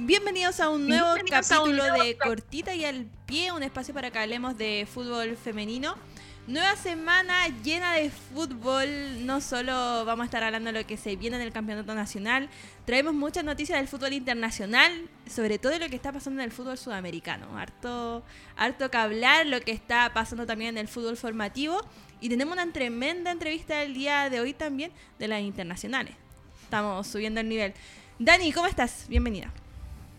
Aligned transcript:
Bienvenidos 0.00 0.60
a 0.60 0.70
un 0.70 0.86
nuevo 0.86 1.08
capítulo 1.28 1.82
de 1.82 2.16
Cortita 2.16 2.72
y 2.72 2.84
al 2.84 3.06
Pie, 3.26 3.50
un 3.50 3.64
espacio 3.64 3.92
para 3.92 4.12
que 4.12 4.20
hablemos 4.20 4.56
de 4.56 4.86
fútbol 4.88 5.36
femenino. 5.36 5.96
Nueva 6.46 6.76
semana 6.76 7.48
llena 7.64 7.94
de 7.94 8.08
fútbol, 8.08 9.26
no 9.26 9.40
solo 9.40 10.04
vamos 10.04 10.22
a 10.22 10.24
estar 10.26 10.44
hablando 10.44 10.72
de 10.72 10.80
lo 10.80 10.86
que 10.86 10.96
se 10.96 11.16
viene 11.16 11.34
en 11.34 11.42
el 11.42 11.52
campeonato 11.52 11.96
nacional, 11.96 12.48
traemos 12.84 13.12
muchas 13.12 13.42
noticias 13.42 13.76
del 13.76 13.88
fútbol 13.88 14.12
internacional, 14.12 14.92
sobre 15.28 15.58
todo 15.58 15.72
de 15.72 15.80
lo 15.80 15.88
que 15.88 15.96
está 15.96 16.12
pasando 16.12 16.40
en 16.42 16.44
el 16.44 16.52
fútbol 16.52 16.78
sudamericano. 16.78 17.58
Harto, 17.58 18.22
harto 18.56 18.92
que 18.92 18.96
hablar, 18.96 19.46
lo 19.46 19.60
que 19.62 19.72
está 19.72 20.12
pasando 20.14 20.46
también 20.46 20.76
en 20.76 20.78
el 20.78 20.86
fútbol 20.86 21.16
formativo. 21.16 21.80
Y 22.20 22.28
tenemos 22.28 22.54
una 22.54 22.72
tremenda 22.72 23.32
entrevista 23.32 23.82
el 23.82 23.94
día 23.94 24.30
de 24.30 24.38
hoy 24.38 24.54
también 24.54 24.92
de 25.18 25.26
las 25.26 25.40
internacionales. 25.40 26.14
Estamos 26.62 27.04
subiendo 27.08 27.40
el 27.40 27.48
nivel. 27.48 27.74
Dani, 28.20 28.52
¿cómo 28.52 28.68
estás? 28.68 29.06
Bienvenida. 29.08 29.52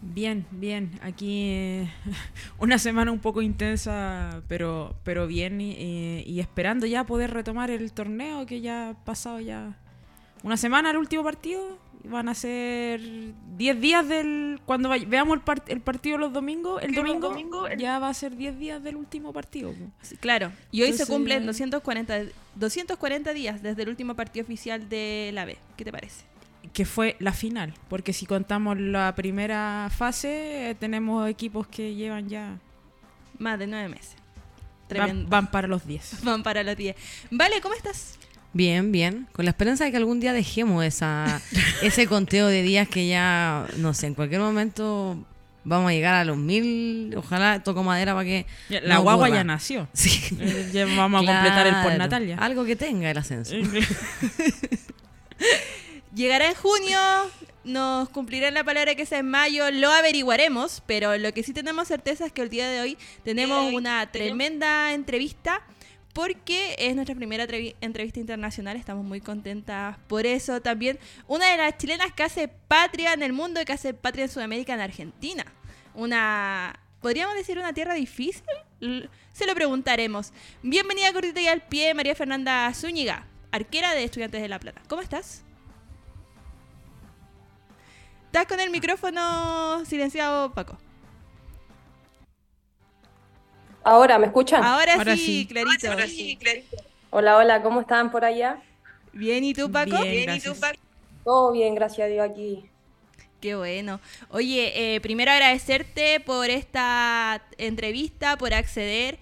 Bien, 0.02 0.45
bien. 0.52 0.91
Aquí 1.02 1.49
eh, 1.49 1.89
una 2.59 2.77
semana 2.77 3.12
un 3.12 3.20
poco 3.20 3.41
intensa, 3.41 4.41
pero, 4.48 4.95
pero 5.03 5.27
bien 5.27 5.59
y, 5.62 6.39
esperando 6.39 6.85
ya 6.85 7.03
poder 7.03 7.31
retomar 7.31 7.70
el 7.70 7.91
torneo 7.91 8.45
que 8.45 8.61
ya 8.61 8.89
ha 8.89 8.94
pasado 8.94 9.39
ya 9.39 9.78
una 10.44 10.58
semana 10.58 10.91
el 10.91 10.97
último 10.97 11.23
partido. 11.23 11.78
Van 12.06 12.30
a 12.30 12.33
ser 12.33 13.02
10 13.58 13.81
días 13.81 14.08
del... 14.08 14.61
Cuando 14.66 14.88
veamos 14.88 15.38
el, 15.38 15.61
el, 15.67 15.81
partido 15.81 16.17
los 16.17 16.31
domingos, 16.31 16.81
el 16.81 16.95
domingo, 16.95 17.67
ya 17.78 18.00
va 18.00 18.08
a 18.08 18.13
ser 18.13 18.38
10 18.38 18.58
días 18.58 18.81
del 18.81 18.95
último 18.95 19.34
partido. 19.34 19.73
claro. 20.22 20.53
Y 20.72 20.84
hoy 20.84 20.94
se 20.94 21.06
cumplen 21.06 21.45
240, 21.45 22.19
240 22.56 23.34
días 23.34 23.61
desde 23.61 23.84
el 23.84 23.89
último 23.89 24.16
partido 24.16 24.45
oficial 24.45 24.88
de 24.88 25.31
la 25.34 25.44
B. 25.44 25.58
¿Qué 25.75 25.84
te 25.84 25.91
parece? 25.91 26.23
Que 26.74 26.86
fue 26.86 27.16
la 27.20 27.34
final, 27.34 27.74
porque 27.90 28.14
si 28.14 28.26
contamos 28.26 28.80
la 28.80 29.14
primera 29.16 29.90
fase, 29.96 30.70
eh, 30.70 30.76
tenemos 30.76 31.30
equipos 31.30 31.68
que 31.68 31.96
llevan 31.96 32.30
ya 32.30 32.58
más 33.38 33.58
de 33.60 33.68
nueve 33.68 33.90
meses. 33.90 34.16
Van, 35.28 35.52
para 35.52 35.68
los 35.68 35.86
diez. 35.86 36.18
Van 36.24 36.44
para 36.44 36.64
los 36.64 36.76
diez. 36.76 36.96
Vale, 37.30 37.62
¿cómo 37.62 37.76
estás? 37.76 38.18
Bien, 38.54 38.92
bien. 38.92 39.28
Con 39.32 39.46
la 39.46 39.52
esperanza 39.52 39.86
de 39.86 39.92
que 39.92 39.98
algún 39.98 40.20
día 40.20 40.34
dejemos 40.34 40.84
esa, 40.84 41.42
ese 41.84 42.08
conteo 42.08 42.48
de 42.48 42.64
días 42.64 42.88
que 42.88 43.08
ya, 43.08 43.68
no 43.78 43.94
sé, 43.94 44.08
en 44.08 44.16
cualquier 44.16 44.42
momento 44.42 45.24
vamos 45.64 45.90
a 45.90 45.94
llegar 45.94 46.16
a 46.16 46.26
los 46.26 46.38
mil. 46.38 47.14
Ojalá 47.16 47.64
toco 47.64 47.84
madera 47.84 48.14
para 48.14 48.26
que. 48.26 48.46
la 48.70 48.98
guagua 48.98 49.30
ya 49.30 49.44
nació. 49.44 49.88
Sí. 49.94 50.38
Eh, 50.40 50.70
ya 50.74 50.86
vamos 50.86 51.24
a 51.24 51.26
completar 51.26 51.68
el 51.68 51.76
postnatal 51.84 52.28
ya. 52.28 52.38
Algo 52.38 52.66
que 52.66 52.76
tenga 52.76 53.12
el 53.12 53.18
ascenso. 53.18 53.56
Llegará 56.14 56.48
en 56.48 56.56
junio, 56.56 57.00
nos 57.64 58.10
cumplirán 58.10 58.56
la 58.56 58.64
palabra 58.64 58.96
que 58.96 59.06
sea 59.06 59.20
en 59.20 59.30
mayo, 59.30 59.70
lo 59.70 59.92
averiguaremos, 59.92 60.82
pero 60.88 61.16
lo 61.18 61.32
que 61.34 61.44
sí 61.44 61.54
tenemos 61.54 61.88
certeza 61.88 62.26
es 62.26 62.32
que 62.32 62.42
el 62.42 62.50
día 62.50 62.68
de 62.68 62.82
hoy 62.82 62.98
tenemos 63.24 63.72
una 63.74 64.12
tremenda 64.12 64.94
entrevista 64.94 65.62
porque 66.14 66.76
es 66.80 66.96
nuestra 66.96 67.16
primera 67.16 67.46
entrevista 67.80 68.20
internacional, 68.20 68.76
estamos 68.76 69.06
muy 69.06 69.22
contentas 69.22 69.98
por 70.08 70.26
eso. 70.26 70.62
También 70.62 70.98
una 71.28 71.52
de 71.52 71.58
las 71.58 71.78
chilenas 71.78 72.12
que 72.14 72.24
hace 72.24 72.48
patria 72.48 73.14
en 73.14 73.22
el 73.22 73.31
mundo 73.31 73.62
y 73.62 73.66
que 73.66 73.74
hace 73.74 73.94
patria 73.94 74.25
en 74.25 74.31
Sudamérica, 74.31 74.74
en 74.74 74.80
Argentina. 74.80 75.46
Una, 75.94 76.80
podríamos 77.02 77.36
decir 77.36 77.59
una 77.59 77.74
tierra 77.74 77.94
difícil, 77.94 78.44
se 79.31 79.46
lo 79.46 79.53
preguntaremos. 79.53 80.34
Bienvenida 80.64 81.14
cortita 81.14 81.40
y 81.40 81.48
al 81.48 81.62
pie, 81.62 81.94
María 81.94 82.16
Fernanda 82.16 82.74
Zúñiga, 82.74 83.28
arquera 83.52 83.94
de 83.94 84.06
Estudiantes 84.06 84.42
de 84.42 84.50
La 84.50 84.59
Plata. 84.59 84.81
¿Cómo 84.88 85.03
estás? 85.03 85.44
Estás 88.29 88.45
con 88.45 88.59
el 88.59 88.69
micrófono 88.69 89.84
silenciado, 89.85 90.53
Paco. 90.53 90.78
Ahora, 93.84 94.19
¿me 94.19 94.28
escuchan? 94.28 94.63
Ahora, 94.63 95.03
sí, 95.16 95.47
Clarito. 95.50 95.90
Ahora 95.90 96.06
sí, 96.06 96.38
clarito. 96.39 96.78
Hola, 97.09 97.38
hola, 97.38 97.63
¿cómo 97.63 97.81
están 97.81 98.12
por 98.12 98.23
allá? 98.23 98.62
Bien, 99.13 99.44
¿y 99.44 99.56
tú, 99.56 99.72
Paco? 99.72 100.03
Bien, 100.03 100.35
¿y 100.35 100.39
tú, 100.39 100.53
Paco? 100.53 100.78
Todo 101.23 101.53
bien, 101.53 101.73
gracias 101.73 102.06
a 102.06 102.07
Dios 102.07 102.29
aquí. 102.29 102.69
Qué 103.41 103.56
bueno. 103.56 104.00
Oye, 104.29 104.94
eh, 104.94 105.01
primero 105.01 105.31
agradecerte 105.31 106.19
por 106.19 106.51
esta 106.51 107.41
entrevista, 107.57 108.38
por 108.38 108.53
acceder. 108.53 109.18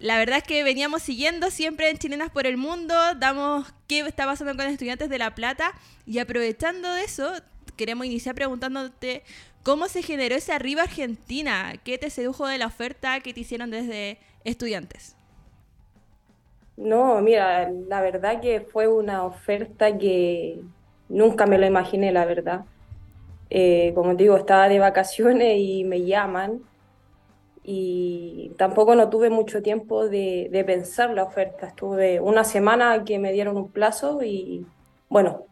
La 0.00 0.18
verdad 0.18 0.36
es 0.36 0.44
que 0.44 0.62
veníamos 0.64 1.00
siguiendo 1.00 1.50
siempre 1.50 1.88
en 1.88 1.96
Chilenas 1.96 2.28
por 2.28 2.46
el 2.46 2.58
Mundo, 2.58 2.94
damos 3.16 3.72
qué 3.86 4.00
está 4.00 4.26
pasando 4.26 4.54
con 4.54 4.66
estudiantes 4.66 5.08
de 5.08 5.16
La 5.16 5.34
Plata 5.34 5.72
y 6.04 6.18
aprovechando 6.18 6.92
de 6.92 7.04
eso, 7.04 7.32
queremos 7.76 8.06
iniciar 8.06 8.34
preguntándote 8.34 9.22
cómo 9.62 9.88
se 9.88 10.02
generó 10.02 10.34
ese 10.34 10.52
arriba 10.52 10.82
Argentina, 10.82 11.74
qué 11.84 11.98
te 11.98 12.10
sedujo 12.10 12.46
de 12.46 12.58
la 12.58 12.66
oferta 12.66 13.20
que 13.20 13.34
te 13.34 13.40
hicieron 13.40 13.70
desde 13.70 14.18
estudiantes. 14.44 15.16
No, 16.76 17.20
mira, 17.20 17.70
la 17.70 18.00
verdad 18.00 18.40
que 18.40 18.60
fue 18.62 18.88
una 18.88 19.24
oferta 19.24 19.98
que 19.98 20.62
nunca 21.08 21.46
me 21.46 21.58
lo 21.58 21.66
imaginé, 21.66 22.10
la 22.12 22.24
verdad. 22.24 22.64
Eh, 23.50 23.92
como 23.94 24.16
te 24.16 24.22
digo, 24.24 24.36
estaba 24.36 24.68
de 24.68 24.78
vacaciones 24.78 25.58
y 25.58 25.84
me 25.84 26.04
llaman 26.04 26.62
y 27.62 28.52
tampoco 28.56 28.94
no 28.94 29.10
tuve 29.10 29.28
mucho 29.30 29.62
tiempo 29.62 30.08
de, 30.08 30.48
de 30.50 30.64
pensar 30.64 31.10
la 31.10 31.24
oferta. 31.24 31.66
Estuve 31.68 32.20
una 32.20 32.44
semana 32.44 33.04
que 33.04 33.18
me 33.18 33.32
dieron 33.32 33.56
un 33.56 33.70
plazo 33.70 34.22
y 34.22 34.66
bueno, 35.10 35.46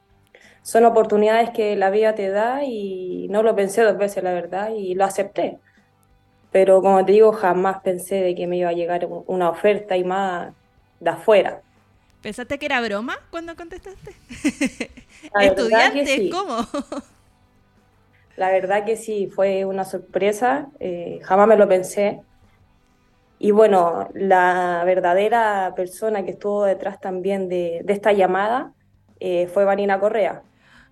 son 0.68 0.84
oportunidades 0.84 1.48
que 1.48 1.76
la 1.76 1.88
vida 1.88 2.14
te 2.14 2.28
da 2.28 2.62
y 2.62 3.26
no 3.30 3.42
lo 3.42 3.56
pensé 3.56 3.80
dos 3.80 3.96
veces, 3.96 4.22
la 4.22 4.34
verdad, 4.34 4.68
y 4.76 4.94
lo 4.94 5.06
acepté. 5.06 5.56
Pero 6.52 6.82
como 6.82 7.02
te 7.06 7.12
digo, 7.12 7.32
jamás 7.32 7.80
pensé 7.80 8.16
de 8.16 8.34
que 8.34 8.46
me 8.46 8.58
iba 8.58 8.68
a 8.68 8.74
llegar 8.74 9.08
una 9.28 9.48
oferta 9.48 9.96
y 9.96 10.04
más 10.04 10.52
de 11.00 11.08
afuera. 11.08 11.62
¿Pensaste 12.20 12.58
que 12.58 12.66
era 12.66 12.82
broma 12.82 13.16
cuando 13.30 13.56
contestaste? 13.56 14.12
¿Estudiante? 15.40 16.28
¿Cómo? 16.30 16.58
La 18.36 18.50
verdad 18.50 18.84
que 18.84 18.96
sí, 18.96 19.30
fue 19.34 19.64
una 19.64 19.86
sorpresa, 19.86 20.68
eh, 20.80 21.18
jamás 21.22 21.48
me 21.48 21.56
lo 21.56 21.66
pensé. 21.66 22.20
Y 23.38 23.52
bueno, 23.52 24.10
la 24.12 24.82
verdadera 24.84 25.72
persona 25.74 26.26
que 26.26 26.32
estuvo 26.32 26.66
detrás 26.66 27.00
también 27.00 27.48
de, 27.48 27.82
esta 27.88 28.12
llamada 28.12 28.74
eh, 29.18 29.46
fue 29.46 29.64
Vanina 29.64 29.98
Correa. 29.98 30.42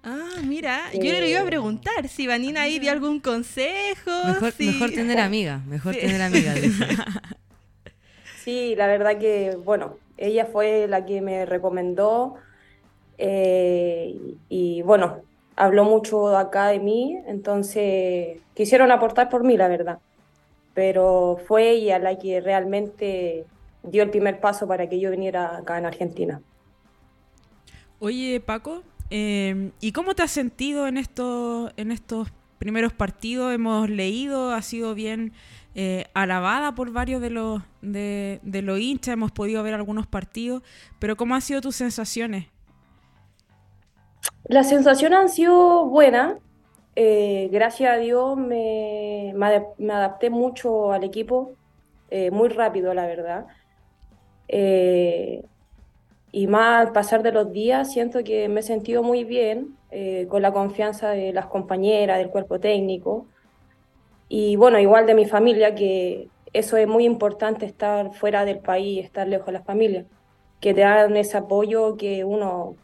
Ah, 0.08 0.40
mira, 0.44 0.92
yo 0.92 1.00
le 1.00 1.28
iba 1.28 1.40
a 1.40 1.42
eh, 1.42 1.46
preguntar 1.46 2.06
si 2.08 2.28
Vanina 2.28 2.62
ahí 2.62 2.78
dio 2.78 2.92
algún 2.92 3.18
consejo. 3.18 4.12
Mejor, 4.24 4.52
tener 4.94 5.18
amiga, 5.18 5.60
mejor 5.66 5.96
tener 5.96 6.22
amiga. 6.22 6.54
sí, 8.44 8.76
la 8.76 8.86
verdad 8.86 9.18
que, 9.18 9.56
bueno, 9.64 9.96
ella 10.16 10.46
fue 10.46 10.86
la 10.86 11.04
que 11.04 11.20
me 11.20 11.44
recomendó 11.44 12.36
eh, 13.18 14.14
y, 14.48 14.82
bueno, 14.82 15.22
habló 15.56 15.82
mucho 15.82 16.36
acá 16.36 16.68
de 16.68 16.78
mí, 16.78 17.18
entonces 17.26 18.38
quisieron 18.54 18.92
aportar 18.92 19.28
por 19.28 19.42
mí, 19.42 19.56
la 19.56 19.66
verdad. 19.66 19.98
Pero 20.72 21.40
fue 21.48 21.70
ella 21.70 21.98
la 21.98 22.16
que 22.16 22.40
realmente 22.40 23.44
dio 23.82 24.04
el 24.04 24.10
primer 24.10 24.38
paso 24.38 24.68
para 24.68 24.88
que 24.88 25.00
yo 25.00 25.10
viniera 25.10 25.56
acá 25.56 25.78
en 25.78 25.86
Argentina. 25.86 26.40
Oye, 27.98 28.40
Paco, 28.40 28.84
Em, 29.10 29.72
¿Y 29.80 29.92
cómo 29.92 30.14
te 30.14 30.22
has 30.22 30.30
sentido 30.30 30.88
en 30.88 30.96
estos, 30.96 31.72
en 31.76 31.92
estos 31.92 32.28
primeros 32.58 32.92
partidos? 32.92 33.54
Hemos 33.54 33.88
leído, 33.88 34.52
ha 34.52 34.62
sido 34.62 34.94
bien 34.94 35.32
eh, 35.74 36.06
alabada 36.14 36.74
por 36.74 36.90
varios 36.90 37.20
de 37.20 37.30
los, 37.30 37.62
de, 37.82 38.40
los 38.42 38.80
hinchas, 38.80 39.12
hemos 39.12 39.30
podido 39.30 39.62
ver 39.62 39.74
algunos 39.74 40.06
partidos, 40.06 40.62
pero 40.98 41.16
¿cómo 41.16 41.34
han 41.34 41.42
sido 41.42 41.60
tus 41.60 41.76
sensaciones? 41.76 42.46
Las 44.44 44.68
sensaciones 44.70 45.18
han 45.18 45.28
sido 45.28 45.86
buenas. 45.86 46.36
Eh, 46.94 47.50
gracias 47.52 47.92
a 47.92 47.98
Dios 47.98 48.38
me, 48.38 49.34
me, 49.34 49.92
adapté 49.92 50.30
mucho 50.30 50.92
al 50.92 51.04
equipo, 51.04 51.52
eh, 52.10 52.30
muy 52.30 52.48
rápido, 52.48 52.94
la 52.94 53.06
verdad. 53.06 53.46
Y 56.36 56.48
más 56.48 56.86
al 56.86 56.92
pasar 56.92 57.22
de 57.22 57.32
los 57.32 57.50
días, 57.50 57.90
siento 57.90 58.22
que 58.22 58.46
me 58.50 58.60
he 58.60 58.62
sentido 58.62 59.02
muy 59.02 59.24
bien, 59.24 59.74
eh, 59.90 60.26
con 60.28 60.42
la 60.42 60.52
confianza 60.52 61.08
de 61.08 61.32
las 61.32 61.46
compañeras, 61.46 62.18
del 62.18 62.28
cuerpo 62.28 62.60
técnico. 62.60 63.26
Y 64.28 64.56
bueno, 64.56 64.78
igual 64.78 65.06
de 65.06 65.14
mi 65.14 65.24
familia, 65.24 65.74
que 65.74 66.28
eso 66.52 66.76
es 66.76 66.86
muy 66.86 67.06
importante, 67.06 67.64
estar 67.64 68.12
fuera 68.12 68.44
del 68.44 68.58
país, 68.58 69.02
estar 69.02 69.26
lejos 69.26 69.46
de 69.46 69.52
la 69.52 69.62
familia, 69.62 70.04
que 70.60 70.74
te 70.74 70.82
dan 70.82 71.16
ese 71.16 71.38
apoyo 71.38 71.96
que 71.96 72.22
uno, 72.22 72.76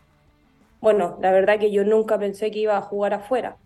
bueno, 0.81 1.19
la 1.21 1.31
verdad 1.31 1.59
que 1.59 1.71
yo 1.71 1.85
nunca 1.85 2.19
pensé 2.19 2.51
que 2.51 2.61
iba 2.61 2.79
a 2.79 2.81
jugar 2.81 3.13
afuera. 3.13 3.59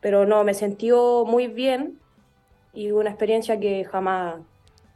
Pero 0.00 0.26
no, 0.26 0.42
me 0.42 0.54
sentí 0.54 0.90
muy 0.90 1.46
bien 1.46 2.00
y 2.74 2.90
una 2.90 3.10
experiencia 3.10 3.60
que 3.60 3.84
jamás 3.84 4.40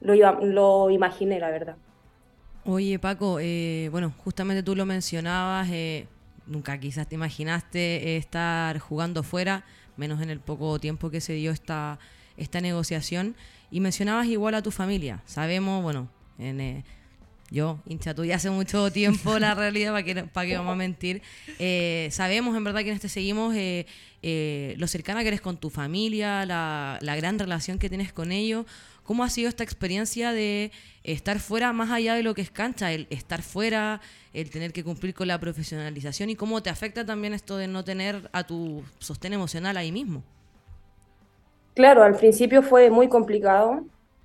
lo, 0.00 0.14
iba, 0.14 0.32
lo 0.42 0.90
imaginé, 0.90 1.38
la 1.38 1.52
verdad. 1.52 1.76
Oye, 2.68 2.98
Paco, 2.98 3.38
eh, 3.40 3.88
bueno, 3.92 4.12
justamente 4.24 4.60
tú 4.60 4.74
lo 4.74 4.84
mencionabas, 4.86 5.68
eh, 5.70 6.08
nunca 6.48 6.76
quizás 6.80 7.08
te 7.08 7.14
imaginaste 7.14 8.16
estar 8.16 8.80
jugando 8.80 9.22
fuera, 9.22 9.64
menos 9.96 10.20
en 10.20 10.30
el 10.30 10.40
poco 10.40 10.80
tiempo 10.80 11.08
que 11.08 11.20
se 11.20 11.34
dio 11.34 11.52
esta, 11.52 12.00
esta 12.36 12.60
negociación. 12.60 13.36
Y 13.70 13.78
mencionabas 13.78 14.26
igual 14.26 14.56
a 14.56 14.62
tu 14.62 14.72
familia. 14.72 15.22
Sabemos, 15.26 15.80
bueno, 15.80 16.08
en, 16.38 16.60
eh, 16.60 16.84
yo, 17.50 17.78
hincha 17.86 18.14
tuya, 18.14 18.36
hace 18.36 18.50
mucho 18.50 18.90
tiempo 18.90 19.38
la 19.38 19.54
realidad, 19.54 19.92
para 19.92 20.02
que, 20.02 20.24
para 20.24 20.46
que 20.46 20.56
vamos 20.56 20.72
a 20.72 20.76
mentir. 20.76 21.22
Eh, 21.58 22.08
sabemos 22.10 22.56
en 22.56 22.64
verdad 22.64 22.80
que 22.80 22.88
en 22.88 22.94
este 22.94 23.08
seguimos 23.08 23.54
eh, 23.54 23.86
eh, 24.22 24.74
lo 24.78 24.86
cercana 24.86 25.22
que 25.22 25.28
eres 25.28 25.40
con 25.40 25.56
tu 25.56 25.70
familia, 25.70 26.44
la, 26.44 26.98
la, 27.00 27.16
gran 27.16 27.38
relación 27.38 27.78
que 27.78 27.88
tienes 27.88 28.12
con 28.12 28.32
ellos. 28.32 28.66
¿Cómo 29.04 29.22
ha 29.22 29.30
sido 29.30 29.48
esta 29.48 29.62
experiencia 29.62 30.32
de 30.32 30.72
estar 31.04 31.38
fuera 31.38 31.72
más 31.72 31.92
allá 31.92 32.14
de 32.14 32.24
lo 32.24 32.34
que 32.34 32.42
es 32.42 32.50
cancha, 32.50 32.92
el 32.92 33.06
estar 33.10 33.42
fuera, 33.42 34.00
el 34.32 34.50
tener 34.50 34.72
que 34.72 34.82
cumplir 34.82 35.14
con 35.14 35.28
la 35.28 35.38
profesionalización 35.38 36.30
y 36.30 36.34
cómo 36.34 36.60
te 36.60 36.70
afecta 36.70 37.06
también 37.06 37.32
esto 37.32 37.56
de 37.56 37.68
no 37.68 37.84
tener 37.84 38.28
a 38.32 38.44
tu 38.44 38.82
sostén 38.98 39.32
emocional 39.32 39.76
ahí 39.76 39.92
mismo? 39.92 40.24
Claro, 41.74 42.02
al 42.02 42.16
principio 42.16 42.62
fue 42.62 42.90
muy 42.90 43.08
complicado 43.08 43.84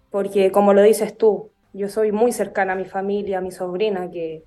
porque 0.09 0.51
como 0.51 0.74
lo 0.74 0.81
dices 0.81 1.15
tú, 1.15 1.50
yo 1.73 1.89
soy 1.89 2.12
muy 2.12 2.31
cercana 2.31 2.73
a 2.73 2.75
mi 2.75 2.85
familia, 2.85 3.39
a 3.39 3.41
mi 3.41 3.51
sobrina, 3.51 4.09
que 4.12 4.44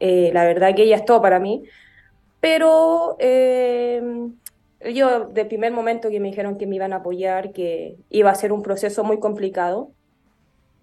eh, 0.00 0.30
la 0.32 0.44
verdad 0.44 0.74
que 0.74 0.82
ella 0.82 0.96
es 0.96 1.04
todo 1.04 1.22
para 1.22 1.38
mí. 1.38 1.64
Pero 2.40 3.16
eh, 3.20 4.02
yo, 4.92 5.26
de 5.26 5.44
primer 5.44 5.72
momento 5.72 6.10
que 6.10 6.20
me 6.20 6.28
dijeron 6.28 6.58
que 6.58 6.66
me 6.66 6.76
iban 6.76 6.92
a 6.92 6.96
apoyar, 6.96 7.52
que 7.52 7.96
iba 8.10 8.30
a 8.30 8.34
ser 8.34 8.52
un 8.52 8.62
proceso 8.62 9.04
muy 9.04 9.18
complicado, 9.18 9.92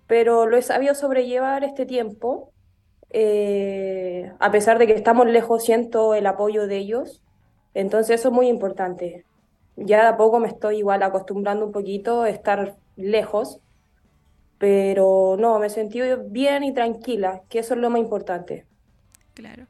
pero 0.07 0.45
lo 0.47 0.57
he 0.57 0.61
sabido 0.61 0.95
sobrellevar 0.95 1.63
este 1.63 1.85
tiempo. 1.85 2.51
Eh, 3.11 4.31
a 4.39 4.51
pesar 4.51 4.79
de 4.79 4.87
que 4.87 4.93
estamos 4.93 5.27
lejos, 5.27 5.63
siento 5.63 6.15
el 6.15 6.25
apoyo 6.27 6.67
de 6.67 6.77
ellos. 6.77 7.21
Entonces 7.73 8.19
eso 8.19 8.29
es 8.29 8.33
muy 8.33 8.47
importante. 8.47 9.25
Ya 9.75 10.01
de 10.01 10.07
a 10.09 10.17
poco 10.17 10.39
me 10.39 10.47
estoy 10.47 10.77
igual 10.77 11.03
acostumbrando 11.03 11.65
un 11.65 11.71
poquito 11.71 12.23
a 12.23 12.29
estar 12.29 12.75
lejos 12.95 13.59
pero 14.61 15.37
no, 15.39 15.57
me 15.57 15.71
sentí 15.71 15.99
bien 16.27 16.63
y 16.63 16.71
tranquila, 16.71 17.41
que 17.49 17.57
eso 17.57 17.73
es 17.73 17.79
lo 17.79 17.89
más 17.89 17.99
importante. 17.99 18.67
Claro. 19.33 19.65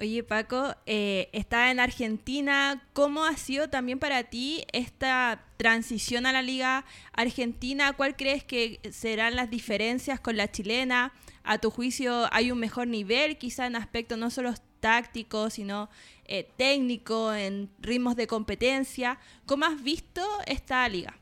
Oye, 0.00 0.22
Paco, 0.22 0.76
eh, 0.86 1.28
está 1.32 1.72
en 1.72 1.80
Argentina. 1.80 2.86
¿Cómo 2.92 3.24
ha 3.24 3.36
sido 3.36 3.68
también 3.68 3.98
para 3.98 4.22
ti 4.22 4.64
esta 4.72 5.44
transición 5.56 6.24
a 6.24 6.32
la 6.32 6.42
Liga 6.42 6.84
Argentina? 7.14 7.94
¿Cuál 7.94 8.14
crees 8.14 8.44
que 8.44 8.78
serán 8.92 9.34
las 9.34 9.50
diferencias 9.50 10.20
con 10.20 10.36
la 10.36 10.48
chilena? 10.48 11.12
¿A 11.42 11.58
tu 11.58 11.72
juicio 11.72 12.32
hay 12.32 12.52
un 12.52 12.60
mejor 12.60 12.86
nivel, 12.86 13.38
quizá 13.38 13.66
en 13.66 13.74
aspectos 13.74 14.18
no 14.18 14.30
solo 14.30 14.54
tácticos, 14.78 15.54
sino 15.54 15.90
eh, 16.26 16.48
técnico, 16.56 17.34
en 17.34 17.70
ritmos 17.80 18.14
de 18.14 18.28
competencia? 18.28 19.18
¿Cómo 19.46 19.64
has 19.64 19.82
visto 19.82 20.22
esta 20.46 20.88
liga? 20.88 21.18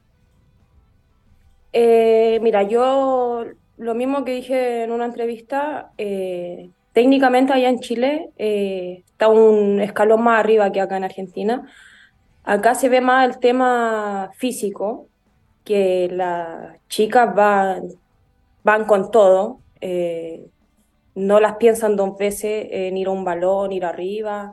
Eh, 1.78 2.38
mira, 2.40 2.62
yo 2.62 3.44
lo 3.76 3.94
mismo 3.94 4.24
que 4.24 4.32
dije 4.32 4.84
en 4.84 4.92
una 4.92 5.04
entrevista, 5.04 5.92
eh, 5.98 6.70
técnicamente 6.94 7.52
allá 7.52 7.68
en 7.68 7.80
Chile 7.80 8.30
eh, 8.38 9.02
está 9.04 9.28
un 9.28 9.82
escalón 9.82 10.22
más 10.22 10.40
arriba 10.40 10.72
que 10.72 10.80
acá 10.80 10.96
en 10.96 11.04
Argentina. 11.04 11.70
Acá 12.44 12.74
se 12.74 12.88
ve 12.88 13.02
más 13.02 13.28
el 13.28 13.38
tema 13.40 14.30
físico, 14.36 15.08
que 15.64 16.08
las 16.10 16.78
chicas 16.88 17.34
van, 17.34 17.88
van 18.64 18.86
con 18.86 19.10
todo, 19.10 19.60
no 21.14 21.40
las 21.40 21.56
piensan 21.56 21.94
dos 21.94 22.16
veces 22.16 22.68
en 22.70 22.96
ir 22.96 23.08
a 23.08 23.10
un 23.10 23.24
balón, 23.24 23.72
ir 23.72 23.84
arriba. 23.84 24.52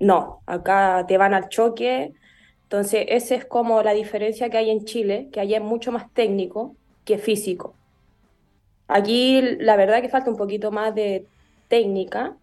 No, 0.00 0.40
acá 0.44 1.04
te 1.06 1.18
van 1.18 1.34
al 1.34 1.48
choque 1.48 2.14
entonces, 2.64 3.06
esa 3.08 3.34
es 3.36 3.44
como 3.44 3.82
la 3.82 3.92
diferencia 3.92 4.50
que 4.50 4.56
hay 4.56 4.70
en 4.70 4.84
Chile, 4.84 5.28
que 5.32 5.40
allá 5.40 5.58
es 5.58 5.62
mucho 5.62 5.92
más 5.92 6.10
técnico 6.12 6.74
que 7.04 7.18
físico. 7.18 7.74
Aquí 8.88 9.40
la 9.60 9.76
verdad 9.76 10.02
que 10.02 10.08
falta 10.08 10.30
un 10.30 10.36
poquito 10.36 10.70
más 10.72 10.94
de 10.94 11.26
técnica, 11.68 12.36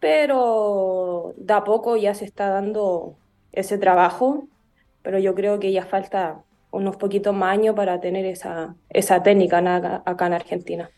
pero 0.00 1.34
de 1.36 1.52
a 1.52 1.64
poco 1.64 1.96
ya 1.96 2.14
se 2.14 2.24
está 2.24 2.48
dando 2.48 3.16
ese 3.52 3.78
trabajo, 3.78 4.44
pero 5.02 5.18
yo 5.18 5.34
creo 5.34 5.58
que 5.58 5.72
ya 5.72 5.84
falta 5.84 6.42
unos 6.70 6.96
poquitos 6.96 7.34
más 7.34 7.52
años 7.52 7.74
para 7.74 8.00
tener 8.00 8.24
esa, 8.26 8.76
esa 8.90 9.22
técnica 9.22 10.02
acá 10.04 10.26
en 10.26 10.32
Argentina. 10.34 10.90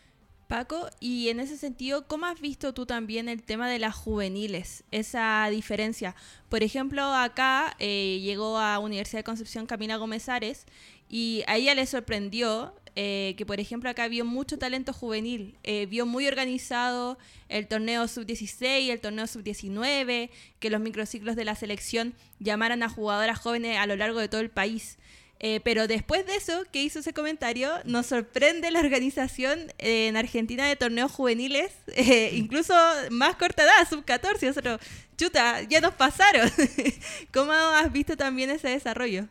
Paco, 0.51 0.89
y 0.99 1.29
en 1.29 1.39
ese 1.39 1.55
sentido, 1.55 2.09
¿cómo 2.09 2.25
has 2.25 2.41
visto 2.41 2.73
tú 2.73 2.85
también 2.85 3.29
el 3.29 3.41
tema 3.41 3.69
de 3.69 3.79
las 3.79 3.95
juveniles? 3.95 4.83
Esa 4.91 5.47
diferencia. 5.49 6.13
Por 6.49 6.61
ejemplo, 6.61 7.05
acá 7.15 7.73
eh, 7.79 8.19
llegó 8.21 8.57
a 8.57 8.77
Universidad 8.79 9.19
de 9.19 9.23
Concepción 9.23 9.65
Camila 9.65 9.95
Gómez 9.95 10.27
Ares 10.27 10.65
y 11.07 11.45
a 11.47 11.55
ella 11.55 11.73
le 11.73 11.85
sorprendió 11.85 12.75
eh, 12.97 13.33
que, 13.37 13.45
por 13.45 13.61
ejemplo, 13.61 13.89
acá 13.89 14.09
vio 14.09 14.25
mucho 14.25 14.59
talento 14.59 14.91
juvenil. 14.91 15.55
Eh, 15.63 15.85
vio 15.85 16.05
muy 16.05 16.27
organizado 16.27 17.17
el 17.47 17.69
torneo 17.69 18.09
sub-16, 18.09 18.89
el 18.89 18.99
torneo 18.99 19.27
sub-19, 19.27 20.31
que 20.59 20.69
los 20.69 20.81
microciclos 20.81 21.37
de 21.37 21.45
la 21.45 21.55
selección 21.55 22.13
llamaran 22.39 22.83
a 22.83 22.89
jugadoras 22.89 23.39
jóvenes 23.39 23.77
a 23.77 23.85
lo 23.85 23.95
largo 23.95 24.19
de 24.19 24.27
todo 24.27 24.41
el 24.41 24.49
país. 24.49 24.97
Eh, 25.43 25.59
pero 25.63 25.87
después 25.87 26.25
de 26.27 26.35
eso, 26.35 26.53
que 26.71 26.83
hizo 26.83 26.99
ese 26.99 27.13
comentario, 27.13 27.69
nos 27.83 28.05
sorprende 28.05 28.69
la 28.69 28.79
organización 28.79 29.73
en 29.79 30.15
Argentina 30.15 30.67
de 30.67 30.75
torneos 30.75 31.11
juveniles, 31.11 31.73
eh, 31.95 32.29
incluso 32.33 32.75
más 33.09 33.35
corta 33.37 33.63
edad, 33.63 33.87
sub-14. 33.89 34.47
Nosotros, 34.47 34.79
chuta, 35.17 35.63
ya 35.63 35.81
nos 35.81 35.95
pasaron. 35.95 36.47
¿Cómo 37.33 37.51
has 37.53 37.91
visto 37.91 38.15
también 38.15 38.51
ese 38.51 38.69
desarrollo? 38.69 39.25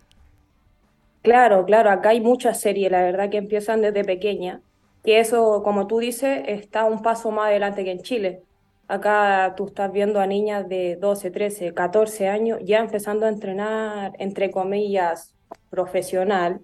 Claro, 1.22 1.64
claro, 1.64 1.90
acá 1.90 2.10
hay 2.10 2.20
muchas 2.20 2.60
series, 2.60 2.90
la 2.90 3.02
verdad, 3.02 3.30
que 3.30 3.36
empiezan 3.36 3.80
desde 3.82 4.04
pequeña. 4.04 4.62
Que 5.04 5.20
eso, 5.20 5.62
como 5.62 5.86
tú 5.86 5.98
dices, 6.00 6.42
está 6.48 6.86
un 6.86 7.02
paso 7.02 7.30
más 7.30 7.48
adelante 7.48 7.84
que 7.84 7.92
en 7.92 8.02
Chile. 8.02 8.42
Acá 8.88 9.54
tú 9.56 9.66
estás 9.68 9.92
viendo 9.92 10.18
a 10.20 10.26
niñas 10.26 10.68
de 10.68 10.96
12, 10.96 11.30
13, 11.30 11.72
14 11.74 12.28
años 12.28 12.58
ya 12.64 12.80
empezando 12.80 13.26
a 13.26 13.28
entrenar, 13.28 14.12
entre 14.18 14.50
comillas, 14.50 15.34
profesional, 15.70 16.60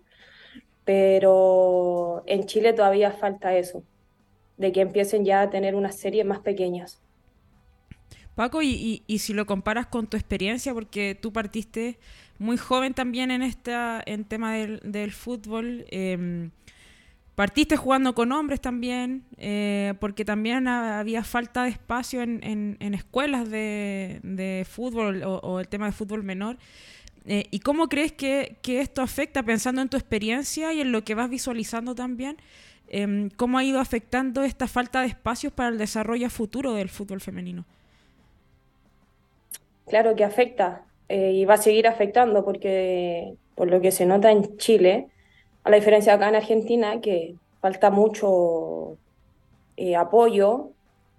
pero 0.84 2.22
en 2.26 2.46
Chile 2.46 2.72
todavía 2.72 3.10
falta 3.10 3.56
eso, 3.56 3.82
de 4.56 4.72
que 4.72 4.80
empiecen 4.80 5.24
ya 5.24 5.42
a 5.42 5.50
tener 5.50 5.74
unas 5.74 5.96
series 5.96 6.24
más 6.24 6.40
pequeñas. 6.40 7.00
Paco, 8.36 8.60
y, 8.62 9.02
si 9.18 9.32
lo 9.32 9.46
comparas 9.46 9.86
con 9.86 10.06
tu 10.08 10.18
experiencia, 10.18 10.74
porque 10.74 11.18
tú 11.20 11.32
partiste 11.32 11.98
muy 12.38 12.58
joven 12.58 12.92
también 12.92 13.30
en 13.30 13.42
esta 13.42 14.02
en 14.04 14.24
tema 14.24 14.54
del, 14.54 15.12
fútbol, 15.12 15.86
em, 15.88 16.50
partiste 17.34 17.78
jugando 17.78 18.14
con 18.14 18.32
hombres 18.32 18.60
también, 18.60 19.24
eh, 19.38 19.94
porque 20.00 20.26
también 20.26 20.68
había 20.68 21.24
falta 21.24 21.64
de 21.64 21.70
espacio 21.70 22.20
en, 22.20 22.76
escuelas 22.78 23.48
de, 23.48 24.66
fútbol 24.68 25.22
o, 25.24 25.58
el 25.58 25.68
tema 25.68 25.86
de 25.86 25.92
fútbol 25.92 26.22
menor. 26.22 26.58
Eh, 27.26 27.46
¿Y 27.50 27.58
cómo 27.58 27.88
crees 27.88 28.12
que, 28.12 28.56
esto 28.64 29.02
afecta, 29.02 29.42
pensando 29.42 29.82
en 29.82 29.88
tu 29.88 29.96
experiencia 29.96 30.72
y 30.72 30.80
en 30.80 30.92
lo 30.92 31.02
que 31.02 31.14
vas 31.14 31.28
visualizando 31.28 31.94
también, 31.94 32.36
em, 32.88 33.30
cómo 33.30 33.58
ha 33.58 33.64
ido 33.64 33.80
afectando 33.80 34.44
esta 34.44 34.68
falta 34.68 35.00
de 35.00 35.08
espacios 35.08 35.52
para 35.52 35.70
el 35.70 35.78
desarrollo 35.78 36.30
futuro 36.30 36.72
del 36.74 36.88
fútbol 36.88 37.20
femenino? 37.20 37.64
Claro 39.88 40.14
que 40.14 40.24
afecta 40.24 40.82
eh, 41.08 41.32
y 41.32 41.44
va 41.44 41.54
a 41.54 41.58
seguir 41.58 41.88
afectando 41.88 42.44
porque 42.44 43.34
por 43.56 43.68
lo 43.70 43.80
que 43.80 43.90
se 43.90 44.06
nota 44.06 44.30
en 44.30 44.56
Chile, 44.56 45.08
a 45.64 45.70
la 45.70 45.76
diferencia 45.76 46.14
acá 46.14 46.28
en 46.28 46.36
Argentina, 46.36 47.00
que 47.00 47.34
falta 47.60 47.90
mucho 47.90 48.98
eh, 49.76 49.96
apoyo 49.96 50.70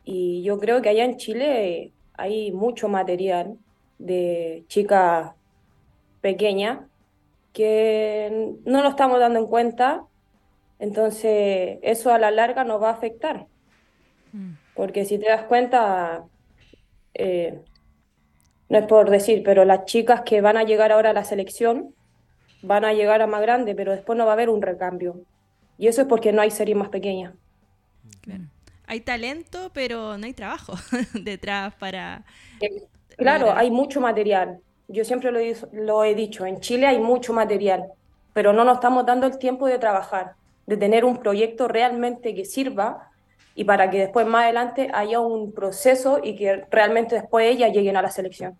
y 0.05 0.41
yo 0.43 0.57
creo 0.59 0.81
que 0.81 0.89
allá 0.89 1.03
en 1.03 1.17
Chile 1.17 1.91
hay 2.13 2.51
mucho 2.51 2.87
material 2.87 3.57
de 3.99 4.63
chicas 4.67 5.31
pequeña 6.21 6.87
que 7.53 8.55
no 8.65 8.83
lo 8.83 8.89
estamos 8.89 9.19
dando 9.19 9.39
en 9.39 9.47
cuenta, 9.47 10.03
entonces 10.79 11.79
eso 11.81 12.13
a 12.13 12.19
la 12.19 12.31
larga 12.31 12.63
nos 12.63 12.81
va 12.81 12.89
a 12.89 12.93
afectar. 12.93 13.47
Mm. 14.31 14.53
Porque 14.75 15.05
si 15.05 15.17
te 15.17 15.27
das 15.27 15.43
cuenta, 15.43 16.25
eh, 17.15 17.59
no 18.69 18.77
es 18.77 18.85
por 18.85 19.09
decir, 19.09 19.41
pero 19.43 19.65
las 19.65 19.85
chicas 19.85 20.21
que 20.21 20.41
van 20.41 20.57
a 20.57 20.63
llegar 20.63 20.91
ahora 20.91 21.09
a 21.09 21.13
la 21.13 21.23
selección 21.23 21.95
van 22.61 22.85
a 22.85 22.93
llegar 22.93 23.21
a 23.21 23.27
más 23.27 23.41
grande, 23.41 23.73
pero 23.75 23.91
después 23.91 24.17
no 24.17 24.25
va 24.25 24.31
a 24.31 24.33
haber 24.33 24.49
un 24.49 24.61
recambio. 24.61 25.21
Y 25.77 25.87
eso 25.87 26.01
es 26.01 26.07
porque 26.07 26.31
no 26.31 26.41
hay 26.41 26.51
serie 26.51 26.75
más 26.75 26.89
pequeña. 26.89 27.33
Hay 28.85 29.01
talento, 29.01 29.71
pero 29.73 30.17
no 30.17 30.25
hay 30.25 30.33
trabajo 30.33 30.73
detrás 31.13 31.73
para... 31.75 32.23
Claro, 33.17 33.51
hay 33.51 33.71
mucho 33.71 33.99
material, 33.99 34.59
yo 34.87 35.03
siempre 35.03 35.31
lo 35.71 36.03
he, 36.03 36.15
dicho, 36.15 36.45
en 36.45 36.59
Chile 36.59 36.87
hay 36.87 36.99
mucho 36.99 37.33
material, 37.33 37.85
pero 38.33 38.53
no 38.53 38.63
nos 38.63 38.75
estamos 38.75 39.05
dando 39.05 39.27
el 39.27 39.37
tiempo 39.37 39.67
de 39.67 39.79
trabajar, 39.79 40.33
de 40.65 40.77
tener 40.77 41.05
un 41.05 41.17
proyecto 41.17 41.67
realmente 41.67 42.33
que 42.33 42.45
sirva 42.45 43.09
y 43.55 43.63
para 43.63 43.89
que 43.89 43.99
después 43.99 44.25
más 44.27 44.43
adelante 44.43 44.89
haya 44.93 45.19
un 45.19 45.51
proceso 45.51 46.19
y 46.23 46.35
que 46.35 46.65
realmente 46.71 47.15
después 47.15 47.53
ellas 47.53 47.73
lleguen 47.73 47.97
a 47.97 48.01
la 48.01 48.11
selección. 48.11 48.55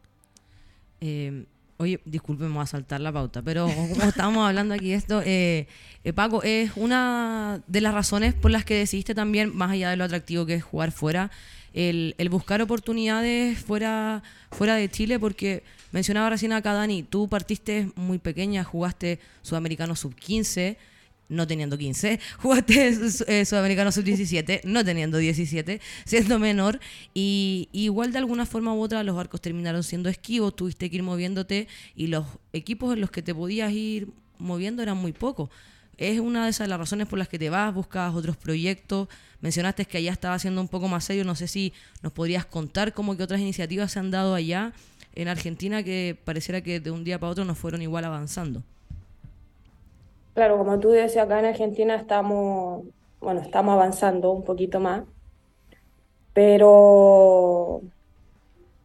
Eh, 1.00 1.46
Oye, 1.80 2.00
voy 2.04 2.58
a 2.58 2.66
saltar 2.66 3.02
la 3.02 3.12
pauta, 3.12 3.44
pero 3.44 3.68
como 3.68 4.10
estamos 4.10 4.48
hablando 4.48 4.74
aquí 4.74 4.94
esto, 4.94 5.22
eh, 5.24 5.68
eh, 6.04 6.12
Paco, 6.12 6.42
es 6.42 6.72
una 6.76 7.62
de 7.68 7.82
las 7.82 7.94
razones 7.94 8.34
por 8.34 8.50
las 8.50 8.66
que 8.66 8.74
decidiste 8.74 9.14
también, 9.14 9.56
más 9.56 9.70
allá 9.70 9.92
de 9.92 9.96
lo 9.96 10.04
atractivo 10.04 10.48
que 10.48 10.56
es 10.56 10.64
jugar 10.64 10.92
fuera, 10.92 11.30
el, 11.76 12.16
el 12.18 12.30
buscar 12.30 12.64
oportunidades 12.64 13.60
fuera, 13.60 14.24
fuera 14.50 14.74
de 14.74 14.90
Chile, 14.90 15.20
porque 15.20 15.62
mencionaba 15.92 16.30
recién 16.30 16.54
acá, 16.54 16.74
Dani, 16.74 17.04
tú 17.04 17.28
partiste 17.28 17.92
muy 17.96 18.20
pequeña, 18.20 18.64
jugaste 18.64 19.20
Sudamericano 19.42 19.96
Sub-15, 19.96 20.78
no 21.30 21.48
teniendo 21.48 21.78
15, 21.78 22.20
jugaste 22.40 22.98
eh, 23.28 23.46
Sudamericano 23.46 23.92
Sub-17, 23.92 24.62
no 24.64 24.84
teniendo 24.84 25.18
17, 25.18 25.82
siendo 26.06 26.40
menor, 26.40 26.80
y, 27.14 27.70
igual 27.72 28.12
de 28.12 28.20
alguna 28.20 28.46
forma 28.46 28.74
u 28.74 28.82
otra 28.82 29.04
los 29.04 29.16
barcos 29.16 29.42
terminaron 29.42 29.84
siendo 29.84 30.10
esquivos, 30.10 30.56
tuviste 30.56 30.90
que 30.90 30.98
ir 30.98 31.04
moviéndote 31.04 31.68
y 31.96 32.08
los 32.08 32.26
equipos 32.54 32.94
en 32.94 33.02
los 33.02 33.12
que 33.12 33.22
te 33.22 33.34
podías 33.34 33.72
ir 33.72 34.10
moviendo 34.38 34.84
eran 34.84 34.98
muy 34.98 35.14
pocos. 35.14 35.50
Es 35.98 36.20
una 36.20 36.44
de 36.44 36.52
esas 36.52 36.68
las 36.68 36.78
razones 36.78 37.08
por 37.08 37.18
las 37.18 37.28
que 37.28 37.40
te 37.40 37.50
vas, 37.50 37.74
buscas 37.74 38.14
otros 38.14 38.38
proyectos. 38.38 39.08
Mencionaste 39.42 39.86
que 39.86 39.98
allá 39.98 40.12
estaba 40.12 40.38
siendo 40.38 40.62
un 40.62 40.68
poco 40.68 40.88
más 40.88 41.06
serio. 41.06 41.24
No 41.24 41.34
sé 41.34 41.48
si 41.48 41.74
nos 42.04 42.14
podrías 42.14 42.46
contar 42.46 42.94
cómo 42.94 43.18
que 43.18 43.24
otras 43.24 43.42
iniciativas 43.42 43.94
se 43.94 43.98
han 43.98 44.12
dado 44.12 44.36
allá 44.36 44.74
en 45.18 45.28
Argentina 45.28 45.82
que 45.82 46.16
pareciera 46.24 46.62
que 46.62 46.80
de 46.80 46.92
un 46.92 47.04
día 47.04 47.18
para 47.18 47.32
otro 47.32 47.44
nos 47.44 47.58
fueron 47.58 47.82
igual 47.82 48.06
avanzando. 48.06 48.62
Claro, 50.36 50.60
como 50.60 50.80
tú 50.80 50.92
dices, 50.92 51.18
acá 51.18 51.40
en 51.40 51.46
Argentina 51.46 51.96
estamos, 51.96 52.86
bueno, 53.20 53.42
estamos 53.42 53.74
avanzando 53.74 54.32
un 54.32 54.44
poquito 54.44 54.80
más, 54.80 55.06
pero 56.34 57.82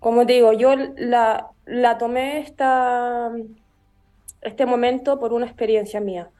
como 0.01 0.25
te 0.25 0.33
digo, 0.33 0.55
yo 0.55 0.75
la, 0.97 1.51
la 1.67 1.99
tomé 1.99 2.39
esta, 2.39 3.31
este 4.41 4.65
momento 4.65 5.21
por 5.21 5.35
una 5.35 5.45
experiencia 5.45 6.01
mía, 6.01 6.31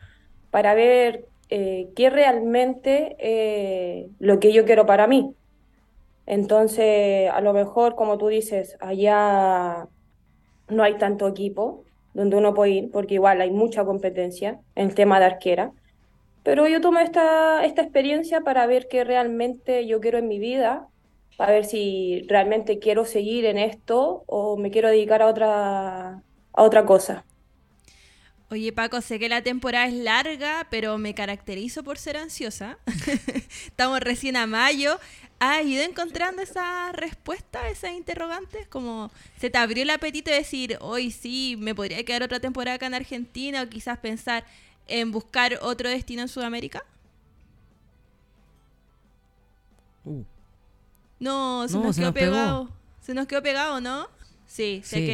para 0.51 0.73
ver 0.73 1.27
eh, 1.51 1.91
qué 1.95 2.09
realmente 2.09 3.15
eh, 3.19 4.09
lo 4.21 4.41
que 4.41 4.55
yo 4.55 4.65
quiero 4.65 4.87
para 4.87 5.07
mí. 5.07 5.35
Entonces, 6.27 7.31
a 7.31 7.41
lo 7.41 7.53
mejor, 7.53 7.95
como 7.95 8.19
tú 8.19 8.29
dices, 8.29 8.77
allá 8.81 9.89
no 10.69 10.83
hay 10.83 10.99
tanto 10.99 11.29
equipo 11.29 11.85
donde 12.15 12.37
uno 12.37 12.55
puede 12.55 12.73
ir, 12.73 12.91
porque 12.91 13.15
igual 13.15 13.41
hay 13.41 13.51
mucha 13.51 13.85
competencia 13.85 14.61
en 14.75 14.89
el 14.89 14.95
tema 14.95 15.19
de 15.19 15.27
arquera. 15.27 15.73
Pero 16.43 16.69
yo 16.69 16.81
tomé 16.81 17.03
esta, 17.03 17.65
esta 17.65 17.83
experiencia 17.83 18.43
para 18.43 18.67
ver 18.67 18.89
qué 18.89 19.05
realmente 19.05 19.87
yo 19.87 20.01
quiero 20.01 20.19
en 20.19 20.29
mi 20.29 20.39
vida, 20.39 20.89
para 21.37 21.53
ver 21.53 21.65
si 21.65 22.25
realmente 22.29 22.79
quiero 22.79 23.05
seguir 23.05 23.45
en 23.47 23.59
esto 23.59 24.25
o 24.27 24.57
me 24.57 24.71
quiero 24.71 24.89
dedicar 24.89 25.23
a 25.23 25.27
otra, 25.29 26.23
a 26.53 26.63
otra 26.63 26.85
cosa. 26.85 27.25
Oye 28.53 28.71
Paco, 28.71 29.01
sé 29.01 29.19
que 29.19 29.31
la 29.31 29.41
temporada 29.41 29.87
es 29.87 29.95
larga, 29.95 30.67
pero 30.71 30.99
me 30.99 31.15
caracterizo 31.15 31.83
por 31.83 31.97
ser 31.97 32.19
ansiosa. 32.19 32.79
Estamos 33.65 34.01
recién 34.01 34.37
a 34.37 34.47
mayo. 34.47 34.99
¿Has 35.45 35.65
ido 35.67 35.83
encontrando 35.83 36.41
esa 36.41 36.93
respuesta, 36.93 37.69
esas 37.69 37.91
interrogantes? 37.95 38.69
Como 38.69 39.11
se 39.41 39.51
te 39.51 39.59
abrió 39.59 39.83
el 39.83 39.91
apetito 39.91 40.31
de 40.31 40.37
decir, 40.37 40.79
hoy 40.81 41.11
sí, 41.11 41.57
me 41.59 41.75
podría 41.75 42.05
quedar 42.05 42.23
otra 42.23 42.39
temporada 42.39 42.77
acá 42.77 42.87
en 42.87 42.95
Argentina 42.95 43.61
o 43.63 43.69
quizás 43.69 43.99
pensar 43.99 44.45
en 44.87 45.11
buscar 45.11 45.59
otro 45.63 45.89
destino 45.89 46.23
en 46.23 46.29
Sudamérica? 46.29 46.85
Uh. 50.05 50.23
No, 51.19 51.67
se 51.69 51.75
No, 51.77 51.83
nos 51.83 51.97
se 51.97 52.03
quedó 52.03 52.07
nos 52.11 52.15
pegó. 52.15 52.33
pegado. 52.33 52.69
Se 53.01 53.13
nos 53.13 53.27
quedó 53.27 53.43
pegado, 53.43 53.81
¿no? 53.81 54.07
Sí, 54.47 54.81
se 54.85 54.97
Sí. 54.99 55.07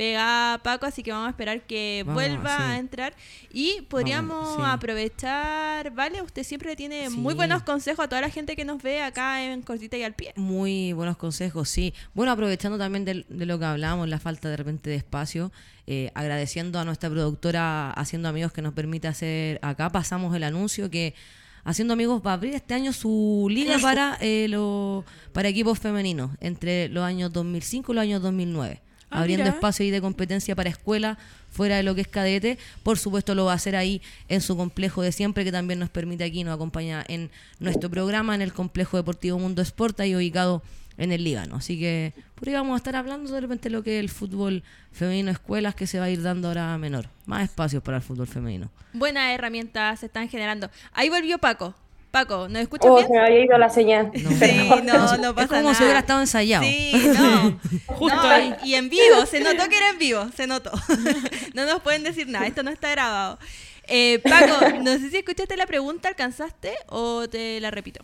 Pegada 0.00 0.56
Paco, 0.62 0.86
así 0.86 1.02
que 1.02 1.12
vamos 1.12 1.26
a 1.26 1.30
esperar 1.30 1.60
que 1.66 2.04
Vamos, 2.06 2.14
vuelva 2.14 2.56
sí. 2.56 2.62
a 2.62 2.78
entrar. 2.78 3.14
Y 3.52 3.82
podríamos 3.82 4.56
sí. 4.56 4.62
aprovechar, 4.64 5.90
¿vale? 5.90 6.22
Usted 6.22 6.42
siempre 6.42 6.74
tiene 6.74 7.10
muy 7.10 7.34
buenos 7.34 7.62
consejos 7.64 8.06
a 8.06 8.08
toda 8.08 8.22
la 8.22 8.30
gente 8.30 8.56
que 8.56 8.64
nos 8.64 8.82
ve 8.82 9.02
acá 9.02 9.44
en 9.44 9.60
Cortita 9.60 9.98
y 9.98 10.02
al 10.02 10.14
Pie. 10.14 10.32
Muy 10.36 10.94
buenos 10.94 11.18
consejos, 11.18 11.68
sí. 11.68 11.92
Bueno, 12.14 12.32
aprovechando 12.32 12.78
también 12.78 13.04
de, 13.04 13.26
lo 13.28 13.58
que 13.58 13.64
hablábamos, 13.66 14.08
la 14.08 14.18
falta 14.18 14.48
de 14.48 14.56
repente 14.56 14.88
de 14.88 14.96
espacio, 14.96 15.52
eh, 15.86 16.10
agradeciendo 16.14 16.78
a 16.78 16.84
nuestra 16.86 17.10
productora 17.10 17.90
Haciendo 17.90 18.28
Amigos 18.30 18.52
que 18.52 18.62
nos 18.62 18.72
permite 18.72 19.06
hacer 19.06 19.58
acá, 19.60 19.90
pasamos 19.90 20.34
el 20.34 20.44
anuncio 20.44 20.88
que 20.90 21.14
Haciendo 21.62 21.92
Amigos 21.92 22.22
va 22.26 22.30
a 22.30 22.34
abrir 22.34 22.54
este 22.54 22.72
año 22.72 22.94
su 22.94 23.48
liga 23.50 23.78
para, 23.82 24.16
eh, 24.22 24.46
lo- 24.48 25.04
para 25.34 25.48
equipos 25.48 25.78
femeninos 25.78 26.30
entre 26.40 26.88
los 26.88 27.04
años 27.04 27.30
2005 27.34 27.92
y 27.92 27.94
los 27.96 28.02
años 28.02 28.22
2009. 28.22 28.80
Ah, 29.10 29.20
abriendo 29.20 29.44
mira. 29.44 29.54
espacio 29.54 29.84
ahí 29.84 29.90
de 29.90 30.00
competencia 30.00 30.54
para 30.54 30.70
escuela 30.70 31.18
fuera 31.50 31.76
de 31.76 31.82
lo 31.82 31.94
que 31.94 32.02
es 32.02 32.08
cadete. 32.08 32.58
Por 32.82 32.98
supuesto 32.98 33.34
lo 33.34 33.44
va 33.44 33.52
a 33.52 33.56
hacer 33.56 33.76
ahí 33.76 34.00
en 34.28 34.40
su 34.40 34.56
complejo 34.56 35.02
de 35.02 35.12
siempre, 35.12 35.44
que 35.44 35.52
también 35.52 35.78
nos 35.78 35.90
permite 35.90 36.24
aquí, 36.24 36.44
nos 36.44 36.54
acompaña 36.54 37.04
en 37.08 37.30
nuestro 37.58 37.90
programa, 37.90 38.34
en 38.34 38.42
el 38.42 38.52
complejo 38.52 38.96
deportivo 38.96 39.38
Mundo 39.38 39.62
Sport, 39.62 39.98
ahí 40.00 40.14
ubicado 40.14 40.62
en 40.96 41.12
el 41.12 41.24
Líbano. 41.24 41.56
Así 41.56 41.78
que 41.78 42.12
por 42.34 42.48
ahí 42.48 42.54
vamos 42.54 42.74
a 42.74 42.76
estar 42.76 42.94
hablando 42.94 43.32
de 43.32 43.40
repente 43.40 43.68
de 43.68 43.74
lo 43.74 43.82
que 43.82 43.96
es 43.96 44.00
el 44.00 44.10
fútbol 44.10 44.62
femenino, 44.92 45.30
escuelas 45.30 45.74
que 45.74 45.86
se 45.86 45.98
va 45.98 46.04
a 46.04 46.10
ir 46.10 46.22
dando 46.22 46.48
ahora 46.48 46.76
menor. 46.78 47.08
Más 47.26 47.42
espacios 47.42 47.82
para 47.82 47.96
el 47.96 48.02
fútbol 48.02 48.26
femenino. 48.26 48.70
Buenas 48.92 49.32
herramientas 49.34 50.00
se 50.00 50.06
están 50.06 50.28
generando. 50.28 50.70
Ahí 50.92 51.08
volvió 51.08 51.38
Paco. 51.38 51.74
Paco, 52.10 52.48
¿nos 52.48 52.62
escuchas 52.62 52.90
Oh, 52.90 52.96
bien? 52.96 53.06
se 53.06 53.12
me 53.12 53.20
había 53.20 53.44
ido 53.44 53.56
la 53.58 53.70
señal. 53.70 54.10
No. 54.14 54.30
Sí, 54.38 54.68
no, 54.84 55.16
no 55.18 55.28
es 55.28 55.34
pasa 55.34 55.48
como 55.48 55.62
nada. 55.62 55.74
si 55.74 55.82
hubiera 55.84 56.00
estado 56.00 56.20
ensayado. 56.20 56.64
Sí, 56.64 56.92
no. 57.18 57.60
Justo 57.86 58.16
No, 58.16 58.28
ahí. 58.28 58.54
Y 58.64 58.74
en 58.74 58.88
vivo, 58.88 59.26
se 59.26 59.40
notó 59.40 59.68
que 59.68 59.76
era 59.76 59.90
en 59.90 59.98
vivo, 59.98 60.26
se 60.36 60.46
notó. 60.46 60.72
no 61.54 61.66
nos 61.66 61.80
pueden 61.82 62.02
decir 62.02 62.28
nada, 62.28 62.46
esto 62.46 62.62
no 62.62 62.70
está 62.70 62.90
grabado. 62.90 63.38
Eh, 63.86 64.20
Paco, 64.20 64.78
no 64.82 64.92
sé 64.98 65.10
si 65.10 65.18
escuchaste 65.18 65.56
la 65.56 65.66
pregunta, 65.66 66.08
¿alcanzaste 66.08 66.74
o 66.88 67.28
te 67.28 67.60
la 67.60 67.70
repito? 67.70 68.00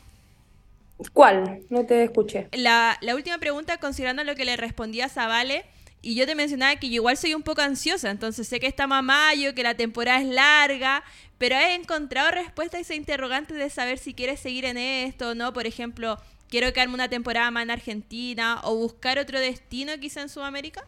¿Cuál? 1.12 1.60
No 1.68 1.84
te 1.84 2.02
escuché. 2.04 2.48
La, 2.52 2.96
la 3.02 3.14
última 3.14 3.38
pregunta, 3.38 3.76
considerando 3.78 4.24
lo 4.24 4.34
que 4.34 4.44
le 4.44 4.56
respondías 4.56 5.18
a 5.18 5.26
Vale, 5.26 5.64
y 6.06 6.14
yo 6.14 6.26
te 6.26 6.34
mencionaba 6.34 6.76
que 6.76 6.88
yo 6.88 6.94
igual 6.96 7.16
soy 7.16 7.34
un 7.34 7.42
poco 7.42 7.62
ansiosa, 7.62 8.10
entonces 8.10 8.46
sé 8.48 8.60
que 8.60 8.66
estamos 8.66 8.96
a 8.98 9.02
mayo, 9.02 9.54
que 9.54 9.62
la 9.62 9.74
temporada 9.74 10.20
es 10.20 10.26
larga, 10.26 11.02
pero 11.38 11.56
he 11.56 11.74
encontrado 11.74 12.30
respuesta 12.30 12.76
a 12.78 12.80
ese 12.80 12.94
interrogante 12.94 13.54
de 13.54 13.68
saber 13.70 13.98
si 13.98 14.14
quieres 14.14 14.40
seguir 14.40 14.64
en 14.66 14.78
esto 14.78 15.30
o 15.30 15.34
no. 15.34 15.52
Por 15.52 15.66
ejemplo, 15.66 16.18
quiero 16.48 16.72
quedarme 16.72 16.94
una 16.94 17.08
temporada 17.08 17.50
más 17.50 17.64
en 17.64 17.70
Argentina 17.72 18.60
o 18.64 18.76
buscar 18.76 19.18
otro 19.18 19.40
destino 19.40 19.92
quizá 20.00 20.22
en 20.22 20.28
Sudamérica. 20.28 20.84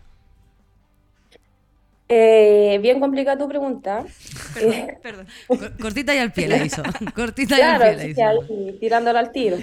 Eh, 2.08 2.78
bien 2.80 3.00
complicada 3.00 3.38
tu 3.38 3.48
pregunta. 3.48 4.04
Eh, 4.60 4.98
Perdón. 5.02 5.28
Cor- 5.46 5.76
Cortita 5.80 6.14
y 6.14 6.18
al 6.18 6.32
pie 6.32 6.48
la 6.48 6.56
hizo. 6.64 6.82
Cortita 7.14 7.58
y 7.58 7.62
al 7.62 7.78
pie 7.80 7.94
la 7.96 8.06
hizo. 8.06 8.26
ahí, 8.26 8.76
tirándolo 8.80 9.18
al 9.18 9.30
tiro. 9.30 9.58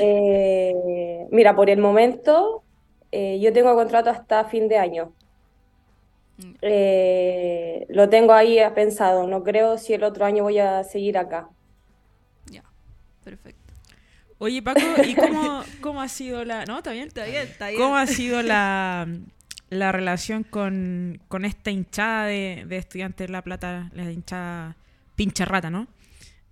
Eh, 0.00 1.26
mira, 1.30 1.54
por 1.54 1.70
el 1.70 1.78
momento 1.78 2.64
eh, 3.12 3.38
yo 3.40 3.52
tengo 3.52 3.74
contrato 3.74 4.10
hasta 4.10 4.44
fin 4.44 4.68
de 4.68 4.78
año. 4.78 5.12
Mm. 6.38 6.54
Eh, 6.62 7.86
lo 7.88 8.08
tengo 8.08 8.32
ahí 8.32 8.58
pensado. 8.74 9.26
No 9.26 9.42
creo 9.42 9.78
si 9.78 9.94
el 9.94 10.04
otro 10.04 10.24
año 10.24 10.44
voy 10.44 10.58
a 10.58 10.84
seguir 10.84 11.18
acá. 11.18 11.48
Ya, 12.50 12.62
perfecto. 13.24 13.74
Oye, 14.38 14.62
Paco, 14.62 14.80
¿y 15.04 15.14
cómo, 15.14 15.62
cómo 15.80 16.00
ha 16.00 16.08
sido 16.08 16.44
la... 16.44 16.64
No, 16.64 16.78
está 16.78 16.92
bien. 16.92 17.08
Está 17.08 17.24
bien, 17.24 17.42
está 17.42 17.68
bien. 17.68 17.80
¿Cómo 17.80 17.96
ha 17.96 18.06
sido 18.06 18.42
la, 18.42 19.08
la 19.68 19.90
relación 19.90 20.44
con, 20.44 21.20
con 21.28 21.44
esta 21.44 21.70
hinchada 21.70 22.26
de, 22.26 22.64
de 22.68 22.76
estudiantes 22.76 23.26
de 23.26 23.32
La 23.32 23.42
Plata, 23.42 23.90
la 23.94 24.10
hinchada 24.10 24.76
pincha 25.16 25.44
rata, 25.44 25.70
¿no? 25.70 25.88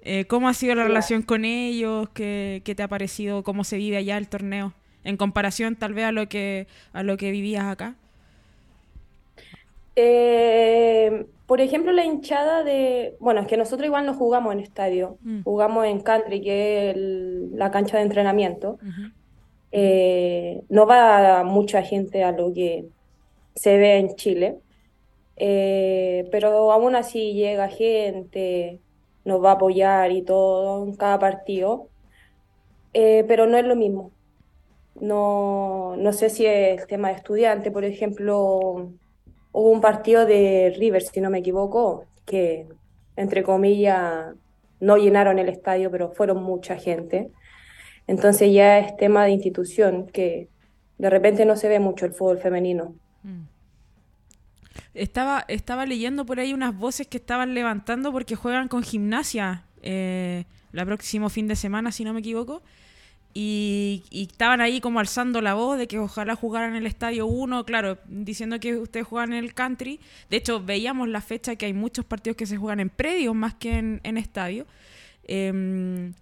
Eh, 0.00 0.24
¿Cómo 0.26 0.48
ha 0.48 0.54
sido 0.54 0.74
la 0.74 0.84
relación 0.84 1.22
con 1.22 1.44
ellos? 1.44 2.08
¿Qué, 2.10 2.62
qué 2.64 2.74
te 2.74 2.82
ha 2.82 2.88
parecido? 2.88 3.42
¿Cómo 3.42 3.64
se 3.64 3.76
vive 3.76 3.96
allá 3.96 4.18
el 4.18 4.28
torneo? 4.28 4.72
En 5.06 5.16
comparación 5.16 5.76
tal 5.76 5.94
vez 5.94 6.04
a 6.06 6.12
lo 6.12 6.28
que, 6.28 6.66
a 6.92 7.02
lo 7.02 7.16
que 7.16 7.30
vivías 7.30 7.64
acá. 7.64 7.94
Eh, 9.94 11.26
por 11.46 11.60
ejemplo, 11.60 11.92
la 11.92 12.04
hinchada 12.04 12.64
de... 12.64 13.16
Bueno, 13.20 13.40
es 13.40 13.46
que 13.46 13.56
nosotros 13.56 13.86
igual 13.86 14.04
no 14.06 14.14
jugamos 14.14 14.52
en 14.52 14.60
estadio. 14.60 15.18
Mm. 15.22 15.42
Jugamos 15.42 15.86
en 15.86 16.00
country, 16.00 16.40
que 16.42 16.90
es 16.90 16.96
el- 16.96 17.56
la 17.56 17.70
cancha 17.70 17.96
de 17.98 18.02
entrenamiento. 18.02 18.72
Ujú. 18.82 19.10
Eh, 19.72 20.62
no 20.68 20.86
va 20.86 21.44
mucha 21.44 21.82
gente 21.82 22.24
a 22.24 22.32
lo 22.32 22.52
que 22.52 22.86
se 23.54 23.76
ve 23.78 23.98
en 23.98 24.16
Chile, 24.16 24.56
Eh, 25.38 26.28
pero 26.32 26.72
aún 26.72 26.96
así 26.96 27.34
llega 27.34 27.68
gente, 27.68 28.80
nos 29.24 29.42
va 29.44 29.50
a 29.50 29.54
apoyar 29.54 30.10
y 30.12 30.22
todo 30.22 30.84
en 30.86 30.96
cada 30.96 31.18
partido, 31.18 31.88
Eh, 32.94 33.24
pero 33.28 33.46
no 33.46 33.58
es 33.58 33.64
lo 33.66 33.76
mismo. 33.76 34.15
No, 35.00 35.94
no 35.96 36.12
sé 36.12 36.30
si 36.30 36.46
es 36.46 36.86
tema 36.86 37.08
de 37.08 37.14
estudiante, 37.14 37.70
por 37.70 37.84
ejemplo, 37.84 38.90
hubo 39.52 39.70
un 39.70 39.80
partido 39.80 40.26
de 40.26 40.74
River, 40.78 41.02
si 41.02 41.20
no 41.20 41.30
me 41.30 41.38
equivoco, 41.38 42.04
que 42.24 42.66
entre 43.16 43.42
comillas 43.42 44.34
no 44.80 44.96
llenaron 44.96 45.38
el 45.38 45.48
estadio, 45.48 45.90
pero 45.90 46.12
fueron 46.12 46.42
mucha 46.42 46.76
gente. 46.76 47.30
Entonces 48.06 48.52
ya 48.52 48.78
es 48.78 48.96
tema 48.96 49.24
de 49.24 49.32
institución 49.32 50.06
que 50.06 50.48
de 50.98 51.10
repente 51.10 51.44
no 51.44 51.56
se 51.56 51.68
ve 51.68 51.80
mucho 51.80 52.06
el 52.06 52.12
fútbol 52.12 52.38
femenino. 52.38 52.94
Mm. 53.22 53.42
Estaba, 54.94 55.44
estaba 55.48 55.86
leyendo 55.86 56.24
por 56.24 56.40
ahí 56.40 56.54
unas 56.54 56.76
voces 56.76 57.06
que 57.06 57.18
estaban 57.18 57.54
levantando 57.54 58.12
porque 58.12 58.36
juegan 58.36 58.68
con 58.68 58.82
gimnasia 58.82 59.64
eh, 59.82 60.44
la 60.72 60.84
próximo 60.84 61.28
fin 61.28 61.48
de 61.48 61.56
semana, 61.56 61.92
si 61.92 62.04
no 62.04 62.12
me 62.12 62.20
equivoco. 62.20 62.62
Y, 63.38 64.02
estaban 64.12 64.62
ahí 64.62 64.80
como 64.80 64.98
alzando 64.98 65.42
la 65.42 65.52
voz 65.52 65.76
de 65.78 65.86
que 65.86 65.98
ojalá 65.98 66.36
jugaran 66.36 66.70
en 66.70 66.76
el 66.76 66.86
Estadio 66.86 67.26
1, 67.26 67.64
claro, 67.66 67.98
diciendo 68.06 68.58
que 68.60 68.76
ustedes 68.78 69.06
juegan 69.06 69.34
en 69.34 69.44
el 69.44 69.52
country. 69.52 70.00
De 70.30 70.38
hecho, 70.38 70.62
veíamos 70.64 71.08
la 71.08 71.20
fecha 71.20 71.54
que 71.56 71.66
hay 71.66 71.74
muchos 71.74 72.06
partidos 72.06 72.36
que 72.36 72.46
se 72.46 72.56
juegan 72.56 72.80
en 72.80 72.88
predios 72.88 73.34
más 73.34 73.54
que 73.54 73.76
en, 73.78 74.00
en 74.04 74.16
estadio. 74.16 74.64
Em, 75.28 76.14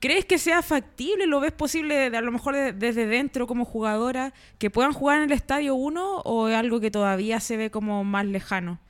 ¿Crees 0.00 0.26
que 0.26 0.38
sea 0.38 0.62
factible? 0.62 1.26
¿Lo 1.26 1.40
ves 1.40 1.52
posible 1.52 2.06
a 2.16 2.20
lo 2.22 2.32
mejor 2.32 2.54
de- 2.56 2.72
desde 2.74 3.06
dentro 3.06 3.46
como 3.46 3.64
jugadora 3.64 4.34
que 4.58 4.70
puedan 4.70 4.92
jugar 4.92 5.18
en 5.18 5.24
el 5.24 5.32
Estadio 5.32 5.74
1 5.76 6.20
o 6.24 6.48
es 6.48 6.56
algo 6.56 6.80
que 6.80 6.90
todavía 6.90 7.40
se 7.40 7.56
ve 7.56 7.70
como 7.70 8.04
más 8.04 8.26
lejano? 8.26 8.80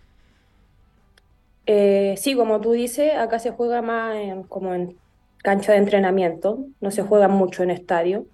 Eh, 1.66 2.14
sí, 2.18 2.34
como 2.34 2.60
tú 2.60 2.72
dices, 2.72 3.14
acá 3.16 3.38
se 3.38 3.50
juega 3.52 3.82
más 3.82 4.16
en- 4.16 4.42
como 4.44 4.74
en 4.74 5.00
cancha 5.42 5.73
de 5.73 5.78
entrenamiento, 5.78 6.66
no 6.80 6.90
se 6.90 7.02
juega 7.02 7.28
mucho 7.28 7.62
en 7.62 7.70
estadio. 7.70 8.26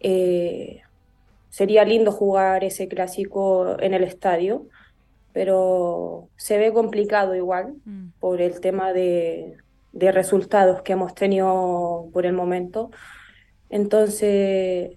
Eh, 0.00 0.80
sería 1.50 1.84
lindo 1.84 2.12
jugar 2.12 2.64
ese 2.64 2.88
clásico 2.88 3.76
en 3.80 3.94
el 3.94 4.04
estadio, 4.04 4.66
pero 5.32 6.28
se 6.36 6.58
ve 6.58 6.72
complicado 6.72 7.34
igual 7.34 7.74
Mm. 7.84 8.08
por 8.18 8.40
el 8.40 8.60
tema 8.60 8.92
de, 8.92 9.56
de 9.92 10.12
resultados 10.12 10.82
que 10.82 10.92
hemos 10.92 11.14
tenido 11.14 12.08
por 12.12 12.26
el 12.26 12.32
momento. 12.32 12.90
Entonces, 13.68 14.92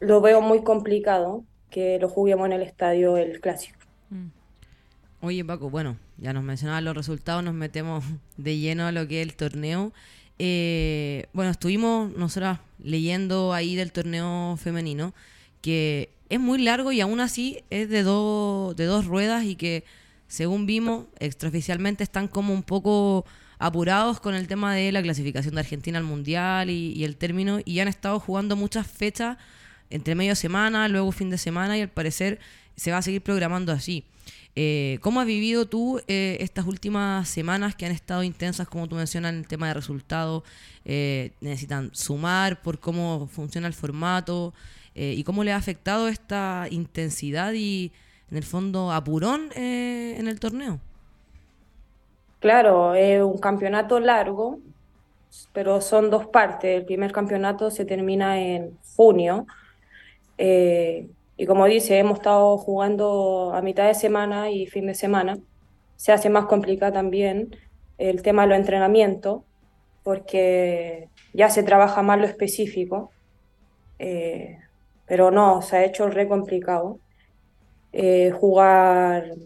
lo 0.00 0.20
veo 0.20 0.40
muy 0.40 0.62
complicado 0.62 1.44
que 1.70 1.98
lo 2.00 2.08
juguemos 2.08 2.46
en 2.46 2.52
el 2.52 2.62
estadio 2.62 3.16
el 3.16 3.40
clásico. 3.40 3.78
Mm. 4.10 4.26
Oye, 5.22 5.44
Paco, 5.44 5.70
bueno, 5.70 5.96
ya 6.18 6.32
nos 6.32 6.42
mencionaban 6.42 6.84
los 6.84 6.96
resultados, 6.96 7.44
nos 7.44 7.54
metemos 7.54 8.04
de 8.36 8.56
lleno 8.58 8.86
a 8.86 8.92
lo 8.92 9.06
que 9.06 9.20
es 9.20 9.28
el 9.28 9.36
torneo. 9.36 9.92
Eh, 10.42 11.26
bueno, 11.34 11.50
estuvimos 11.50 12.16
nosotras 12.16 12.60
leyendo 12.82 13.52
ahí 13.52 13.76
del 13.76 13.92
torneo 13.92 14.56
femenino, 14.56 15.12
que 15.60 16.08
es 16.30 16.40
muy 16.40 16.62
largo 16.62 16.92
y 16.92 17.02
aún 17.02 17.20
así 17.20 17.62
es 17.68 17.90
de, 17.90 18.02
dos 18.02 18.74
de 18.74 18.86
dos 18.86 19.04
ruedas 19.04 19.44
y 19.44 19.54
que, 19.54 19.84
según 20.28 20.64
vimos, 20.64 21.04
extraoficialmente 21.18 22.02
están 22.02 22.26
como 22.26 22.54
un 22.54 22.62
poco 22.62 23.26
apurados 23.58 24.18
con 24.18 24.34
el 24.34 24.48
tema 24.48 24.74
de 24.74 24.90
la 24.92 25.02
clasificación 25.02 25.56
de 25.56 25.60
Argentina 25.60 25.98
al 25.98 26.04
Mundial 26.04 26.70
y, 26.70 26.94
y 26.94 27.04
el 27.04 27.18
término, 27.18 27.58
y 27.66 27.80
han 27.80 27.88
estado 27.88 28.18
jugando 28.18 28.56
muchas 28.56 28.86
fechas 28.86 29.36
entre 29.90 30.14
medio 30.14 30.34
semana, 30.34 30.88
luego 30.88 31.12
fin 31.12 31.28
de 31.28 31.36
semana, 31.36 31.76
y 31.76 31.82
al 31.82 31.90
parecer 31.90 32.40
se 32.76 32.92
va 32.92 32.96
a 32.96 33.02
seguir 33.02 33.20
programando 33.20 33.72
así. 33.72 34.04
Eh, 34.56 34.98
¿Cómo 35.00 35.20
has 35.20 35.26
vivido 35.26 35.66
tú 35.66 36.00
eh, 36.08 36.38
estas 36.40 36.66
últimas 36.66 37.28
semanas 37.28 37.76
que 37.76 37.86
han 37.86 37.92
estado 37.92 38.22
intensas, 38.24 38.68
como 38.68 38.88
tú 38.88 38.96
mencionas, 38.96 39.32
en 39.32 39.38
el 39.38 39.46
tema 39.46 39.68
de 39.68 39.74
resultados? 39.74 40.42
Eh, 40.84 41.32
necesitan 41.40 41.90
sumar 41.92 42.60
por 42.62 42.80
cómo 42.80 43.28
funciona 43.28 43.66
el 43.66 43.74
formato 43.74 44.52
y 44.92 45.22
cómo 45.24 45.44
le 45.44 45.52
ha 45.52 45.56
afectado 45.56 46.08
esta 46.08 46.66
intensidad 46.68 47.52
y, 47.54 47.90
en 48.30 48.36
el 48.36 48.42
fondo, 48.42 48.92
apurón 48.92 49.48
en 49.54 50.26
el 50.26 50.40
torneo. 50.40 50.78
Claro, 52.40 52.94
es 52.94 53.22
un 53.22 53.38
campeonato 53.38 53.98
largo, 53.98 54.58
pero 55.54 55.80
son 55.80 56.10
dos 56.10 56.26
partes. 56.26 56.76
El 56.76 56.84
primer 56.84 57.12
campeonato 57.12 57.70
se 57.70 57.86
termina 57.86 58.40
en 58.40 58.76
junio. 58.94 59.46
Y 61.40 61.46
como 61.46 61.66
dice, 61.66 61.98
hemos 61.98 62.18
estado 62.18 62.58
jugando 62.58 63.52
a 63.54 63.62
mitad 63.62 63.86
de 63.86 63.94
semana 63.94 64.50
y 64.50 64.66
fin 64.66 64.86
de 64.86 64.94
semana. 64.94 65.38
Se 65.96 66.12
hace 66.12 66.28
más 66.30 66.46
complicado 66.46 66.92
también 66.92 67.56
el 67.98 68.22
tema 68.22 68.42
de 68.42 68.48
los 68.50 68.58
entrenamientos, 68.58 69.44
porque 70.02 71.10
ya 71.32 71.48
se 71.50 71.62
trabaja 71.62 72.02
más 72.02 72.18
lo 72.20 72.26
específico. 72.26 73.14
eh, 73.98 74.58
pero 75.06 75.30
no, 75.30 75.62
se 75.62 75.76
ha 75.78 75.84
hecho 75.84 76.08
re 76.10 76.28
complicado. 76.28 77.00
eh, 77.92 78.30
jugar 78.32 79.36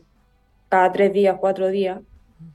cada 0.68 0.92
tres 0.92 1.12
días, 1.12 1.36
cuatro 1.40 1.68
días 1.68 2.00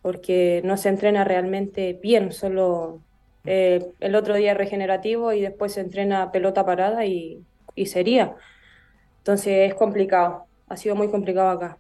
porque 0.02 0.62
no 0.66 0.78
se 0.78 0.90
entrena 0.90 1.24
realmente 1.26 1.94
bien, 2.02 2.32
solo 2.34 3.04
eh, 3.46 3.94
el 4.02 4.16
otro 4.16 4.36
día 4.36 4.54
regenerativo 4.56 5.34
y 5.34 5.42
después 5.42 5.74
se 5.74 5.82
entrena 5.82 6.32
pelota 6.32 6.66
parada 6.66 7.06
y, 7.06 7.46
y 7.76 7.88
sería. 7.88 8.36
Entonces 9.30 9.70
es 9.72 9.76
complicado, 9.76 10.50
ha 10.68 10.78
sido 10.78 10.96
muy 10.96 11.10
complicado 11.12 11.50
acá. 11.52 11.80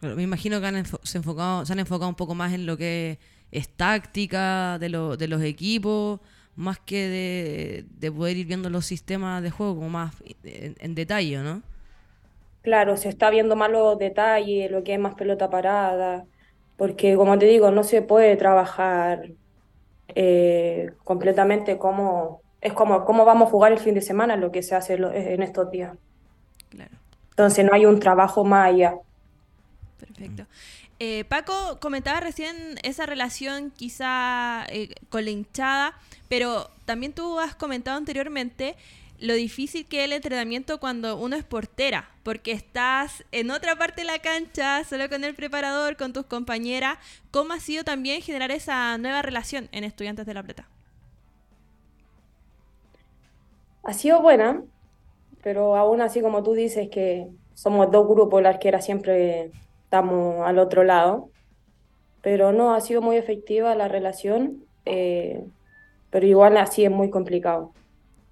Pero 0.00 0.16
me 0.16 0.22
imagino 0.22 0.60
que 0.60 0.66
han 0.66 0.84
se, 1.02 1.18
enfocado, 1.18 1.66
se 1.66 1.72
han 1.72 1.78
enfocado 1.80 2.08
un 2.08 2.14
poco 2.14 2.34
más 2.34 2.52
en 2.54 2.64
lo 2.66 2.76
que 2.76 3.18
es 3.50 3.68
táctica 3.68 4.78
de, 4.78 4.88
lo- 4.88 5.16
de 5.16 5.28
los 5.28 5.42
equipos, 5.42 6.20
más 6.56 6.78
que 6.78 7.08
de, 7.08 7.86
de 7.98 8.12
poder 8.12 8.36
ir 8.38 8.46
viendo 8.46 8.70
los 8.70 8.86
sistemas 8.86 9.42
de 9.42 9.50
juego 9.50 9.76
como 9.76 9.90
más 9.90 10.14
en, 10.44 10.76
en 10.78 10.94
detalle, 10.94 11.38
¿no? 11.38 11.62
Claro, 12.62 12.96
se 12.98 13.08
está 13.08 13.30
viendo 13.30 13.56
más 13.56 13.70
los 13.70 13.96
detalles, 13.98 14.70
lo 14.70 14.84
que 14.84 14.92
es 14.94 14.98
más 15.00 15.14
pelota 15.14 15.48
parada, 15.48 16.26
porque 16.76 17.16
como 17.16 17.38
te 17.38 17.46
digo, 17.46 17.70
no 17.70 17.84
se 17.84 18.02
puede 18.02 18.36
trabajar 18.36 19.30
eh, 20.08 20.92
completamente 21.04 21.78
como, 21.78 22.44
es 22.60 22.72
como 22.74 23.04
cómo 23.06 23.24
vamos 23.26 23.48
a 23.48 23.52
jugar 23.52 23.72
el 23.72 23.78
fin 23.80 23.94
de 23.94 24.02
semana, 24.02 24.36
lo 24.36 24.52
que 24.52 24.62
se 24.62 24.74
hace 24.76 24.94
en 24.94 25.42
estos 25.42 25.70
días. 25.70 25.98
Claro. 26.70 26.92
Entonces 27.30 27.64
no 27.64 27.72
hay 27.72 27.86
un 27.86 28.00
trabajo 28.00 28.44
más 28.44 28.68
allá. 28.68 28.94
Perfecto. 29.98 30.46
Eh, 30.98 31.24
Paco 31.24 31.78
comentaba 31.80 32.20
recién 32.20 32.78
esa 32.82 33.06
relación 33.06 33.70
quizá 33.70 34.66
eh, 34.68 34.94
con 35.08 35.24
la 35.24 35.30
hinchada, 35.30 35.94
pero 36.28 36.70
también 36.84 37.12
tú 37.12 37.40
has 37.40 37.54
comentado 37.54 37.96
anteriormente 37.96 38.76
lo 39.18 39.34
difícil 39.34 39.86
que 39.86 40.00
es 40.00 40.04
el 40.06 40.12
entrenamiento 40.12 40.80
cuando 40.80 41.16
uno 41.16 41.36
es 41.36 41.44
portera, 41.44 42.08
porque 42.22 42.52
estás 42.52 43.24
en 43.32 43.50
otra 43.50 43.76
parte 43.76 44.02
de 44.02 44.06
la 44.06 44.18
cancha, 44.18 44.82
solo 44.84 45.08
con 45.08 45.24
el 45.24 45.34
preparador, 45.34 45.96
con 45.96 46.12
tus 46.12 46.26
compañeras. 46.26 46.98
¿Cómo 47.30 47.52
ha 47.52 47.60
sido 47.60 47.84
también 47.84 48.22
generar 48.22 48.50
esa 48.50 48.96
nueva 48.98 49.22
relación 49.22 49.68
en 49.72 49.84
Estudiantes 49.84 50.26
de 50.26 50.34
La 50.34 50.42
Plata? 50.42 50.66
Ha 53.82 53.92
sido 53.92 54.20
buena, 54.20 54.62
pero 55.40 55.76
aún 55.76 56.00
así, 56.00 56.22
como 56.22 56.42
tú 56.42 56.54
dices, 56.54 56.88
que 56.90 57.28
somos 57.54 57.90
dos 57.90 58.06
grupos, 58.08 58.42
la 58.42 58.50
arquera 58.50 58.80
siempre 58.82 59.54
estamos 59.84 60.46
al 60.46 60.58
otro 60.58 60.84
lado. 60.84 61.32
Pero 62.20 62.52
no, 62.52 62.74
ha 62.74 62.80
sido 62.80 63.00
muy 63.02 63.16
efectiva 63.16 63.74
la 63.74 63.88
relación, 63.88 64.66
eh, 64.84 65.44
pero 66.10 66.26
igual 66.26 66.56
así 66.58 66.84
es 66.84 66.90
muy 66.90 67.10
complicado, 67.10 67.76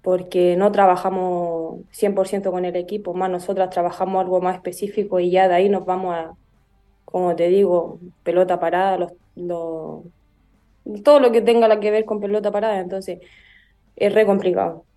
porque 0.01 0.55
no 0.57 0.71
trabajamos 0.71 1.81
100% 1.91 2.51
con 2.51 2.65
el 2.65 2.75
equipo, 2.77 3.13
más 3.15 3.29
nosotras 3.31 3.69
trabajamos 3.71 4.21
algo 4.21 4.41
más 4.41 4.55
específico 4.57 5.19
y 5.21 5.31
ya 5.31 5.47
de 5.49 5.55
ahí 5.55 5.69
nos 5.69 5.85
vamos 5.85 6.15
a, 6.15 6.33
como 7.05 7.35
te 7.35 7.49
digo, 7.49 7.99
pelota 8.23 8.59
parada, 8.59 8.97
los, 8.99 9.13
los- 9.35 10.05
todo 11.03 11.19
lo 11.19 11.31
que 11.31 11.41
tenga 11.41 11.79
que 11.79 11.91
ver 11.91 12.05
con 12.05 12.19
pelota 12.19 12.51
parada, 12.51 12.79
entonces 12.79 13.19
es 13.97 14.13
re 14.15 14.25
complicado. 14.27 14.87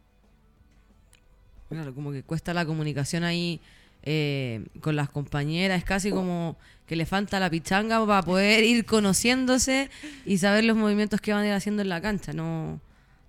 Claro, 1.73 1.95
como 1.95 2.13
que 2.13 2.23
cuesta 2.23 2.55
la 2.55 2.65
comunicación 2.67 3.25
ahí 3.25 3.61
eh, 4.05 4.65
con 4.81 4.97
las 4.97 5.09
compañeras, 5.11 5.79
es 5.79 5.85
casi 5.85 6.11
como 6.11 6.57
que 6.87 6.97
le 6.97 7.07
falta 7.07 7.39
la 7.41 7.49
pichanga 7.51 8.05
para 8.05 8.23
poder 8.23 8.65
ir 8.65 8.85
conociéndose 8.85 9.91
y 10.27 10.39
saber 10.39 10.65
los 10.65 10.77
movimientos 10.77 11.21
que 11.21 11.33
van 11.33 11.43
a 11.43 11.47
ir 11.47 11.53
haciendo 11.53 11.83
en 11.83 11.89
la 11.89 12.01
cancha, 12.01 12.33
no, 12.33 12.73
no 12.73 12.81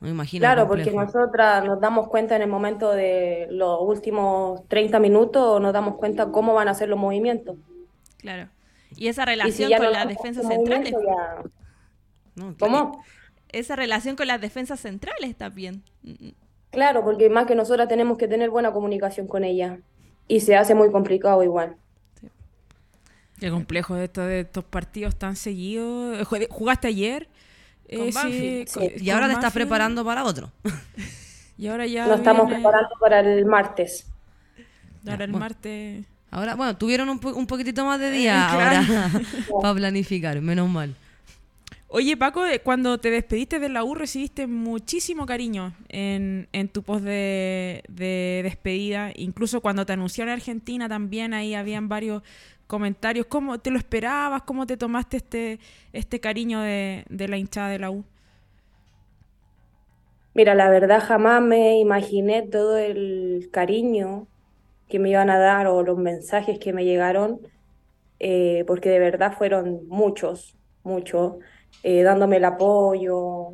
me 0.01 0.10
imagino 0.10 0.41
Claro, 0.41 0.67
porque 0.67 0.91
nosotras 0.91 1.63
nos 1.63 1.79
damos 1.79 2.08
cuenta 2.10 2.36
en 2.36 2.41
el 2.41 2.49
momento 2.49 2.91
de 2.91 3.47
los 3.51 3.79
últimos 3.82 4.67
30 4.67 4.99
minutos, 4.99 5.62
nos 5.62 5.71
damos 5.73 5.95
cuenta 5.95 6.32
cómo 6.32 6.53
van 6.53 6.67
a 6.67 6.73
ser 6.73 6.89
los 6.89 6.99
movimientos. 6.99 7.56
Claro. 8.17 8.49
Y 8.95 9.08
esa 9.08 9.23
Y 9.23 9.25
si 9.25 9.32
relación 9.65 9.71
con 9.71 9.84
no 9.86 9.91
las 9.91 10.08
defensas 10.08 10.47
centrales. 10.47 10.91
ya- 10.91 11.43
No. 12.36 12.56
¿Cómo? 12.60 13.03
Esa 13.49 13.75
relación 13.75 14.15
con 14.15 14.27
las 14.27 14.41
defensas 14.41 14.79
centrales 14.79 15.36
también. 15.36 15.84
Claro, 16.73 17.03
porque 17.05 17.29
más 17.29 17.45
que 17.45 17.55
nosotras 17.55 17.88
tenemos 17.88 18.17
que 18.17 18.27
tener 18.27 18.49
buena 18.49 18.73
comunicación 18.73 19.27
con 19.27 19.45
ella. 19.45 19.79
Y 20.27 20.41
se 20.41 20.55
hace 20.57 20.75
muy 20.75 20.91
complicado 20.91 21.41
igual. 21.43 21.77
Qué 23.39 23.49
complejo 23.49 23.95
de, 23.95 24.05
esto, 24.05 24.21
de 24.21 24.41
estos 24.41 24.63
partidos 24.65 25.15
tan 25.15 25.36
seguidos. 25.36 26.19
Eh, 26.33 26.47
¿Jugaste 26.49 26.88
ayer? 26.88 27.27
Con 27.89 28.09
Banfield. 28.12 28.71
co- 28.73 28.79
Sí. 28.81 28.91
Y 28.97 29.09
ahora 29.12 29.27
te 29.27 29.33
con 29.33 29.39
estás 29.41 29.53
preparando 29.53 30.03
para 30.03 30.23
otro. 30.25 30.51
Y 31.55 31.67
ahora 31.67 31.86
ya 31.86 32.07
Nos 32.07 32.17
estamos 32.17 32.51
preparando 32.51 32.89
para 32.99 33.19
el 33.19 33.45
martes. 33.45 34.07
Ahora 35.07 35.25
el 35.25 35.31
Bueno. 35.31 35.45
martes. 35.45 36.03
Ahora, 36.31 36.55
bueno, 36.55 36.75
tuvieron 36.75 37.07
un, 37.09 37.19
po- 37.19 37.29
un 37.36 37.45
poquitito 37.45 37.86
más 37.86 37.99
de 37.99 38.09
día 38.19 38.47
Eh, 38.49 38.55
claro. 38.55 38.79
ahora 38.79 39.21
para 39.62 39.73
planificar, 39.75 40.41
menos 40.41 40.67
mal. 40.67 40.95
Oye, 41.95 42.17
Paco, 42.17 42.43
eh, 42.47 42.60
cuando 42.60 42.97
te 42.97 43.12
despediste 43.12 43.60
de 43.60 43.69
la 43.69 43.84
U 43.84 43.93
recibiste 43.93 44.47
muchísimo 44.47 45.27
cariño 45.27 45.75
en, 45.89 46.47
en 46.51 46.67
tu 46.69 46.82
post 46.82 47.06
de, 47.06 47.84
de 47.88 48.41
despedida. 48.43 49.12
Incluso 49.15 49.62
cuando 49.62 49.86
te 49.86 49.93
anunciaron 49.93 50.32
en 50.32 50.39
Argentina 50.39 50.89
también 50.89 51.36
ahí 51.36 51.53
habían 51.53 51.89
varios 51.89 52.23
comentarios. 52.65 53.27
¿Cómo 53.27 53.60
te 53.60 53.69
lo 53.69 53.77
esperabas? 53.77 54.41
¿Cómo 54.41 54.65
te 54.65 54.75
tomaste 54.75 55.17
este, 55.17 55.60
este 55.93 56.19
cariño 56.19 56.62
de, 56.62 57.06
de 57.10 57.27
la 57.27 57.38
hinchada 57.38 57.69
de 57.69 57.77
la 57.79 57.91
U? 57.91 58.03
Mira, 60.34 60.56
la 60.56 60.69
verdad 60.69 61.01
jamás 61.06 61.41
me 61.43 61.79
imaginé 61.79 62.41
todo 62.47 62.77
el 62.77 63.49
cariño 63.51 64.27
que 64.88 64.99
me 64.99 65.10
iban 65.12 65.29
a 65.29 65.38
dar 65.39 65.67
o 65.67 65.84
los 65.84 65.97
mensajes 65.97 66.60
que 66.60 66.73
me 66.73 66.86
llegaron, 66.86 67.41
eh, 68.19 68.63
porque 68.67 68.89
de 68.89 68.99
verdad 68.99 69.34
fueron 69.38 69.88
muchos, 69.89 70.58
muchos, 70.84 71.38
eh, 71.81 72.03
dándome 72.03 72.38
el 72.38 72.45
apoyo, 72.45 73.53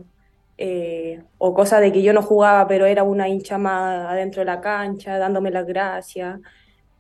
eh, 0.58 1.24
o 1.38 1.54
cosas 1.54 1.82
de 1.82 1.92
que 1.92 2.04
yo 2.04 2.14
no 2.14 2.22
jugaba, 2.22 2.68
pero 2.68 2.86
era 2.86 3.04
una 3.04 3.30
hincha 3.30 3.58
más 3.58 4.08
adentro 4.08 4.42
de 4.42 4.46
la 4.46 4.62
cancha, 4.62 5.18
dándome 5.18 5.52
las 5.52 5.66
gracias. 5.66 6.40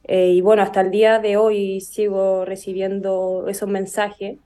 y 0.08 0.42
bueno, 0.42 0.64
hasta 0.64 0.82
el 0.82 0.92
día 0.92 1.20
de 1.20 1.38
hoy 1.38 1.82
sigo 1.82 2.46
recibiendo 2.46 3.46
esos 3.48 3.70
mensajes 3.70 4.38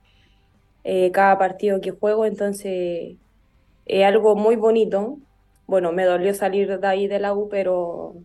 cada 1.13 1.37
partido 1.37 1.79
que 1.79 1.91
juego, 1.91 2.25
entonces 2.25 3.15
es 3.85 4.05
algo 4.05 4.35
muy 4.35 4.55
bonito. 4.55 5.17
Bueno, 5.67 5.91
me 5.91 6.03
dolió 6.05 6.33
salir 6.33 6.79
de 6.79 6.87
ahí 6.87 7.07
de 7.07 7.19
la 7.19 7.33
U, 7.33 7.47
pero 7.49 8.15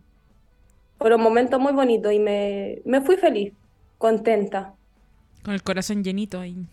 fueron 0.97 1.21
momentos 1.21 1.59
muy 1.59 1.71
bonitos 1.71 2.11
y 2.11 2.19
me, 2.19 2.81
me 2.85 3.01
fui 3.01 3.15
feliz, 3.15 3.53
contenta. 3.97 4.73
Con 5.43 5.53
el 5.53 5.63
corazón 5.63 6.03
llenito 6.03 6.39
ahí, 6.39 6.65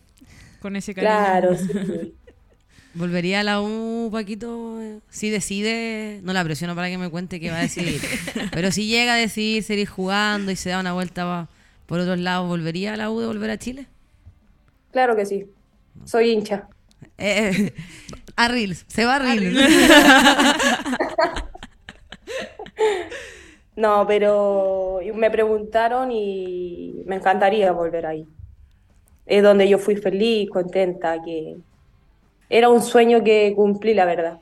con 0.67 0.75
ese 0.75 0.95
cariño. 0.95 1.15
Claro, 1.15 1.57
sí. 1.57 2.13
¿Volvería 2.95 3.39
a 3.41 3.43
la 3.45 3.61
U, 3.61 4.09
Paquito? 4.11 4.81
Si 5.09 5.31
decide, 5.31 6.19
no 6.25 6.33
la 6.33 6.43
presiono 6.43 6.75
para 6.75 6.89
que 6.89 6.99
me 6.99 7.09
cuente 7.09 7.39
qué 7.39 7.53
va 7.53 7.59
a 7.59 7.61
decidir, 7.61 8.01
pero 8.51 8.73
si 8.73 8.89
llega 8.89 9.15
a 9.15 9.17
decidir 9.17 9.63
seguir 9.63 9.87
jugando 9.87 10.51
y 10.51 10.57
se 10.57 10.71
da 10.71 10.81
una 10.81 10.93
vuelta 10.93 11.47
por 11.87 12.01
otros 12.01 12.19
lados, 12.19 12.49
¿volvería 12.49 12.95
a 12.95 12.97
la 12.97 13.11
U 13.11 13.21
de 13.21 13.29
volver 13.29 13.51
a 13.51 13.59
Chile? 13.59 13.87
Claro 14.91 15.15
que 15.15 15.25
sí, 15.25 15.47
soy 16.05 16.33
hincha. 16.33 16.67
Eh, 17.17 17.73
a 18.37 18.49
Reels, 18.49 18.85
se 18.89 19.05
va 19.05 19.17
a 19.17 19.19
Reels. 19.21 19.57
No, 23.77 24.05
pero 24.09 24.99
me 25.15 25.31
preguntaron 25.31 26.11
y 26.11 27.03
me 27.07 27.17
encantaría 27.17 27.71
volver 27.71 28.07
ahí. 28.07 28.27
Es 29.27 29.43
donde 29.43 29.69
yo 29.69 29.79
fui 29.79 29.97
feliz, 29.97 30.49
contenta, 30.51 31.21
que 31.25 31.57
era 32.49 32.69
un 32.69 32.83
sueño 32.83 33.23
que 33.25 33.53
cumplí, 33.55 33.93
la 33.93 34.05
verdad. 34.05 34.41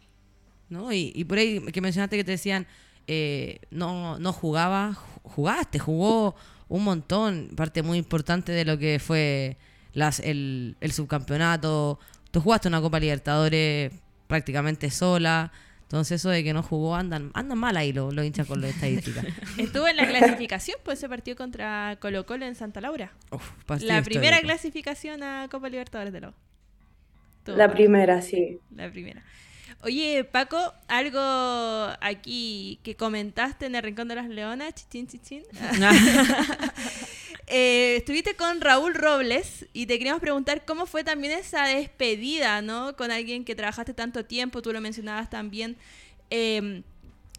¿No? 0.69 0.93
Y, 0.93 1.13
y 1.15 1.25
por 1.25 1.39
ahí 1.39 1.61
que 1.61 1.81
mencionaste 1.81 2.17
que 2.17 2.25
te 2.25 2.33
decían, 2.33 2.67
eh, 3.07 3.59
no, 3.71 4.19
no 4.19 4.33
jugaba, 4.33 4.95
jugaste, 5.23 5.79
jugó 5.79 6.35
un 6.69 6.85
montón, 6.85 7.51
parte 7.57 7.83
muy 7.83 7.99
importante 7.99 8.53
de 8.53 8.65
lo 8.65 8.79
que 8.79 8.99
fue 8.99 9.57
las, 9.93 10.21
el, 10.21 10.77
el 10.81 10.93
subcampeonato. 10.93 11.99
Tú 12.31 12.41
jugaste 12.41 12.69
una 12.69 12.81
Copa 12.81 12.99
Libertadores 12.99 13.93
prácticamente 14.27 14.91
sola. 14.91 15.53
Entonces 15.85 16.21
eso 16.21 16.31
de 16.31 16.43
que 16.43 16.53
no 16.53 16.63
jugó, 16.63 16.97
andan, 16.97 17.31
andan 17.35 17.59
mal 17.59 17.77
ahí 17.77 17.93
los, 17.93 18.13
los 18.13 18.25
hinchas 18.25 18.47
con 18.47 18.61
las 18.61 18.71
estadísticas. 18.71 19.25
Estuvo 19.59 19.87
en 19.87 19.97
la 19.97 20.09
clasificación, 20.09 20.79
pues 20.83 20.99
ese 20.99 21.09
partido 21.09 21.37
contra 21.37 21.97
Colo 22.01 22.27
Colo 22.27 22.47
en 22.47 22.55
Santa 22.55 22.81
Laura. 22.81 23.13
Uf, 23.31 23.51
La 23.83 24.03
primera 24.03 24.41
clasificación 24.41 25.23
a 25.23 25.49
Copa 25.49 25.69
Libertadores 25.69 26.13
de 26.13 26.21
los. 26.21 26.35
La 27.47 27.71
primera, 27.71 28.23
sí. 28.23 28.59
La 28.75 28.91
primera. 28.91 29.23
Oye, 29.83 30.25
Paco, 30.25 30.73
algo 30.89 31.21
aquí 32.01 32.81
que 32.83 32.97
comentaste 32.97 33.67
en 33.67 33.75
el 33.75 33.83
Rincón 33.83 34.09
de 34.09 34.15
las 34.15 34.29
Leonas, 34.29 34.75
chichín, 34.75 35.07
chichín. 35.07 35.43
Eh, 37.47 37.97
estuviste 37.97 38.35
con 38.37 38.61
Raúl 38.61 38.95
Robles 38.95 39.67
y 39.73 39.87
te 39.87 39.99
queríamos 39.99 40.21
preguntar 40.21 40.65
cómo 40.65 40.87
fue 40.87 41.05
también 41.05 41.39
esa 41.39 41.67
despedida, 41.67 42.63
¿no? 42.63 42.97
Con 42.97 43.11
alguien 43.11 43.45
que 43.45 43.55
trabajaste 43.55 43.93
tanto 43.95 44.25
tiempo, 44.25 44.63
tú 44.63 44.73
lo 44.73 44.81
mencionabas 44.81 45.31
también. 45.31 45.77
eh, 46.31 46.83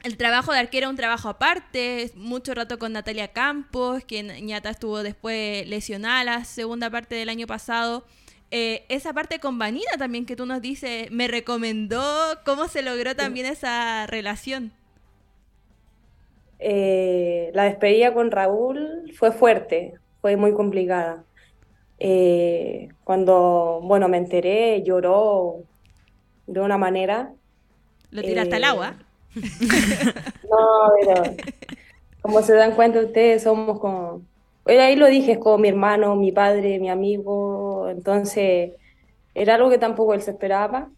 el 0.05 0.17
trabajo 0.17 0.53
de 0.53 0.59
arquero 0.59 0.87
un 0.87 0.95
trabajo 0.95 1.29
aparte, 1.29 2.11
mucho 2.15 2.53
rato 2.53 2.77
con 2.77 2.93
Natalia 2.93 3.29
Campos, 3.29 4.03
que 4.05 4.21
Ñata 4.21 4.69
estuvo 4.69 5.01
después 5.01 5.67
lesionada 5.67 6.23
la 6.23 6.45
segunda 6.45 6.91
parte 6.91 7.15
del 7.15 7.27
año 7.27 7.47
pasado. 7.47 8.05
Eh, 8.51 8.85
esa 8.87 9.13
parte 9.13 9.39
con 9.39 9.57
Vanina 9.57 9.97
también 9.97 10.27
que 10.27 10.35
tú 10.35 10.45
nos 10.45 10.61
dices, 10.61 11.09
me 11.09 11.27
recomendó 11.27 12.05
cómo 12.45 12.67
se 12.67 12.83
logró 12.83 13.15
también 13.15 13.47
esa 13.47 14.05
relación. 14.05 14.73
Eh, 16.59 17.51
la 17.53 17.63
despedida 17.65 18.13
con 18.13 18.31
Raúl 18.31 19.11
fue 19.17 19.31
fuerte, 19.31 19.93
fue 20.21 20.37
muy 20.37 20.53
complicada. 20.53 21.23
Eh, 21.99 22.89
cuando, 23.03 23.81
bueno, 23.83 24.07
me 24.09 24.17
enteré, 24.17 24.83
lloró 24.83 25.63
de 26.47 26.61
una 26.61 26.77
manera. 26.77 27.33
Lo 28.11 28.23
tiraste 28.23 28.55
al 28.55 28.63
Eh, 28.63 28.67
agua. 28.67 28.95
No, 30.43 30.57
pero 30.99 31.35
como 32.21 32.41
se 32.41 32.55
dan 32.55 32.75
cuenta 32.75 32.99
ustedes, 33.01 33.43
somos 33.43 33.79
como... 33.79 34.23
Bueno, 34.63 34.81
ahí 34.83 34.95
lo 34.95 35.07
dije, 35.07 35.33
es 35.33 35.37
como 35.39 35.57
mi 35.59 35.69
hermano, 35.69 36.15
mi 36.15 36.31
padre, 36.31 36.79
mi 36.79 36.89
amigo, 36.89 37.89
entonces 37.89 38.73
era 39.35 39.55
algo 39.55 39.69
que 39.69 39.77
tampoco 39.77 40.13
él 40.15 40.21
se 40.21 40.31
esperaba, 40.31 40.91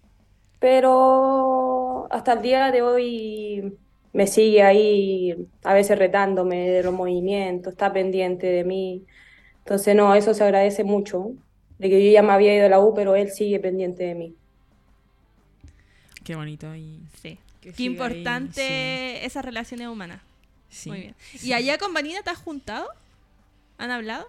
pero 0.59 2.07
hasta 2.11 2.33
el 2.33 2.41
día 2.41 2.71
de 2.71 2.81
hoy 2.81 3.77
me 4.13 4.27
sigue 4.27 4.63
ahí 4.63 5.35
a 5.63 5.73
veces 5.73 5.97
retándome 5.99 6.69
de 6.69 6.83
los 6.83 6.93
movimientos, 6.93 7.73
está 7.73 7.93
pendiente 7.93 8.47
de 8.47 8.63
mí, 8.63 9.05
entonces 9.59 9.95
no, 9.95 10.15
eso 10.15 10.33
se 10.33 10.43
agradece 10.43 10.83
mucho, 10.83 11.31
de 11.79 11.89
que 11.89 12.05
yo 12.05 12.11
ya 12.11 12.23
me 12.23 12.33
había 12.33 12.55
ido 12.55 12.65
a 12.67 12.69
la 12.69 12.79
U, 12.79 12.93
pero 12.93 13.15
él 13.15 13.31
sigue 13.31 13.59
pendiente 13.59 14.03
de 14.03 14.15
mí. 14.15 14.37
Qué 16.23 16.35
bonito. 16.35 16.75
Y, 16.75 17.09
Sí. 17.21 17.39
Qué 17.75 17.85
ahí, 17.85 17.85
importante 17.85 19.25
esas 19.25 19.43
relaciones 19.45 19.87
humanas. 19.87 20.21
sí. 20.69 20.89
Muy 20.89 20.99
bien. 21.01 21.15
Sí. 21.33 21.39
¿Y 21.41 21.53
allá 21.53 21.77
con 21.77 21.93
Vanina 21.93 22.21
te 22.23 22.29
has 22.29 22.37
juntado? 22.37 22.87
¿Han 23.77 23.91
hablado? 23.91 24.27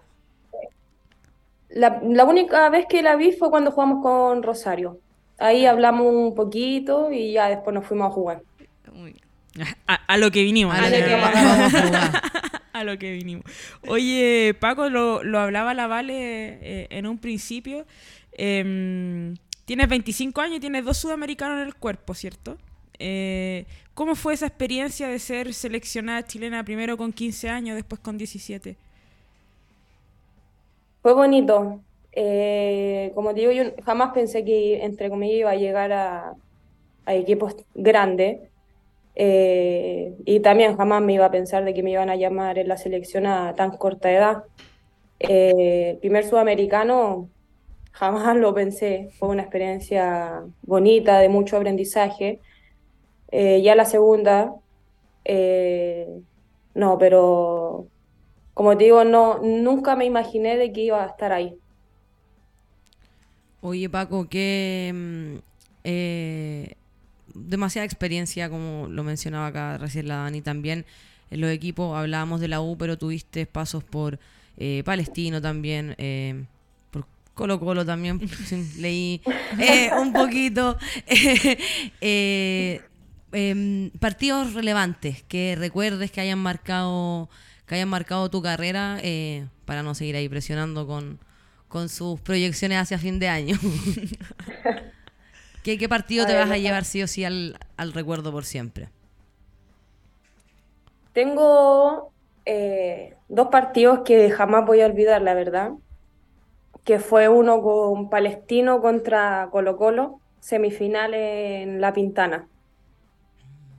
La, 1.69 1.99
la 2.03 2.25
única 2.25 2.69
vez 2.69 2.85
que 2.87 3.01
la 3.01 3.15
vi 3.15 3.31
fue 3.31 3.49
cuando 3.49 3.71
jugamos 3.71 4.01
con 4.03 4.43
Rosario. 4.43 5.01
Ahí 5.37 5.65
hablamos 5.65 6.07
un 6.13 6.35
poquito 6.35 7.11
y 7.11 7.33
ya 7.33 7.49
después 7.49 7.73
nos 7.73 7.85
fuimos 7.87 8.07
a 8.07 8.11
jugar. 8.11 8.43
Muy 8.91 9.13
bien. 9.13 9.28
A, 9.87 9.95
a 9.95 10.17
lo 10.17 10.31
que 10.31 10.43
vinimos. 10.43 10.75
A 10.75 10.81
A 10.81 10.89
lo 10.89 11.03
que 11.03 11.15
a 11.15 11.69
jugar. 11.71 12.23
a 12.73 12.83
lo 12.83 12.97
que 12.97 13.11
vinimos. 13.11 13.45
Oye, 13.87 14.55
Paco, 14.59 14.89
lo, 14.89 15.23
lo 15.23 15.39
hablaba 15.39 15.73
la 15.73 15.87
Vale 15.87 16.13
eh, 16.61 16.87
en 16.91 17.07
un 17.07 17.17
principio. 17.19 17.85
Em, 18.31 19.35
tienes 19.65 19.87
25 19.89 20.41
años 20.41 20.57
y 20.57 20.59
tienes 20.61 20.85
dos 20.85 20.97
sudamericanos 20.97 21.59
en 21.61 21.67
el 21.67 21.75
cuerpo, 21.75 22.13
¿cierto? 22.13 22.57
Eh, 22.99 23.65
¿Cómo 23.93 24.15
fue 24.15 24.33
esa 24.33 24.47
experiencia 24.47 25.07
de 25.07 25.19
ser 25.19 25.53
seleccionada 25.53 26.25
chilena 26.25 26.63
primero 26.63 26.97
con 26.97 27.11
15 27.13 27.49
años, 27.49 27.75
después 27.75 27.99
con 28.01 28.17
17? 28.17 28.77
Fue 31.01 31.13
bonito. 31.13 31.83
Eh, 32.11 33.11
como 33.15 33.33
te 33.33 33.41
digo, 33.41 33.51
yo 33.51 33.63
jamás 33.85 34.13
pensé 34.13 34.43
que, 34.43 34.83
entre 34.83 35.09
comillas, 35.09 35.39
iba 35.39 35.51
a 35.51 35.55
llegar 35.55 35.91
a, 35.93 36.33
a 37.05 37.15
equipos 37.15 37.55
grandes. 37.75 38.48
Eh, 39.21 40.15
y 40.23 40.39
también 40.39 40.77
jamás 40.77 41.01
me 41.01 41.11
iba 41.11 41.25
a 41.25 41.31
pensar 41.31 41.65
de 41.65 41.73
que 41.73 41.83
me 41.83 41.91
iban 41.91 42.09
a 42.09 42.15
llamar 42.15 42.57
en 42.57 42.69
la 42.69 42.77
selección 42.77 43.25
a 43.25 43.53
tan 43.53 43.71
corta 43.71 44.09
edad. 44.09 44.43
Eh, 45.19 45.97
primer 45.99 46.23
sudamericano, 46.23 47.27
jamás 47.91 48.37
lo 48.37 48.53
pensé. 48.53 49.09
Fue 49.19 49.27
una 49.27 49.41
experiencia 49.41 50.41
bonita, 50.61 51.19
de 51.19 51.27
mucho 51.27 51.57
aprendizaje. 51.57 52.39
Eh, 53.29 53.61
ya 53.61 53.75
la 53.75 53.83
segunda, 53.83 54.53
eh, 55.25 56.07
no, 56.73 56.97
pero 56.97 57.87
como 58.53 58.77
te 58.77 58.85
digo, 58.85 59.03
no, 59.03 59.39
nunca 59.39 59.97
me 59.97 60.05
imaginé 60.05 60.55
de 60.55 60.71
que 60.71 60.83
iba 60.83 61.03
a 61.03 61.07
estar 61.07 61.33
ahí. 61.33 61.57
Oye, 63.61 63.89
Paco, 63.89 64.29
que 64.29 64.91
mm, 64.95 65.37
demasiada 67.47 67.85
experiencia, 67.85 68.49
como 68.49 68.87
lo 68.87 69.03
mencionaba 69.03 69.47
acá 69.47 69.77
recién 69.77 70.07
la 70.07 70.17
Dani 70.17 70.41
también, 70.41 70.85
en 71.31 71.41
los 71.41 71.51
equipos 71.51 71.97
hablábamos 71.97 72.41
de 72.41 72.47
la 72.47 72.61
U, 72.61 72.77
pero 72.77 72.97
tuviste 72.97 73.45
pasos 73.45 73.83
por 73.83 74.19
eh, 74.57 74.81
Palestino 74.85 75.41
también, 75.41 75.95
eh, 75.97 76.43
por 76.91 77.05
Colo 77.33 77.59
Colo 77.59 77.85
también, 77.85 78.19
leí 78.77 79.21
eh, 79.59 79.89
un 79.99 80.13
poquito. 80.13 80.77
Eh, 82.01 82.81
em, 83.31 83.91
partidos 83.99 84.53
relevantes 84.53 85.23
que 85.27 85.55
recuerdes 85.55 86.11
que 86.11 86.21
hayan 86.21 86.39
marcado 86.39 87.29
que 87.69 87.75
hayan 87.75 87.89
marcado 87.89 88.29
tu 88.31 88.41
carrera 88.41 88.97
eh, 89.03 89.45
para 89.65 89.83
no 89.83 89.93
seguir 89.93 90.15
ahí 90.15 90.27
presionando 90.27 90.87
con, 90.87 91.19
con 91.67 91.87
sus 91.87 92.19
proyecciones 92.19 92.79
hacia 92.79 92.97
fin 92.97 93.19
de 93.19 93.29
año. 93.29 93.59
¿Qué, 95.63 95.77
qué 95.77 95.89
partido 95.89 96.25
A 96.25 96.27
te 96.27 96.35
ver, 96.35 96.35
vas 96.35 96.51
a 96.51 96.57
deja- 96.57 96.57
llevar 96.57 96.85
sí 96.85 97.01
o 97.03 97.07
sí 97.07 97.23
al, 97.25 97.57
al 97.77 97.93
recuerdo 97.93 98.31
por 98.31 98.45
siempre? 98.45 98.89
Tengo 101.11 102.13
eh, 102.45 103.19
dos 103.27 103.47
partidos 103.49 104.01
que 104.05 104.29
jamás 104.31 104.65
voy 104.65 104.81
a 104.81 104.85
olvidar, 104.87 105.21
la 105.21 105.33
verdad, 105.33 105.71
que 106.83 106.99
fue 106.99 107.29
uno 107.29 107.61
con 107.61 108.09
Palestino 108.09 108.81
contra 108.81 109.49
Colo-Colo, 109.51 110.21
semifinal 110.39 111.13
en 111.13 111.81
La 111.81 111.93
Pintana, 111.93 112.49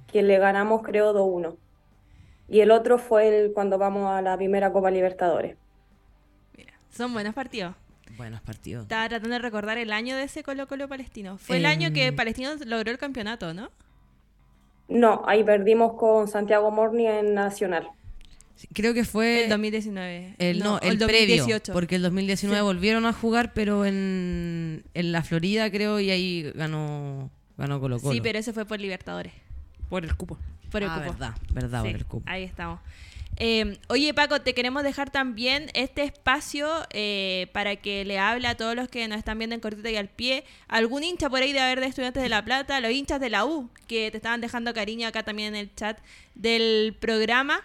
que 0.06 0.22
le 0.22 0.38
ganamos 0.38 0.82
creo 0.82 1.12
2-1. 1.14 1.58
Y 2.48 2.60
el 2.62 2.70
otro 2.72 2.98
fue 2.98 3.28
el, 3.46 3.52
cuando 3.54 3.78
vamos 3.78 4.10
a 4.10 4.22
la 4.22 4.36
primera 4.38 4.72
Copa 4.72 4.90
Libertadores. 4.92 5.58
Mira, 6.56 6.72
son 6.90 7.12
buenos 7.12 7.34
partidos. 7.34 7.74
Buenos 8.16 8.40
partidos. 8.40 8.82
Estaba 8.82 9.08
tratando 9.08 9.34
de 9.34 9.38
recordar 9.40 9.78
el 9.78 9.92
año 9.92 10.16
de 10.16 10.24
ese 10.24 10.42
Colo 10.42 10.66
Colo 10.66 10.88
Palestino. 10.88 11.38
Fue 11.38 11.56
el 11.56 11.66
año 11.66 11.92
que 11.92 12.06
Em. 12.06 12.16
Palestino 12.16 12.50
logró 12.66 12.90
el 12.90 12.98
campeonato, 12.98 13.54
¿no? 13.54 13.70
No, 14.88 15.22
ahí 15.26 15.44
perdimos 15.44 15.94
con 15.94 16.28
Santiago 16.28 16.70
Morni 16.70 17.06
en 17.06 17.34
Nacional. 17.34 17.88
Creo 18.74 18.92
que 18.92 19.04
fue 19.04 19.44
El 19.44 19.50
2019. 19.50 20.34
el, 20.38 20.58
no, 20.58 20.74
o 20.74 20.80
el, 20.80 20.98
previo, 20.98 21.36
2018. 21.38 21.72
porque 21.72 21.96
el 21.96 22.02
2019 22.02 22.60
volvieron 22.62 23.06
a 23.06 23.12
jugar, 23.12 23.52
pero 23.54 23.86
en, 23.86 24.84
en 24.92 25.12
la 25.12 25.22
Florida 25.22 25.70
creo 25.70 25.98
y 26.00 26.10
ahí 26.10 26.52
ganó 26.54 27.30
ganó 27.56 27.80
Colo 27.80 28.00
Colo. 28.00 28.12
Sí, 28.12 28.20
pero 28.20 28.38
ese 28.38 28.52
fue 28.52 28.64
por 28.64 28.80
Libertadores. 28.80 29.32
Por 29.88 30.04
el 30.04 30.14
cupo. 30.16 30.38
Por 30.70 30.82
el 30.82 30.88
ah, 30.90 30.94
cupo. 30.98 31.12
verdad, 31.12 31.34
verdad, 31.52 31.82
Sí, 31.82 31.88
por 31.90 32.00
el 32.00 32.06
cupo. 32.06 32.30
Ahí 32.30 32.42
estamos. 32.44 32.80
Eh, 33.42 33.78
oye, 33.88 34.12
Paco, 34.12 34.42
te 34.42 34.52
queremos 34.52 34.82
dejar 34.82 35.08
también 35.08 35.70
este 35.72 36.02
espacio 36.02 36.68
eh, 36.90 37.46
para 37.54 37.76
que 37.76 38.04
le 38.04 38.18
hable 38.18 38.46
a 38.46 38.54
todos 38.54 38.76
los 38.76 38.86
que 38.88 39.08
nos 39.08 39.16
están 39.16 39.38
viendo 39.38 39.54
en 39.54 39.62
cortita 39.62 39.90
y 39.90 39.96
al 39.96 40.08
pie. 40.08 40.44
Algún 40.68 41.02
hincha 41.02 41.30
por 41.30 41.40
ahí 41.40 41.54
de 41.54 41.60
haber 41.60 41.80
de 41.80 41.86
Estudiantes 41.86 42.22
de 42.22 42.28
La 42.28 42.44
Plata, 42.44 42.78
los 42.80 42.90
hinchas 42.90 43.18
de 43.18 43.30
la 43.30 43.46
U, 43.46 43.70
que 43.88 44.10
te 44.10 44.18
estaban 44.18 44.42
dejando 44.42 44.74
cariño 44.74 45.08
acá 45.08 45.22
también 45.22 45.54
en 45.54 45.60
el 45.60 45.74
chat 45.74 45.98
del 46.34 46.94
programa. 47.00 47.62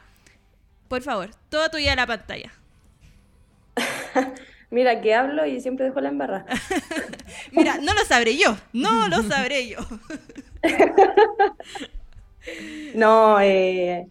Por 0.88 1.02
favor, 1.02 1.32
toda 1.50 1.68
tuya 1.68 1.94
la 1.98 2.08
pantalla. 2.08 2.54
Mira 4.70 5.02
que 5.02 5.14
hablo 5.14 5.46
y 5.46 5.60
siempre 5.60 5.88
dejo 5.88 6.00
la 6.00 6.08
embarrada. 6.08 6.46
Mira, 7.52 7.80
no 7.80 7.94
lo 7.94 8.06
sabré 8.06 8.38
yo, 8.38 8.58
no 8.72 9.10
lo 9.10 9.24
sabré 9.24 9.68
yo. 9.68 9.80
No, 12.94 13.42
eh, 13.42 14.08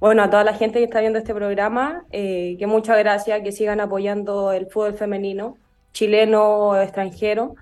bueno, 0.00 0.22
a 0.22 0.30
toda 0.30 0.44
la 0.44 0.54
gente 0.54 0.78
que 0.78 0.84
está 0.84 1.00
viendo 1.00 1.18
este 1.18 1.34
programa, 1.34 2.04
eh, 2.12 2.56
que 2.58 2.66
muchas 2.66 2.98
gracias, 2.98 3.40
que 3.42 3.52
sigan 3.52 3.80
apoyando 3.80 4.52
el 4.52 4.66
fútbol 4.66 4.94
femenino, 4.94 5.56
chileno 5.92 6.42
o 6.44 6.76
extranjero. 6.76 7.54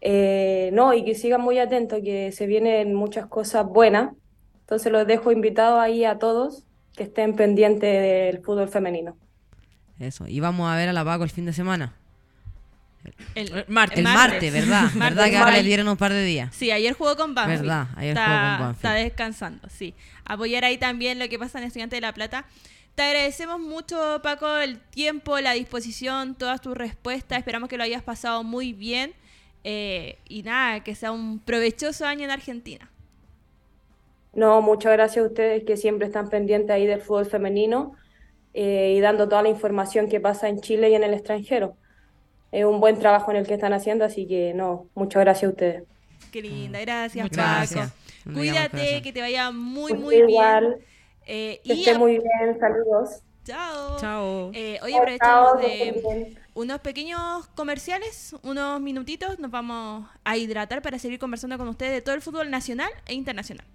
Eh, 0.00 0.70
no, 0.72 0.94
y 0.94 1.04
que 1.04 1.14
sigan 1.14 1.42
muy 1.42 1.58
atentos, 1.58 2.00
que 2.02 2.32
se 2.32 2.46
vienen 2.46 2.94
muchas 2.94 3.26
cosas 3.26 3.66
buenas. 3.66 4.12
Entonces 4.60 4.90
los 4.90 5.06
dejo 5.06 5.32
invitados 5.32 5.78
ahí 5.80 6.04
a 6.04 6.18
todos 6.18 6.64
que 6.96 7.02
estén 7.02 7.36
pendientes 7.36 8.02
del 8.02 8.42
fútbol 8.42 8.68
femenino. 8.68 9.16
Eso. 9.98 10.26
Y 10.26 10.40
vamos 10.40 10.70
a 10.70 10.76
ver 10.76 10.88
a 10.88 10.92
la 10.94 11.04
Paco 11.04 11.24
el 11.24 11.30
fin 11.30 11.44
de 11.44 11.52
semana. 11.52 11.94
El, 13.34 13.64
martes. 13.68 13.98
El 13.98 14.04
martes, 14.04 14.52
¿verdad? 14.52 14.82
Martes. 14.94 14.98
¿Verdad 14.98 15.30
que 15.30 15.36
ahora 15.36 15.52
le 15.52 15.62
dieron 15.62 15.88
un 15.88 15.96
par 15.96 16.12
de 16.12 16.22
días? 16.22 16.54
Sí, 16.54 16.70
ayer 16.70 16.92
jugó 16.94 17.16
con 17.16 17.34
Banfield. 17.34 17.62
Verdad, 17.62 17.88
ayer 17.96 18.10
está, 18.10 18.26
jugó 18.26 18.38
con 18.38 18.66
Banfield. 18.66 18.76
Está 18.76 18.92
descansando, 18.94 19.68
sí. 19.68 19.94
Apoyar 20.32 20.64
ahí 20.64 20.78
también 20.78 21.18
lo 21.18 21.28
que 21.28 21.38
pasa 21.38 21.58
en 21.58 21.64
Estudiantes 21.64 21.96
de 21.96 22.02
La 22.02 22.14
Plata. 22.14 22.46
Te 22.94 23.02
agradecemos 23.02 23.58
mucho, 23.60 24.20
Paco, 24.22 24.56
el 24.58 24.80
tiempo, 24.80 25.38
la 25.40 25.52
disposición, 25.52 26.36
todas 26.36 26.60
tus 26.60 26.76
respuestas. 26.76 27.38
Esperamos 27.38 27.68
que 27.68 27.76
lo 27.76 27.82
hayas 27.82 28.02
pasado 28.02 28.44
muy 28.44 28.72
bien. 28.72 29.14
Eh, 29.64 30.18
y 30.28 30.42
nada, 30.42 30.84
que 30.84 30.94
sea 30.94 31.12
un 31.12 31.40
provechoso 31.40 32.06
año 32.06 32.24
en 32.24 32.30
Argentina. 32.30 32.90
No, 34.32 34.62
muchas 34.62 34.92
gracias 34.92 35.24
a 35.24 35.28
ustedes 35.28 35.64
que 35.64 35.76
siempre 35.76 36.06
están 36.06 36.28
pendientes 36.30 36.70
ahí 36.70 36.86
del 36.86 37.00
fútbol 37.02 37.26
femenino 37.26 37.96
eh, 38.54 38.94
y 38.96 39.00
dando 39.00 39.28
toda 39.28 39.42
la 39.42 39.48
información 39.48 40.08
que 40.08 40.20
pasa 40.20 40.48
en 40.48 40.60
Chile 40.60 40.90
y 40.90 40.94
en 40.94 41.04
el 41.04 41.14
extranjero. 41.14 41.78
Es 42.52 42.64
un 42.64 42.80
buen 42.80 42.98
trabajo 42.98 43.30
en 43.32 43.38
el 43.38 43.46
que 43.46 43.54
están 43.54 43.72
haciendo, 43.72 44.04
así 44.04 44.26
que 44.28 44.54
no, 44.54 44.90
muchas 44.94 45.22
gracias 45.22 45.48
a 45.48 45.52
ustedes. 45.52 45.84
Qué 46.30 46.42
linda, 46.42 46.80
gracias, 46.80 47.30
Muchas 47.30 47.46
Paco. 47.46 47.74
gracias. 47.74 47.99
Cuídate, 48.24 49.02
que 49.02 49.12
te 49.12 49.20
vaya 49.20 49.50
muy, 49.50 49.92
Usted 49.92 50.04
muy 50.04 50.22
bien. 50.22 50.76
Eh, 51.26 51.60
que 51.64 51.74
y 51.74 51.78
esté 51.80 51.92
a- 51.92 51.98
muy 51.98 52.12
bien, 52.18 52.58
saludos. 52.58 53.22
Chao. 53.44 53.96
Chao. 53.98 54.50
Eh, 54.52 54.78
oye, 54.82 54.92
Chao, 54.92 55.00
aprovechamos 55.02 55.50
chao, 55.52 55.60
de 55.60 56.36
unos 56.54 56.80
pequeños 56.80 57.46
comerciales, 57.54 58.34
unos 58.42 58.80
minutitos. 58.80 59.38
Nos 59.38 59.50
vamos 59.50 60.06
a 60.24 60.36
hidratar 60.36 60.82
para 60.82 60.98
seguir 60.98 61.18
conversando 61.18 61.56
con 61.58 61.68
ustedes 61.68 61.92
de 61.92 62.02
todo 62.02 62.14
el 62.14 62.20
fútbol 62.22 62.50
nacional 62.50 62.90
e 63.06 63.14
internacional. 63.14 63.66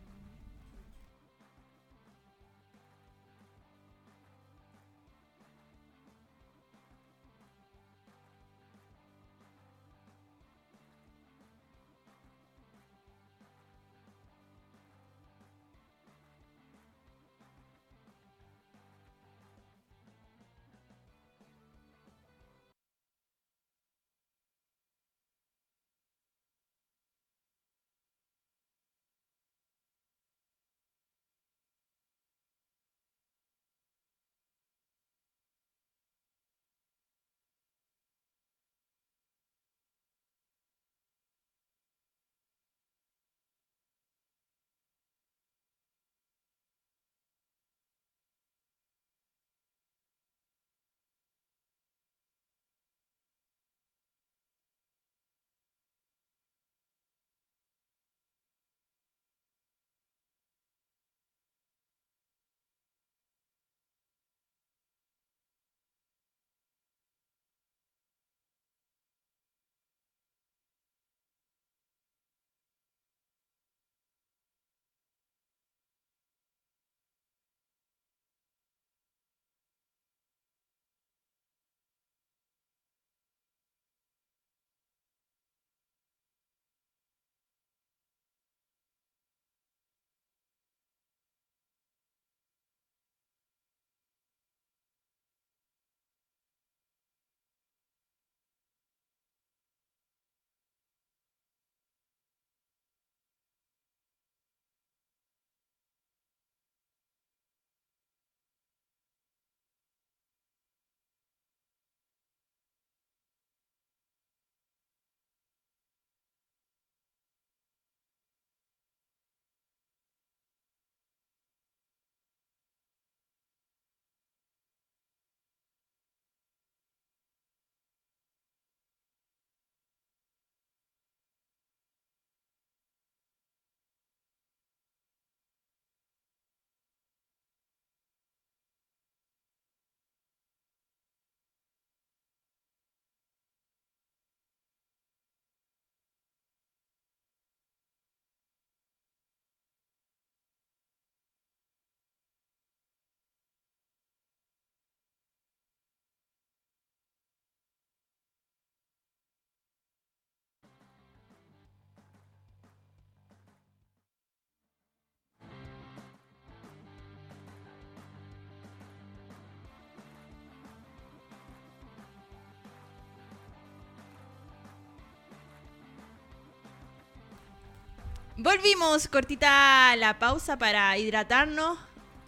Volvimos, 178.38 179.08
cortita 179.08 179.96
la 179.96 180.20
pausa 180.20 180.58
para 180.58 180.98
hidratarnos 180.98 181.78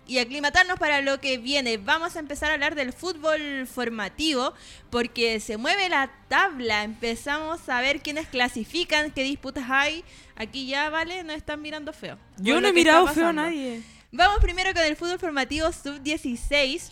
y 0.07 0.19
aclimatarnos 0.19 0.79
para 0.79 1.01
lo 1.01 1.19
que 1.19 1.37
viene. 1.37 1.75
Vamos 1.77 2.15
a 2.15 2.19
empezar 2.19 2.49
a 2.49 2.53
hablar 2.53 2.75
del 2.75 2.93
fútbol 2.93 3.67
formativo 3.67 4.53
porque 4.89 5.41
se 5.41 5.57
mueve 5.57 5.89
la 5.89 6.09
tabla. 6.29 6.85
Empezamos 6.85 7.67
a 7.67 7.81
ver 7.81 7.99
quiénes 8.01 8.27
clasifican, 8.27 9.11
qué 9.11 9.23
disputas 9.23 9.65
hay. 9.69 10.05
Aquí 10.37 10.65
ya, 10.65 10.89
¿vale? 10.89 11.25
No 11.25 11.33
están 11.33 11.61
mirando 11.61 11.91
feo. 11.91 12.17
Yo 12.37 12.61
no 12.61 12.69
he 12.69 12.73
mirado 12.73 13.05
feo 13.07 13.27
a 13.27 13.33
nadie. 13.33 13.83
Vamos 14.13 14.39
primero 14.39 14.73
con 14.73 14.83
el 14.83 14.95
fútbol 14.95 15.19
formativo 15.19 15.69
sub-16. 15.73 16.89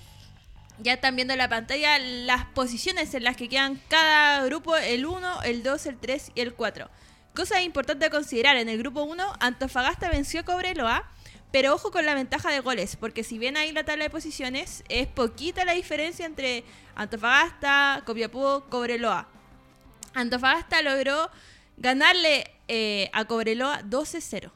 Ya 0.79 0.95
están 0.95 1.15
viendo 1.15 1.33
en 1.33 1.37
la 1.37 1.47
pantalla 1.47 1.97
las 1.99 2.43
posiciones 2.47 3.13
en 3.13 3.23
las 3.23 3.37
que 3.37 3.47
quedan 3.47 3.81
cada 3.87 4.43
grupo, 4.43 4.75
el 4.75 5.05
1, 5.05 5.43
el 5.43 5.63
2, 5.63 5.85
el 5.85 5.97
3 5.97 6.31
y 6.35 6.41
el 6.41 6.53
4. 6.53 6.89
Cosa 7.35 7.61
importante 7.61 8.05
a 8.05 8.09
considerar, 8.09 8.55
en 8.55 8.69
el 8.69 8.77
grupo 8.77 9.03
1 9.03 9.33
Antofagasta 9.41 10.09
venció 10.09 10.39
a 10.39 10.43
Cobreloa, 10.43 11.03
pero 11.51 11.73
ojo 11.73 11.91
con 11.91 12.05
la 12.05 12.15
ventaja 12.15 12.49
de 12.49 12.61
goles, 12.61 12.95
porque 12.95 13.25
si 13.25 13.37
ven 13.37 13.57
ahí 13.57 13.73
la 13.73 13.83
tabla 13.83 14.05
de 14.05 14.09
posiciones, 14.09 14.85
es 14.87 15.07
poquita 15.07 15.65
la 15.65 15.73
diferencia 15.73 16.25
entre 16.25 16.63
Antofagasta, 16.95 18.03
Copiapó, 18.05 18.63
Cobreloa. 18.69 19.27
Antofagasta 20.13 20.81
logró 20.81 21.29
ganarle 21.75 22.49
eh, 22.69 23.09
a 23.11 23.25
Cobreloa 23.25 23.81
12-0. 23.81 24.49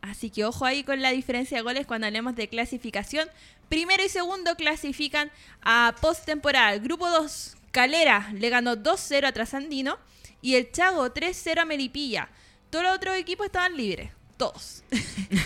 Así 0.00 0.30
que 0.30 0.44
ojo 0.44 0.64
ahí 0.64 0.84
con 0.84 1.02
la 1.02 1.10
diferencia 1.10 1.56
de 1.56 1.64
goles 1.64 1.84
cuando 1.84 2.06
hablemos 2.06 2.36
de 2.36 2.48
clasificación. 2.48 3.28
Primero 3.68 4.04
y 4.04 4.08
segundo 4.08 4.54
clasifican 4.54 5.32
a 5.62 5.96
postemporada. 6.00 6.78
Grupo 6.78 7.10
2, 7.10 7.56
Calera 7.72 8.30
le 8.34 8.50
ganó 8.50 8.76
2-0 8.76 9.26
a 9.26 9.32
Trasandino 9.32 9.98
y 10.42 10.54
el 10.54 10.70
Chago 10.72 11.12
3-0 11.12 11.58
a 11.60 11.64
Melipilla. 11.64 12.28
Todos 12.70 12.84
los 12.84 12.94
otros 12.96 13.16
equipos 13.16 13.46
estaban 13.46 13.76
libres, 13.76 14.10
todos. 14.36 14.82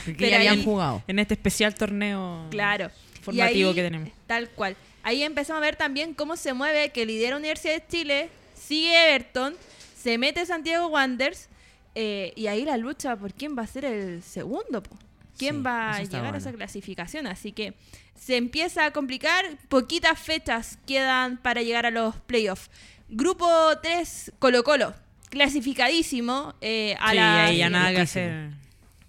Que 0.05 0.15
Pero 0.15 0.31
ya 0.31 0.37
habían 0.37 0.59
ahí- 0.59 0.65
jugado. 0.65 1.03
En 1.07 1.19
este 1.19 1.35
especial 1.35 1.75
torneo 1.75 2.47
Claro. 2.51 2.91
formativo 3.23 3.71
ahí, 3.71 3.75
que 3.75 3.83
tenemos. 3.83 4.11
Tal 4.27 4.49
cual. 4.51 4.77
Ahí 5.03 5.23
empezamos 5.23 5.59
a 5.59 5.65
ver 5.65 5.77
también 5.77 6.15
cómo 6.15 6.37
se 6.37 6.53
mueve, 6.55 6.91
que 6.91 7.05
lidera 7.07 7.37
Universidad 7.37 7.75
de 7.75 7.87
Chile, 7.87 8.31
sigue 8.55 9.15
Everton, 9.15 9.55
se 9.97 10.17
mete 10.19 10.45
Santiago 10.47 10.87
Wanderers, 10.89 11.49
eh, 11.95 12.33
y 12.37 12.47
ahí 12.47 12.65
la 12.65 12.77
lucha 12.77 13.15
por 13.17 13.33
quién 13.35 13.57
va 13.57 13.63
a 13.63 13.67
ser 13.67 13.85
el 13.85 14.23
segundo. 14.23 14.83
po. 14.83 14.97
¿Quién 15.37 15.57
Sí, 15.57 15.63
va 15.63 15.91
a 15.97 16.03
llegar 16.03 16.35
a 16.35 16.39
esa 16.39 16.53
clasificación? 16.53 17.27
Así 17.27 17.53
que 17.53 17.75
se 18.19 18.37
empieza 18.37 18.85
a 18.87 18.93
complicar. 18.93 19.45
Poquitas 19.69 20.19
fechas 20.19 20.79
quedan 20.87 21.37
para 21.39 21.63
llegar 21.63 21.87
a 21.87 21.91
los 21.91 22.15
playoffs. 22.17 22.71
Grupo 23.09 23.49
3, 23.83 24.33
Colo 24.39 24.65
Colo. 24.65 24.95
Clasificadísimo 25.31 26.55
eh, 26.61 26.97
a 27.01 27.11
Sí, 27.11 27.17
la 27.17 27.53
ya 27.53 27.71
nada 27.71 27.93
que 27.93 28.01
hacer. 28.01 28.51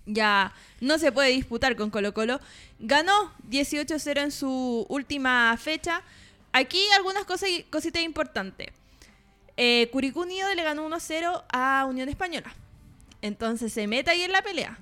ya 0.05 0.53
no 0.81 0.97
se 0.97 1.12
puede 1.12 1.29
disputar 1.29 1.75
con 1.75 1.89
Colo 1.89 2.13
Colo. 2.13 2.39
Ganó 2.79 3.31
18-0 3.49 4.21
en 4.23 4.31
su 4.31 4.86
última 4.89 5.55
fecha. 5.58 6.01
Aquí 6.51 6.81
algunas 6.95 7.25
cosas, 7.25 7.49
cositas 7.69 8.01
importantes. 8.03 8.67
Eh, 9.58 9.89
Unido 9.93 10.53
le 10.53 10.63
ganó 10.63 10.88
1-0 10.88 11.43
a 11.49 11.86
Unión 11.88 12.10
Española. 12.10 12.53
Entonces 13.21 13.71
se 13.71 13.88
mete 13.88 14.12
ahí 14.12 14.21
en 14.21 14.31
la 14.31 14.41
pelea. 14.41 14.77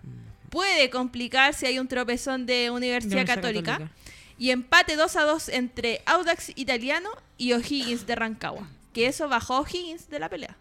Puede 0.49 0.89
complicar 0.89 1.53
si 1.53 1.65
hay 1.65 1.79
un 1.79 1.87
tropezón 1.87 2.45
de 2.45 2.69
Universidad, 2.69 3.13
Universidad 3.13 3.35
Católica. 3.35 3.71
Católica. 3.73 3.95
Y 4.37 4.49
empate 4.51 4.95
2 4.95 5.15
a 5.15 5.23
2 5.23 5.49
entre 5.49 6.01
Audax 6.05 6.51
Italiano 6.55 7.09
y 7.37 7.53
O'Higgins 7.53 8.05
de 8.05 8.15
Rancagua. 8.15 8.67
Que 8.93 9.07
eso 9.07 9.27
bajó 9.27 9.55
a 9.55 9.59
O'Higgins 9.61 10.09
de 10.09 10.19
la 10.19 10.29
pelea. 10.29 10.55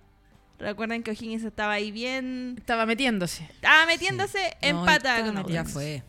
Recuerden 0.58 1.02
que 1.02 1.10
O'Higgins 1.10 1.44
estaba 1.44 1.72
ahí 1.72 1.90
bien 1.90 2.54
Estaba 2.58 2.86
metiéndose. 2.86 3.44
estaba 3.44 3.84
metiéndose, 3.86 4.56
No, 4.62 4.68
empata 4.68 5.18
estaba 5.18 5.42
con. 5.42 5.52
Ya 5.52 5.64
fue. 5.64 6.02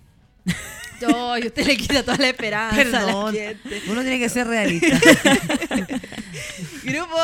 No, 1.01 1.37
y 1.37 1.47
usted 1.47 1.65
le 1.65 1.75
quita 1.75 2.01
toda 2.03 2.15
la 2.17 2.29
esperanza 2.29 2.79
a 2.81 2.83
la 3.01 3.05
Perdón. 3.05 3.33
gente. 3.33 3.81
Uno 3.87 4.01
tiene 4.01 4.19
que 4.19 4.29
ser 4.29 4.47
realista. 4.47 4.97
Grupo 6.83 7.17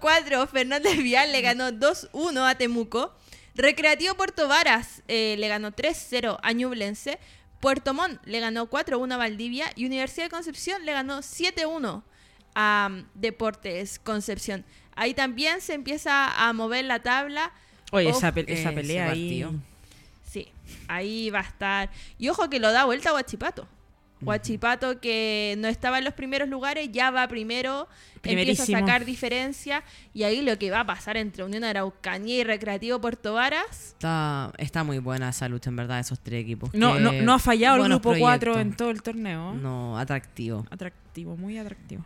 4, 0.00 0.46
Fernández 0.48 0.96
Vial 0.98 1.30
le 1.30 1.40
ganó 1.40 1.70
2-1 1.70 2.48
a 2.48 2.54
Temuco. 2.56 3.14
Recreativo 3.54 4.14
Puerto 4.14 4.48
Varas 4.48 5.02
eh, 5.06 5.36
le 5.38 5.46
ganó 5.48 5.70
3-0 5.72 6.38
a 6.42 6.52
Ñublense. 6.52 7.18
Puerto 7.60 7.92
Montt 7.94 8.20
le 8.24 8.40
ganó 8.40 8.68
4-1 8.68 9.12
a 9.12 9.16
Valdivia. 9.16 9.66
Y 9.76 9.86
Universidad 9.86 10.26
de 10.26 10.30
Concepción 10.30 10.84
le 10.84 10.92
ganó 10.92 11.18
7-1 11.20 12.02
a 12.54 12.88
um, 12.90 13.04
Deportes 13.14 13.98
Concepción. 13.98 14.64
Ahí 14.96 15.14
también 15.14 15.60
se 15.60 15.74
empieza 15.74 16.46
a 16.48 16.52
mover 16.52 16.84
la 16.84 17.00
tabla. 17.00 17.52
Oye, 17.92 18.08
Ojo, 18.08 18.18
esa, 18.18 18.32
pe- 18.32 18.44
esa 18.46 18.68
ese 18.68 18.72
pelea 18.72 19.10
ahí. 19.10 19.42
partido. 19.42 19.54
Sí, 20.24 20.48
ahí 20.88 21.30
va 21.30 21.40
a 21.40 21.42
estar. 21.42 21.90
Y 22.18 22.28
ojo 22.28 22.48
que 22.50 22.60
lo 22.60 22.70
da 22.72 22.84
vuelta 22.84 23.10
a 23.10 23.14
Huachipato. 23.14 23.66
Huachipato 24.22 25.00
que 25.00 25.54
no 25.58 25.66
estaba 25.68 25.96
en 25.96 26.04
los 26.04 26.12
primeros 26.12 26.46
lugares, 26.46 26.90
ya 26.92 27.10
va 27.10 27.26
primero, 27.26 27.88
empieza 28.22 28.64
a 28.64 28.66
sacar 28.66 29.06
diferencia 29.06 29.82
y 30.12 30.24
ahí 30.24 30.42
lo 30.42 30.58
que 30.58 30.70
va 30.70 30.80
a 30.80 30.86
pasar 30.86 31.16
entre 31.16 31.42
Unión 31.42 31.64
Araucanía 31.64 32.36
y 32.40 32.44
Recreativo 32.44 33.00
Puerto 33.00 33.32
Varas. 33.32 33.94
Está, 33.94 34.52
está 34.58 34.84
muy 34.84 34.98
buena 34.98 35.30
esa 35.30 35.48
lucha, 35.48 35.70
en 35.70 35.76
verdad, 35.76 36.00
esos 36.00 36.20
tres 36.20 36.42
equipos. 36.42 36.68
No, 36.74 37.00
no, 37.00 37.12
no 37.12 37.32
ha 37.32 37.38
fallado 37.38 37.76
el 37.82 37.84
grupo 37.84 38.10
4 38.18 38.52
proyectos. 38.52 38.60
en 38.60 38.76
todo 38.76 38.90
el 38.90 39.02
torneo. 39.02 39.54
No, 39.54 39.98
atractivo. 39.98 40.66
Atractivo, 40.70 41.38
muy 41.38 41.56
atractivo. 41.56 42.04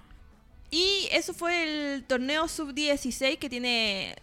Y 0.74 1.06
eso 1.12 1.32
fue 1.32 1.94
el 1.94 2.02
torneo 2.02 2.48
sub-16 2.48 3.38
que 3.38 3.48
tiene 3.48 4.16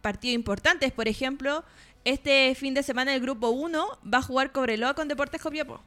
partidos 0.00 0.34
importantes. 0.34 0.92
Por 0.92 1.08
ejemplo, 1.08 1.62
este 2.06 2.54
fin 2.54 2.72
de 2.72 2.82
semana 2.82 3.14
el 3.14 3.20
grupo 3.20 3.50
1 3.50 3.98
va 4.10 4.18
a 4.18 4.22
jugar 4.22 4.50
Cobreloa 4.50 4.94
con 4.94 5.08
Deportes 5.08 5.42
Copiapó. 5.42 5.82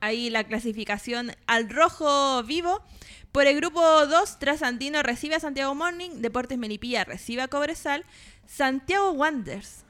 Ahí 0.00 0.30
la 0.30 0.44
clasificación 0.44 1.32
al 1.46 1.68
rojo 1.68 2.42
vivo. 2.44 2.80
Por 3.30 3.46
el 3.46 3.56
grupo 3.56 3.82
2, 4.06 4.38
Trasandino 4.38 5.02
recibe 5.02 5.34
a 5.34 5.40
Santiago 5.40 5.74
Morning, 5.74 6.22
Deportes 6.22 6.56
Melipilla 6.56 7.04
recibe 7.04 7.42
a 7.42 7.48
Cobresal, 7.48 8.06
Santiago 8.46 9.10
Wanderers 9.10 9.84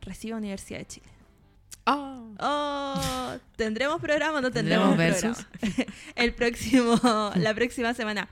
recibe 0.00 0.32
a 0.32 0.36
Universidad 0.38 0.78
de 0.78 0.86
Chile. 0.86 1.06
Ah. 1.84 2.22
Oh, 2.38 3.38
¿tendremos 3.56 4.00
programa 4.00 4.38
o 4.38 4.40
no 4.40 4.50
tendremos, 4.50 4.96
¿Tendremos 4.96 5.44
programa? 5.44 5.92
El 6.16 6.34
próximo, 6.34 6.98
la 7.34 7.54
próxima 7.54 7.92
semana. 7.92 8.30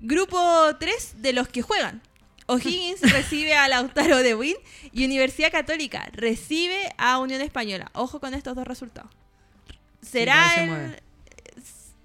Grupo 0.00 0.76
3 0.78 1.14
de 1.22 1.32
los 1.32 1.48
que 1.48 1.62
juegan. 1.62 2.02
O'Higgins 2.46 3.00
recibe 3.12 3.54
a 3.54 3.66
Lautaro 3.68 4.18
de 4.18 4.34
Win 4.34 4.56
y 4.92 5.04
Universidad 5.04 5.50
Católica 5.50 6.08
recibe 6.12 6.92
a 6.96 7.18
Unión 7.18 7.40
Española. 7.40 7.90
Ojo 7.94 8.20
con 8.20 8.34
estos 8.34 8.54
dos 8.54 8.66
resultados. 8.66 9.10
¿Será 10.00 10.62
el- 10.62 11.02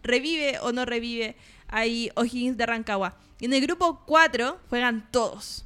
revive 0.03 0.57
o 0.61 0.71
no 0.71 0.85
revive 0.85 1.35
ahí 1.67 2.09
O'Higgins 2.15 2.57
de 2.57 2.65
Rancagua? 2.65 3.17
Y 3.39 3.45
en 3.45 3.53
el 3.53 3.61
grupo 3.61 4.03
4 4.05 4.59
juegan 4.69 5.07
todos. 5.11 5.65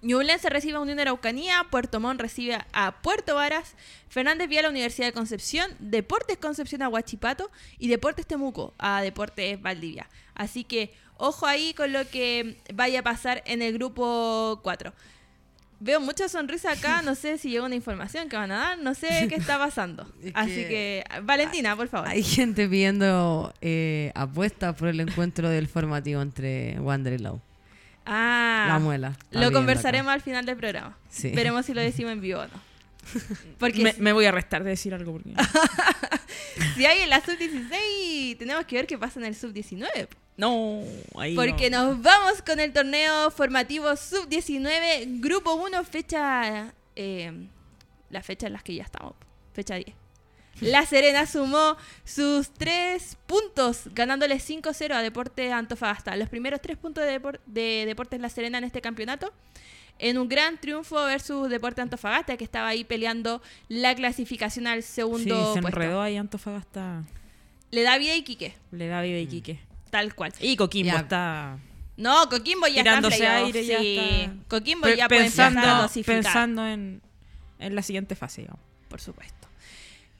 Ñublense 0.00 0.48
recibe 0.48 0.76
a 0.76 0.80
Unión 0.80 1.00
Araucanía, 1.00 1.66
Puerto 1.72 1.98
Montt 1.98 2.20
recibe 2.20 2.58
a 2.72 3.02
Puerto 3.02 3.34
Varas, 3.34 3.74
Fernández 4.08 4.48
Vial 4.48 4.60
a 4.64 4.68
la 4.68 4.70
Universidad 4.70 5.08
de 5.08 5.12
Concepción, 5.12 5.72
Deportes 5.80 6.38
Concepción 6.38 6.82
a 6.82 6.88
Huachipato 6.88 7.50
y 7.80 7.88
Deportes 7.88 8.24
Temuco 8.26 8.74
a 8.78 9.02
Deportes 9.02 9.60
Valdivia. 9.60 10.08
Así 10.36 10.62
que 10.62 10.94
ojo 11.18 11.46
ahí 11.46 11.74
con 11.74 11.92
lo 11.92 12.06
que 12.08 12.56
vaya 12.72 13.00
a 13.00 13.02
pasar 13.02 13.42
en 13.44 13.60
el 13.60 13.74
grupo 13.74 14.60
4. 14.62 14.92
Veo 15.80 16.00
mucha 16.00 16.28
sonrisa 16.28 16.72
acá, 16.72 17.02
no 17.02 17.14
sé 17.14 17.38
si 17.38 17.50
llegó 17.50 17.66
una 17.66 17.76
información 17.76 18.28
que 18.28 18.36
van 18.36 18.50
a 18.50 18.56
dar, 18.58 18.78
no 18.80 18.94
sé 18.94 19.26
qué 19.28 19.36
está 19.36 19.58
pasando. 19.58 20.12
Es 20.22 20.32
Así 20.34 20.54
que- 20.54 21.04
que, 21.08 21.20
Valentina, 21.22 21.76
por 21.76 21.86
favor. 21.86 22.08
Hay 22.08 22.24
gente 22.24 22.66
pidiendo 22.68 23.54
eh, 23.60 24.10
apuestas 24.16 24.74
por 24.74 24.88
el 24.88 24.98
encuentro 24.98 25.48
del 25.48 25.68
formativo 25.68 26.20
entre 26.20 26.80
Wander 26.80 27.12
y 27.12 27.18
Lau. 27.18 27.40
Ah, 28.06 28.64
La 28.68 28.78
muela. 28.80 29.16
Lo 29.30 29.52
conversaremos 29.52 30.08
acá. 30.08 30.14
al 30.14 30.20
final 30.22 30.46
del 30.46 30.56
programa. 30.56 30.96
Sí. 31.10 31.30
Veremos 31.30 31.66
si 31.66 31.74
lo 31.74 31.80
decimos 31.90 32.10
en 32.12 32.22
vivo 32.22 32.40
o 32.40 32.46
no. 32.46 32.67
Porque 33.58 33.82
Me, 33.82 33.92
me 33.94 34.12
voy 34.12 34.26
a 34.26 34.32
restar 34.32 34.62
de 34.64 34.70
decir 34.70 34.94
algo 34.94 35.12
porque. 35.12 35.34
si 36.76 36.86
hay 36.86 37.00
en 37.00 37.10
la 37.10 37.20
sub-16, 37.24 38.38
tenemos 38.38 38.64
que 38.66 38.76
ver 38.76 38.86
qué 38.86 38.98
pasa 38.98 39.18
en 39.20 39.26
el 39.26 39.34
sub-19. 39.34 40.08
no, 40.36 40.82
ahí. 41.16 41.34
Porque 41.34 41.70
no. 41.70 41.86
nos 41.94 42.02
vamos 42.02 42.42
con 42.42 42.60
el 42.60 42.72
torneo 42.72 43.30
formativo 43.30 43.94
sub-19, 43.96 45.20
grupo 45.20 45.54
1, 45.54 45.84
fecha. 45.84 46.72
eh, 46.96 47.32
la 48.10 48.22
fecha 48.22 48.46
en 48.46 48.54
las 48.54 48.62
que 48.62 48.74
ya 48.74 48.84
estamos, 48.84 49.14
fecha 49.52 49.74
10. 49.74 49.88
La 50.60 50.84
Serena 50.86 51.24
sumó 51.26 51.76
sus 52.04 52.50
tres 52.52 53.16
puntos, 53.26 53.82
ganándole 53.94 54.36
5-0 54.38 54.92
a 54.92 55.02
Deportes 55.02 55.52
Antofagasta. 55.52 56.16
Los 56.16 56.28
primeros 56.28 56.60
tres 56.60 56.76
puntos 56.76 57.04
de, 57.04 57.20
Depor- 57.20 57.38
de 57.46 57.84
Deportes 57.86 58.20
La 58.20 58.28
Serena 58.28 58.58
en 58.58 58.64
este 58.64 58.80
campeonato. 58.80 59.32
En 59.98 60.16
un 60.18 60.28
gran 60.28 60.58
triunfo 60.58 60.96
versus 61.04 61.50
Deportes 61.50 61.82
Antofagasta, 61.82 62.36
que 62.36 62.44
estaba 62.44 62.68
ahí 62.68 62.84
peleando 62.84 63.42
la 63.68 63.94
clasificación 63.94 64.66
al 64.66 64.82
Sí, 64.82 64.92
segundo 64.94 65.54
se 65.54 65.60
puesto. 65.60 65.80
enredó 65.80 66.00
ahí 66.02 66.16
Antofagasta. 66.16 67.02
Le 67.70 67.82
da 67.82 67.98
vida 67.98 68.12
a 68.12 68.16
Iquique, 68.16 68.54
Le 68.70 68.86
da 68.88 69.02
vida 69.02 69.16
a 69.16 69.20
Iquique. 69.20 69.60
tal 69.90 70.14
cual. 70.14 70.32
Y 70.40 70.56
Coquimbo 70.56 70.92
Ya. 70.92 70.98
está 71.00 71.58
No, 71.96 72.28
Coquimbo 72.28 72.66
ya 72.68 72.74
tirándose 72.82 73.16
está 73.16 73.40
en 73.40 73.44
aire. 73.46 73.62
playoff, 73.64 73.68
Ya 73.68 73.80
sí. 73.80 74.20
está 74.22 74.32
Coquimbo 74.48 74.88
ya 74.88 75.08
puede 75.08 75.20
empezar 75.22 75.46
a 75.58 75.88
pensando, 75.88 76.04
pensando 76.06 76.66
en 76.68 77.02
la 77.58 77.82
siguiente 77.82 78.14
fase, 78.14 78.42
digamos. 78.42 78.60
por 78.88 79.00
supuesto. 79.00 79.48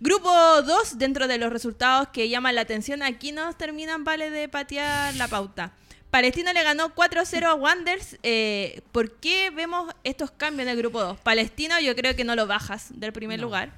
Grupo 0.01 0.31
2, 0.63 0.99
dentro 0.99 1.27
de 1.27 1.39
los 1.39 1.53
resultados 1.53 2.09
que 2.09 2.29
llaman 2.29 2.55
la 2.55 2.61
atención, 2.61 3.03
aquí 3.03 3.33
nos 3.33 3.57
terminan, 3.57 4.05
vale, 4.05 4.31
de 4.31 4.49
patear 4.49 5.15
la 5.17 5.27
pauta. 5.29 5.73
Palestino 6.11 6.53
le 6.53 6.63
ganó 6.63 6.95
4-0 6.95 7.45
a 7.45 7.55
Wanderers. 7.55 8.17
Eh, 8.23 8.81
¿Por 8.93 9.13
qué 9.19 9.51
vemos 9.51 9.93
estos 10.05 10.31
cambios 10.31 10.67
en 10.67 10.73
el 10.73 10.79
grupo 10.79 11.01
2? 11.03 11.19
Palestino 11.21 11.79
yo 11.81 11.95
creo 11.95 12.17
que 12.17 12.25
no 12.25 12.35
lo 12.35 12.47
bajas 12.47 12.89
del 12.99 13.13
primer 13.13 13.41
lugar. 13.41 13.73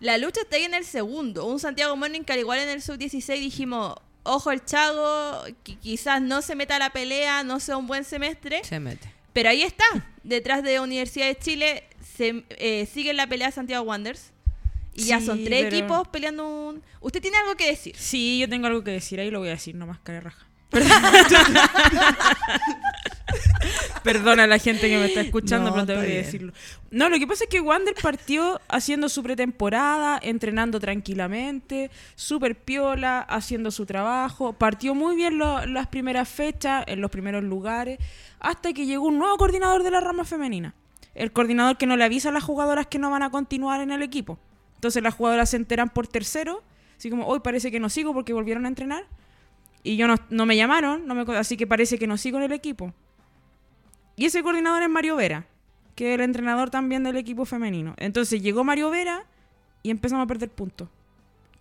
La 0.00 0.18
lucha 0.18 0.40
está 0.42 0.56
ahí 0.56 0.64
en 0.64 0.74
el 0.74 0.84
segundo. 0.84 1.44
Un 1.46 1.60
Santiago 1.60 1.94
Morning 1.96 2.22
que 2.22 2.32
al 2.32 2.38
igual 2.40 2.58
en 2.60 2.68
el 2.70 2.82
sub-16 2.82 3.38
dijimos, 3.38 3.94
ojo 4.22 4.50
el 4.50 4.64
Chago, 4.64 5.42
que 5.62 5.76
quizás 5.76 6.20
no 6.22 6.42
se 6.42 6.54
meta 6.54 6.76
a 6.76 6.78
la 6.78 6.90
pelea, 6.90 7.42
no 7.44 7.60
sea 7.60 7.76
un 7.76 7.86
buen 7.86 8.04
semestre. 8.04 8.64
Se 8.64 8.80
mete. 8.80 9.12
Pero 9.32 9.48
ahí 9.50 9.62
está, 9.62 9.84
detrás 10.22 10.62
de 10.62 10.80
Universidad 10.80 11.26
de 11.26 11.36
Chile, 11.36 11.84
se, 12.16 12.44
eh, 12.50 12.86
sigue 12.92 13.12
la 13.12 13.26
pelea 13.26 13.50
Santiago 13.50 13.84
Wanderers. 13.84 14.30
Y 14.94 15.04
ya 15.06 15.20
son 15.20 15.42
tres 15.44 15.64
pero- 15.64 15.76
equipos 15.76 16.08
peleando 16.08 16.46
un... 16.46 16.82
¿Usted 17.00 17.20
tiene 17.20 17.36
algo 17.38 17.56
que 17.56 17.66
decir? 17.66 17.96
Sí, 17.98 18.38
yo 18.38 18.48
tengo 18.48 18.66
algo 18.68 18.84
que 18.84 18.92
decir, 18.92 19.18
ahí 19.20 19.30
lo 19.30 19.40
voy 19.40 19.48
a 19.48 19.52
decir, 19.52 19.74
nomás 19.74 19.98
cara 20.00 20.18
de 20.18 20.24
raja. 20.24 20.46
Perdona 24.02 24.44
a 24.44 24.46
la 24.46 24.58
gente 24.58 24.88
que 24.88 24.98
me 24.98 25.06
está 25.06 25.22
escuchando, 25.22 25.70
No, 25.70 25.76
pero 25.76 25.92
está 25.94 26.02
que 26.06 26.12
bien. 26.12 26.22
decirlo. 26.24 26.52
No, 26.90 27.08
lo 27.08 27.18
que 27.18 27.26
pasa 27.26 27.44
es 27.44 27.50
que 27.50 27.60
Wander 27.60 27.94
partió 28.02 28.60
haciendo 28.68 29.08
su 29.08 29.22
pretemporada, 29.22 30.18
entrenando 30.22 30.78
tranquilamente, 30.78 31.90
súper 32.14 32.54
piola, 32.56 33.20
haciendo 33.20 33.70
su 33.70 33.86
trabajo. 33.86 34.52
Partió 34.52 34.94
muy 34.94 35.16
bien 35.16 35.38
lo- 35.38 35.64
las 35.66 35.86
primeras 35.86 36.28
fechas, 36.28 36.84
en 36.86 37.00
los 37.00 37.10
primeros 37.10 37.42
lugares, 37.42 37.98
hasta 38.40 38.72
que 38.74 38.84
llegó 38.84 39.06
un 39.06 39.18
nuevo 39.18 39.36
coordinador 39.38 39.82
de 39.82 39.90
la 39.90 40.00
rama 40.00 40.24
femenina. 40.24 40.74
El 41.14 41.32
coordinador 41.32 41.78
que 41.78 41.86
no 41.86 41.96
le 41.96 42.04
avisa 42.04 42.28
a 42.28 42.32
las 42.32 42.44
jugadoras 42.44 42.86
que 42.88 42.98
no 42.98 43.10
van 43.10 43.22
a 43.22 43.30
continuar 43.30 43.80
en 43.80 43.90
el 43.90 44.02
equipo. 44.02 44.38
Entonces 44.74 45.02
las 45.02 45.14
jugadoras 45.14 45.48
se 45.50 45.56
enteran 45.56 45.88
por 45.88 46.06
tercero, 46.08 46.62
así 46.98 47.08
como, 47.08 47.26
hoy 47.26 47.40
parece 47.40 47.70
que 47.70 47.80
no 47.80 47.88
sigo 47.88 48.12
porque 48.12 48.34
volvieron 48.34 48.66
a 48.66 48.68
entrenar. 48.68 49.04
Y 49.84 49.96
yo 49.96 50.08
no, 50.08 50.16
no 50.30 50.46
me 50.46 50.56
llamaron, 50.56 51.06
no 51.06 51.14
me, 51.14 51.36
así 51.36 51.56
que 51.56 51.66
parece 51.66 51.98
que 51.98 52.06
no 52.06 52.16
sigo 52.16 52.38
en 52.38 52.44
el 52.44 52.52
equipo. 52.52 52.92
Y 54.16 54.24
ese 54.24 54.42
coordinador 54.42 54.82
es 54.82 54.88
Mario 54.88 55.16
Vera, 55.16 55.46
que 55.94 56.08
es 56.08 56.14
el 56.14 56.22
entrenador 56.22 56.70
también 56.70 57.04
del 57.04 57.16
equipo 57.16 57.44
femenino. 57.44 57.94
Entonces 57.98 58.42
llegó 58.42 58.64
Mario 58.64 58.90
Vera 58.90 59.24
y 59.82 59.90
empezamos 59.90 60.24
a 60.24 60.26
perder 60.26 60.50
puntos. 60.50 60.88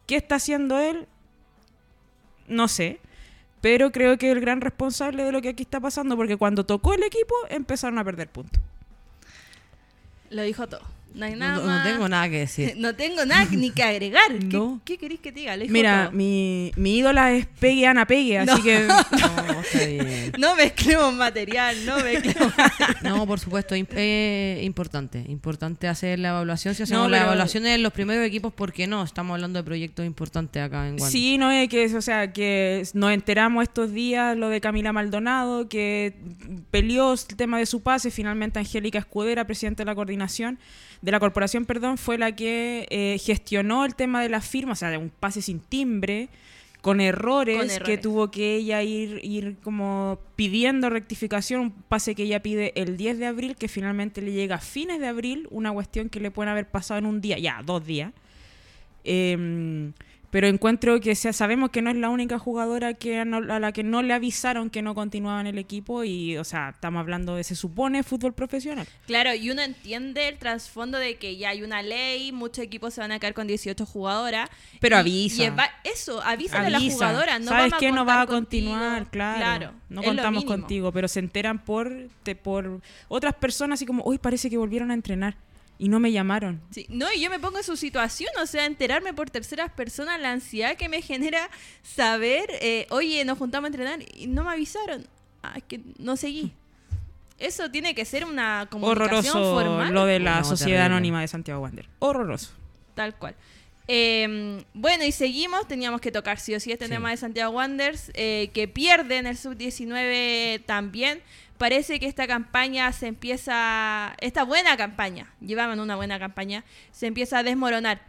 ¿Qué 0.08 0.16
está 0.16 0.36
haciendo 0.36 0.80
él? 0.80 1.08
No 2.48 2.68
sé. 2.68 3.00
Pero 3.62 3.92
creo 3.92 4.18
que 4.18 4.30
es 4.30 4.36
el 4.36 4.42
gran 4.42 4.62
responsable 4.62 5.24
de 5.24 5.32
lo 5.32 5.42
que 5.42 5.50
aquí 5.50 5.64
está 5.64 5.80
pasando, 5.80 6.16
porque 6.16 6.38
cuando 6.38 6.66
tocó 6.66 6.94
el 6.94 7.04
equipo 7.04 7.36
empezaron 7.50 7.98
a 7.98 8.04
perder 8.04 8.30
puntos. 8.30 8.62
Lo 10.30 10.42
dijo 10.42 10.68
todo. 10.68 10.82
No 11.16 11.26
hay 11.26 11.34
No, 11.34 11.38
nada 11.38 11.56
no 11.58 11.64
más. 11.68 11.84
tengo 11.84 12.10
nada 12.10 12.30
que 12.30 12.40
decir. 12.40 12.74
No 12.78 12.96
tengo 12.96 13.26
nada 13.26 13.46
ni 13.52 13.70
que 13.72 13.84
agregar. 13.84 14.32
¿Qué, 14.40 14.46
No. 14.58 14.82
qué 14.84 14.98
queréis 14.98 15.20
que 15.22 15.32
te 15.32 15.42
diga? 15.42 15.56
Mira, 15.70 16.10
mi, 16.12 16.72
mi 16.76 16.98
ídola 16.98 17.32
es 17.34 17.46
Peggy 17.46 17.86
Ana 17.86 18.06
Peggy, 18.08 18.36
así 18.38 18.52
No. 18.52 18.64
que 18.64 18.88
No, 18.88 19.62
está 19.62 19.86
bien. 19.86 20.32
No 20.40 20.56
mezclemos 20.56 21.14
material, 21.14 21.86
no 21.86 21.98
mezclemos. 22.00 22.54
No, 23.04 23.28
por 23.28 23.40
supuesto, 23.40 23.76
im- 23.76 23.88
eh, 23.96 24.62
importante. 24.64 25.24
Importante 25.28 25.88
hacer 25.88 26.20
la 26.20 26.30
evaluación. 26.30 26.74
Si 26.76 26.84
hacemos 26.84 27.04
No, 27.04 27.10
la 27.10 27.22
evaluación 27.22 27.66
en 27.66 27.84
los 27.84 27.94
primeros 27.94 28.26
equipos, 28.26 28.52
¿por 28.54 28.74
qué 28.74 28.88
no? 28.88 29.04
Estamos 29.04 29.36
hablando 29.36 29.60
de 29.60 29.64
proyectos 29.64 30.06
importantes 30.06 30.62
acá 30.64 30.88
en 30.88 30.94
Wander. 30.96 31.12
Sí, 31.12 31.38
no 31.38 31.52
es 31.52 31.70
que, 31.70 31.86
o 31.96 32.02
sea, 32.02 32.34
que 32.34 32.84
nos 32.94 33.12
enteramos 33.12 33.64
estos 33.64 33.92
días 33.94 34.36
lo 34.36 34.50
de 34.50 34.60
Camila 34.62 34.92
Maldonado, 34.94 35.70
que 35.70 36.14
peleó 36.72 37.14
el 37.14 37.20
tema 37.38 37.60
de 37.60 37.66
su 37.66 37.82
pase, 37.82 38.10
finalmente 38.12 38.60
Angélica 38.60 38.98
Escudera, 39.00 39.46
presidenta 39.46 39.84
de 39.84 39.86
la 39.86 39.96
coordinación, 39.96 40.58
de 41.04 41.12
la 41.12 41.20
corporación, 41.20 41.66
perdón, 41.66 41.98
fue 41.98 42.18
la 42.18 42.34
que 42.34 42.88
eh, 42.90 43.20
gestionó 43.20 43.84
el 43.84 43.94
tema 43.94 44.24
de 44.24 44.30
la 44.30 44.40
firma, 44.40 44.72
o 44.72 44.76
sea, 44.76 44.90
de 44.90 44.96
un 44.96 45.10
pase 45.10 45.42
sin 45.42 45.60
timbre, 45.60 46.30
con 46.80 47.02
errores, 47.02 47.78
Con 47.78 47.86
que 47.86 47.98
tuvo 47.98 48.32
que 48.32 48.56
ella 48.56 48.82
ir, 48.84 49.20
ir 49.22 49.58
como 49.64 50.18
pidiendo 50.38 50.90
rectificación, 50.90 51.60
un 51.60 51.72
pase 51.72 52.16
que 52.16 52.24
ella 52.24 52.42
pide 52.42 52.72
el 52.76 52.96
10 52.96 53.20
de 53.20 53.26
abril, 53.26 53.58
que 53.58 53.68
finalmente 53.68 54.22
le 54.22 54.32
llega 54.32 54.56
a 54.56 54.60
fines 54.60 55.02
de 55.02 55.08
abril, 55.08 55.50
una 55.52 55.74
cuestión 55.74 56.08
que 56.08 56.22
le 56.22 56.32
pueden 56.32 56.50
haber 56.50 56.70
pasado 56.70 57.00
en 57.00 57.06
un 57.06 57.20
día, 57.20 57.38
ya, 57.38 57.62
dos 57.66 57.86
días. 57.86 58.14
Eh, 59.04 59.92
pero 60.34 60.48
encuentro 60.48 61.00
que 61.00 61.14
sea, 61.14 61.32
sabemos 61.32 61.70
que 61.70 61.84
no 61.84 61.92
es 61.92 61.96
la 61.96 62.10
única 62.10 62.40
jugadora 62.40 62.96
que 62.96 63.20
a 63.20 63.24
la 63.26 63.72
que 63.72 63.84
no 63.84 64.02
le 64.02 64.14
avisaron 64.16 64.72
que 64.72 64.82
no 64.82 64.96
continuaba 64.96 65.40
en 65.40 65.46
el 65.46 65.60
equipo 65.60 66.04
y, 66.04 66.38
o 66.38 66.44
sea, 66.44 66.70
estamos 66.70 67.00
hablando 67.02 67.36
de, 67.36 67.44
se 67.44 67.54
supone, 67.56 68.02
fútbol 68.02 68.34
profesional. 68.34 68.88
Claro, 69.06 69.36
y 69.36 69.52
uno 69.52 69.62
entiende 69.62 70.28
el 70.30 70.40
trasfondo 70.40 70.98
de 70.98 71.18
que 71.18 71.38
ya 71.38 71.50
hay 71.50 71.62
una 71.62 71.84
ley, 71.84 72.32
muchos 72.32 72.64
equipos 72.66 72.96
se 72.96 73.02
van 73.02 73.12
a 73.12 73.20
quedar 73.20 73.36
con 73.36 73.46
18 73.46 73.86
jugadoras. 73.86 74.50
Pero 74.80 74.96
Y- 74.96 75.00
avisa. 75.00 75.44
y 75.44 75.46
es 75.46 75.52
va- 75.56 75.70
eso, 75.84 76.20
avísale 76.24 76.66
a 76.66 76.70
la 76.72 76.78
Avisa. 76.78 76.94
jugadora. 76.96 77.38
No 77.38 77.46
¿Sabes 77.52 77.74
qué? 77.80 77.92
No 77.92 78.04
va 78.04 78.22
a 78.22 78.26
contigo. 78.26 78.40
continuar, 78.72 79.10
claro. 79.12 79.72
no 79.90 80.02
contamos 80.02 80.46
contigo, 80.46 80.92
pero 80.92 81.08
se 81.08 81.20
enteran 81.20 81.64
por, 81.64 82.08
te- 82.24 82.36
por 82.36 82.82
otras 83.08 83.36
personas 83.36 83.78
así 83.78 83.86
como, 83.86 84.04
hoy 84.04 84.18
parece 84.18 84.50
que 84.50 84.58
volvieron 84.58 84.90
a 84.90 84.96
entrenar 84.96 85.36
y 85.78 85.90
no 85.90 86.00
me 86.00 86.12
llamaron. 86.12 86.62
Sí, 86.72 86.86
No, 86.90 87.08
y 87.14 87.20
yo 87.22 87.30
me 87.30 87.40
pongo 87.40 87.58
en 87.58 87.64
su 87.64 87.76
situación, 87.78 88.30
o 88.42 88.46
sea, 88.46 88.66
enterarme 88.66 89.14
por 89.14 89.30
terceras 89.30 89.72
personas, 89.72 90.20
la 90.22 90.32
ansiedad 90.32 90.76
que 90.78 90.88
me 90.90 91.02
genera 91.02 91.50
saber, 91.82 92.46
eh, 92.62 92.88
oye, 92.90 93.26
nos 93.26 93.38
juntamos 93.38 93.66
a 93.66 93.68
entrenar 93.70 94.00
y 94.16 94.28
no 94.28 94.44
me 94.44 94.52
avisaron. 94.52 95.06
Ah, 95.42 95.54
es 95.58 95.64
que 95.64 95.82
no 95.98 96.16
seguí. 96.16 96.54
Eso 97.40 97.70
tiene 97.72 97.94
que 97.96 98.06
ser 98.06 98.24
una 98.26 98.68
comunicación 98.70 99.36
Horroroso 99.38 99.54
formal. 99.56 99.94
lo 99.94 100.06
de 100.06 100.20
la 100.20 100.38
No, 100.40 100.44
Sociedad 100.46 100.68
terrible. 100.82 100.86
Anónima 100.96 101.22
de 101.22 101.28
Santiago 101.28 101.62
Wander. 101.62 101.90
Horroroso. 102.00 102.52
Tal 102.94 103.16
cual. 103.18 103.36
Eh, 103.90 104.64
bueno, 104.74 105.04
y 105.04 105.12
seguimos. 105.12 105.68
Teníamos 105.68 106.00
que 106.00 106.12
tocar 106.12 106.40
sí 106.40 106.56
o 106.56 106.60
sí 106.62 106.72
este 106.72 106.86
Sí. 106.86 106.92
tema 106.92 107.10
de 107.10 107.18
Santiago 107.18 107.52
Wanderers, 107.52 108.12
eh, 108.14 108.50
que 108.54 108.70
pierde 108.70 109.18
en 109.18 109.28
el 109.28 109.36
sub-19 109.38 110.64
también. 110.66 111.22
Parece 111.58 112.00
que 112.00 112.08
esta 112.08 112.28
campaña 112.28 112.92
se 112.92 113.08
empieza. 113.08 114.16
Esta 114.20 114.44
buena 114.44 114.76
campaña, 114.78 115.34
llevaban 115.40 115.80
una 115.80 115.96
buena 115.96 116.20
campaña, 116.20 116.64
se 116.92 117.08
empieza 117.08 117.40
a 117.40 117.44
desmoronar. 117.44 118.02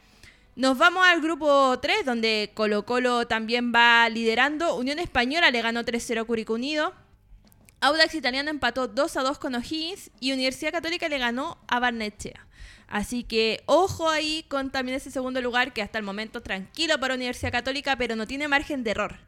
Nos 0.57 0.79
vamos 0.79 1.05
al 1.05 1.21
grupo 1.21 1.79
3, 1.81 2.05
donde 2.05 2.53
Colo 2.55 2.87
Colo 2.87 3.27
también 3.27 3.73
va 3.75 4.09
liderando. 4.09 4.77
Unión 4.77 5.01
Española 5.01 5.51
le 5.51 5.63
ganó 5.63 5.83
3-0 5.85 6.21
a 6.21 6.25
Curicó 6.25 6.55
Unido. 6.55 6.95
Audax 7.81 8.15
Italiano 8.15 8.51
empató 8.51 8.89
2 8.89 9.17
a 9.17 9.23
2 9.23 9.39
con 9.39 9.55
O'Higgins 9.57 10.11
y 10.21 10.33
Universidad 10.33 10.73
Católica 10.73 11.09
le 11.09 11.19
ganó 11.19 11.59
a 11.67 11.81
Barnechea. 11.81 12.47
Así 12.87 13.25
que 13.25 13.63
ojo 13.67 14.09
ahí 14.09 14.45
con 14.49 14.71
también 14.71 14.97
ese 14.97 15.11
segundo 15.11 15.41
lugar 15.43 15.73
que 15.73 15.83
hasta 15.83 15.99
el 15.99 16.05
momento 16.05 16.41
tranquilo 16.41 16.99
para 17.01 17.15
Universidad 17.15 17.53
Católica, 17.53 17.97
pero 17.97 18.15
no 18.15 18.27
tiene 18.27 18.47
margen 18.47 18.85
de 18.85 18.93
error. 18.93 19.19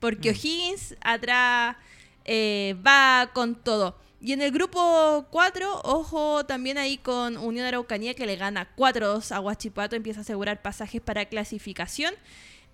Porque 0.00 0.30
O'Higgins 0.30 0.96
atrás 1.02 1.76
eh, 2.24 2.76
va 2.86 3.30
con 3.32 3.54
todo. 3.54 3.98
Y 4.20 4.32
en 4.32 4.40
el 4.42 4.52
grupo 4.52 5.26
4, 5.30 5.80
ojo 5.82 6.46
también 6.46 6.78
ahí 6.78 6.96
con 6.96 7.36
Unión 7.36 7.66
Araucanía 7.66 8.14
que 8.14 8.24
le 8.26 8.36
gana 8.36 8.68
4-2 8.76 9.32
a 9.32 9.40
Huachipato, 9.40 9.96
empieza 9.96 10.20
a 10.20 10.22
asegurar 10.22 10.62
pasajes 10.62 11.00
para 11.00 11.24
clasificación. 11.24 12.14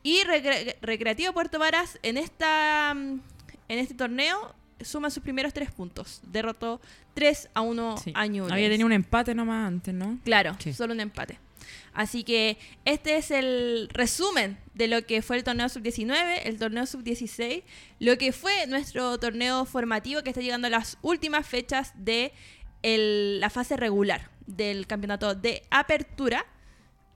Y 0.03 0.21
Recre- 0.25 0.77
Recreativo 0.83 1.33
Puerto 1.33 1.59
Varas 1.59 1.99
en, 2.03 2.19
esta, 2.19 2.93
mm, 2.95 3.21
en 3.69 3.79
este 3.79 3.95
torneo 3.95 4.55
suma 4.81 5.11
sus 5.11 5.23
primeros 5.23 5.53
tres 5.55 5.73
puntos. 5.73 6.21
Derrotó 6.31 6.81
3 7.15 7.49
a 7.55 7.63
1 7.63 7.97
Sí. 7.97 8.13
a. 8.15 8.23
Había 8.23 8.69
tenido 8.69 8.87
un 8.87 8.93
empate 8.93 9.35
nomás 9.35 9.67
antes, 9.67 9.93
¿no? 9.95 10.19
Claro, 10.25 10.55
Sí. 10.61 10.73
solo 10.73 10.93
un 10.93 11.01
empate. 11.01 11.39
Así 11.93 12.25
que 12.25 12.59
este 12.85 13.17
es 13.17 13.31
el 13.31 13.89
resumen 13.93 14.59
de 14.75 14.89
lo 14.89 15.05
que 15.07 15.23
fue 15.23 15.37
el 15.37 15.45
torneo 15.45 15.69
sub-19, 15.69 16.41
el 16.45 16.59
torneo 16.59 16.87
sub-16, 16.87 17.65
lo 17.99 18.17
que 18.19 18.33
fue 18.33 18.67
nuestro 18.67 19.19
torneo 19.19 19.65
formativo 19.65 20.23
que 20.23 20.31
está 20.31 20.41
llegando 20.41 20.67
a 20.67 20.71
las 20.71 20.99
últimas 21.03 21.47
fechas 21.47 21.93
de 21.97 22.33
la 22.83 23.51
fase 23.51 23.77
regular 23.77 24.31
del 24.47 24.87
campeonato 24.87 25.35
de 25.35 25.63
apertura. 25.71 26.47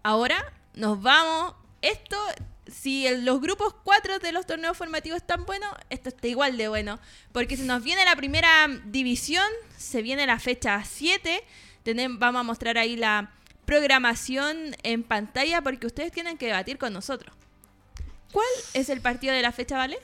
Ahora 0.03 0.53
nos 0.74 1.00
vamos. 1.00 1.55
Esto, 1.80 2.16
si 2.66 3.09
los 3.22 3.40
grupos 3.40 3.74
4 3.84 4.18
de 4.18 4.32
los 4.32 4.46
torneos 4.46 4.76
formativos 4.76 5.18
están 5.18 5.44
buenos, 5.46 5.72
esto 5.90 6.09
está 6.11 6.28
igual 6.28 6.57
de 6.57 6.68
bueno. 6.68 6.98
Porque 7.32 7.57
si 7.57 7.62
nos 7.62 7.82
viene 7.82 8.05
la 8.05 8.16
primera 8.16 8.68
división, 8.86 9.46
se 9.76 10.03
viene 10.03 10.26
la 10.26 10.38
fecha 10.38 10.82
7. 10.84 11.42
Tenem- 11.84 12.18
vamos 12.18 12.40
a 12.40 12.42
mostrar 12.44 12.78
ahí 12.78 12.96
la 12.96 13.32
programación 13.64 14.56
en 14.82 15.02
pantalla 15.02 15.62
porque 15.62 15.86
ustedes 15.86 16.12
tienen 16.12 16.36
que 16.38 16.46
debatir 16.46 16.78
con 16.78 16.92
nosotros. 16.92 17.34
¿Cuál 18.32 18.46
es 18.74 18.88
el 18.88 19.00
partido 19.00 19.34
de 19.34 19.42
la 19.42 19.52
fecha, 19.52 19.76
vale? 19.76 19.98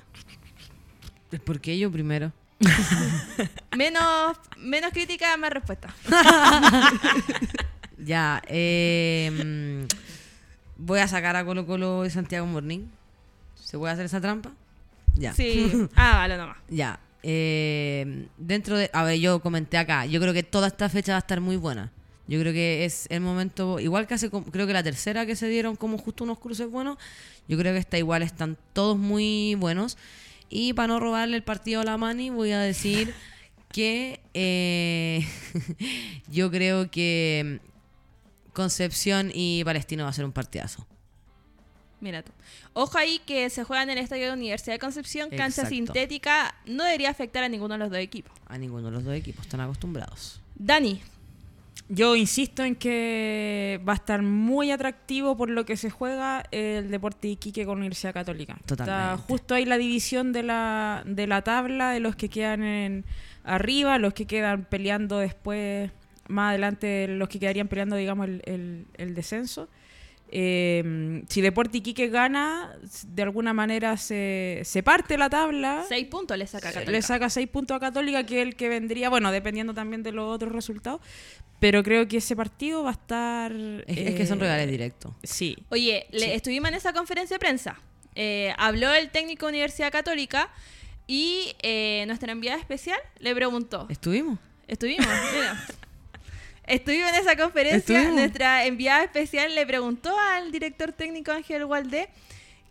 ¿Por 1.45 1.61
qué 1.61 1.79
yo 1.79 1.91
primero? 1.91 2.33
Menos, 3.77 4.37
menos 4.57 4.93
crítica, 4.93 5.37
más 5.37 5.51
respuesta. 5.53 5.95
Ya, 8.01 8.41
eh, 8.47 9.29
mm, 9.33 9.87
voy 10.77 11.01
a 11.01 11.09
sacar 11.09 11.35
a 11.35 11.45
Colo 11.45 11.67
Colo 11.67 12.03
de 12.05 12.11
Santiago 12.11 12.47
Morning. 12.47 12.87
¿Se 13.57 13.77
puede 13.77 13.93
hacer 13.93 14.07
esa 14.07 14.21
trampa? 14.21 14.53
Ya. 15.15 15.33
Sí, 15.35 15.89
hágalo 15.97 16.37
nomás. 16.37 16.59
Ya. 16.69 17.01
eh, 17.25 18.29
dentro 18.37 18.79
de. 18.79 18.89
A 18.93 19.03
ver, 19.03 19.19
yo 19.19 19.41
comenté 19.41 19.79
acá. 19.79 20.07
Yo 20.07 20.21
creo 20.21 20.33
que 20.33 20.45
toda 20.45 20.69
esta 20.69 20.89
fecha 20.89 21.13
va 21.13 21.17
a 21.17 21.19
estar 21.19 21.41
muy 21.41 21.57
buena. 21.57 21.91
Yo 22.29 22.39
creo 22.39 22.53
que 22.53 22.85
es 22.85 23.07
el 23.11 23.23
momento, 23.23 23.81
igual 23.81 24.07
que 24.07 24.15
hace, 24.15 24.31
creo 24.31 24.67
que 24.67 24.73
la 24.75 24.83
tercera 24.83 25.25
que 25.25 25.35
se 25.35 25.49
dieron 25.49 25.77
como 25.77 25.97
justo 25.97 26.25
unos 26.25 26.39
cruces 26.39 26.71
buenos, 26.71 26.99
yo 27.49 27.57
creo 27.57 27.73
que 27.73 27.81
esta 27.81 27.97
igual 27.97 28.23
están 28.23 28.59
todos 28.75 28.99
muy 28.99 29.55
buenos. 29.55 29.97
Y 30.51 30.75
para 30.75 30.89
no 30.89 31.01
robarle 31.01 31.37
el 31.37 31.43
partido 31.43 31.81
a 31.81 31.85
la 31.85 31.97
Mani, 31.97 32.29
voy 32.29 32.53
a 32.53 32.61
decir 32.61 33.15
que 33.73 34.21
eh, 34.35 35.27
yo 36.31 36.51
creo 36.51 36.91
que 36.91 37.61
Concepción 38.53 39.31
y 39.33 39.65
Palestino 39.65 40.05
va 40.05 40.11
a 40.11 40.13
ser 40.13 40.27
un 40.27 40.33
partidazo. 40.33 40.87
Mira 42.01 42.23
tú. 42.23 42.33
Ojo 42.75 42.99
ahí 42.99 43.21
que 43.27 43.49
se 43.51 43.65
juega 43.65 43.83
en 43.83 43.91
el 43.91 43.99
estadio 43.99 44.27
de 44.27 44.33
Universidad 44.35 44.75
de 44.75 44.79
Concepción, 44.79 45.31
cancha 45.31 45.63
Exacto. 45.63 45.71
sintética, 45.71 46.55
no 46.67 46.85
debería 46.85 47.11
afectar 47.11 47.43
a 47.43 47.49
ninguno 47.49 47.75
de 47.75 47.79
los 47.79 47.91
dos 47.91 47.99
equipos. 47.99 48.33
A 48.47 48.59
ninguno 48.59 48.87
de 48.87 48.93
los 48.93 49.05
dos 49.05 49.15
equipos, 49.15 49.47
están 49.47 49.61
acostumbrados. 49.61 50.41
Dani, 50.55 51.01
Yo 51.91 52.17
insisto 52.17 52.63
en 52.65 52.75
que 52.77 53.81
va 53.89 53.93
a 53.95 53.97
estar 53.97 54.21
muy 54.23 54.71
atractivo 54.71 55.37
por 55.37 55.49
lo 55.49 55.65
que 55.65 55.77
se 55.79 55.89
juega 55.89 56.45
el 56.51 56.91
deporte 56.91 57.29
de 57.29 57.33
Iquique 57.33 57.65
con 57.65 57.79
Universidad 57.79 58.13
Católica. 58.13 58.59
Totalmente. 58.67 59.01
Está 59.15 59.17
justo 59.27 59.55
ahí 59.55 59.65
la 59.65 59.79
división 59.79 60.33
de 60.33 60.43
la, 60.43 61.03
de 61.07 61.27
la 61.27 61.41
tabla, 61.43 61.91
de 61.93 62.01
los 62.01 62.15
que 62.15 62.29
quedan 62.29 62.63
en 62.63 63.05
arriba, 63.43 63.97
los 63.99 64.13
que 64.13 64.27
quedan 64.27 64.65
peleando 64.67 65.19
después, 65.19 65.91
más 66.29 66.51
adelante, 66.51 67.09
los 67.09 67.29
que 67.31 67.39
quedarían 67.41 67.69
peleando, 67.69 67.97
digamos, 67.97 68.27
el, 68.29 68.43
el- 68.45 68.87
el 68.99 69.15
descenso. 69.15 69.69
Eh, 70.31 71.23
si 71.29 71.41
Deporte 71.41 71.79
Iquique 71.79 72.09
gana, 72.09 72.77
de 73.07 73.23
alguna 73.23 73.53
manera 73.53 73.97
se, 73.97 74.61
se 74.65 74.83
parte 74.83 75.17
la 75.19 75.31
tabla. 75.31 75.85
seis 75.89 76.07
puntos 76.07 76.37
le 76.37 76.47
saca 76.47 76.69
Católica. 76.69 76.91
Le 76.93 77.03
saca 77.03 77.31
6 77.31 77.49
puntos 77.49 77.77
a 77.77 77.81
Católica, 77.81 78.25
que 78.27 78.43
es 78.43 78.47
el 78.49 78.57
que 78.57 78.69
vendría, 78.69 79.09
bueno, 79.09 79.33
dependiendo 79.33 79.75
también 79.75 80.03
de 80.03 80.13
los 80.13 80.29
otros 80.35 80.53
resultados. 80.53 81.01
Pero 81.61 81.83
creo 81.83 82.07
que 82.07 82.19
ese 82.19 82.37
partido 82.37 82.85
va 82.85 82.91
a 82.91 82.93
estar. 82.93 83.53
Es, 83.87 83.99
es 83.99 84.15
que 84.15 84.27
son 84.27 84.39
eh, 84.39 84.43
rivales 84.43 84.71
directos. 84.71 85.13
Sí. 85.25 85.57
Oye, 85.71 86.07
le- 86.11 86.21
Sí. 86.27 86.31
estuvimos 86.33 86.69
en 86.69 86.75
esa 86.77 86.93
conferencia 86.93 87.35
de 87.35 87.41
prensa. 87.41 87.81
Eh, 88.15 88.53
habló 88.59 88.93
el 88.95 89.11
técnico 89.11 89.47
de 89.47 89.51
Universidad 89.53 89.91
Católica 89.91 90.51
y 91.07 91.55
eh, 91.63 92.05
nuestra 92.07 92.31
enviada 92.33 92.59
especial 92.59 92.99
le 93.19 93.35
preguntó. 93.35 93.87
¿Estuvimos? 93.89 94.39
Estuvimos, 94.69 95.07
mira. 95.35 95.67
Estuvimos 96.69 97.11
en 97.11 97.15
esa 97.17 97.37
conferencia. 97.37 97.79
Estuvimos. 97.79 98.15
Nuestra 98.15 98.67
enviada 98.67 99.05
especial 99.05 99.55
le 99.55 99.67
preguntó 99.67 100.17
al 100.19 100.53
director 100.53 100.93
técnico 100.93 101.33
Ángel 101.33 101.65
Gualdé 101.67 102.09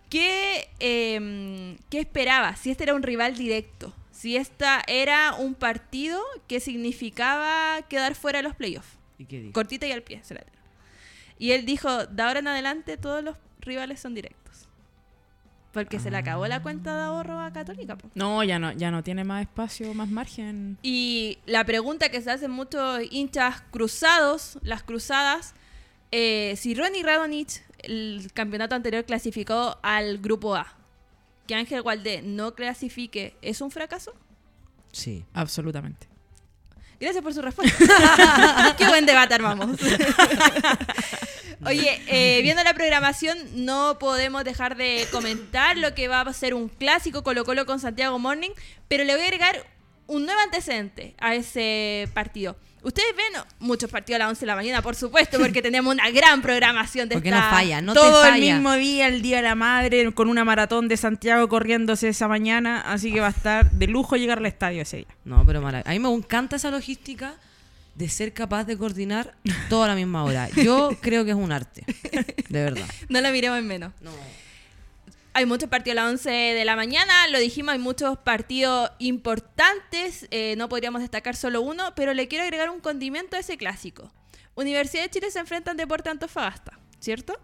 qué, 0.10 0.70
eh, 0.80 1.78
qué 1.90 2.00
esperaba, 2.00 2.56
si 2.56 2.72
este 2.72 2.84
era 2.84 2.94
un 2.94 3.04
rival 3.04 3.36
directo, 3.36 3.94
si 4.12 4.38
esta 4.38 4.82
era 4.88 5.36
un 5.36 5.54
partido 5.54 6.22
que 6.48 6.60
significaba 6.60 7.82
quedar 7.90 8.16
fuera 8.16 8.40
de 8.40 8.44
los 8.44 8.56
playoffs. 8.56 8.98
¿Y 9.18 9.26
qué 9.26 9.40
dijo? 9.40 9.54
Cortita 9.54 9.88
y 9.88 9.92
al 9.92 10.04
pie, 10.04 10.22
se 10.24 10.36
la. 10.36 10.44
Y 11.40 11.52
él 11.52 11.66
dijo, 11.66 12.06
de 12.06 12.24
ahora 12.24 12.40
en 12.40 12.48
adelante 12.48 12.98
todos 12.98 13.24
los 13.24 13.36
rivales 13.60 14.00
son 14.00 14.14
directos. 14.14 14.47
Porque 15.72 16.00
se 16.00 16.10
le 16.10 16.18
acabó 16.18 16.48
la 16.48 16.62
cuenta 16.64 16.96
de 16.96 17.02
ahorro 17.04 17.40
a 17.40 17.52
Católica. 17.52 17.98
po. 17.98 18.10
No, 18.16 18.44
ya 18.44 18.58
no, 18.58 18.72
ya 18.72 18.90
no 18.90 19.04
tiene 19.04 19.24
más 19.24 19.42
espacio, 19.42 19.94
más 19.94 20.10
margen. 20.10 20.78
Y 20.82 21.38
la 21.46 21.66
pregunta 21.66 22.10
que 22.10 22.22
se 22.22 22.32
hacen 22.32 22.52
muchos 22.52 23.02
hinchas 23.12 23.62
cruzados, 23.70 24.58
las 24.64 24.82
cruzadas, 24.84 25.54
eh, 26.12 26.56
si 26.58 26.74
Ronnie 26.74 27.04
Radonich, 27.04 27.62
el 27.80 28.32
campeonato 28.34 28.76
anterior, 28.76 29.06
clasificó 29.06 29.78
al 29.84 30.18
grupo 30.18 30.56
A, 30.56 30.76
que 31.46 31.56
Ángel 31.56 31.82
Gualdé 31.82 32.22
no 32.22 32.56
clasifique, 32.56 33.36
¿es 33.42 33.62
un 33.62 33.70
fracaso? 33.70 34.14
Sí. 34.92 35.26
Absolutamente. 35.34 36.08
Gracias 37.00 37.24
por 37.24 37.34
su 37.34 37.42
respuesta. 37.42 38.76
Qué 38.78 38.88
buen 38.88 39.06
debate 39.06 39.36
armamos. 39.36 39.80
Oye, 41.66 42.02
eh, 42.08 42.42
viendo 42.42 42.64
la 42.64 42.74
programación, 42.74 43.38
no 43.54 43.98
podemos 44.00 44.44
dejar 44.44 44.78
de 44.78 45.08
comentar 45.12 45.78
lo 45.78 45.94
que 45.94 46.08
va 46.08 46.22
a 46.22 46.34
ser 46.34 46.54
un 46.54 46.70
clásico 46.70 47.24
Colo 47.24 47.46
Colo 47.46 47.66
con 47.66 47.80
Santiago 47.80 48.18
Morning, 48.20 48.52
pero 48.88 49.04
le 49.04 49.14
voy 49.14 49.24
a 49.24 49.26
agregar 49.26 49.66
un 50.08 50.26
nuevo 50.26 50.40
antecedente 50.42 51.16
a 51.20 51.36
ese 51.36 52.10
partido. 52.14 52.58
Ustedes 52.88 53.14
ven 53.18 53.42
muchos 53.60 53.90
partidos 53.92 54.16
a 54.16 54.20
las 54.20 54.30
11 54.30 54.40
de 54.40 54.46
la 54.46 54.56
mañana, 54.56 54.82
por 54.82 54.96
supuesto, 54.96 55.38
porque 55.40 55.62
tenemos 55.62 55.94
una 55.94 56.10
gran 56.10 56.42
programación 56.42 57.10
de 57.10 57.16
Porque 57.16 57.28
esta... 57.28 57.42
no 57.42 57.50
falla, 57.50 57.82
no 57.82 57.92
te 57.94 58.00
Todo 58.00 58.26
el 58.26 58.40
mismo 58.40 58.74
día, 58.76 59.08
el 59.10 59.22
Día 59.22 59.38
de 59.38 59.44
la 59.44 59.56
Madre, 59.56 60.14
con 60.14 60.30
una 60.30 60.46
maratón 60.46 60.88
de 60.88 60.96
Santiago 60.96 61.50
corriéndose 61.50 62.08
esa 62.08 62.30
mañana. 62.30 62.80
Así 62.80 63.12
que 63.12 63.20
va 63.20 63.28
a 63.28 63.32
estar 63.32 63.70
de 63.72 63.88
lujo 63.88 64.16
llegar 64.16 64.38
al 64.38 64.46
estadio 64.46 64.84
ese 64.84 64.98
día. 64.98 65.08
No, 65.26 65.44
pero 65.46 65.62
mara- 65.62 65.84
a 65.86 65.90
mí 65.92 66.00
me 66.00 66.10
encanta 66.14 66.56
esa 66.56 66.72
logística 66.72 67.36
de 67.96 68.08
ser 68.08 68.32
capaz 68.32 68.64
de 68.64 68.78
coordinar 68.78 69.34
todo 69.70 69.84
a 69.84 69.88
la 69.90 69.96
misma 69.96 70.24
hora. 70.24 70.48
Yo 70.56 70.92
creo 71.02 71.26
que 71.26 71.32
es 71.32 71.38
un 71.38 71.52
arte, 71.52 71.84
de 72.48 72.64
verdad. 72.64 72.88
No 73.10 73.20
la 73.20 73.32
miremos 73.32 73.60
en 73.60 73.68
menos. 73.68 73.92
No. 74.00 74.12
Hay 75.38 75.46
muchos 75.46 75.70
partidos 75.70 76.00
a 76.00 76.02
las 76.02 76.14
11 76.14 76.32
de 76.32 76.66
la 76.66 76.76
mañana, 76.76 77.28
lo 77.28 77.38
dijimos, 77.38 77.74
hay 77.74 77.78
muchos 77.78 78.18
partidos 78.18 78.90
importantes, 78.98 80.26
eh, 80.32 80.56
no 80.58 80.68
podríamos 80.68 81.02
destacar 81.02 81.36
solo 81.36 81.62
uno, 81.62 81.94
pero 81.96 82.16
le 82.16 82.28
quiero 82.28 82.44
agregar 82.44 82.72
un 82.72 82.80
condimento 82.80 83.36
a 83.36 83.40
ese 83.42 83.56
clásico. 83.56 84.12
Universidad 84.56 85.04
de 85.04 85.12
Chile 85.12 85.30
se 85.30 85.38
enfrentan 85.38 85.76
a 85.76 85.78
Deporte 85.78 86.10
Antofagasta, 86.10 86.80
¿cierto? 87.00 87.40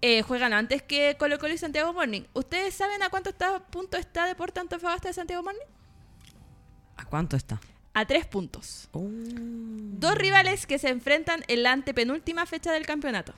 Eh, 0.00 0.22
juegan 0.22 0.54
antes 0.54 0.82
que 0.82 1.16
Colo 1.18 1.38
Colo 1.38 1.52
y 1.52 1.58
Santiago 1.58 1.92
Morning. 1.92 2.22
¿Ustedes 2.32 2.72
saben 2.72 3.02
a 3.02 3.10
cuánto 3.10 3.28
está, 3.28 3.58
punto 3.58 3.98
está 3.98 4.24
Deporte 4.24 4.60
Antofagasta 4.60 5.08
de 5.08 5.12
Santiago 5.12 5.42
Morning? 5.42 5.66
¿A 6.96 7.04
cuánto 7.04 7.36
está? 7.36 7.60
A 7.92 8.06
tres 8.06 8.24
puntos. 8.24 8.88
Oh. 8.92 9.06
Dos 9.06 10.14
rivales 10.14 10.64
que 10.64 10.78
se 10.78 10.88
enfrentan 10.88 11.44
en 11.48 11.62
la 11.62 11.72
antepenúltima 11.72 12.46
fecha 12.46 12.72
del 12.72 12.86
campeonato. 12.86 13.34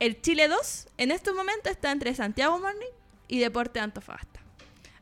El 0.00 0.20
Chile 0.20 0.48
2 0.48 0.88
en 0.98 1.10
estos 1.10 1.34
momentos 1.34 1.70
está 1.70 1.92
entre 1.92 2.14
Santiago 2.14 2.58
Morning 2.58 2.90
y 3.28 3.38
Deporte 3.38 3.80
Antofagasta. 3.80 4.40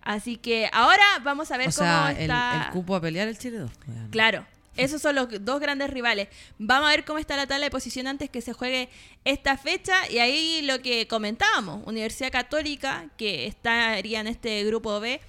Así 0.03 0.37
que 0.37 0.69
ahora 0.73 1.03
vamos 1.23 1.51
a 1.51 1.57
ver 1.57 1.69
O 1.69 1.73
cómo 1.73 1.87
sea, 1.87 2.11
el, 2.11 2.23
está. 2.23 2.65
el 2.67 2.73
cupo 2.73 2.97
a 2.97 3.01
pelear 3.01 3.29
el 3.29 3.39
Chile 3.39 3.59
2. 3.59 3.71
Claro, 4.11 4.45
esos 4.77 5.01
son 5.01 5.15
los 5.15 5.29
dos 5.45 5.61
grandes 5.61 5.91
rivales. 5.91 6.29
Vamos 6.59 6.89
a 6.89 6.91
ver 6.91 7.05
cómo 7.05 7.19
está 7.19 7.37
la 7.37 7.47
tabla 7.47 7.67
de 7.67 7.71
posición 7.71 8.07
antes 8.07 8.29
que 8.31 8.41
se 8.41 8.53
juegue 8.53 8.89
esta 9.25 9.57
fecha. 9.57 9.95
Y 10.11 10.19
ahí 10.19 10.63
lo 10.63 10.81
que 10.81 11.07
comentábamos, 11.07 11.87
Universidad 11.87 12.33
Católica, 12.33 13.07
que 13.17 13.47
estaría 13.47 14.21
en 14.21 14.27
este 14.27 14.65
grupo 14.65 14.99
B, 14.99 15.21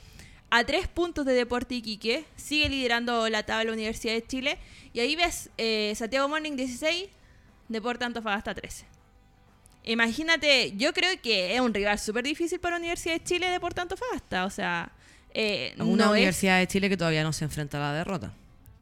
a 0.49 0.63
tres 0.63 0.87
puntos 0.87 1.25
de 1.25 1.33
Deporte 1.33 1.75
Iquique, 1.75 2.25
sigue 2.35 2.69
liderando 2.69 3.29
la 3.29 3.43
tabla 3.43 3.71
Universidad 3.71 4.13
de 4.13 4.25
Chile. 4.25 4.57
Y 4.93 4.99
ahí 4.99 5.15
ves 5.15 5.51
eh, 5.57 5.93
Santiago 5.95 6.27
Morning 6.27 6.55
16, 6.55 7.07
Deporte 7.67 8.05
Antofagasta 8.05 8.55
13. 8.55 8.85
Imagínate, 9.83 10.73
yo 10.77 10.93
creo 10.93 11.19
que 11.21 11.55
es 11.55 11.61
un 11.61 11.73
rival 11.73 11.97
súper 11.99 12.23
difícil 12.23 12.59
para 12.59 12.77
Universidad 12.77 13.15
de 13.15 13.23
Chile, 13.23 13.49
Deporte 13.49 13.81
Antofagasta. 13.81 14.45
O 14.45 14.49
sea, 14.49 14.91
eh, 15.33 15.73
Una 15.77 16.05
no 16.05 16.15
es- 16.15 16.19
universidad 16.19 16.59
de 16.59 16.67
Chile 16.67 16.89
que 16.89 16.97
todavía 16.97 17.23
no 17.23 17.33
se 17.33 17.45
enfrenta 17.45 17.77
a 17.77 17.91
la 17.91 17.97
derrota. 17.97 18.33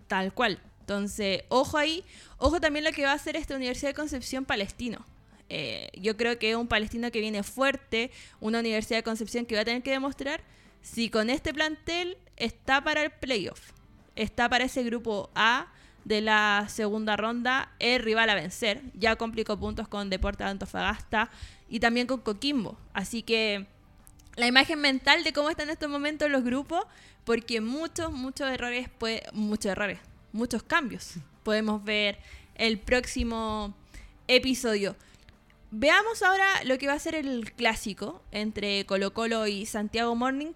Tal 0.08 0.34
cual. 0.34 0.60
Entonces, 0.82 1.44
ojo 1.50 1.78
ahí. 1.78 2.04
Ojo 2.38 2.60
también 2.62 2.86
lo 2.86 2.92
que 2.92 3.04
va 3.04 3.12
a 3.12 3.16
hacer 3.16 3.36
esta 3.36 3.56
Universidad 3.56 3.90
de 3.90 3.94
Concepción 3.96 4.46
Palestino. 4.46 5.06
Eh, 5.50 5.90
yo 5.96 6.18
creo 6.18 6.38
que 6.40 6.50
es 6.52 6.56
un 6.58 6.68
palestino 6.68 7.10
que 7.12 7.20
viene 7.22 7.42
fuerte, 7.44 8.12
una 8.42 8.60
Universidad 8.60 8.98
de 9.00 9.04
Concepción 9.04 9.46
que 9.46 9.56
va 9.56 9.62
a 9.62 9.66
tener 9.66 9.82
que 9.82 9.92
demostrar 9.92 10.42
si 10.82 11.10
con 11.10 11.30
este 11.30 11.54
plantel 11.54 12.18
está 12.36 12.84
para 12.84 13.02
el 13.02 13.12
playoff, 13.12 13.72
está 14.16 14.50
para 14.50 14.66
ese 14.66 14.84
grupo 14.84 15.30
A 15.36 15.68
de 16.08 16.22
la 16.22 16.66
segunda 16.70 17.18
ronda, 17.18 17.72
es 17.80 18.02
rival 18.02 18.30
a 18.30 18.36
vencer. 18.36 18.82
Ya 18.94 19.16
complicó 19.18 19.60
puntos 19.60 19.88
con 19.88 20.10
Deportes 20.10 20.46
de 20.46 20.52
Antofagasta 20.52 21.30
y 21.70 21.80
también 21.80 22.08
con 22.08 22.22
Coquimbo. 22.22 22.78
Así 22.94 23.24
que 23.24 23.66
la 24.36 24.48
imagen 24.48 24.80
mental 24.80 25.24
de 25.24 25.34
cómo 25.34 25.50
están 25.50 25.68
en 25.68 25.74
estos 25.74 25.90
momentos 25.90 26.30
los 26.30 26.44
grupos, 26.44 26.86
porque 27.26 27.60
muchos, 27.60 28.12
muchos 28.14 28.50
errores, 28.50 28.88
puede- 28.98 29.24
muchos 29.34 29.72
errores, 29.72 30.00
muchos 30.32 30.64
cambios 30.64 31.16
podemos 31.44 31.84
ver 31.84 32.20
el 32.56 32.78
próximo 32.80 33.74
episodio. 34.28 34.96
Veamos 35.72 36.24
ahora 36.24 36.48
lo 36.64 36.78
que 36.78 36.88
va 36.88 36.94
a 36.94 37.00
ser 37.00 37.16
el 37.16 37.52
clásico 37.54 38.22
entre 38.32 38.86
Colo 38.86 39.14
Colo 39.14 39.46
y 39.48 39.66
Santiago 39.66 40.16
Morning. 40.16 40.54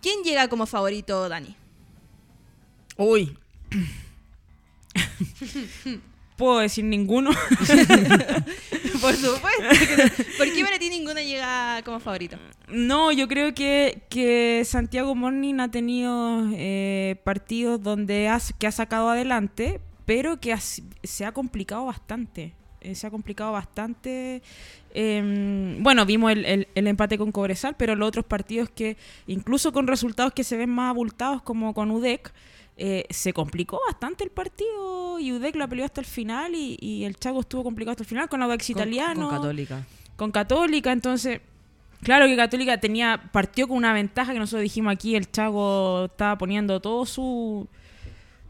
¿Quién 0.00 0.22
llega 0.22 0.48
como 0.48 0.66
favorito, 0.66 1.28
Dani? 1.28 1.56
Uy. 2.96 3.36
Puedo 6.36 6.58
decir 6.60 6.84
ninguno. 6.86 7.30
Por 9.00 9.14
supuesto. 9.14 9.62
¿Por 10.38 10.52
qué 10.52 10.64
para 10.64 10.78
ti 10.78 10.88
ninguno 10.88 11.20
llega 11.20 11.82
como 11.84 12.00
favorito? 12.00 12.38
No, 12.68 13.12
yo 13.12 13.28
creo 13.28 13.52
que, 13.54 14.02
que 14.08 14.62
Santiago 14.64 15.14
Morning 15.14 15.60
ha 15.60 15.70
tenido 15.70 16.48
eh, 16.54 17.20
partidos 17.24 17.82
donde 17.82 18.28
ha, 18.28 18.40
que 18.58 18.66
ha 18.66 18.72
sacado 18.72 19.10
adelante, 19.10 19.80
pero 20.06 20.40
que 20.40 20.56
se 20.58 21.24
ha 21.26 21.32
complicado 21.32 21.84
bastante. 21.86 22.54
Eh, 22.80 22.94
se 22.94 23.06
ha 23.06 23.10
complicado 23.10 23.52
bastante. 23.52 24.40
Eh, 24.94 25.76
bueno, 25.80 26.06
vimos 26.06 26.32
el, 26.32 26.46
el- 26.46 26.68
el 26.74 26.86
empate 26.86 27.18
con 27.18 27.32
Cobresal, 27.32 27.76
pero 27.76 27.94
los 27.96 28.08
otros 28.08 28.24
partidos 28.24 28.70
que, 28.70 28.96
incluso 29.26 29.72
con 29.72 29.86
resultados 29.86 30.32
que 30.32 30.42
se 30.44 30.56
ven 30.56 30.70
más 30.70 30.88
abultados, 30.88 31.42
como 31.42 31.74
con 31.74 31.90
UDEC, 31.90 32.32
eh, 32.82 33.04
se 33.10 33.32
complicó 33.34 33.78
bastante 33.86 34.24
el 34.24 34.30
partido 34.30 35.18
y 35.20 35.32
UDEC 35.32 35.54
la 35.56 35.68
peleó 35.68 35.84
hasta 35.84 36.00
el 36.00 36.06
final 36.06 36.54
y, 36.54 36.78
y 36.80 37.04
el 37.04 37.14
Chaco 37.16 37.40
estuvo 37.40 37.62
complicado 37.62 37.90
hasta 37.92 38.04
el 38.04 38.08
final 38.08 38.28
con 38.30 38.42
Audax 38.42 38.66
Con- 38.66 38.76
Italiano 38.76 39.28
Con 39.28 39.36
Católica. 39.38 39.86
con 40.16 40.30
Católica, 40.32 40.90
entonces, 40.92 41.40
claro 42.02 42.24
que 42.26 42.36
Católica 42.36 42.80
tenía, 42.80 43.28
partió 43.32 43.68
con 43.68 43.76
una 43.76 43.92
ventaja 43.92 44.32
que 44.32 44.38
nosotros 44.38 44.62
dijimos 44.62 44.92
aquí, 44.94 45.14
el 45.14 45.30
Chago 45.30 46.06
estaba 46.06 46.38
poniendo 46.38 46.80
todo 46.80 47.04
su 47.04 47.68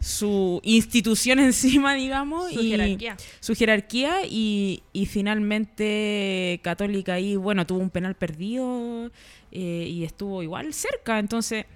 su 0.03 0.61
institución 0.63 1.39
encima, 1.41 1.93
digamos, 1.95 2.53
Su 2.53 2.61
y 2.63 2.71
jerarquía. 2.71 3.17
su 3.41 3.55
jerarquía 3.55 4.25
y, 4.27 4.83
y 4.95 5.05
finalmente 5.07 6.61
Católica 6.63 7.15
ahí, 7.15 7.37
bueno, 7.37 7.67
tuvo 7.67 7.81
un 7.81 7.91
penal 7.91 8.15
perdido 8.15 9.11
eh, 9.53 9.87
y 9.91 10.05
estuvo 10.05 10.43
igual 10.43 10.73
cerca, 10.73 11.19
entonces, 11.19 11.67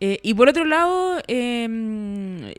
eh, 0.00 0.18
y 0.22 0.34
por 0.34 0.48
otro 0.48 0.64
lado, 0.64 1.20
eh, 1.28 2.54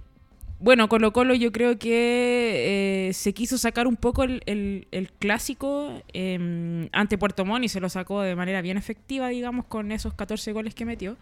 bueno, 0.59 0.89
Colo 0.89 1.13
Colo 1.13 1.33
yo 1.35 1.51
creo 1.53 1.79
que 1.79 3.07
eh, 3.09 3.13
se 3.13 3.33
quiso 3.33 3.57
sacar 3.57 3.87
un 3.87 3.95
poco 3.95 4.23
el, 4.23 4.43
el- 4.45 5.11
clásico 5.19 6.01
eh, 6.13 6.89
ante 6.91 7.17
Puerto 7.17 7.45
Montt 7.45 7.65
y 7.65 7.69
se 7.69 7.79
lo 7.79 7.87
sacó 7.89 8.21
de 8.21 8.35
manera 8.35 8.61
bien 8.61 8.77
efectiva, 8.77 9.29
digamos, 9.29 9.65
con 9.65 9.91
esos 9.93 10.13
14 10.13 10.51
goles 10.51 10.75
que 10.75 10.85
metió. 10.85 11.17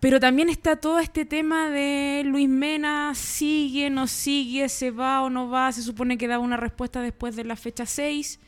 Pero 0.00 0.20
también 0.20 0.50
está 0.50 0.76
todo 0.76 0.98
este 0.98 1.24
tema 1.24 1.70
de 1.70 2.22
Luis 2.26 2.48
Mena, 2.48 3.14
sigue, 3.14 3.88
no 3.88 4.06
sigue, 4.06 4.68
se 4.68 4.90
va 4.90 5.22
o 5.22 5.30
no 5.30 5.48
va, 5.48 5.72
se 5.72 5.82
supone 5.82 6.18
que 6.18 6.28
da 6.28 6.38
una 6.38 6.58
respuesta 6.58 7.00
después 7.00 7.36
de 7.36 7.44
la 7.44 7.56
fecha 7.56 7.86
6. 7.86 8.38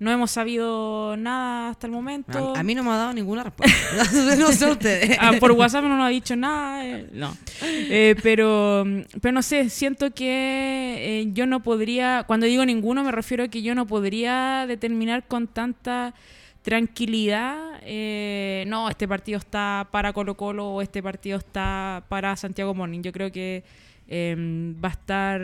No 0.00 0.12
hemos 0.12 0.30
sabido 0.30 1.16
nada 1.16 1.70
hasta 1.70 1.86
el 1.88 1.92
momento. 1.92 2.54
A, 2.54 2.60
a 2.60 2.62
mí 2.62 2.74
no 2.74 2.84
me 2.84 2.90
ha 2.90 2.96
dado 2.96 3.12
ninguna 3.12 3.42
respuesta. 3.42 3.76
no 4.38 4.52
sé 4.52 4.70
ustedes. 4.70 5.18
Ah, 5.20 5.32
por 5.40 5.52
WhatsApp 5.52 5.82
no 5.84 5.96
nos 5.96 6.06
ha 6.06 6.10
dicho 6.10 6.36
nada. 6.36 6.86
eh, 6.86 7.08
no. 7.12 7.36
Eh, 7.62 8.14
pero, 8.22 8.84
pero 9.20 9.32
no 9.32 9.42
sé, 9.42 9.68
siento 9.70 10.12
que 10.12 10.96
eh, 11.22 11.28
yo 11.32 11.46
no 11.46 11.60
podría, 11.60 12.24
cuando 12.26 12.46
digo 12.46 12.64
ninguno, 12.64 13.02
me 13.02 13.10
refiero 13.10 13.44
a 13.44 13.48
que 13.48 13.62
yo 13.62 13.74
no 13.74 13.86
podría 13.86 14.66
determinar 14.68 15.26
con 15.26 15.48
tanta 15.48 16.14
tranquilidad, 16.62 17.80
eh, 17.82 18.64
no, 18.66 18.88
este 18.90 19.08
partido 19.08 19.38
está 19.38 19.88
para 19.90 20.12
Colo 20.12 20.36
Colo 20.36 20.66
o 20.68 20.82
este 20.82 21.02
partido 21.02 21.38
está 21.38 22.04
para 22.08 22.36
Santiago 22.36 22.74
Morning. 22.74 23.00
Yo 23.02 23.10
creo 23.12 23.32
que 23.32 23.64
eh, 24.06 24.36
va 24.82 24.88
a 24.88 24.92
estar 24.92 25.40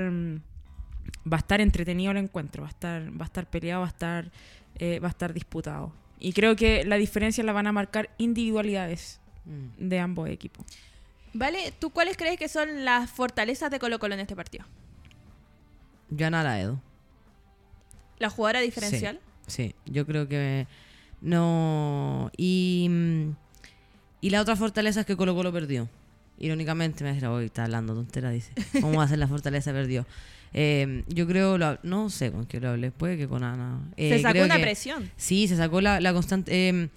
va 1.30 1.36
a 1.36 1.40
estar 1.40 1.60
entretenido 1.60 2.10
el 2.12 2.18
encuentro, 2.18 2.62
va 2.62 2.68
a 2.68 2.70
estar, 2.70 3.02
va 3.20 3.24
a 3.24 3.26
estar 3.26 3.48
peleado, 3.48 3.80
va 3.82 3.86
a 3.86 3.90
estar, 3.90 4.30
eh, 4.78 4.98
va 5.00 5.08
a 5.08 5.10
estar 5.10 5.32
disputado. 5.32 5.92
Y 6.20 6.32
creo 6.32 6.56
que 6.56 6.84
la 6.84 6.96
diferencia 6.96 7.42
la 7.44 7.52
van 7.52 7.66
a 7.66 7.72
marcar 7.72 8.10
individualidades 8.18 9.20
Mm. 9.46 9.88
de 9.88 9.98
ambos 10.00 10.28
equipos. 10.30 10.64
Vale, 11.34 11.74
¿tú 11.78 11.90
cuáles 11.90 12.16
crees 12.16 12.38
que 12.38 12.48
son 12.48 12.84
las 12.86 13.10
fortalezas 13.10 13.70
de 13.70 13.78
Colo 13.78 13.98
Colo 13.98 14.14
en 14.14 14.20
este 14.20 14.34
partido? 14.34 14.64
Joan 16.16 16.34
Araedo. 16.34 16.80
¿La 18.18 18.30
jugadora 18.30 18.60
diferencial? 18.60 19.20
Sí, 19.46 19.74
yo 19.84 20.06
creo 20.06 20.28
que 20.28 20.66
no. 21.20 22.30
Y, 22.36 22.88
y 24.20 24.30
la 24.30 24.40
otra 24.40 24.56
fortaleza 24.56 25.00
es 25.00 25.06
que 25.06 25.16
Colo 25.16 25.34
Colo 25.34 25.52
perdió. 25.52 25.88
Irónicamente 26.38 27.04
me 27.04 27.12
dirá, 27.12 27.30
hoy 27.30 27.46
está 27.46 27.64
hablando 27.64 27.94
tontera, 27.94 28.30
dice. 28.30 28.52
¿Cómo 28.80 28.98
va 28.98 29.04
a 29.04 29.08
ser 29.08 29.18
la 29.18 29.28
fortaleza 29.28 29.72
perdió? 29.72 30.06
Eh, 30.56 31.02
yo 31.08 31.26
creo, 31.26 31.58
lo- 31.58 31.78
no 31.82 32.08
sé 32.10 32.30
con 32.30 32.46
qué 32.46 32.60
lo 32.60 32.70
hablé, 32.70 32.90
puede 32.92 33.16
que 33.18 33.26
con 33.26 33.42
Ana. 33.42 33.80
Eh, 33.96 34.10
Se 34.10 34.22
sacó 34.22 34.44
una 34.44 34.56
que- 34.56 34.62
presión. 34.62 35.10
Sí, 35.16 35.48
se 35.48 35.56
sacó 35.56 35.80
la, 35.80 36.00
la 36.00 36.12
constante. 36.12 36.68
eh, 36.68 36.88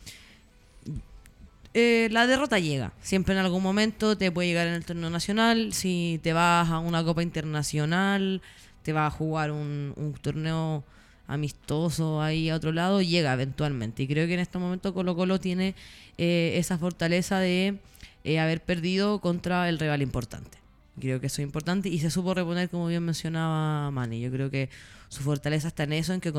eh, 1.73 2.07
la 2.11 2.25
derrota 2.27 2.59
llega. 2.59 2.93
Siempre 3.01 3.33
en 3.33 3.39
algún 3.39 3.61
momento 3.61 4.17
te 4.17 4.31
puede 4.31 4.47
llegar 4.49 4.67
en 4.67 4.73
el 4.73 4.85
torneo 4.85 5.09
nacional. 5.09 5.73
Si 5.73 6.19
te 6.23 6.33
vas 6.33 6.69
a 6.69 6.79
una 6.79 7.03
copa 7.03 7.21
internacional, 7.23 8.41
te 8.83 8.93
vas 8.93 9.13
a 9.13 9.15
jugar 9.17 9.51
un, 9.51 9.93
un 9.95 10.13
torneo 10.13 10.83
amistoso 11.27 12.21
ahí 12.21 12.49
a 12.49 12.55
otro 12.55 12.71
lado, 12.71 13.01
llega 13.01 13.33
eventualmente. 13.33 14.03
Y 14.03 14.07
creo 14.07 14.27
que 14.27 14.33
en 14.35 14.39
este 14.39 14.57
momento 14.57 14.93
Colo 14.93 15.15
Colo 15.15 15.39
tiene 15.39 15.75
eh, 16.17 16.53
esa 16.55 16.77
fortaleza 16.77 17.39
de 17.39 17.77
eh, 18.23 18.39
haber 18.39 18.61
perdido 18.61 19.19
contra 19.19 19.67
el 19.69 19.77
rival 19.77 20.01
importante. 20.01 20.57
Creo 20.99 21.19
que 21.21 21.27
eso 21.27 21.41
es 21.41 21.45
importante 21.45 21.89
y 21.89 21.99
se 21.99 22.09
supo 22.09 22.33
reponer, 22.33 22.69
como 22.69 22.87
bien 22.87 23.03
mencionaba 23.03 23.91
Manny. 23.91 24.19
Yo 24.21 24.31
creo 24.31 24.49
que 24.49 24.69
su 25.09 25.21
fortaleza 25.21 25.67
está 25.67 25.83
en 25.83 25.93
eso, 25.93 26.13
en 26.13 26.21
que, 26.21 26.33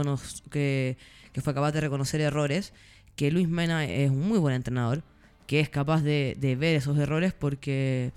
que, 0.50 0.96
que 1.32 1.40
fue 1.40 1.54
capaz 1.54 1.72
de 1.72 1.80
reconocer 1.80 2.20
errores, 2.20 2.72
que 3.14 3.30
Luis 3.30 3.48
Mena 3.48 3.84
es 3.84 4.10
un 4.10 4.20
muy 4.28 4.38
buen 4.38 4.54
entrenador, 4.54 5.02
que 5.46 5.60
es 5.60 5.68
capaz 5.68 6.02
de, 6.02 6.36
de 6.40 6.56
ver 6.56 6.76
esos 6.76 6.98
errores 6.98 7.32
porque 7.32 8.10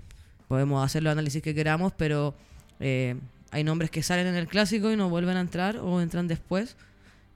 podemos 0.47 0.83
hacer 0.83 1.03
los 1.03 1.11
análisis 1.11 1.41
que 1.43 1.53
queramos, 1.55 1.93
pero 1.95 2.35
eh, 2.79 3.15
hay 3.51 3.63
nombres 3.63 3.91
que 3.91 4.01
salen 4.03 4.25
en 4.27 4.35
el 4.35 4.47
clásico 4.47 4.91
y 4.91 4.95
no 4.97 5.09
vuelven 5.09 5.37
a 5.37 5.41
entrar 5.41 5.77
o 5.77 6.01
entran 6.01 6.27
después. 6.27 6.75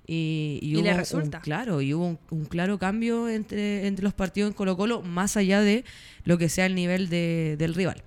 Y, 0.07 0.59
Y 0.61 0.75
le 0.75 0.81
hubo 0.81 0.89
un- 0.91 0.97
resulta. 0.97 1.39
claro, 1.41 1.81
y 1.81 1.93
hubo 1.93 2.05
un, 2.07 2.19
un 2.29 2.45
claro 2.45 2.77
cambio 2.77 3.27
entre, 3.29 3.87
entre 3.87 4.03
los 4.03 4.13
partidos 4.13 4.49
en 4.49 4.53
Colo 4.53 4.77
Colo, 4.77 5.01
más 5.01 5.35
allá 5.37 5.61
de 5.61 5.83
lo 6.25 6.37
que 6.37 6.49
sea 6.49 6.65
el 6.67 6.75
nivel 6.75 7.09
de- 7.09 7.55
del 7.57 7.73
rival. 7.73 8.03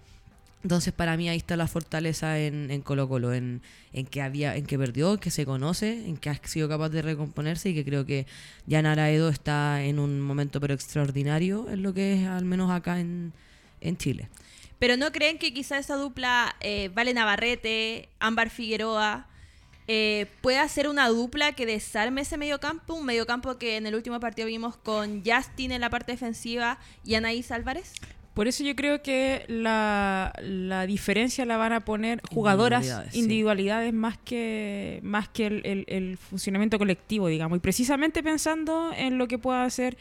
Entonces 0.63 0.93
para 0.93 1.17
mí 1.17 1.29
ahí 1.29 1.37
está 1.37 1.57
la 1.57 1.69
fortaleza 1.69 2.39
en, 2.39 2.71
en 2.71 2.83
Colo 2.83 3.09
Colo, 3.09 3.33
en, 3.33 3.63
que 4.11 4.23
había, 4.23 4.57
en 4.57 4.67
que 4.67 4.77
perdió, 4.79 5.15
en 5.15 5.19
que 5.19 5.31
se 5.31 5.47
conoce, 5.47 6.09
en 6.09 6.17
que 6.17 6.31
ha 6.31 6.35
sido 6.45 6.69
capaz 6.69 6.89
de 6.89 7.03
recomponerse 7.03 7.71
y 7.71 7.75
que 7.75 7.85
creo 7.85 8.05
que 8.05 8.27
Jan 8.69 8.87
Araedo 8.87 9.29
está 9.29 9.83
en 9.85 9.99
un 9.99 10.21
momento 10.21 10.61
pero 10.61 10.75
extraordinario 10.75 11.71
en 11.71 11.83
lo 11.83 11.95
que 11.95 12.15
es 12.15 12.29
al 12.29 12.45
menos 12.45 12.71
acá 12.71 12.99
en, 12.99 13.33
en 13.81 13.97
Chile. 13.97 14.29
Pero 14.79 14.97
¿no 14.97 15.13
creen 15.13 15.39
que 15.39 15.53
quizá 15.53 15.79
esa 15.79 15.97
dupla 15.97 16.55
eh, 16.61 16.91
Vale 16.95 17.15
Navarrete, 17.15 18.09
Ámbar 18.21 18.51
Figueroa, 18.51 19.27
eh, 19.87 20.27
pueda 20.41 20.69
ser 20.69 20.89
una 20.89 21.09
dupla 21.09 21.53
que 21.53 21.67
desarme 21.67 22.21
ese 22.23 22.37
mediocampo? 22.37 22.95
Un 22.95 23.07
mediocampo 23.07 23.59
que 23.59 23.77
en 23.77 23.87
el 23.87 23.95
último 23.95 24.21
partido 24.21 24.47
vimos 24.47 24.77
con 24.77 25.23
Justin 25.25 25.73
en 25.73 25.81
la 25.81 25.91
parte 25.91 26.13
defensiva 26.13 26.79
y 27.05 27.15
Anaís 27.15 27.51
Álvarez. 27.51 27.95
Por 28.39 28.47
eso 28.47 28.63
yo 28.63 28.77
creo 28.77 29.03
que 29.03 29.43
la, 29.49 30.33
la 30.41 30.87
diferencia 30.87 31.45
la 31.45 31.57
van 31.57 31.73
a 31.73 31.81
poner 31.85 32.21
jugadoras, 32.31 32.87
Individualidades, 33.17 33.91
sí. 33.91 33.97
más 33.97 34.17
que, 34.19 35.01
más 35.03 35.29
que 35.29 35.47
el, 35.49 35.61
el- 35.65 35.85
el 35.89 36.17
funcionamiento 36.17 36.79
colectivo, 36.79 37.27
digamos. 37.27 37.57
Y 37.57 37.61
precisamente 37.61 38.23
pensando 38.23 38.93
en 38.97 39.19
lo 39.19 39.27
que 39.27 39.39
pueda 39.39 39.65
hacer 39.65 39.97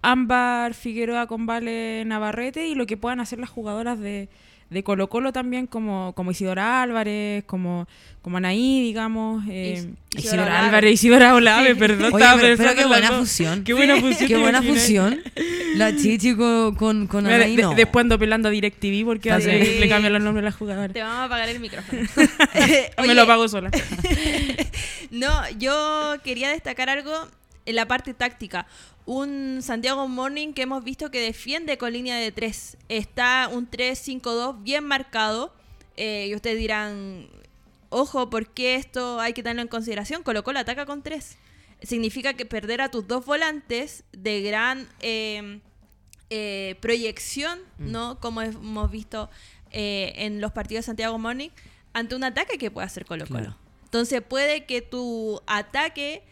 Ámbar 0.00 0.74
Figueroa 0.74 1.26
con 1.26 1.46
Vale 1.46 2.04
Navarrete 2.06 2.68
y 2.68 2.76
lo 2.76 2.86
que 2.86 2.96
puedan 2.96 3.18
hacer 3.18 3.40
las 3.40 3.50
jugadoras 3.50 3.98
de, 3.98 4.28
de 4.72 4.82
Colo 4.82 5.08
Colo 5.08 5.32
también, 5.32 5.66
como, 5.66 6.12
como 6.14 6.30
Isidora 6.30 6.82
Álvarez, 6.82 7.44
como, 7.44 7.86
como 8.22 8.38
Anaí, 8.38 8.82
digamos. 8.82 9.44
eh, 9.48 9.84
Is- 10.14 10.24
Isidora. 10.24 10.64
Álvarez, 10.66 10.92
Isidora 10.94 11.34
Olave, 11.34 11.74
perdón. 11.76 12.12
Oye, 12.12 12.22
estaba 12.24 12.40
pero, 12.40 12.56
pero 12.56 12.74
qué 12.74 12.84
buena 12.86 13.10
dos. 13.10 13.18
fusión. 13.20 13.64
Qué 13.64 13.72
buena 13.74 13.96
fusión. 13.96 14.28
Qué 14.28 14.34
¿te 14.34 14.40
buena 14.40 14.62
fusión. 14.62 15.20
La 15.76 15.96
Chichi 15.96 16.34
con, 16.36 16.74
con, 16.74 17.06
con 17.06 17.24
Mira, 17.24 17.36
Anaí, 17.36 17.56
de- 17.56 17.62
no. 17.62 17.74
Después 17.74 18.02
ando 18.02 18.18
pelando 18.18 18.48
a 18.48 18.50
DirecTV 18.50 19.04
porque 19.06 19.30
hace- 19.30 19.58
bien. 19.58 19.80
le 19.80 19.88
cambian 19.88 20.12
los 20.12 20.22
nombres 20.22 20.42
a 20.42 20.46
las 20.46 20.56
jugadoras. 20.56 20.92
Te 20.92 21.00
vamos 21.02 21.16
a 21.18 21.24
apagar 21.24 21.48
el 21.48 21.60
micrófono. 21.60 22.02
Me 23.06 23.14
lo 23.14 23.26
pago 23.26 23.48
sola. 23.48 23.70
No, 25.10 25.28
yo 25.58 26.14
quería 26.24 26.48
destacar 26.50 26.88
algo 26.88 27.12
en 27.66 27.76
la 27.76 27.86
parte 27.86 28.14
táctica. 28.14 28.66
Un 29.04 29.60
Santiago 29.62 30.06
Morning 30.08 30.52
que 30.52 30.62
hemos 30.62 30.84
visto 30.84 31.10
que 31.10 31.20
defiende 31.20 31.78
con 31.78 31.92
línea 31.92 32.16
de 32.16 32.30
3. 32.32 32.76
Está 32.88 33.48
un 33.52 33.70
3-5-2 33.70 34.62
bien 34.62 34.84
marcado. 34.84 35.54
Eh, 35.96 36.28
y 36.28 36.34
ustedes 36.34 36.58
dirán, 36.58 37.28
ojo, 37.90 38.30
¿por 38.30 38.48
qué 38.48 38.76
esto 38.76 39.20
hay 39.20 39.32
que 39.32 39.42
tenerlo 39.42 39.62
en 39.62 39.68
consideración? 39.68 40.22
Colocó 40.22 40.52
la 40.52 40.60
ataca 40.60 40.86
con 40.86 41.02
3. 41.02 41.36
Significa 41.82 42.34
que 42.34 42.46
perder 42.46 42.80
a 42.80 42.90
tus 42.90 43.06
dos 43.08 43.26
volantes 43.26 44.04
de 44.12 44.40
gran 44.42 44.88
eh, 45.00 45.60
eh, 46.34 46.76
proyección, 46.80 47.58
¿no? 47.76 48.18
Como 48.18 48.40
hemos 48.40 48.90
visto 48.90 49.28
eh, 49.70 50.14
en 50.16 50.40
los 50.40 50.50
partidos 50.50 50.84
de 50.84 50.86
Santiago 50.86 51.18
Morning, 51.18 51.50
ante 51.92 52.14
un 52.14 52.24
ataque 52.24 52.56
que 52.56 52.70
puede 52.70 52.86
hacer 52.86 53.04
Colo 53.04 53.26
Colo. 53.26 53.40
Claro. 53.40 53.58
Entonces 53.84 54.22
puede 54.22 54.64
que 54.64 54.80
tu 54.80 55.42
ataque, 55.46 56.22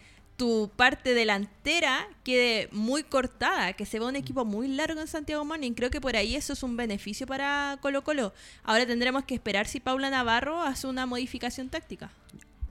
tu 0.40 0.70
parte 0.74 1.12
delantera 1.12 2.08
quede 2.24 2.70
muy 2.72 3.02
cortada, 3.02 3.74
que 3.74 3.84
se 3.84 3.98
vea 3.98 4.08
un 4.08 4.16
equipo 4.16 4.46
muy 4.46 4.68
largo 4.68 4.98
en 4.98 5.06
Santiago 5.06 5.44
Morning. 5.44 5.72
Creo 5.72 5.90
que 5.90 6.00
por 6.00 6.16
ahí 6.16 6.34
eso 6.34 6.54
es 6.54 6.62
un 6.62 6.78
beneficio 6.78 7.26
para 7.26 7.76
Colo 7.82 8.02
Colo. 8.04 8.32
Ahora 8.64 8.86
tendremos 8.86 9.24
que 9.24 9.34
esperar 9.34 9.66
si 9.66 9.80
Paula 9.80 10.08
Navarro 10.08 10.62
hace 10.62 10.86
una 10.86 11.04
modificación 11.04 11.68
táctica. 11.68 12.10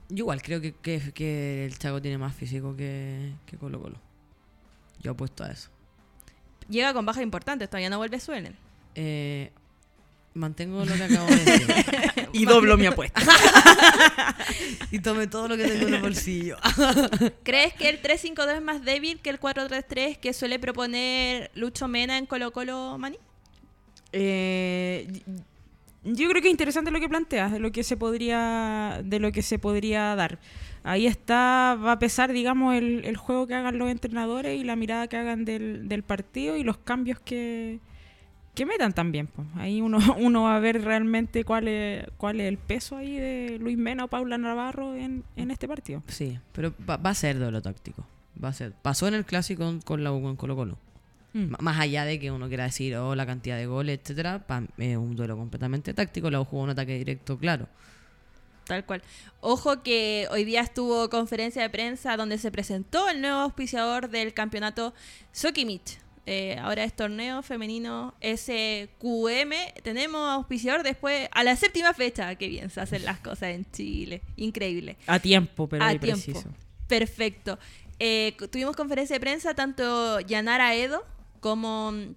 Yo 0.08 0.24
igual 0.24 0.42
creo 0.42 0.60
que, 0.60 0.72
que, 0.72 1.12
que 1.14 1.64
el 1.64 1.78
Chaco 1.78 2.02
tiene 2.02 2.18
más 2.18 2.34
físico 2.34 2.74
que, 2.74 3.34
que 3.46 3.56
Colo 3.56 3.80
Colo. 3.80 3.98
Yo 5.00 5.12
apuesto 5.12 5.44
a 5.44 5.52
eso. 5.52 5.70
Llega 6.68 6.92
con 6.92 7.06
bajas 7.06 7.22
importantes, 7.22 7.70
todavía 7.70 7.88
no 7.88 7.98
vuelve 7.98 8.18
Suelen. 8.18 8.56
Eh, 8.96 9.52
mantengo 10.34 10.84
lo 10.84 10.94
que 10.94 11.02
acabo 11.02 11.26
de 11.26 11.36
decir. 11.44 12.28
Y 12.32 12.44
doblo 12.44 12.76
mi 12.76 12.86
apuesta. 12.86 13.20
y 14.90 15.00
tomé 15.00 15.26
todo 15.26 15.48
lo 15.48 15.56
que 15.56 15.64
tengo 15.64 15.88
en 15.88 15.94
el 15.94 16.00
bolsillo. 16.00 16.56
¿Crees 17.42 17.74
que 17.74 17.88
el 17.88 18.00
3-5-2 18.00 18.56
es 18.56 18.62
más 18.62 18.84
débil 18.84 19.20
que 19.20 19.30
el 19.30 19.40
4-3-3 19.40 20.18
que 20.18 20.32
suele 20.32 20.58
proponer 20.58 21.50
Lucho 21.54 21.88
Mena 21.88 22.18
en 22.18 22.26
Colo 22.26 22.52
Colo 22.52 22.96
Mani? 22.98 23.18
Eh, 24.12 25.08
yo 26.04 26.28
creo 26.28 26.42
que 26.42 26.48
es 26.48 26.52
interesante 26.52 26.90
lo 26.90 27.00
que 27.00 27.08
planteas, 27.08 27.52
de 27.52 27.58
lo 27.58 27.72
que 27.72 27.82
se 27.82 27.96
podría, 27.96 29.00
de 29.04 29.18
lo 29.18 29.32
que 29.32 29.42
se 29.42 29.58
podría 29.58 30.14
dar. 30.14 30.38
Ahí 30.82 31.06
está, 31.06 31.76
va 31.84 31.92
a 31.92 31.98
pesar, 31.98 32.32
digamos, 32.32 32.74
el, 32.74 33.04
el 33.04 33.16
juego 33.16 33.46
que 33.46 33.54
hagan 33.54 33.76
los 33.76 33.90
entrenadores 33.90 34.58
y 34.58 34.64
la 34.64 34.76
mirada 34.76 35.08
que 35.08 35.18
hagan 35.18 35.44
del, 35.44 35.88
del 35.88 36.02
partido 36.02 36.56
y 36.56 36.64
los 36.64 36.78
cambios 36.78 37.20
que, 37.20 37.80
que 38.54 38.66
metan 38.66 38.92
también. 38.92 39.26
Pues. 39.28 39.46
Ahí 39.56 39.80
uno, 39.80 39.98
uno 40.18 40.42
va 40.42 40.56
a 40.56 40.60
ver 40.60 40.82
realmente 40.82 41.44
cuál 41.44 41.68
es, 41.68 42.04
cuál 42.16 42.40
es 42.40 42.48
el 42.48 42.58
peso 42.58 42.96
ahí 42.96 43.16
de 43.16 43.58
Luis 43.60 43.78
Mena 43.78 44.04
o 44.04 44.08
Paula 44.08 44.38
Navarro 44.38 44.94
en, 44.94 45.24
en 45.36 45.50
este 45.50 45.66
partido. 45.68 46.02
Sí, 46.08 46.38
pero 46.52 46.74
va, 46.88 46.96
va 46.96 47.10
a 47.10 47.14
ser 47.14 47.38
de 47.38 47.50
lo 47.50 47.62
táctico. 47.62 48.06
Va 48.42 48.48
a 48.48 48.52
ser. 48.52 48.72
Pasó 48.72 49.06
en 49.08 49.14
el 49.14 49.24
clásico 49.24 49.64
con, 49.64 49.80
con 49.80 50.04
la 50.04 50.12
U 50.12 50.20
con 50.22 50.36
Colo 50.36 50.56
Colo. 50.56 50.78
Mm. 51.32 51.54
Más 51.60 51.78
allá 51.78 52.04
de 52.04 52.18
que 52.18 52.30
uno 52.32 52.48
quiera 52.48 52.64
decir, 52.64 52.96
oh, 52.96 53.14
la 53.14 53.24
cantidad 53.24 53.56
de 53.56 53.66
goles, 53.66 54.00
etcétera, 54.02 54.46
pa- 54.46 54.64
es 54.78 54.96
un 54.96 55.14
duelo 55.14 55.36
completamente 55.36 55.94
táctico. 55.94 56.28
La 56.30 56.40
U 56.40 56.44
jugó 56.44 56.64
un 56.64 56.70
ataque 56.70 56.98
directo, 56.98 57.38
claro. 57.38 57.68
Tal 58.66 58.84
cual. 58.84 59.02
Ojo 59.40 59.82
que 59.82 60.26
hoy 60.30 60.44
día 60.44 60.60
estuvo 60.60 61.08
conferencia 61.10 61.62
de 61.62 61.70
prensa 61.70 62.16
donde 62.16 62.38
se 62.38 62.50
presentó 62.50 63.08
el 63.08 63.20
nuevo 63.20 63.38
auspiciador 63.40 64.08
del 64.10 64.32
campeonato 64.34 64.94
Sokimich. 65.32 65.98
Eh, 66.32 66.56
ahora 66.60 66.84
es 66.84 66.94
torneo 66.94 67.42
femenino 67.42 68.14
SQM. 68.20 69.52
Tenemos 69.82 70.30
auspiciador 70.30 70.84
después 70.84 71.28
a 71.32 71.42
la 71.42 71.56
séptima 71.56 71.92
fecha. 71.92 72.36
Qué 72.36 72.46
bien 72.46 72.70
se 72.70 72.80
hacen 72.80 73.04
las 73.04 73.18
cosas 73.18 73.48
en 73.48 73.68
Chile. 73.72 74.22
Increíble. 74.36 74.96
A 75.08 75.18
tiempo, 75.18 75.68
pero 75.68 75.82
a 75.82 75.88
tiempo. 75.88 76.06
preciso. 76.06 76.48
Perfecto. 76.86 77.58
Eh, 77.98 78.36
tuvimos 78.52 78.76
conferencia 78.76 79.16
de 79.16 79.20
prensa, 79.20 79.54
tanto 79.54 80.20
Yanara 80.20 80.76
Edo 80.76 81.04
como 81.40 81.90
mm, 81.90 82.14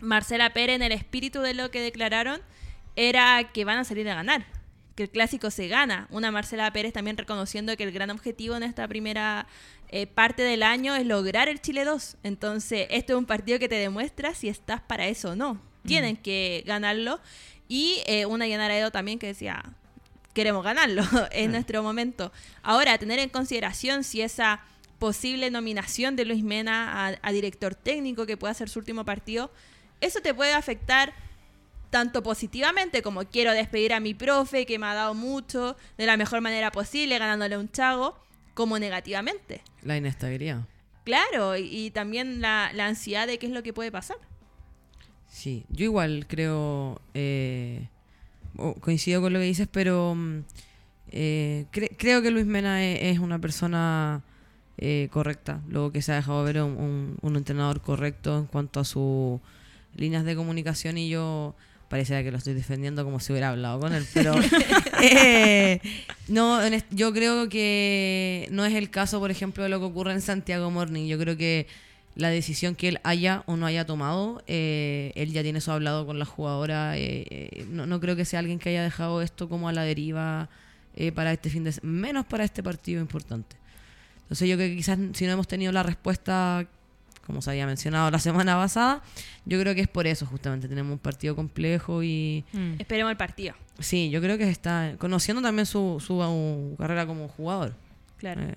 Marcela 0.00 0.54
Pérez, 0.54 0.76
en 0.76 0.82
el 0.82 0.92
espíritu 0.92 1.42
de 1.42 1.52
lo 1.52 1.70
que 1.70 1.82
declararon, 1.82 2.40
era 2.96 3.52
que 3.52 3.66
van 3.66 3.76
a 3.76 3.84
salir 3.84 4.08
a 4.08 4.14
ganar, 4.14 4.46
que 4.94 5.02
el 5.02 5.10
clásico 5.10 5.50
se 5.50 5.68
gana. 5.68 6.08
Una 6.08 6.30
Marcela 6.30 6.72
Pérez 6.72 6.94
también 6.94 7.18
reconociendo 7.18 7.76
que 7.76 7.82
el 7.82 7.92
gran 7.92 8.08
objetivo 8.08 8.56
en 8.56 8.62
esta 8.62 8.88
primera 8.88 9.46
eh, 9.92 10.06
parte 10.06 10.42
del 10.42 10.62
año 10.62 10.94
es 10.94 11.04
lograr 11.04 11.48
el 11.48 11.60
Chile 11.60 11.84
2. 11.84 12.18
Entonces, 12.22 12.86
esto 12.90 13.14
es 13.14 13.18
un 13.18 13.26
partido 13.26 13.58
que 13.58 13.68
te 13.68 13.74
demuestra 13.74 14.34
si 14.34 14.48
estás 14.48 14.80
para 14.80 15.08
eso 15.08 15.30
o 15.30 15.36
no. 15.36 15.60
Tienen 15.84 16.16
que 16.16 16.62
ganarlo. 16.64 17.20
Y 17.66 17.98
eh, 18.06 18.24
una 18.24 18.46
Yanara 18.46 18.78
Edo 18.78 18.92
también 18.92 19.18
que 19.18 19.26
decía, 19.26 19.64
queremos 20.32 20.62
ganarlo, 20.62 21.02
es 21.32 21.50
nuestro 21.50 21.82
momento. 21.82 22.32
Ahora, 22.62 22.98
tener 22.98 23.18
en 23.18 23.30
consideración 23.30 24.04
si 24.04 24.22
esa 24.22 24.60
posible 25.00 25.50
nominación 25.50 26.14
de 26.14 26.24
Luis 26.24 26.44
Mena 26.44 27.08
a, 27.08 27.18
a 27.20 27.32
director 27.32 27.74
técnico 27.74 28.26
que 28.26 28.36
pueda 28.36 28.54
ser 28.54 28.68
su 28.68 28.78
último 28.78 29.04
partido, 29.04 29.50
eso 30.00 30.20
te 30.20 30.34
puede 30.34 30.52
afectar 30.52 31.14
tanto 31.90 32.22
positivamente 32.22 33.02
como 33.02 33.24
quiero 33.24 33.52
despedir 33.52 33.92
a 33.92 33.98
mi 33.98 34.14
profe 34.14 34.66
que 34.66 34.78
me 34.78 34.86
ha 34.86 34.94
dado 34.94 35.14
mucho 35.14 35.76
de 35.98 36.06
la 36.06 36.16
mejor 36.16 36.40
manera 36.40 36.70
posible 36.70 37.18
ganándole 37.18 37.58
un 37.58 37.70
chago, 37.72 38.16
como 38.54 38.78
negativamente. 38.78 39.62
La 39.82 39.96
inestabilidad. 39.96 40.66
Claro, 41.04 41.56
y, 41.56 41.62
y 41.86 41.90
también 41.90 42.40
la, 42.40 42.70
la 42.74 42.86
ansiedad 42.86 43.26
de 43.26 43.38
qué 43.38 43.46
es 43.46 43.52
lo 43.52 43.62
que 43.62 43.72
puede 43.72 43.90
pasar. 43.90 44.16
Sí, 45.28 45.64
yo 45.70 45.84
igual 45.84 46.26
creo, 46.28 47.00
eh, 47.14 47.88
coincido 48.80 49.20
con 49.20 49.32
lo 49.32 49.38
que 49.38 49.44
dices, 49.46 49.68
pero 49.70 50.14
mm, 50.14 50.38
eh, 51.12 51.66
cre- 51.72 51.94
creo 51.96 52.20
que 52.22 52.30
Luis 52.30 52.46
Mena 52.46 52.82
e- 52.84 53.10
es, 53.10 53.18
una 53.18 53.38
persona 53.38 54.22
eh, 54.78 55.08
correcta. 55.12 55.60
Lo 55.68 55.92
que 55.92 56.02
se 56.02 56.12
ha 56.12 56.16
dejado 56.16 56.42
ver 56.44 56.62
un, 56.62 56.76
un- 56.76 57.16
un 57.22 57.36
entrenador 57.36 57.80
correcto 57.80 58.38
en 58.38 58.46
cuanto 58.46 58.80
a 58.80 58.84
sus 58.84 59.40
líneas 59.94 60.24
de 60.24 60.36
comunicación 60.36 60.98
y 60.98 61.08
yo 61.08 61.54
pareciera 61.90 62.22
que 62.22 62.30
lo 62.30 62.38
estoy 62.38 62.54
defendiendo 62.54 63.04
como 63.04 63.20
si 63.20 63.32
hubiera 63.32 63.50
hablado 63.50 63.78
con 63.80 63.92
él, 63.92 64.06
pero 64.14 64.32
eh, 65.02 65.80
no, 66.28 66.60
yo 66.90 67.12
creo 67.12 67.48
que 67.48 68.48
no 68.50 68.64
es 68.64 68.74
el 68.74 68.88
caso, 68.90 69.18
por 69.20 69.30
ejemplo, 69.30 69.62
de 69.62 69.68
lo 69.68 69.78
que 69.80 69.86
ocurre 69.86 70.12
en 70.12 70.20
Santiago 70.22 70.70
Morning. 70.70 71.06
Yo 71.08 71.18
creo 71.18 71.36
que 71.36 71.66
la 72.14 72.28
decisión 72.30 72.74
que 72.74 72.88
él 72.88 73.00
haya 73.02 73.42
o 73.46 73.56
no 73.56 73.66
haya 73.66 73.84
tomado, 73.86 74.42
eh, 74.46 75.12
él 75.16 75.32
ya 75.32 75.42
tiene 75.42 75.58
eso 75.58 75.72
hablado 75.72 76.06
con 76.06 76.18
la 76.18 76.24
jugadora. 76.24 76.96
eh, 76.96 77.26
eh, 77.30 77.66
no, 77.68 77.86
no 77.86 78.00
creo 78.00 78.16
que 78.16 78.24
sea 78.24 78.38
alguien 78.40 78.58
que 78.58 78.68
haya 78.70 78.82
dejado 78.82 79.20
esto 79.22 79.48
como 79.48 79.68
a 79.68 79.72
la 79.72 79.82
deriva 79.82 80.48
para 81.14 81.32
este 81.32 81.50
fin 81.50 81.64
de 81.64 81.72
se- 81.72 81.80
menos 81.86 82.26
para 82.26 82.44
este 82.44 82.62
partido 82.62 83.00
importante. 83.00 83.56
Entonces 84.22 84.48
yo 84.48 84.56
creo 84.56 84.68
que 84.68 84.76
quizás 84.76 84.98
si 85.14 85.24
no 85.26 85.32
hemos 85.32 85.48
tenido 85.48 85.72
la 85.72 85.82
respuesta, 85.82 86.66
como 87.26 87.42
se 87.42 87.50
había 87.50 87.66
mencionado 87.66 88.10
la 88.10 88.18
semana 88.20 88.56
pasada, 88.56 89.02
yo 89.44 89.60
creo 89.60 89.74
que 89.74 89.82
es 89.82 89.88
por 89.88 90.06
eso 90.06 90.26
justamente. 90.26 90.68
Tenemos 90.68 90.92
un 90.92 90.98
partido 90.98 91.36
complejo 91.36 92.02
y 92.02 92.44
Mm. 92.52 92.74
Esperemos 92.78 93.10
el 93.10 93.16
partido. 93.16 93.54
sí, 93.78 94.10
yo 94.10 94.20
creo 94.20 94.36
que 94.38 94.48
está 94.48 94.94
conociendo 94.98 95.42
también 95.42 95.66
su, 95.66 96.02
su, 96.04 96.18
uh, 96.20 96.76
carrera 96.76 97.06
como 97.06 97.28
jugador. 97.28 97.74
Claro. 98.18 98.42
Eh, 98.42 98.54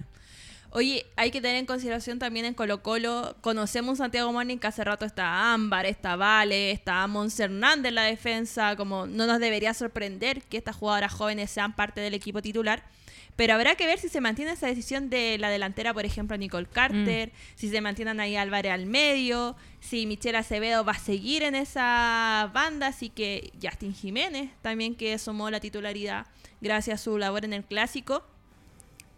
Oye, 0.75 1.05
hay 1.15 1.29
que 1.29 1.39
tener 1.39 1.57
en 1.57 1.67
consideración 1.67 2.17
también 2.17 2.47
en 2.47 2.55
Colo 2.55 2.81
Colo, 2.81 3.35
conocemos 3.41 3.91
un 3.91 3.97
Santiago 3.97 4.33
Morning 4.33 4.57
que 4.57 4.65
hace 4.65 4.83
rato 4.83 5.05
está 5.05 5.53
Ámbar, 5.53 5.85
está 5.85 6.15
Vale, 6.15 6.71
está 6.71 7.05
Mons 7.05 7.39
Hernández 7.39 7.89
en 7.89 7.95
la 7.95 8.03
defensa, 8.05 8.75
como 8.75 9.05
no 9.05 9.27
nos 9.27 9.39
debería 9.39 9.75
sorprender 9.75 10.41
que 10.41 10.57
estas 10.57 10.75
jugadoras 10.75 11.13
jóvenes 11.13 11.51
sean 11.51 11.75
parte 11.75 12.01
del 12.01 12.15
equipo 12.15 12.41
titular, 12.41 12.81
pero 13.35 13.53
habrá 13.53 13.75
que 13.75 13.85
ver 13.85 13.99
si 13.99 14.09
se 14.09 14.21
mantiene 14.21 14.51
esa 14.51 14.67
decisión 14.67 15.09
de 15.09 15.37
la 15.37 15.49
delantera, 15.49 15.93
por 15.93 16.05
ejemplo, 16.05 16.37
Nicole 16.37 16.67
Carter, 16.67 17.31
si 17.55 17.69
se 17.69 17.81
mantienen 17.81 18.19
ahí 18.19 18.35
Álvarez 18.35 18.71
al 18.71 18.85
medio, 18.85 19.55
si 19.79 20.05
Michelle 20.05 20.37
Acevedo 20.37 20.85
va 20.85 20.93
a 20.93 20.99
seguir 20.99 21.43
en 21.43 21.55
esa 21.55 22.51
banda, 22.53 22.87
así 22.87 23.09
que 23.09 23.51
Justin 23.61 23.93
Jiménez 23.93 24.51
también 24.61 24.95
que 24.95 25.17
sumó 25.17 25.49
la 25.49 25.59
titularidad 25.59 26.27
gracias 26.61 27.01
a 27.01 27.03
su 27.03 27.17
labor 27.17 27.45
en 27.45 27.53
el 27.53 27.63
clásico 27.63 28.23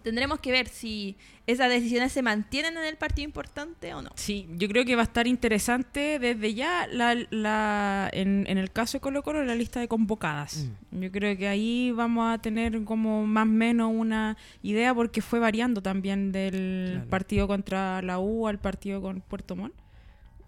tendremos 0.06 0.40
que 0.40 0.52
ver 0.52 0.68
si 0.70 1.18
esas 1.48 1.68
decisiones 1.70 2.12
se 2.14 2.22
mantienen 2.22 2.78
en 2.78 2.86
el 2.86 2.96
partido 2.96 3.26
importante 3.26 3.94
o 3.94 4.02
no. 4.02 4.12
Sí, 4.16 4.48
yo 4.56 4.68
creo 4.70 4.86
que 4.86 4.96
va 4.96 5.02
a 5.02 5.06
estar 5.06 5.26
interesante 5.28 6.20
desde 6.20 6.54
ya 6.54 6.88
la, 6.88 7.16
la, 7.32 8.10
en, 8.14 8.46
en 8.48 8.58
el 8.58 8.72
caso 8.72 8.98
de 8.98 9.02
Colo 9.02 9.24
Colo 9.24 9.44
la 9.44 9.56
lista 9.56 9.80
de 9.80 9.88
convocadas. 9.88 10.70
Yo 10.92 11.12
creo 11.12 11.36
que 11.38 11.48
ahí 11.48 11.92
vamos 11.92 12.32
a 12.34 12.38
tener 12.38 12.84
como 12.84 13.26
más 13.26 13.44
o 13.48 13.52
menos 13.52 13.92
una 13.94 14.38
idea 14.64 14.94
porque 14.94 15.22
fue 15.22 15.40
variando 15.40 15.82
también 15.82 16.32
del 16.32 16.92
Claro. 16.94 17.10
partido 17.10 17.48
contra 17.48 18.02
la 18.02 18.20
U 18.20 18.48
al 18.48 18.60
partido 18.60 19.02
con 19.02 19.22
Puerto 19.22 19.56
Montt. 19.56 19.74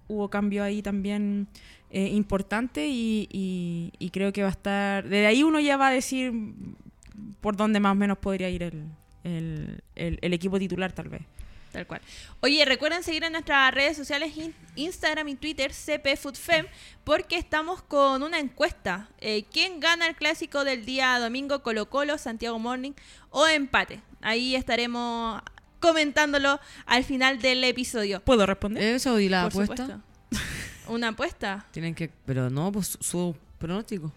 Hubo 0.07 0.29
cambio 0.29 0.63
ahí 0.63 0.81
también 0.81 1.47
eh, 1.89 2.07
importante 2.09 2.87
y, 2.87 3.27
y- 3.31 3.91
y 3.99 4.09
creo 4.11 4.31
que 4.31 4.41
va 4.43 4.47
a 4.49 4.51
estar... 4.51 5.03
Desde 5.03 5.25
ahí 5.25 5.43
uno 5.43 5.59
ya 5.59 5.77
va 5.77 5.87
a 5.87 5.91
decir 5.91 6.31
por 7.41 7.55
dónde 7.57 7.79
más 7.79 7.91
o 7.93 7.95
menos 7.95 8.17
podría 8.19 8.49
ir 8.49 8.63
el, 8.63 8.83
el, 9.23 9.81
el- 9.95 10.19
el 10.21 10.33
equipo 10.33 10.57
titular 10.59 10.91
tal 10.91 11.09
vez. 11.09 11.21
Tal 11.71 11.85
cual. 11.85 12.01
Oye, 12.39 12.63
recuerden 12.63 13.03
seguir 13.03 13.23
en 13.25 13.33
nuestras 13.33 13.73
redes 13.73 13.97
sociales, 13.97 14.35
in- 14.37 14.55
Instagram 14.77 15.27
y 15.27 15.35
Twitter, 15.35 15.71
CPFoodFem, 15.73 16.65
porque 17.03 17.37
estamos 17.37 17.81
con 17.83 18.23
una 18.23 18.39
encuesta. 18.39 19.09
Eh, 19.19 19.43
¿Quién 19.51 19.79
gana 19.81 20.07
el 20.07 20.15
clásico 20.15 20.63
del 20.63 20.85
día 20.85 21.19
domingo? 21.19 21.61
Colo 21.63 21.89
Colo, 21.89 22.17
Santiago 22.17 22.57
Morning 22.57 22.93
o 23.31 23.45
empate. 23.47 24.01
Ahí 24.21 24.55
estaremos 24.55 25.41
comentándolo 25.79 26.59
al 26.85 27.03
final 27.03 27.39
del 27.39 27.63
episodio. 27.65 28.21
¿Puedo 28.21 28.45
responder? 28.45 28.81
Eso 28.81 29.19
y 29.19 29.27
la 29.29 29.43
Por 29.49 29.51
apuesta. 29.63 29.75
supuesto. 29.85 30.01
Una 30.87 31.09
apuesta 31.09 31.65
Tienen 31.71 31.93
que, 31.93 32.09
pero 32.25 32.49
no, 32.49 32.71
pues 32.71 32.87
su, 32.87 32.97
su 33.01 33.35
pronóstico. 33.59 34.11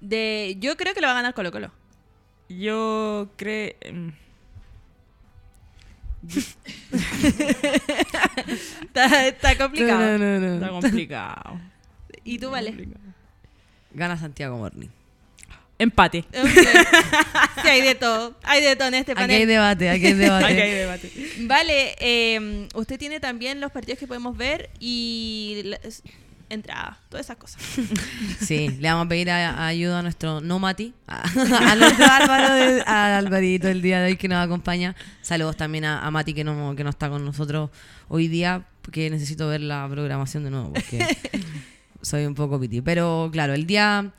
de... 0.00 0.56
Yo 0.58 0.76
creo 0.76 0.94
que 0.94 1.00
lo 1.00 1.06
va 1.06 1.12
a 1.12 1.16
ganar 1.16 1.32
Colo 1.32 1.52
Colo. 1.52 1.70
Yo 2.48 3.30
creo... 3.36 3.74
Está, 8.82 9.26
está 9.28 9.56
complicado. 9.58 10.00
No, 10.00 10.18
no, 10.18 10.40
no, 10.40 10.54
Está 10.54 10.68
complicado. 10.68 11.60
¿Y 12.24 12.38
tú, 12.38 12.50
vale? 12.50 12.74
Gana 13.92 14.16
Santiago 14.16 14.56
Morning. 14.58 14.88
Empate. 15.78 16.24
sí, 16.32 17.68
hay 17.68 17.80
de 17.82 17.94
todo. 17.96 18.36
Hay 18.44 18.62
de 18.62 18.76
todo 18.76 18.88
en 18.88 18.94
este 18.94 19.12
Aquí 19.12 19.20
hay 19.22 19.26
panel. 19.28 19.48
debate, 19.48 19.90
aquí 19.90 20.06
hay 20.06 20.12
debate. 20.12 20.44
Aquí 20.44 20.60
hay 20.60 20.70
debate. 20.74 21.10
Vale, 21.40 21.96
eh, 21.98 22.68
usted 22.74 22.98
tiene 22.98 23.18
también 23.18 23.60
los 23.60 23.72
partidos 23.72 23.98
que 23.98 24.06
podemos 24.06 24.36
ver 24.36 24.70
y 24.78 25.62
las- 25.64 26.02
entrada, 26.54 26.98
todas 27.08 27.26
esas 27.26 27.36
cosas. 27.36 27.62
Sí, 28.40 28.68
le 28.80 28.88
vamos 28.88 29.06
a 29.06 29.08
pedir 29.08 29.30
a- 29.30 29.50
a 29.54 29.66
ayuda 29.68 29.98
a 30.00 30.02
nuestro 30.02 30.40
no 30.40 30.58
Mati, 30.58 30.92
a, 31.06 31.22
a 31.70 31.76
nuestro 31.76 32.06
Álvaro, 32.06 32.82
a 32.86 33.18
Alvarito 33.18 33.68
el 33.68 33.82
día 33.82 34.00
de 34.00 34.06
hoy 34.12 34.16
que 34.16 34.28
nos 34.28 34.44
acompaña. 34.44 34.94
Saludos 35.20 35.56
también 35.56 35.84
a, 35.84 36.10
Mati 36.10 36.34
que 36.34 36.44
no, 36.44 36.74
que 36.76 36.84
no 36.84 36.90
está 36.90 37.08
con 37.08 37.24
nosotros 37.24 37.70
hoy 38.08 38.28
día, 38.28 38.66
porque 38.82 39.08
necesito 39.10 39.48
ver 39.48 39.60
la 39.60 39.86
programación 39.90 40.44
de 40.44 40.50
nuevo, 40.50 40.72
porque 40.72 41.06
soy 42.02 42.26
un 42.26 42.34
poco 42.34 42.58
piti. 42.60 42.80
Pero 42.80 43.28
claro, 43.32 43.54
el 43.54 43.66
día 43.66 44.12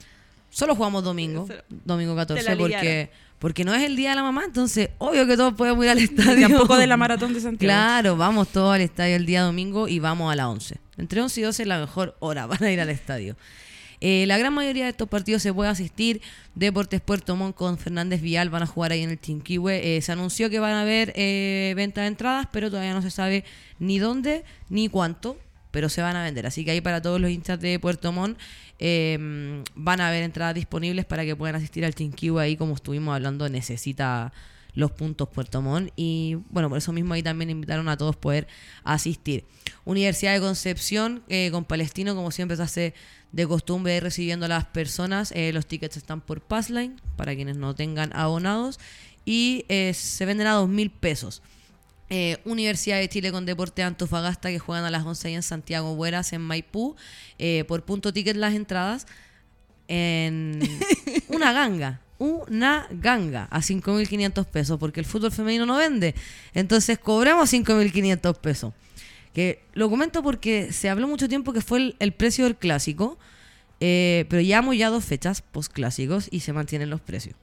solo 0.49 0.75
jugamos 0.75 1.03
domingo, 1.03 1.47
domingo 1.69 2.13
Te 2.13 2.21
14, 2.21 2.43
la 2.43 2.55
porque. 2.57 3.11
Porque 3.43 3.65
no 3.65 3.75
es 3.75 3.83
el 3.83 3.97
día 3.97 4.11
de 4.11 4.15
la 4.15 4.23
mamá, 4.23 4.45
entonces 4.45 4.91
obvio 4.99 5.27
que 5.27 5.35
todos 5.35 5.53
podemos 5.55 5.83
ir 5.83 5.91
al 5.91 5.99
Y 5.99 6.05
estadio. 6.05 6.47
tampoco 6.47 6.77
de 6.77 6.87
la 6.87 6.95
maratón 7.03 7.33
de 7.33 7.41
Santiago. 7.41 7.69
Claro, 7.69 8.15
vamos 8.15 8.47
todos 8.47 8.73
al 8.73 8.79
estadio 8.79 9.17
el 9.17 9.25
día 9.25 9.41
domingo 9.41 9.89
y 9.89 9.99
vamos 9.99 10.31
a 10.31 10.35
las 10.37 10.45
11. 10.45 10.77
Entre 10.97 11.21
11 11.21 11.41
y 11.41 11.43
12 11.43 11.63
es 11.63 11.67
la 11.67 11.77
mejor 11.77 12.15
hora 12.21 12.47
para 12.47 12.71
ir 12.71 12.79
al 12.79 12.89
estadio. 12.89 13.35
Eh, 13.99 14.23
la 14.27 14.37
gran 14.37 14.53
mayoría 14.53 14.85
de 14.85 14.91
estos 14.91 15.09
partidos 15.09 15.41
se 15.41 15.53
puede 15.53 15.69
asistir. 15.69 16.21
Deportes 16.55 17.01
Puerto 17.01 17.35
Montt 17.35 17.53
con 17.53 17.77
Fernández 17.77 18.21
Vial 18.21 18.49
van 18.49 18.63
a 18.63 18.65
jugar 18.65 18.93
ahí 18.93 19.01
en 19.03 19.09
el 19.09 19.19
Chinquihue. 19.19 19.97
Eh, 19.97 20.01
se 20.01 20.13
anunció 20.13 20.49
que 20.49 20.59
van 20.59 20.71
a 20.75 20.83
haber 20.83 21.11
eh, 21.17 21.73
venta 21.75 21.99
de 21.99 22.07
entradas, 22.07 22.47
pero 22.49 22.69
todavía 22.69 22.93
no 22.93 23.01
se 23.01 23.11
sabe 23.11 23.43
ni 23.77 23.99
dónde 23.99 24.45
ni 24.69 24.87
cuánto, 24.87 25.37
pero 25.73 25.89
se 25.89 26.03
van 26.03 26.15
a 26.15 26.23
vender. 26.23 26.45
Así 26.45 26.63
que 26.63 26.69
ahí 26.69 26.81
para 26.81 27.01
todos 27.01 27.19
los 27.19 27.31
hinchas 27.31 27.59
de 27.59 27.79
Puerto 27.79 28.11
Montt 28.11 28.39
eh, 28.77 29.17
van 29.73 30.01
a 30.01 30.07
haber 30.07 30.21
entradas 30.21 30.53
disponibles 30.53 31.03
para 31.05 31.25
que 31.25 31.35
puedan 31.35 31.55
asistir 31.55 31.83
al 31.83 31.95
Chinquihue 31.95 32.39
ahí, 32.39 32.55
como 32.55 32.75
estuvimos 32.75 33.15
hablando, 33.15 33.49
necesita 33.49 34.31
los 34.75 34.91
puntos 34.91 35.29
Puerto 35.29 35.61
Montt 35.63 35.91
y 35.95 36.37
bueno, 36.49 36.69
por 36.69 36.77
eso 36.77 36.93
mismo 36.93 37.15
ahí 37.15 37.23
también 37.23 37.49
invitaron 37.49 37.89
a 37.89 37.97
todos 37.97 38.15
poder 38.15 38.47
asistir. 38.83 39.45
Universidad 39.83 40.33
de 40.33 40.41
Concepción 40.41 41.23
eh, 41.27 41.49
con 41.51 41.65
Palestino, 41.65 42.15
como 42.15 42.29
siempre 42.29 42.55
se 42.55 42.63
hace 42.63 42.93
de 43.31 43.47
costumbre, 43.47 43.99
recibiendo 43.99 44.45
a 44.45 44.49
las 44.49 44.65
personas. 44.65 45.31
Eh, 45.31 45.51
los 45.53 45.65
tickets 45.65 45.97
están 45.97 46.21
por 46.21 46.41
Passline 46.41 47.01
para 47.15 47.33
quienes 47.33 47.57
no 47.57 47.73
tengan 47.73 48.15
abonados 48.15 48.79
y 49.25 49.65
eh, 49.69 49.95
se 49.95 50.25
venden 50.25 50.45
a 50.45 50.53
dos 50.53 50.69
mil 50.69 50.91
pesos. 50.91 51.41
Eh, 52.09 52.37
Universidad 52.45 52.97
de 52.97 53.09
Chile 53.09 53.31
con 53.31 53.45
Deporte 53.45 53.81
de 53.81 53.87
Antofagasta 53.87 54.49
que 54.49 54.59
juegan 54.59 54.85
a 54.85 54.91
las 54.91 55.05
11 55.05 55.27
ahí 55.29 55.33
en 55.35 55.43
Santiago 55.43 55.95
Bueras, 55.95 56.33
en 56.33 56.41
Maipú. 56.41 56.95
Eh, 57.39 57.63
por 57.67 57.83
punto 57.83 58.13
ticket 58.13 58.35
las 58.35 58.53
entradas 58.53 59.07
en 59.87 60.59
una 61.29 61.53
ganga. 61.53 62.01
Una 62.19 62.87
ganga 62.91 63.47
a 63.49 63.59
5.500 63.59 64.45
pesos 64.45 64.79
porque 64.79 64.99
el 64.99 65.05
fútbol 65.05 65.31
femenino 65.31 65.65
no 65.65 65.77
vende. 65.77 66.15
Entonces 66.53 66.99
cobramos 66.99 67.51
5.500 67.51 68.37
pesos. 68.37 68.73
Que 69.33 69.63
lo 69.73 69.89
comento 69.89 70.21
porque 70.21 70.71
se 70.71 70.89
habló 70.89 71.07
mucho 71.07 71.27
tiempo 71.27 71.53
que 71.53 71.61
fue 71.61 71.79
el, 71.79 71.95
el 71.99 72.11
precio 72.11 72.43
del 72.43 72.55
clásico, 72.55 73.17
eh, 73.79 74.25
pero 74.29 74.41
llevamos 74.41 74.77
ya 74.77 74.89
dos 74.89 75.03
fechas 75.03 75.41
post 75.41 75.73
clásicos 75.73 76.27
y 76.31 76.41
se 76.41 76.53
mantienen 76.53 76.89
los 76.89 77.01
precios. 77.01 77.35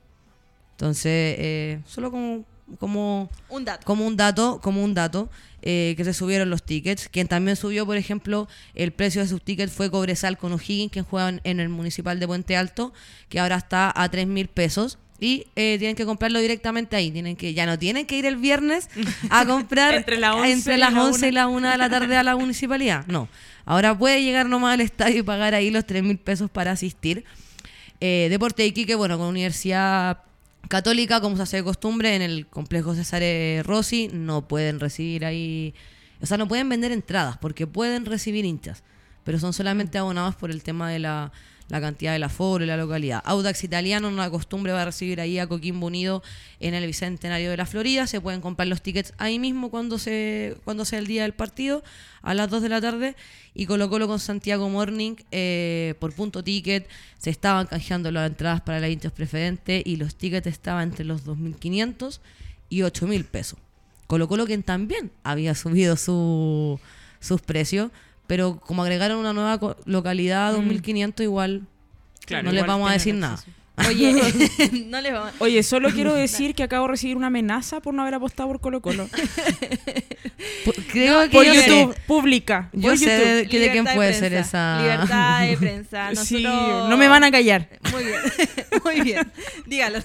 Entonces, 0.72 1.36
eh, 1.38 1.80
solo 1.84 2.10
como, 2.10 2.46
como 2.78 3.30
Un 3.48 3.64
dato. 3.64 3.84
como 3.84 4.06
un 4.06 4.16
dato, 4.16 4.60
como 4.62 4.82
un 4.84 4.94
dato, 4.94 5.28
eh, 5.62 5.94
que 5.96 6.04
se 6.04 6.14
subieron 6.14 6.48
los 6.50 6.62
tickets. 6.62 7.08
Quien 7.08 7.28
también 7.28 7.56
subió, 7.56 7.84
por 7.86 7.96
ejemplo, 7.96 8.48
el 8.74 8.92
precio 8.92 9.20
de 9.22 9.28
sus 9.28 9.42
tickets 9.42 9.72
fue 9.72 9.90
Cobresal 9.90 10.38
con 10.38 10.52
O'Higgins, 10.52 10.92
quien 10.92 11.04
juega 11.04 11.28
en- 11.30 11.40
en 11.44 11.60
el 11.60 11.68
Municipal 11.68 12.18
de 12.20 12.26
Puente 12.26 12.56
Alto, 12.56 12.92
que 13.28 13.40
ahora 13.40 13.56
está 13.56 13.92
a 13.94 14.08
3 14.08 14.26
mil 14.26 14.48
pesos. 14.48 14.98
Y 15.22 15.48
eh, 15.54 15.76
tienen 15.78 15.96
que 15.96 16.06
comprarlo 16.06 16.38
directamente 16.38 16.96
ahí. 16.96 17.10
Tienen 17.10 17.36
que, 17.36 17.52
ya 17.52 17.66
no 17.66 17.78
tienen 17.78 18.06
que 18.06 18.16
ir 18.16 18.24
el 18.24 18.36
viernes 18.36 18.88
a 19.28 19.44
comprar 19.46 19.94
Entre 19.94 20.16
las 20.16 20.34
11 20.34 20.50
entre 20.52 20.74
y 20.76 20.78
las 20.78 20.94
la 20.94 21.04
11 21.04 21.26
y 21.26 21.28
una. 21.30 21.40
la 21.42 21.48
1 21.48 21.70
de 21.72 21.76
la 21.76 21.90
tarde 21.90 22.16
a 22.16 22.22
la 22.22 22.36
municipalidad. 22.36 23.04
No. 23.06 23.28
Ahora 23.66 23.96
puede 23.98 24.22
llegar 24.22 24.46
nomás 24.48 24.72
al 24.72 24.80
estadio 24.80 25.18
y 25.18 25.22
pagar 25.22 25.54
ahí 25.54 25.70
los 25.70 25.84
3 25.84 26.02
mil 26.02 26.16
pesos 26.16 26.48
para 26.50 26.70
asistir. 26.70 27.24
Eh, 28.00 28.28
Deporte 28.30 28.62
de 28.62 28.68
Iquique, 28.68 28.94
bueno, 28.94 29.18
con 29.18 29.26
Universidad 29.26 30.22
Católica, 30.70 31.20
como 31.20 31.34
se 31.34 31.42
hace 31.42 31.56
de 31.56 31.64
costumbre, 31.64 32.14
en 32.14 32.22
el 32.22 32.46
complejo 32.46 32.94
César 32.94 33.22
eh, 33.24 33.60
Rossi, 33.64 34.08
no 34.12 34.46
pueden 34.46 34.78
recibir 34.78 35.24
ahí. 35.24 35.74
O 36.22 36.26
sea, 36.26 36.38
no 36.38 36.46
pueden 36.46 36.68
vender 36.68 36.92
entradas 36.92 37.36
porque 37.38 37.66
pueden 37.66 38.06
recibir 38.06 38.44
hinchas, 38.44 38.84
pero 39.24 39.40
son 39.40 39.52
solamente 39.52 39.98
abonados 39.98 40.36
por 40.36 40.52
el 40.52 40.62
tema 40.62 40.88
de 40.88 41.00
la, 41.00 41.32
la 41.70 41.80
cantidad 41.80 42.12
del 42.12 42.24
aforo 42.24 42.64
y 42.64 42.66
la 42.66 42.76
localidad. 42.76 43.22
Audax 43.24 43.64
Italiano, 43.64 44.08
una 44.08 44.28
costumbre, 44.28 44.72
a 44.72 44.84
recibir 44.84 45.20
ahí 45.20 45.38
a 45.38 45.46
Coquimbo 45.46 45.86
Unido 45.86 46.22
en 46.58 46.74
el 46.74 46.84
Bicentenario 46.86 47.50
de 47.50 47.56
la 47.56 47.64
Florida. 47.64 48.06
Se 48.06 48.20
pueden 48.20 48.40
comprar 48.40 48.68
los 48.68 48.82
tickets 48.82 49.14
ahí 49.18 49.38
mismo 49.38 49.70
cuando, 49.70 49.98
se, 49.98 50.56
cuando 50.64 50.84
sea 50.84 50.98
el 50.98 51.06
día 51.06 51.22
del 51.22 51.32
partido, 51.32 51.82
a 52.22 52.34
las 52.34 52.50
2 52.50 52.62
de 52.62 52.68
la 52.68 52.80
tarde. 52.80 53.16
Y 53.54 53.66
Colo 53.66 53.88
con 53.88 54.18
Santiago 54.18 54.68
Morning 54.68 55.14
eh, 55.30 55.94
por 56.00 56.12
punto 56.12 56.42
ticket. 56.42 56.88
Se 57.18 57.30
estaban 57.30 57.66
canjeando 57.66 58.10
las 58.10 58.28
entradas 58.28 58.60
para 58.60 58.80
las 58.80 58.90
hinchas 58.90 59.12
preferentes 59.12 59.82
y 59.86 59.96
los 59.96 60.16
tickets 60.16 60.48
estaban 60.48 60.90
entre 60.90 61.04
los 61.04 61.24
2.500 61.24 62.18
y 62.68 62.80
8.000 62.80 63.24
pesos. 63.24 63.58
Colo 64.08 64.26
Colo 64.26 64.44
quien 64.44 64.64
también 64.64 65.12
había 65.22 65.54
subido 65.54 65.96
su, 65.96 66.80
sus 67.20 67.42
precios, 67.42 67.92
pero 68.30 68.60
como 68.60 68.84
agregaron 68.84 69.18
una 69.18 69.32
nueva 69.32 69.58
localidad 69.86 70.54
a 70.54 70.56
2.500 70.56 71.24
igual 71.24 71.62
Claro, 72.26 72.44
no 72.44 72.52
les 72.52 72.62
igual 72.62 72.68
vamos 72.68 72.88
a 72.88 72.92
decir 72.92 73.12
nada. 73.16 73.34
acceso. 73.34 73.50
Oye, 73.88 74.12
no 74.86 75.00
les 75.00 75.12
vamos 75.12 75.32
Oye, 75.38 75.62
solo 75.62 75.90
quiero 75.94 76.14
decir 76.14 76.54
que 76.54 76.62
acabo 76.62 76.86
de 76.86 76.92
recibir 76.92 77.16
una 77.16 77.28
amenaza 77.28 77.80
por 77.80 77.94
no 77.94 78.02
haber 78.02 78.14
apostado 78.14 78.48
por 78.48 78.60
Colo 78.60 78.80
Colo. 78.80 79.08
Pu- 80.64 80.74
Creo 80.92 81.22
que 81.22 81.28
por 81.30 81.44
yo 81.44 81.54
YouTube, 81.54 81.94
sé, 81.94 82.00
pública. 82.06 82.68
yo 82.72 82.90
por 82.90 82.98
sé 82.98 83.04
YouTube. 83.04 83.24
de, 83.24 83.34
que 83.34 83.40
de 83.40 83.46
quién 83.48 83.62
Libertad 83.84 83.90
de 83.92 83.96
puede 83.96 84.14
ser 84.14 84.32
prensa. 84.32 84.48
esa... 84.78 84.82
Libertad 84.82 85.40
de 85.46 85.56
prensa. 85.56 86.10
Sí, 86.24 86.42
Nosotros- 86.42 86.88
no 86.90 86.96
me 86.96 87.08
van 87.08 87.24
a 87.24 87.30
callar. 87.30 87.68
Muy 87.92 88.04
bien, 88.04 88.20
muy 88.84 89.00
bien. 89.02 89.32
Dígalo. 89.66 89.98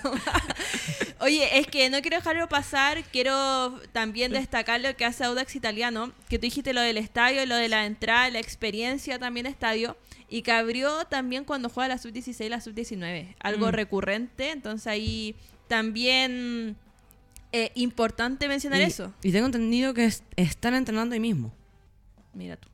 Oye, 1.19 1.59
es 1.59 1.67
que 1.67 1.89
no 1.89 2.01
quiero 2.01 2.17
dejarlo 2.17 2.47
pasar. 2.47 3.03
Quiero 3.11 3.79
también 3.91 4.31
destacar 4.31 4.81
lo 4.81 4.95
que 4.95 5.05
hace 5.05 5.23
Audax 5.23 5.55
Italiano. 5.55 6.11
Que 6.29 6.37
tú 6.37 6.43
dijiste 6.43 6.73
lo 6.73 6.81
del 6.81 6.97
estadio, 6.97 7.45
lo 7.45 7.55
de 7.55 7.69
la 7.69 7.85
entrada, 7.85 8.29
la 8.29 8.39
experiencia 8.39 9.17
también 9.19 9.45
estadio. 9.45 9.97
Y 10.29 10.41
que 10.41 10.51
abrió 10.51 11.05
también 11.05 11.43
cuando 11.45 11.69
juega 11.69 11.87
la 11.89 11.97
sub-16 11.97 12.45
y 12.45 12.49
la 12.49 12.61
sub-19. 12.61 13.35
Algo 13.39 13.67
Mm. 13.67 13.71
recurrente. 13.71 14.51
Entonces 14.51 14.87
ahí 14.87 15.35
también 15.67 16.75
eh, 17.51 17.71
importante 17.75 18.47
mencionar 18.49 18.81
y, 18.81 18.83
eso. 18.83 19.13
y 19.23 19.31
tengo 19.31 19.45
entendido 19.45 19.93
que 19.93 20.05
es- 20.05 20.23
están 20.35 20.73
entrenando 20.75 21.13
ahí 21.13 21.19
mismo. 21.21 21.53
Mira 22.33 22.57
tú. 22.57 22.67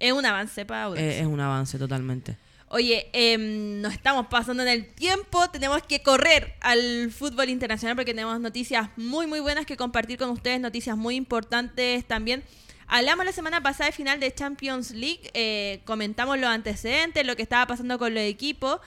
Es 0.00 0.12
un 0.12 0.26
avance 0.26 0.64
para 0.66 0.84
Audax. 0.84 1.00
Eh, 1.02 1.20
es 1.20 1.26
un 1.26 1.38
avance 1.40 1.78
totalmente. 1.78 2.36
Oye, 2.68 3.08
em, 3.12 3.80
nos 3.80 3.92
estamos 3.92 4.26
pasando 4.26 4.64
en 4.64 4.68
el 4.68 4.92
tiempo, 4.94 5.48
tenemos 5.50 5.82
que 5.84 6.02
correr 6.02 6.54
al 6.60 7.12
fútbol 7.12 7.48
internacional 7.50 7.94
porque 7.94 8.12
tenemos 8.12 8.40
noticias 8.40 8.90
muy 8.96 9.28
muy 9.28 9.38
buenas 9.38 9.64
que 9.66 9.76
compartir 9.76 10.18
con 10.18 10.30
ustedes, 10.30 10.60
noticias 10.60 10.96
muy 10.96 11.14
importantes 11.14 12.04
también. 12.06 12.42
Hablamos 12.88 13.24
la 13.24 13.32
semana 13.32 13.60
pasada 13.60 13.90
de 13.90 13.92
final 13.92 14.20
de 14.20 14.32
Champions 14.32 14.92
League, 14.92 15.30
eh, 15.34 15.80
comentamos 15.84 16.38
los 16.38 16.48
antecedentes, 16.48 17.26
lo 17.26 17.34
que 17.34 17.42
estaba 17.42 17.66
pasando 17.66 17.98
con 17.98 18.14
los 18.14 18.22
equipos 18.22 18.80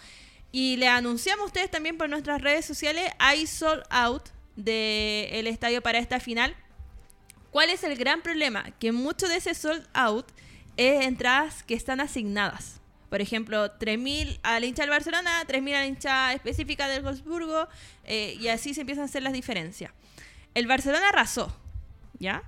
y 0.51 0.77
le 0.77 0.87
anunciamos 0.87 1.43
a 1.43 1.47
ustedes 1.47 1.69
también 1.69 1.97
por 1.97 2.09
nuestras 2.09 2.41
redes 2.41 2.65
sociales, 2.65 3.11
hay 3.19 3.45
sold 3.45 3.83
out 3.89 4.29
del 4.55 5.47
estadio 5.47 5.81
para 5.81 5.99
esta 5.99 6.19
final. 6.19 6.55
¿Cuál 7.51 7.69
es 7.69 7.83
el 7.83 7.97
gran 7.97 8.21
problema? 8.21 8.71
Que 8.79 8.91
mucho 8.91 9.27
de 9.27 9.37
ese 9.37 9.53
sold 9.53 9.85
out 9.93 10.27
es 10.77 11.05
entradas 11.05 11.63
que 11.63 11.73
están 11.73 11.99
asignadas. 11.99 12.79
Por 13.09 13.21
ejemplo, 13.21 13.77
3.000 13.79 14.39
al 14.43 14.63
hincha 14.63 14.83
del 14.83 14.91
Barcelona, 14.91 15.43
3.000 15.47 15.73
al 15.75 15.87
hincha 15.87 16.33
específica 16.33 16.87
del 16.87 17.03
Wolfsburgo, 17.03 17.67
eh, 18.05 18.37
y 18.39 18.47
así 18.47 18.73
se 18.73 18.81
empiezan 18.81 19.03
a 19.03 19.05
hacer 19.05 19.23
las 19.23 19.33
diferencias. 19.33 19.91
El 20.53 20.67
Barcelona 20.67 21.09
arrasó, 21.09 21.55
¿ya? 22.19 22.43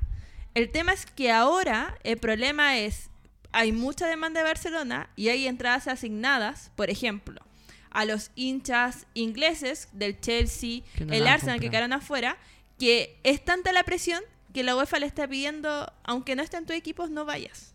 El 0.54 0.70
tema 0.70 0.91
es 0.91 1.06
que 1.06 1.32
ahora 1.32 1.97
el 2.04 2.18
problema 2.18 2.78
es, 2.78 3.10
hay 3.52 3.72
mucha 3.72 4.08
demanda 4.08 4.41
de 4.41 4.47
Barcelona 4.47 5.10
y 5.16 5.30
hay 5.30 5.47
entradas 5.47 5.88
asignadas, 5.88 6.72
por 6.76 6.89
ejemplo, 6.89 7.41
a 7.89 8.06
los 8.06 8.32
hinchas 8.36 9.06
ingleses 9.14 9.89
del 9.93 10.20
Chelsea, 10.20 10.82
no 10.99 11.14
el 11.14 11.28
Arsenal 11.28 11.60
que 11.60 11.70
quedaron 11.70 11.93
afuera, 11.93 12.38
que 12.80 13.20
es 13.24 13.43
tanta 13.43 13.72
la 13.72 13.84
presión 13.84 14.22
que 14.54 14.64
la 14.64 14.76
UEFA 14.76 14.99
le 14.99 15.06
está 15.06 15.28
pidiendo, 15.28 15.91
aunque 16.04 16.36
no 16.36 16.43
esté 16.43 16.58
en 16.58 16.66
tu 16.66 16.74
equipo, 16.74 17.08
no 17.08 17.26
vayas. 17.26 17.70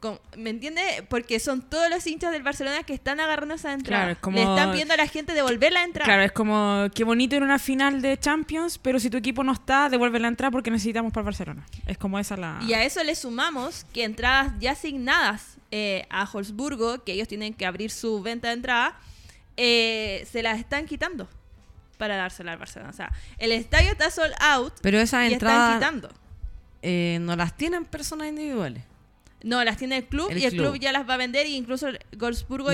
Como- 0.00 0.18
¿Me 0.36 0.48
entiende? 0.50 0.80
Porque 1.10 1.38
son 1.40 1.60
todos 1.60 1.90
los 1.90 2.06
hinchas 2.06 2.32
del 2.32 2.42
Barcelona 2.42 2.82
que 2.84 2.94
están 2.94 3.20
agarrando 3.20 3.54
esa 3.54 3.72
entrada. 3.74 4.04
Claro, 4.04 4.12
es 4.12 4.18
como- 4.18 4.36
Le 4.38 4.42
están 4.44 4.70
pidiendo 4.72 4.94
a 4.94 4.96
la 4.96 5.06
gente 5.06 5.34
devolver 5.34 5.72
la 5.72 5.84
entrada. 5.84 6.06
Claro, 6.06 6.22
es 6.22 6.32
como 6.32 6.86
qué 6.94 7.04
bonito 7.04 7.36
a 7.36 7.38
una 7.40 7.58
final 7.58 8.00
de 8.00 8.18
Champions, 8.18 8.78
pero 8.78 8.98
si 8.98 9.10
tu 9.10 9.18
equipo 9.18 9.44
no 9.44 9.52
está, 9.52 9.88
devuelve 9.90 10.18
la 10.18 10.28
entrada 10.28 10.50
porque 10.50 10.70
necesitamos 10.70 11.12
para 11.12 11.20
el 11.22 11.26
Barcelona. 11.26 11.66
Es 11.86 11.98
como 11.98 12.18
esa 12.18 12.36
la. 12.38 12.58
Y 12.66 12.72
a 12.72 12.82
eso 12.82 13.04
le 13.04 13.14
sumamos 13.14 13.84
que 13.92 14.04
entradas 14.04 14.52
ya 14.58 14.72
asignadas 14.72 15.58
eh, 15.70 16.06
a 16.10 16.24
Holzburgo, 16.32 17.04
que 17.04 17.12
ellos 17.12 17.28
tienen 17.28 17.52
que 17.54 17.66
abrir 17.66 17.90
su 17.90 18.22
venta 18.22 18.48
de 18.48 18.54
entrada, 18.54 18.98
eh, 19.56 20.26
se 20.30 20.42
las 20.42 20.58
están 20.58 20.86
quitando 20.86 21.28
para 21.98 22.16
dársela 22.16 22.52
al 22.52 22.58
Barcelona. 22.58 22.90
O 22.90 22.94
sea, 22.94 23.12
el 23.38 23.52
estadio 23.52 23.90
está 23.92 24.10
sold 24.10 24.32
out 24.40 24.72
Pero 24.80 24.98
esas 24.98 25.28
y 25.28 25.34
están 25.34 25.50
entradas 25.50 25.74
quitando. 25.76 26.10
eh, 26.82 27.18
no 27.20 27.36
las 27.36 27.54
tienen 27.56 27.84
personas 27.84 28.28
individuales. 28.28 28.82
No, 29.42 29.62
las 29.64 29.76
tiene 29.78 29.96
el 29.98 30.04
club 30.04 30.30
El 30.30 30.38
y 30.38 30.44
el 30.44 30.52
club. 30.52 30.70
club. 30.72 30.80
ya 30.80 30.92
las 30.92 31.08
va 31.08 31.14
a 31.14 31.16
vender 31.16 31.46
y 31.46 31.56
incluso 31.56 31.88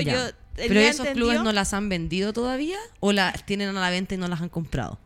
Ya. 0.05 0.13
yo 0.13 0.31
Pero 0.55 0.79
esos 0.79 1.07
clubes 1.09 1.41
no 1.43 1.51
las 1.53 1.73
han 1.73 1.87
vendido 1.89 2.33
todavía 2.33 2.77
o 2.99 3.11
las 3.13 3.45
tienen 3.45 3.69
a 3.69 3.73
la 3.79 3.89
venta 3.89 4.15
y 4.15 4.17
no 4.17 4.27
las 4.27 4.41
han 4.41 4.49
comprado. 4.49 4.99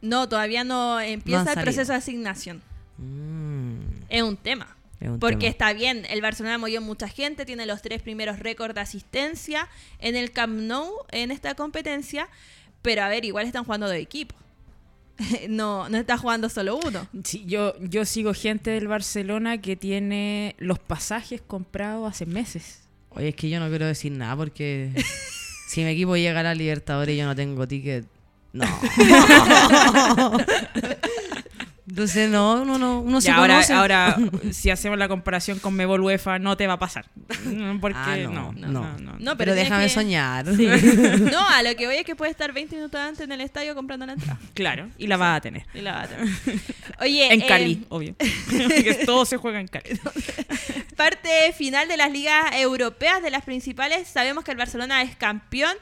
No, 0.00 0.28
todavía 0.28 0.62
no 0.64 1.00
empieza 1.00 1.44
No 1.44 1.50
el 1.50 1.60
proceso 1.64 1.92
de 1.92 1.98
asignación. 1.98 2.62
Mm, 2.98 3.78
Es 4.08 4.22
un 4.22 4.36
tema. 4.36 4.76
es 5.00 5.08
un 5.08 5.18
Porque 5.18 5.36
tema. 5.38 5.50
está 5.50 5.72
bien, 5.72 6.04
el 6.10 6.20
Barcelona 6.22 6.58
movió 6.58 6.80
mucha 6.80 7.08
gente, 7.08 7.44
tiene 7.46 7.66
los 7.66 7.82
tres 7.82 8.02
primeros 8.02 8.38
récords 8.38 8.74
de 8.74 8.80
asistencia 8.80 9.68
en 10.00 10.14
el 10.16 10.30
Camp 10.32 10.58
Nou 10.60 10.92
en 11.10 11.30
esta 11.30 11.54
competencia, 11.54 12.28
pero 12.82 13.02
a 13.02 13.08
ver, 13.08 13.24
igual 13.24 13.46
están 13.46 13.64
jugando 13.64 13.88
de 13.88 13.98
equipo. 13.98 14.34
no, 15.48 15.88
no 15.88 15.98
está 15.98 16.16
jugando 16.16 16.48
solo 16.48 16.78
uno. 16.84 17.06
Sí, 17.24 17.44
yo, 17.46 17.74
yo 17.80 18.04
sigo 18.04 18.34
gente 18.34 18.70
del 18.70 18.88
Barcelona 18.88 19.58
que 19.60 19.76
tiene 19.76 20.54
los 20.58 20.78
pasajes 20.78 21.40
comprados 21.40 22.10
hace 22.10 22.26
meses. 22.26 22.80
Oye, 23.10 23.28
es 23.28 23.34
que 23.34 23.48
yo 23.48 23.58
no 23.60 23.68
quiero 23.68 23.86
decir 23.86 24.12
nada 24.12 24.36
porque 24.36 24.92
si 25.68 25.82
mi 25.82 25.90
equipo 25.90 26.16
llega 26.16 26.40
a 26.40 26.44
la 26.44 26.54
Libertadores 26.54 27.14
y 27.14 27.18
yo 27.18 27.26
no 27.26 27.34
tengo 27.34 27.66
ticket, 27.66 28.06
no. 28.52 28.66
Entonces, 31.88 32.28
no, 32.28 32.64
no, 32.66 32.76
no, 32.78 33.00
uno 33.00 33.20
se 33.20 33.30
ahora, 33.30 33.54
conoce. 33.54 33.72
ahora, 33.72 34.16
si 34.52 34.68
hacemos 34.70 34.98
la 34.98 35.08
comparación 35.08 35.58
con 35.58 35.74
Mebol 35.74 36.00
UEFA, 36.02 36.38
no 36.38 36.56
te 36.56 36.66
va 36.66 36.74
a 36.74 36.78
pasar. 36.78 37.06
Porque 37.80 37.96
Ah, 37.98 38.16
no, 38.24 38.30
no, 38.30 38.52
no, 38.52 38.68
no. 38.68 38.98
no. 38.98 39.16
No, 39.18 39.36
pero 39.36 39.52
tienes 39.54 39.64
déjame 39.70 39.84
que- 39.84 39.90
soñar. 39.90 40.46
No, 41.32 41.48
a 41.48 41.62
lo 41.62 41.74
que 41.76 41.86
voy 41.86 41.96
es 41.96 42.04
que 42.04 42.14
puede 42.14 42.30
estar 42.30 42.52
20 42.52 42.76
minutos 42.76 43.00
antes 43.00 43.20
en 43.24 43.32
el 43.32 43.40
estadio 43.40 43.74
comprando 43.74 44.04
la 44.06 44.12
entrada. 44.12 44.38
Claro, 44.54 44.88
y 44.98 45.06
la 45.06 45.16
vas 45.16 45.38
a 45.38 45.40
tener. 45.40 45.64
Y 45.74 45.80
la 45.80 45.92
va 45.92 46.02
a 46.02 46.06
tener. 46.08 46.28
Oye, 47.00 47.32
En 47.32 47.40
eh, 47.42 47.46
Cali, 47.46 47.86
obvio. 47.88 48.14
que 48.18 49.02
todo 49.06 49.24
se 49.24 49.36
juega 49.38 49.58
en 49.60 49.68
Cali. 49.68 49.98
parte 50.96 51.52
final 51.56 51.88
de 51.88 51.96
las 51.96 52.10
ligas 52.12 52.44
europeas, 52.54 53.22
de 53.22 53.30
las 53.30 53.44
principales. 53.44 54.08
Sabemos 54.08 54.44
que 54.44 54.50
el 54.50 54.56
Barcelona 54.56 55.02
es 55.02 55.16
campeón, 55.16 55.72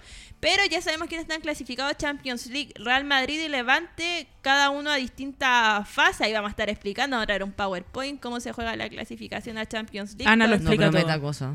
pero 0.40 0.62
ya 0.70 0.80
sabemos 0.82 1.08
quiénes 1.08 1.24
están 1.24 1.40
clasificados 1.40 1.96
Champions 1.96 2.46
League. 2.46 2.72
Real 2.76 3.04
Madrid 3.04 3.40
y 3.40 3.48
Levante, 3.48 4.28
cada 4.42 4.70
uno 4.70 4.90
a 4.90 4.96
distinta 4.96 5.84
fase. 5.88 6.24
Ahí 6.24 6.32
vamos 6.32 6.48
a 6.48 6.50
estar 6.50 6.68
explicando, 6.68 7.16
vamos 7.16 7.24
a 7.24 7.26
traer 7.26 7.42
un 7.42 7.52
PowerPoint, 7.52 8.20
cómo 8.20 8.38
se 8.40 8.52
juega 8.52 8.76
la 8.76 8.88
clasificación 8.88 9.58
a 9.58 9.66
Champions 9.66 10.14
League. 10.16 10.30
Ana 10.30 10.46
lo 10.46 10.50
No 10.50 10.56
explica 10.56 10.90
prometa 10.90 11.14
todo. 11.14 11.22
cosa. 11.22 11.54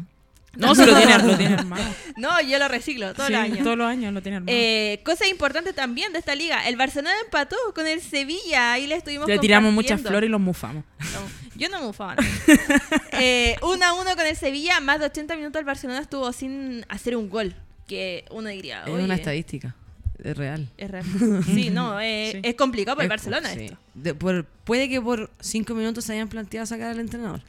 No, 0.58 0.76
se 0.76 0.86
lo 0.86 0.94
tiene, 0.98 1.18
lo 1.20 1.38
tiene 1.38 1.54
armado. 1.60 1.84
No, 2.18 2.42
yo 2.42 2.60
lo 2.60 2.68
reciclo 2.68 3.14
todos 3.14 3.28
Sí, 3.28 3.34
los 3.34 3.42
años. 3.42 3.60
Todos 3.64 3.78
los 3.78 3.88
años 3.88 4.14
lo 4.14 4.22
tiene 4.22 4.38
armado. 4.38 4.58
Eh, 4.58 5.00
cosa 5.06 5.26
importante 5.28 5.72
también 5.72 6.12
de 6.12 6.20
esta 6.20 6.36
liga, 6.36 6.68
el 6.68 6.76
Barcelona 6.76 7.16
empató 7.24 7.56
con 7.74 7.88
el 7.88 8.02
Sevilla, 8.02 8.74
ahí 8.74 8.88
le 8.88 8.96
estuvimos 8.96 9.28
Le 9.30 9.40
tiramos 9.40 9.72
muchas 9.72 10.02
flores 10.02 10.28
y 10.28 10.32
los 10.32 10.42
mufamos. 10.42 10.84
No, 11.00 11.20
yo 11.56 11.70
no 11.70 11.80
me 11.80 11.86
ufaba. 11.88 12.16
no. 12.16 12.22
eh, 13.14 13.56
1 13.62 13.86
a 13.86 13.94
1 13.94 14.16
con 14.18 14.26
el 14.26 14.36
Sevilla, 14.36 14.82
más 14.82 15.00
de 15.00 15.06
80 15.06 15.36
minutos 15.38 15.60
el 15.60 15.66
Barcelona 15.66 16.00
estuvo 16.02 16.30
sin 16.34 16.86
hacer 16.90 17.16
un 17.16 17.30
gol. 17.30 17.56
Que 17.92 18.24
uno 18.32 18.48
diría, 18.48 18.84
Es 18.84 18.90
"Oye, 18.90 19.04
una 19.04 19.16
estadística. 19.16 19.76
Es 20.24 20.38
real. 20.38 20.70
Es 20.78 20.90
real. 20.90 21.04
Sí, 21.46 21.70
no, 21.72 22.00
eh, 22.00 22.30
Sí. 22.32 22.40
es 22.42 22.56
complicado 22.56 22.96
para 22.96 23.06
el 23.06 23.12
Es- 23.12 23.18
Barcelona 23.26 23.50
sí. 23.54 23.66
esto. 23.66 23.78
De- 23.96 24.16
por- 24.16 24.46
puede 24.46 24.88
que 24.88 25.02
por 25.02 25.30
cinco 25.42 25.74
minutos 25.76 26.06
se 26.06 26.14
hayan 26.14 26.30
planteado 26.30 26.66
sacar 26.66 26.92
al 26.92 27.00
entrenador. 27.02 27.42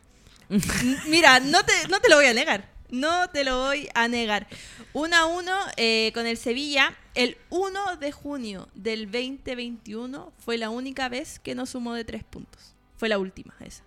Mira, 1.08 1.38
no 1.38 1.62
te, 1.64 1.72
no 1.88 2.00
te 2.00 2.08
lo 2.08 2.16
voy 2.16 2.26
a 2.26 2.34
negar. 2.34 2.68
No 2.90 3.30
te 3.30 3.44
lo 3.44 3.58
voy 3.60 3.88
a 3.94 4.08
negar. 4.08 4.48
1 4.94 5.16
a 5.16 5.26
1 5.26 5.52
eh, 5.76 6.10
con 6.12 6.26
el 6.26 6.36
Sevilla. 6.36 6.92
El 7.14 7.36
1 7.50 7.96
de 7.98 8.10
junio 8.10 8.68
del 8.74 9.10
2021 9.12 10.32
fue 10.44 10.58
la 10.58 10.70
única 10.70 11.08
vez 11.08 11.38
que 11.38 11.54
no 11.54 11.66
sumó 11.66 11.94
de 11.94 12.04
tres 12.04 12.24
puntos. 12.24 12.74
Fue 12.96 13.08
la 13.08 13.18
última 13.18 13.54
esa. 13.60 13.84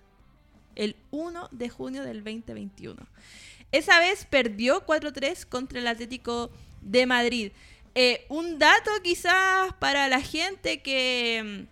El 0.74 0.96
1 1.10 1.48
de 1.52 1.68
junio 1.68 2.02
del 2.02 2.24
2021. 2.24 2.96
Esa 3.76 4.00
vez 4.00 4.24
perdió 4.24 4.86
4-3 4.86 5.44
contra 5.44 5.78
el 5.80 5.86
Atlético 5.86 6.50
de 6.80 7.04
Madrid. 7.04 7.52
Eh, 7.94 8.24
un 8.30 8.58
dato 8.58 8.90
quizás 9.02 9.74
para 9.78 10.08
la 10.08 10.22
gente 10.22 10.80
que, 10.80 11.66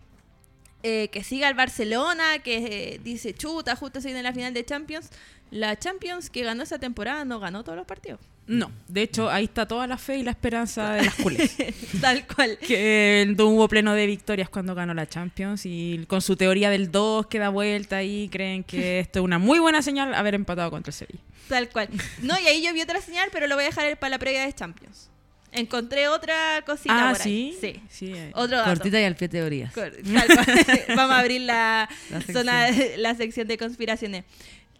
eh, 0.82 1.08
que 1.08 1.24
siga 1.24 1.48
al 1.48 1.54
Barcelona, 1.54 2.40
que 2.40 2.56
eh, 2.58 3.00
dice, 3.02 3.32
chuta, 3.32 3.74
justo 3.74 4.02
se 4.02 4.08
viene 4.08 4.22
la 4.22 4.34
final 4.34 4.52
de 4.52 4.66
Champions. 4.66 5.08
La 5.54 5.78
Champions 5.78 6.30
que 6.30 6.42
ganó 6.42 6.64
esa 6.64 6.80
temporada 6.80 7.24
no 7.24 7.38
ganó 7.38 7.62
todos 7.62 7.76
los 7.78 7.86
partidos. 7.86 8.18
No, 8.48 8.72
de 8.88 9.02
hecho, 9.02 9.30
ahí 9.30 9.44
está 9.44 9.68
toda 9.68 9.86
la 9.86 9.96
fe 9.96 10.18
y 10.18 10.24
la 10.24 10.32
esperanza 10.32 10.94
de 10.94 11.04
las 11.04 11.14
culés. 11.14 11.56
Tal 12.00 12.26
cual. 12.26 12.58
que 12.58 13.32
no 13.38 13.46
hubo 13.46 13.68
pleno 13.68 13.94
de 13.94 14.04
victorias 14.06 14.48
cuando 14.48 14.74
ganó 14.74 14.94
la 14.94 15.08
Champions 15.08 15.62
y 15.64 16.04
con 16.08 16.22
su 16.22 16.34
teoría 16.34 16.70
del 16.70 16.90
2 16.90 17.28
que 17.28 17.38
da 17.38 17.50
vuelta 17.50 17.98
ahí 17.98 18.28
creen 18.32 18.64
que 18.64 18.98
esto 18.98 19.20
es 19.20 19.24
una 19.24 19.38
muy 19.38 19.60
buena 19.60 19.80
señal 19.80 20.12
haber 20.12 20.34
empatado 20.34 20.72
contra 20.72 20.90
el 20.90 20.94
Sevilla. 20.94 21.20
Tal 21.48 21.68
cual. 21.68 21.88
No, 22.20 22.34
y 22.40 22.46
ahí 22.48 22.60
yo 22.60 22.74
vi 22.74 22.82
otra 22.82 23.00
señal, 23.00 23.28
pero 23.30 23.46
lo 23.46 23.54
voy 23.54 23.62
a 23.62 23.68
dejar 23.68 23.96
para 23.98 24.10
la 24.10 24.18
previa 24.18 24.44
de 24.44 24.52
Champions. 24.52 25.08
Encontré 25.52 26.08
otra 26.08 26.62
cosita 26.66 27.10
ah, 27.10 27.12
por 27.12 27.22
ahí. 27.22 27.56
sí. 27.60 27.80
Sí. 27.88 28.12
Otro 28.34 28.56
dato. 28.56 28.70
Cortita 28.70 29.00
y 29.00 29.04
al 29.04 29.14
pie 29.14 29.28
teorías. 29.28 29.72
Cor- 29.72 29.92
tal 29.92 30.26
cual. 30.26 30.82
Vamos 30.96 31.12
a 31.12 31.18
abrir 31.20 31.42
la, 31.42 31.88
La 32.10 32.20
sección. 32.20 32.44
zona, 32.44 32.66
la 32.96 33.14
sección 33.14 33.46
de 33.46 33.56
conspiraciones. 33.56 34.24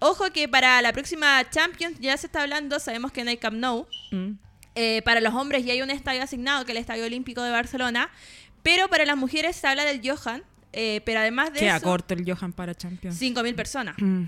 Ojo 0.01 0.31
que 0.33 0.49
para 0.49 0.83
la 0.83 0.93
próxima 0.93 1.49
Champions 1.51 1.99
ya 2.01 2.17
se 2.17 2.27
está 2.27 2.43
hablando, 2.43 2.79
sabemos 2.79 3.13
que 3.13 3.25
no 3.25 3.31
hay 3.31 3.37
Camp 3.37 3.57
Nou. 3.57 3.87
Mm. 4.11 4.33
Eh, 4.75 5.03
para 5.03 5.21
los 5.21 5.35
hombres 5.35 5.65
ya 5.65 5.73
hay 5.73 5.83
un 5.83 5.91
estadio 5.91 6.23
asignado, 6.23 6.65
que 6.65 6.73
es 6.73 6.77
el 6.77 6.81
Estadio 6.81 7.05
Olímpico 7.05 7.43
de 7.43 7.51
Barcelona. 7.51 8.11
Pero 8.63 8.89
para 8.89 9.05
las 9.05 9.17
mujeres 9.17 9.57
se 9.57 9.67
habla 9.67 9.85
del 9.85 10.01
Johan. 10.05 10.43
eh, 10.73 11.01
pero 11.05 11.21
además 11.21 11.53
de 11.53 11.61
Queda 11.61 11.77
eso, 11.77 11.85
corto 11.85 12.15
el 12.15 12.25
Johan 12.29 12.53
para 12.53 12.75
Champions. 12.75 13.21
5.000 13.21 13.55
personas. 13.55 13.95
Mm. 13.99 14.25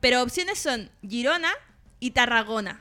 Pero 0.00 0.22
opciones 0.22 0.58
son 0.58 0.90
Girona 1.08 1.50
y 2.00 2.10
Tarragona. 2.10 2.80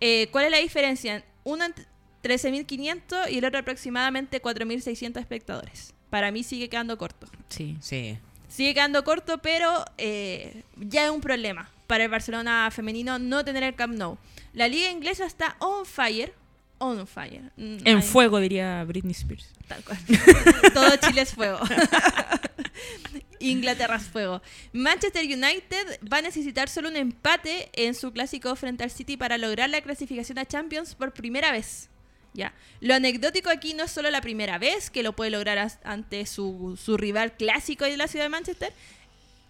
Eh, 0.00 0.28
¿Cuál 0.32 0.46
es 0.46 0.50
la 0.50 0.58
diferencia? 0.58 1.22
Uno 1.44 1.64
en 1.66 1.74
13.500 2.22 3.30
y 3.30 3.38
el 3.38 3.44
otro 3.44 3.58
aproximadamente 3.60 4.40
4.600 4.40 5.20
espectadores. 5.20 5.94
Para 6.08 6.30
mí 6.32 6.42
sigue 6.42 6.68
quedando 6.68 6.96
corto. 6.96 7.26
Sí. 7.48 7.76
Sí. 7.80 8.18
Sigue 8.50 8.74
quedando 8.74 9.04
corto, 9.04 9.38
pero 9.38 9.84
eh, 9.96 10.62
ya 10.76 11.04
es 11.04 11.10
un 11.10 11.20
problema 11.20 11.70
para 11.86 12.04
el 12.04 12.10
Barcelona 12.10 12.68
femenino 12.70 13.18
no 13.18 13.44
tener 13.44 13.62
el 13.62 13.74
Camp 13.74 13.94
Nou. 13.94 14.18
La 14.52 14.66
liga 14.68 14.90
inglesa 14.90 15.24
está 15.24 15.56
on 15.60 15.86
fire. 15.86 16.34
On 16.78 17.06
fire. 17.06 17.42
Mm, 17.56 17.78
En 17.84 17.96
ay, 17.98 18.02
fuego, 18.02 18.40
diría 18.40 18.82
Britney 18.84 19.12
Spears. 19.12 19.46
Tal 19.68 19.84
cual. 19.84 19.98
Todo 20.74 20.96
Chile 20.96 21.22
es 21.22 21.34
fuego. 21.34 21.58
Inglaterra 23.38 23.96
es 23.96 24.04
fuego. 24.04 24.42
Manchester 24.72 25.24
United 25.24 26.00
va 26.12 26.18
a 26.18 26.22
necesitar 26.22 26.68
solo 26.68 26.88
un 26.88 26.96
empate 26.96 27.70
en 27.74 27.94
su 27.94 28.12
clásico 28.12 28.54
frente 28.56 28.82
al 28.84 28.90
City 28.90 29.16
para 29.16 29.38
lograr 29.38 29.70
la 29.70 29.80
clasificación 29.80 30.38
a 30.38 30.46
Champions 30.46 30.94
por 30.94 31.12
primera 31.12 31.52
vez. 31.52 31.89
Ya. 32.32 32.54
Lo 32.80 32.94
anecdótico 32.94 33.50
aquí 33.50 33.74
no 33.74 33.84
es 33.84 33.90
solo 33.90 34.10
la 34.10 34.20
primera 34.20 34.58
vez 34.58 34.90
que 34.90 35.02
lo 35.02 35.14
puede 35.14 35.30
lograr 35.30 35.70
ante 35.82 36.26
su, 36.26 36.78
su 36.82 36.96
rival 36.96 37.36
clásico 37.36 37.84
de 37.84 37.96
la 37.96 38.08
ciudad 38.08 38.26
de 38.26 38.30
Manchester. 38.30 38.72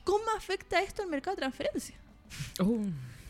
¿Cómo 0.04 0.24
afecta 0.36 0.80
esto 0.80 1.02
al 1.02 1.08
mercado 1.08 1.36
de 1.36 1.40
transferencia? 1.40 1.96
Oh. 2.58 2.84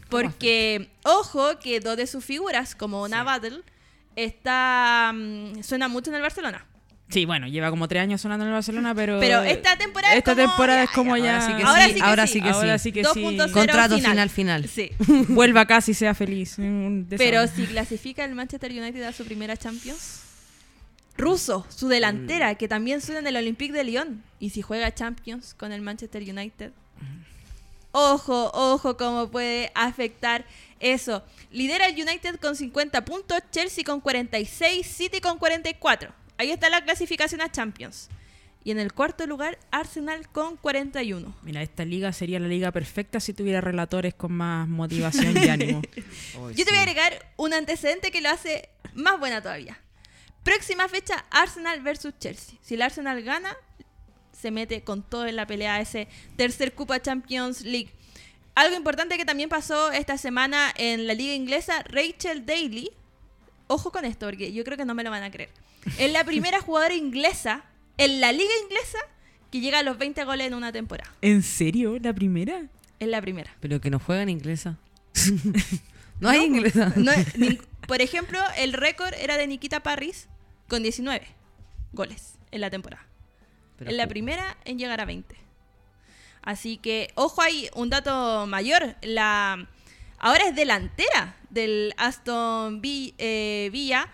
Porque, 0.09 0.90
ojo, 1.05 1.59
que 1.59 1.80
dos 1.80 1.96
de 1.96 2.07
sus 2.07 2.24
figuras, 2.24 2.74
como 2.74 3.03
una 3.03 3.22
Battle, 3.22 3.62
está 4.16 5.12
mm, 5.14 5.62
suena 5.62 5.88
mucho 5.88 6.11
en 6.11 6.16
el 6.16 6.22
Barcelona. 6.22 6.66
Sí, 7.11 7.25
bueno, 7.25 7.49
lleva 7.49 7.71
como 7.71 7.89
tres 7.89 8.03
años 8.03 8.21
sonando 8.21 8.45
en 8.45 8.51
el 8.51 8.55
Barcelona, 8.55 8.95
pero... 8.95 9.19
Pero 9.19 9.43
esta 9.43 9.77
temporada 9.77 10.13
es 10.15 10.19
Esta 10.19 10.35
como- 10.37 10.47
temporada 10.47 10.79
ya, 10.79 10.85
es 10.85 10.91
como 10.91 11.17
ya. 11.17 11.25
ya... 11.25 11.67
Ahora 11.69 11.89
sí 11.89 11.95
que 11.95 12.03
Ahora 12.03 12.27
sí, 12.27 12.33
sí 12.33 12.41
que 12.41 12.49
ahora 12.49 12.79
sí. 12.79 12.83
sí 12.85 12.93
que 12.93 13.03
Ahora 13.03 13.13
sí. 13.13 13.15
sí 13.15 13.23
que 13.25 13.37
2.0 13.43 13.47
sí. 13.49 13.53
Contrato 13.53 13.97
final. 13.97 14.11
final 14.11 14.31
final. 14.31 14.69
Sí. 14.69 14.91
Vuelva 15.29 15.67
casi 15.67 15.93
sea 15.93 16.15
feliz. 16.15 16.57
Pero 17.19 17.47
si 17.49 17.67
clasifica 17.67 18.25
el 18.25 18.35
Manchester 18.37 18.71
United 18.71 19.03
a 19.03 19.13
su 19.13 19.25
primera 19.25 19.57
Champions. 19.57 20.21
Russo, 21.19 21.67
su 21.69 21.89
delantera, 21.89 22.55
que 22.55 22.67
también 22.69 23.01
suena 23.03 23.19
en 23.21 23.27
el 23.27 23.37
Olympique 23.37 23.73
de 23.75 23.85
Lyon. 23.85 24.23
Y 24.39 24.51
si 24.51 24.63
juega 24.63 24.95
Champions 24.95 25.53
con 25.55 25.73
el 25.73 25.83
Manchester 25.83 26.23
United. 26.23 26.71
Ojo, 27.93 28.51
ojo, 28.55 28.97
cómo 28.97 29.29
puede 29.31 29.73
afectar 29.75 30.45
eso. 30.79 31.25
Lidera 31.51 31.87
el 31.89 32.01
United 32.01 32.37
con 32.37 32.55
50 32.55 33.05
puntos, 33.05 33.41
Chelsea 33.51 33.83
con 33.85 34.01
46, 34.01 34.87
City 34.87 35.21
con 35.21 35.39
44. 35.39 36.13
Ahí 36.41 36.53
está 36.53 36.70
la 36.70 36.82
clasificación 36.82 37.43
a 37.43 37.53
Champions. 37.53 38.09
Y 38.64 38.70
en 38.70 38.78
el 38.78 38.95
cuarto 38.95 39.26
lugar, 39.26 39.59
Arsenal 39.70 40.26
con 40.30 40.57
41. 40.57 41.34
Mira, 41.43 41.61
esta 41.61 41.84
liga 41.84 42.14
sería 42.14 42.41
la 42.41 42.49
liga 42.49 42.72
perfecta 42.72 43.20
si 43.20 43.34
tuviera 43.34 43.61
relatores 43.61 44.14
con 44.14 44.32
más 44.32 44.66
motivación 44.66 45.36
y 45.36 45.51
ánimo. 45.51 45.82
Yo 46.57 46.64
te 46.64 46.70
voy 46.70 46.78
a 46.78 46.80
agregar 46.80 47.30
un 47.36 47.53
antecedente 47.53 48.11
que 48.11 48.22
lo 48.22 48.30
hace 48.30 48.70
más 48.95 49.18
buena 49.18 49.43
todavía. 49.43 49.78
Próxima 50.43 50.88
fecha, 50.88 51.26
Arsenal 51.30 51.82
versus 51.82 52.14
Chelsea. 52.18 52.59
Si 52.62 52.72
el 52.72 52.80
Arsenal 52.80 53.22
gana, 53.22 53.55
se 54.32 54.51
mete 54.51 54.80
con 54.80 55.03
todo 55.03 55.26
en 55.26 55.36
la 55.36 55.47
pelea 55.47 55.74
a 55.74 55.80
ese 55.82 56.09
tercer 56.36 56.72
Copa 56.72 57.03
Champions 57.03 57.61
League. 57.61 57.91
Algo 58.55 58.74
importante 58.78 59.18
que 59.18 59.26
también 59.26 59.51
pasó 59.51 59.93
esta 59.93 60.16
semana 60.16 60.72
en 60.78 61.07
la 61.07 61.12
liga 61.12 61.34
inglesa, 61.34 61.82
Rachel 61.82 62.47
Daly, 62.47 62.91
ojo 63.66 63.93
con 63.93 64.07
esto 64.07 64.24
porque 64.24 64.55
yo 64.55 64.64
creo 64.64 64.78
que 64.78 64.86
no 64.86 64.95
me 64.95 65.05
lo 65.05 65.11
van 65.11 65.22
a 65.22 65.30
creer, 65.30 65.51
es 65.99 66.12
la 66.12 66.24
primera 66.24 66.61
jugadora 66.61 66.95
inglesa 66.95 67.64
en 67.97 68.20
la 68.20 68.33
liga 68.33 68.51
inglesa 68.64 68.99
que 69.51 69.61
llega 69.61 69.81
a 69.81 69.83
los 69.83 69.99
20 69.99 70.24
goles 70.24 70.47
en 70.47 70.55
una 70.55 70.72
temporada. 70.72 71.11
¿En 71.22 71.43
serio? 71.43 71.99
¿La 72.01 72.14
primera? 72.14 72.62
Es 72.99 73.09
la 73.09 73.20
primera. 73.20 73.55
Pero 73.61 73.81
que 73.81 73.91
no 73.91 73.99
juegan 73.99 74.28
inglesa. 74.28 74.78
no 76.20 76.28
hay 76.28 76.45
inglesa. 76.45 76.93
No, 76.97 77.12
ni- 77.37 77.59
por 77.87 78.01
ejemplo, 78.01 78.39
el 78.57 78.72
récord 78.72 79.14
era 79.14 79.37
de 79.37 79.47
Nikita 79.47 79.83
Parris 79.83 80.28
con 80.68 80.83
19 80.83 81.26
goles 81.93 82.39
en 82.53 82.61
la 82.61 82.70
temporada. 82.70 83.05
Pero 83.76 83.91
en 83.91 83.97
la 83.97 84.07
primera 84.07 84.57
en 84.64 84.78
llegar 84.78 85.01
a 85.01 85.07
20. 85.07 85.35
Así 86.43 86.76
que, 86.76 87.11
ojo 87.16 87.43
ahí, 87.43 87.68
un 87.74 87.91
dato 87.91 88.47
mayor. 88.47 88.97
La, 89.03 89.68
ahora 90.18 90.45
es 90.45 90.55
delantera 90.55 91.37
del 91.51 91.95
Aston 91.97 92.81
eh, 92.85 93.68
Villa. 93.72 94.09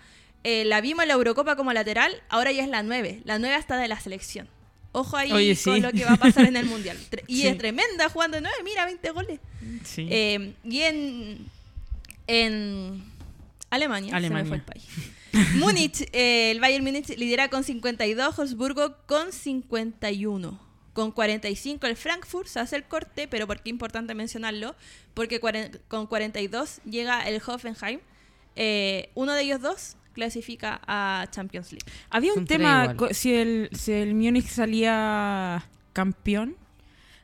Eh, 0.49 0.63
la 0.65 0.79
vimos 0.79 1.03
en 1.03 1.09
la 1.09 1.15
Eurocopa 1.15 1.55
como 1.57 1.73
lateral, 1.73 2.21
ahora 2.29 2.51
ya 2.53 2.63
es 2.63 2.69
la 2.69 2.81
9. 2.83 3.21
La 3.25 3.37
9 3.37 3.53
hasta 3.55 3.75
de 3.77 3.87
la 3.89 3.99
selección. 3.99 4.47
Ojo 4.93 5.17
ahí 5.17 5.31
Oye, 5.33 5.57
con 5.61 5.81
lo 5.81 5.91
que 5.91 6.05
va 6.05 6.13
a 6.13 6.17
pasar 6.17 6.45
en 6.45 6.55
el 6.55 6.65
Mundial. 6.73 6.97
Y 7.27 7.41
Sí. 7.41 7.47
es 7.47 7.57
tremenda 7.57 8.07
jugando 8.09 8.35
de 8.37 8.41
9, 8.41 8.55
mira, 8.63 8.85
20 8.85 9.09
goles. 9.11 9.39
Sí. 9.83 10.07
Eh, 10.09 10.53
y 10.63 10.81
en, 10.83 11.45
En 12.27 13.03
Alemania, 13.69 14.15
Alemania. 14.15 14.37
se 14.39 14.43
me 14.43 14.45
fue 14.47 14.57
el 14.57 14.63
país. 14.63 14.85
Múnich, 15.55 16.07
eh, 16.13 16.51
el 16.51 16.61
Bayern 16.61 16.83
Múnich 16.85 17.09
lidera 17.17 17.49
con 17.49 17.65
52, 17.65 18.37
Wolfsburgo 18.37 18.95
con 19.05 19.33
51. 19.33 20.59
Con 20.93 21.11
45 21.11 21.85
el 21.87 21.97
Frankfurt 21.97 22.47
se 22.47 22.59
hace 22.61 22.77
el 22.77 22.85
corte, 22.85 23.27
pero 23.27 23.45
¿por 23.47 23.57
qué 23.57 23.69
es 23.69 23.73
importante 23.73 24.15
mencionarlo? 24.15 24.75
Porque 25.13 25.41
con 25.89 26.07
42 26.07 26.79
llega 26.89 27.27
el 27.27 27.41
Hoffenheim. 27.45 27.99
Eh, 28.55 29.11
uno 29.13 29.33
de 29.33 29.43
ellos 29.43 29.61
dos 29.61 29.96
clasifica 30.17 30.81
a 30.87 31.27
Champions 31.29 31.71
League. 31.71 31.85
Había 32.09 32.31
un 32.31 32.39
Son 32.39 32.47
tema, 32.47 32.95
si 33.11 33.35
el, 33.35 33.69
si 33.71 33.91
el 33.91 34.15
Múnich 34.15 34.47
salía 34.47 35.63
campeón, 35.93 36.55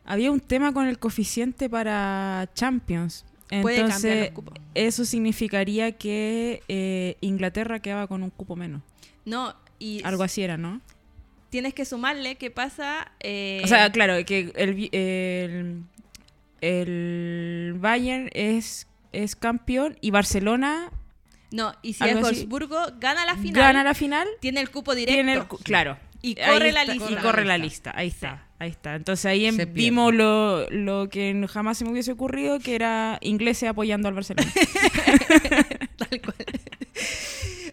había 0.06 0.32
un 0.32 0.40
tema 0.40 0.72
con 0.74 0.86
el 0.88 1.00
coeficiente 1.00 1.68
para 1.72 2.48
Champions. 2.54 3.26
Puede 3.50 3.78
cambiar 3.78 3.86
Entonces, 3.88 4.20
los 4.28 4.30
cupos. 4.36 4.54
eso 4.76 5.06
significaría 5.06 5.92
que 5.94 6.62
eh, 6.68 7.18
Inglaterra 7.22 7.80
quedaba 7.80 8.06
con 8.06 8.22
un 8.22 8.30
cupo 8.30 8.56
menos. 8.56 8.84
No, 9.26 9.56
y 9.80 10.04
Algo 10.04 10.22
así 10.24 10.44
era, 10.44 10.56
¿no? 10.58 10.80
tienes 11.50 11.74
que 11.74 11.86
sumarle 11.86 12.36
qué 12.36 12.50
pasa. 12.52 13.12
eh, 13.20 13.62
O 13.64 13.68
sea, 13.68 13.92
claro, 13.92 14.24
que 14.26 14.52
el, 14.56 14.90
el, 14.92 15.84
el 16.62 17.74
Bayern 17.80 18.30
es, 18.34 18.88
es 19.12 19.36
campeón 19.36 19.98
y 20.02 20.12
Barcelona 20.12 20.92
no, 21.54 21.74
y 21.82 21.94
si 21.94 22.04
así. 22.04 22.14
Wolfsburgo 22.16 22.80
gana 23.00 23.26
la 23.26 23.36
final, 23.36 23.62
gana 23.62 23.84
la 23.84 23.94
final. 23.94 24.28
tiene 24.40 24.60
el 24.60 24.70
cupo 24.72 24.96
directo. 24.96 25.14
Tiene 25.16 25.34
el 25.34 25.48
cu- 25.48 25.58
claro. 25.60 25.98
Y 26.22 26.36
corre 26.36 26.72
la 26.72 26.84
lista. 26.86 27.12
Y 27.12 27.16
corre 27.18 27.46
la 27.46 27.58
lista. 27.58 27.92
Ahí 27.96 28.08
está. 28.08 28.48
Ahí 28.58 28.70
está. 28.70 28.96
Entonces 28.96 29.26
ahí 29.26 29.46
em- 29.46 29.56
Se 29.58 29.66
vimos 29.66 30.14
lo, 30.14 30.70
lo 30.70 31.10
que 31.10 31.46
jamás 31.52 31.78
se 31.78 31.84
me 31.86 31.92
hubiese 31.92 32.14
ocurrido, 32.14 32.60
que 32.60 32.76
era 32.76 33.18
ingleses 33.22 33.68
apoyando 33.70 34.08
al 34.08 34.14
Barcelona. 34.14 34.50
Tal 35.98 36.22
cual. 36.22 36.36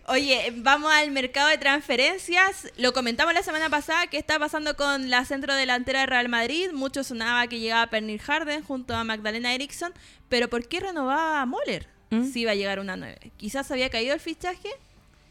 Oye, 0.08 0.52
vamos 0.56 0.90
al 0.92 1.10
mercado 1.12 1.48
de 1.48 1.58
transferencias. 1.58 2.72
Lo 2.76 2.92
comentamos 2.92 3.32
la 3.34 3.42
semana 3.44 3.70
pasada, 3.70 4.08
¿qué 4.08 4.18
está 4.18 4.38
pasando 4.40 4.76
con 4.76 5.08
la 5.10 5.24
centro 5.24 5.54
delantera 5.54 6.00
de 6.00 6.06
Real 6.06 6.28
Madrid? 6.28 6.70
Mucho 6.72 7.04
sonaba 7.04 7.46
que 7.46 7.60
llegaba 7.60 7.86
Pernil 7.88 8.20
Harden 8.20 8.62
junto 8.64 8.94
a 8.96 9.04
Magdalena 9.04 9.54
Eriksson, 9.54 9.92
pero 10.28 10.48
¿por 10.50 10.66
qué 10.66 10.80
renovaba 10.80 11.40
a 11.40 11.46
Moller? 11.46 11.86
¿Mm? 12.10 12.24
Si 12.32 12.40
iba 12.40 12.52
a 12.52 12.54
llegar 12.54 12.80
una 12.80 12.96
9. 12.96 13.32
Quizás 13.36 13.70
había 13.70 13.88
caído 13.90 14.14
el 14.14 14.20
fichaje. 14.20 14.68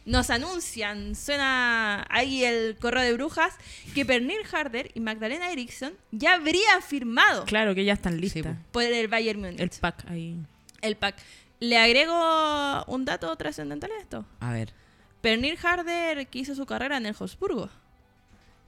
Nos 0.05 0.29
anuncian, 0.29 1.13
suena 1.13 2.05
ahí 2.09 2.43
el 2.43 2.77
correo 2.79 3.03
de 3.03 3.13
brujas, 3.13 3.53
que 3.93 4.05
Pernil 4.05 4.43
Harden 4.45 4.89
y 4.95 5.01
Magdalena 5.01 5.51
Eriksson 5.51 5.93
ya 6.11 6.33
habrían 6.35 6.81
firmado 6.81 7.45
claro 7.45 7.75
que 7.75 7.83
ya 7.85 7.93
están 7.93 8.13
Sí, 8.15 8.21
listas. 8.21 8.55
po. 8.55 8.63
por 8.71 8.83
el 8.83 9.07
Bayern 9.07 9.39
Múnich. 9.41 9.59
el 9.59 9.69
pack 9.69 10.05
ahí. 10.09 10.37
el 10.81 10.95
pack. 10.95 11.15
Le 11.59 11.77
agrego 11.77 12.85
un 12.87 13.03
dato 13.05 13.35
trascendental 13.35 13.91
a 13.91 13.99
esto. 14.01 14.25
A 14.39 14.53
ver. 14.53 14.73
Pernil 15.21 15.57
Harder 15.61 16.25
que 16.27 16.39
hizo 16.39 16.55
su 16.55 16.65
carrera 16.65 16.95
en 16.97 17.05
el 17.05 17.15
Habsburgo. 17.19 17.69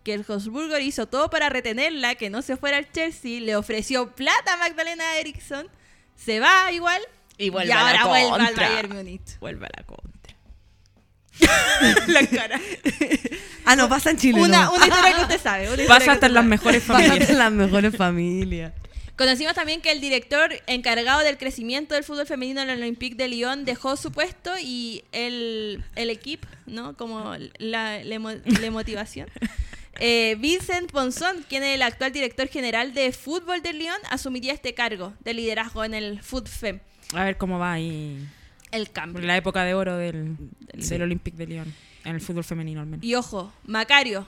Que 0.03 0.13
el 0.13 0.25
Habsburgo 0.27 0.77
hizo 0.79 1.07
todo 1.07 1.29
para 1.29 1.49
retenerla, 1.49 2.15
que 2.15 2.29
no 2.29 2.41
se 2.41 2.57
fuera 2.57 2.77
al 2.77 2.91
Chelsea, 2.91 3.39
le 3.39 3.55
ofreció 3.55 4.11
plata 4.11 4.53
a 4.53 4.57
Magdalena 4.57 5.17
Eriksson, 5.17 5.67
se 6.15 6.39
va 6.41 6.71
igual 6.73 7.01
Y 7.41 7.49
vuelve 7.49 7.69
y 7.69 7.71
a 7.71 7.75
la 7.75 8.01
ahora 8.01 8.05
vuelve 8.05 8.29
al 8.31 8.47
contra. 8.47 8.69
Bayern 8.69 8.95
Múnich. 8.95 9.39
Vuelve 9.39 9.65
a 9.65 9.69
la 9.75 9.83
contra. 9.83 10.35
la 12.07 12.27
cara. 12.27 12.61
Ah, 13.63 13.75
no, 13.75 13.87
pasa 13.87 14.09
en 14.09 14.17
Chile. 14.17 14.41
Una, 14.41 14.65
no. 14.65 14.73
una 14.73 14.87
historia 14.87 15.15
que 15.15 15.21
usted 15.33 15.41
sabe. 15.41 15.71
una 15.71 15.85
Pasa 15.85 16.13
hasta 16.13 16.25
en 16.25 16.33
las 16.33 16.43
mejores 16.43 16.81
Pasa 16.81 16.99
familias. 16.99 17.29
en 17.29 17.37
las 17.37 17.51
mejores 17.51 17.95
familias. 17.95 18.73
Conocimos 19.15 19.53
también 19.53 19.81
que 19.81 19.91
el 19.91 20.01
director 20.01 20.51
encargado 20.65 21.19
del 21.21 21.37
crecimiento 21.37 21.93
del 21.93 22.03
fútbol 22.03 22.25
femenino 22.25 22.61
en 22.61 22.71
el 22.71 22.79
Olympique 22.81 23.15
de 23.15 23.27
Lyon 23.27 23.63
dejó 23.63 23.97
su 23.97 24.11
puesto 24.11 24.51
y 24.59 25.03
el, 25.11 25.83
el 25.95 26.09
equipo, 26.09 26.47
¿no? 26.65 26.97
Como 26.97 27.35
la, 27.59 28.03
la 28.03 28.71
motivación. 28.71 29.29
Eh, 29.99 30.35
Vincent 30.39 30.91
Ponzón, 30.91 31.45
quien 31.47 31.61
es 31.63 31.75
el 31.75 31.83
actual 31.83 32.11
director 32.11 32.47
general 32.47 32.95
de 32.95 33.11
fútbol 33.11 33.61
de 33.61 33.73
Lyon, 33.73 33.97
asumiría 34.09 34.53
este 34.53 34.73
cargo 34.73 35.13
de 35.19 35.35
liderazgo 35.35 35.83
en 35.83 35.93
el 35.93 36.23
FUTFEM, 36.23 36.79
A 37.13 37.23
ver 37.23 37.37
cómo 37.37 37.59
va 37.59 37.73
ahí. 37.73 38.25
el 38.71 38.89
cambio. 38.91 39.21
La 39.25 39.35
época 39.37 39.63
de 39.63 39.73
oro 39.73 39.97
del, 39.97 40.35
del 40.71 40.83
Sí. 40.83 40.95
Olympique 40.95 41.37
de 41.37 41.45
Lyon. 41.47 41.73
En 42.05 42.15
el 42.15 42.21
fútbol 42.21 42.43
femenino 42.43 42.81
al 42.81 42.87
menos. 42.87 43.03
Y 43.05 43.15
ojo, 43.15 43.51
Macario, 43.65 44.25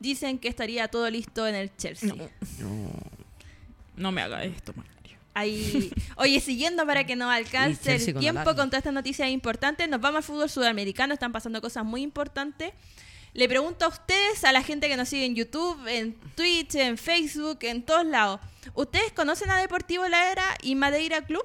dicen 0.00 0.38
que 0.38 0.48
estaría 0.48 0.88
todo 0.88 1.08
listo 1.10 1.46
en 1.46 1.54
el 1.54 1.74
Chelsea. 1.76 2.12
No 3.96 4.10
me 4.12 4.22
haga 4.22 4.42
esto, 4.44 4.72
Macario. 4.76 5.18
Ahí. 5.34 5.92
Oye, 6.16 6.40
siguiendo 6.40 6.86
para 6.86 7.04
que 7.04 7.14
nos 7.16 7.30
alcance 7.32 7.94
el 7.94 8.14
tiempo 8.16 8.44
con 8.44 8.68
todas 8.68 8.78
estas 8.78 8.92
noticias 8.92 9.28
importantes, 9.30 9.88
nos 9.88 10.00
vamos 10.00 10.18
al 10.18 10.22
fútbol 10.24 10.50
sudamericano, 10.50 11.14
están 11.14 11.32
pasando 11.32 11.60
cosas 11.60 11.84
muy 11.84 12.02
importantes. 12.02 12.72
Le 13.34 13.48
pregunto 13.48 13.86
a 13.86 13.88
ustedes, 13.88 14.44
a 14.44 14.52
la 14.52 14.62
gente 14.62 14.88
que 14.88 14.96
nos 14.96 15.08
sigue 15.08 15.24
en 15.24 15.34
YouTube, 15.34 15.78
en 15.88 16.14
Twitch, 16.34 16.74
en 16.74 16.98
Facebook, 16.98 17.58
en 17.62 17.82
todos 17.82 18.04
lados. 18.04 18.40
¿Ustedes 18.74 19.10
conocen 19.12 19.48
a 19.50 19.56
Deportivo 19.58 20.06
La 20.08 20.30
Era 20.32 20.44
y 20.62 20.74
Madeira 20.74 21.22
Club? 21.22 21.42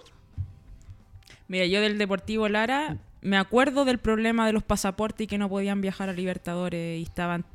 Mira, 1.47 1.65
yo 1.65 1.81
del 1.81 1.97
Deportivo 1.97 2.49
Lara 2.49 2.97
me 3.21 3.37
acuerdo 3.37 3.85
del 3.85 3.97
problema 3.99 4.45
de 4.45 4.53
los 4.53 4.63
pasaportes 4.63 5.23
y 5.25 5.27
que 5.27 5.37
no 5.37 5.49
podían 5.49 5.81
viajar 5.81 6.09
a 6.09 6.13
Libertadores 6.13 6.99
y 6.99 7.03
estaban 7.03 7.45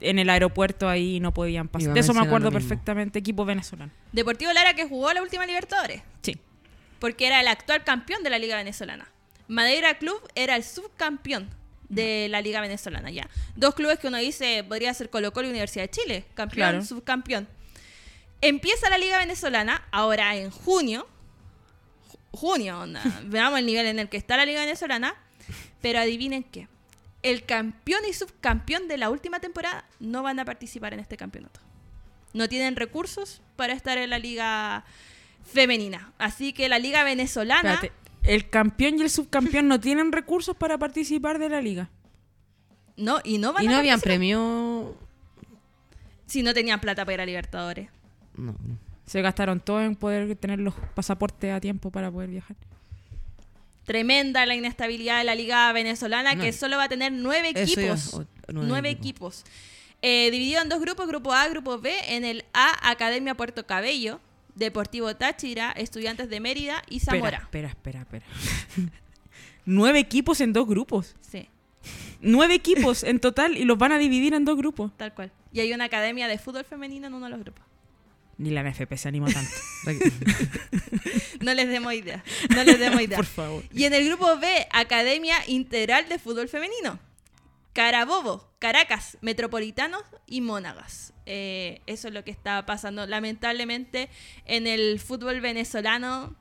en 0.00 0.18
el 0.18 0.30
aeropuerto 0.30 0.88
ahí 0.88 1.16
y 1.16 1.20
no 1.20 1.32
podían 1.32 1.68
pasar. 1.68 1.92
De 1.92 2.00
eso 2.00 2.14
me 2.14 2.20
acuerdo 2.20 2.50
perfectamente, 2.50 3.18
equipo 3.18 3.44
venezolano. 3.44 3.92
Deportivo 4.12 4.52
Lara 4.52 4.74
que 4.74 4.88
jugó 4.88 5.12
la 5.12 5.22
última 5.22 5.44
Libertadores, 5.46 6.02
Sí. 6.22 6.38
porque 6.98 7.26
era 7.26 7.40
el 7.40 7.48
actual 7.48 7.84
campeón 7.84 8.22
de 8.22 8.30
la 8.30 8.38
Liga 8.38 8.56
Venezolana. 8.56 9.06
Madeira 9.48 9.98
Club 9.98 10.20
era 10.34 10.56
el 10.56 10.64
subcampeón 10.64 11.50
de 11.90 12.28
la 12.30 12.40
Liga 12.40 12.60
Venezolana, 12.60 13.10
ya. 13.10 13.28
Dos 13.56 13.74
clubes 13.74 13.98
que 13.98 14.06
uno 14.08 14.16
dice 14.18 14.64
podría 14.66 14.94
ser 14.94 15.10
Colo 15.10 15.32
Colo 15.32 15.48
y 15.48 15.50
Universidad 15.50 15.84
de 15.84 15.90
Chile, 15.90 16.24
campeón, 16.34 16.70
Claro. 16.70 16.84
subcampeón. 16.84 17.48
Empieza 18.40 18.88
la 18.88 18.96
Liga 18.96 19.18
Venezolana, 19.18 19.82
ahora 19.90 20.34
en 20.36 20.50
junio. 20.50 21.06
Ju- 22.32 22.38
Junio, 22.38 22.80
onda. 22.80 23.02
Veamos 23.26 23.58
el 23.58 23.66
nivel 23.66 23.86
en 23.86 23.98
el 23.98 24.08
que 24.08 24.16
está 24.16 24.36
la 24.36 24.44
Liga 24.46 24.60
Venezolana. 24.60 25.14
Pero 25.80 25.98
adivinen 25.98 26.42
qué. 26.44 26.68
El 27.22 27.44
campeón 27.44 28.00
y 28.08 28.12
subcampeón 28.12 28.88
de 28.88 28.96
la 28.98 29.10
última 29.10 29.40
temporada 29.40 29.84
no 29.98 30.22
van 30.22 30.38
a 30.40 30.44
participar 30.44 30.94
en 30.94 31.00
este 31.00 31.16
campeonato. 31.16 31.60
No 32.32 32.48
tienen 32.48 32.76
recursos 32.76 33.42
para 33.56 33.72
estar 33.72 33.98
en 33.98 34.10
la 34.10 34.18
liga 34.18 34.84
femenina. 35.52 36.12
Así 36.18 36.52
que 36.52 36.68
la 36.68 36.78
liga 36.78 37.02
venezolana 37.02 37.74
Espérate, 37.74 37.92
el 38.22 38.48
campeón 38.48 38.98
y 38.98 39.02
el 39.02 39.10
subcampeón 39.10 39.68
no 39.68 39.80
tienen 39.80 40.12
recursos 40.12 40.54
para 40.56 40.78
participar 40.78 41.38
de 41.38 41.48
la 41.48 41.60
liga. 41.60 41.90
no 42.96 43.20
y 43.24 43.38
no 43.38 43.52
van 43.52 43.64
¿Y 43.64 43.66
a 43.66 43.70
no 43.70 43.76
habían 43.78 43.94
participar 44.00 44.18
premio? 44.18 44.96
si 46.26 46.42
no 46.42 46.54
tenían 46.54 46.80
plata 46.80 47.04
para 47.04 47.14
ir 47.14 47.20
a 47.22 47.26
Libertadores. 47.26 47.88
No. 48.36 48.54
Se 49.10 49.22
gastaron 49.22 49.58
todo 49.58 49.82
en 49.82 49.96
poder 49.96 50.36
tener 50.36 50.60
los 50.60 50.72
pasaportes 50.94 51.52
a 51.52 51.58
tiempo 51.60 51.90
para 51.90 52.12
poder 52.12 52.30
viajar. 52.30 52.56
Tremenda 53.84 54.46
la 54.46 54.54
inestabilidad 54.54 55.18
de 55.18 55.24
la 55.24 55.34
liga 55.34 55.72
venezolana 55.72 56.34
No. 56.36 56.42
que 56.44 56.52
solo 56.52 56.76
va 56.76 56.84
a 56.84 56.88
tener 56.88 57.10
nueve 57.10 57.50
Eso 57.56 57.80
equipos. 57.80 58.14
o- 58.14 58.24
nueve, 58.52 58.68
nueve 58.68 58.90
equipos. 58.90 59.44
Eh, 60.00 60.30
dividido 60.30 60.62
en 60.62 60.68
dos 60.68 60.80
grupos, 60.80 61.08
grupo 61.08 61.32
A, 61.32 61.48
grupo 61.48 61.78
B. 61.80 61.92
En 62.06 62.24
el 62.24 62.44
A, 62.52 62.88
Academia 62.88 63.34
Puerto 63.34 63.66
Cabello, 63.66 64.20
Deportivo 64.54 65.16
Táchira, 65.16 65.72
Estudiantes 65.72 66.28
de 66.30 66.38
Mérida 66.38 66.82
y 66.88 67.00
Zamora. 67.00 67.38
Espera, 67.38 67.68
espera, 67.70 68.00
espera, 68.02 68.26
espera. 68.76 68.90
Nueve 69.64 69.98
equipos 69.98 70.40
en 70.40 70.52
dos 70.52 70.68
grupos. 70.68 71.16
Sí, 71.20 71.48
Nueve 72.20 72.54
equipos 72.54 73.02
en 73.02 73.18
total 73.18 73.56
y 73.56 73.64
los 73.64 73.76
van 73.76 73.90
a 73.90 73.98
dividir 73.98 74.34
en 74.34 74.44
dos 74.44 74.56
grupos. 74.56 74.92
tal 74.96 75.12
cual. 75.14 75.32
Y 75.52 75.58
hay 75.60 75.72
una 75.72 75.86
academia 75.86 76.28
de 76.28 76.38
fútbol 76.38 76.64
femenino 76.64 77.08
en 77.08 77.14
uno 77.14 77.26
de 77.26 77.30
los 77.30 77.40
grupos. 77.40 77.64
Ni 78.40 78.48
la 78.50 78.62
NFP 78.62 78.94
se 78.96 79.06
animó 79.08 79.26
tanto. 79.30 79.50
No 81.40 81.54
les 81.54 81.68
demos 81.68 81.92
idea. 81.94 82.22
No 82.54 82.64
les 82.64 82.78
demos 82.78 83.00
idea. 83.00 83.16
Por 83.22 83.26
favor. 83.26 83.62
Y 83.72 83.84
en 83.84 83.94
el 83.94 84.06
grupo 84.06 84.36
B, 84.38 84.66
Academia 84.72 85.36
Integral 85.46 86.08
de 86.08 86.18
Fútbol 86.18 86.48
Femenino. 86.48 86.98
Carabobo, 87.72 88.50
Caracas, 88.58 89.16
Metropolitanos 89.20 90.02
y 90.26 90.40
Mónagas. 90.40 91.12
Eh, 91.26 91.80
eso 91.86 92.08
es 92.08 92.14
lo 92.14 92.24
que 92.24 92.30
está 92.30 92.66
pasando. 92.66 93.06
Lamentablemente, 93.06 94.08
en 94.46 94.66
el 94.66 94.98
fútbol 95.00 95.40
venezolano. 95.40 96.34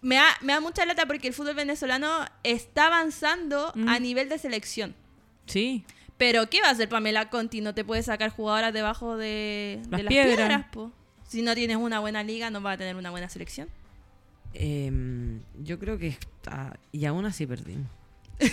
Me 0.00 0.16
da, 0.16 0.26
me 0.40 0.52
da 0.52 0.60
mucha 0.60 0.84
lata 0.84 1.06
porque 1.06 1.28
el 1.28 1.34
fútbol 1.34 1.54
venezolano 1.54 2.26
está 2.42 2.86
avanzando 2.88 3.72
Mm. 3.76 3.88
a 3.88 3.98
nivel 4.00 4.28
de 4.28 4.38
selección. 4.38 4.94
Sí. 5.46 5.84
Pero, 6.16 6.48
¿qué 6.48 6.60
va 6.62 6.68
a 6.68 6.70
hacer 6.70 6.88
Pamela 6.88 7.28
Conti? 7.28 7.60
No 7.60 7.74
te 7.74 7.84
puede 7.84 8.02
sacar 8.02 8.30
jugadoras 8.30 8.72
debajo 8.72 9.16
de, 9.16 9.80
de 9.82 9.88
Las 9.90 10.02
las 10.02 10.08
piedras. 10.10 10.36
piedras, 10.36 10.64
po. 10.72 10.90
Si 11.28 11.42
no 11.42 11.54
tienes 11.54 11.76
una 11.76 12.00
buena 12.00 12.22
liga, 12.22 12.50
no 12.50 12.60
vas 12.60 12.74
a 12.74 12.78
tener 12.78 12.96
una 12.96 13.10
buena 13.10 13.28
selección. 13.28 13.68
Em, 14.54 15.40
yo 15.62 15.78
creo 15.78 15.98
que 15.98 16.06
está... 16.08 16.78
Y 16.92 17.04
aún 17.04 17.26
así 17.26 17.46
perdimos. 17.46 17.86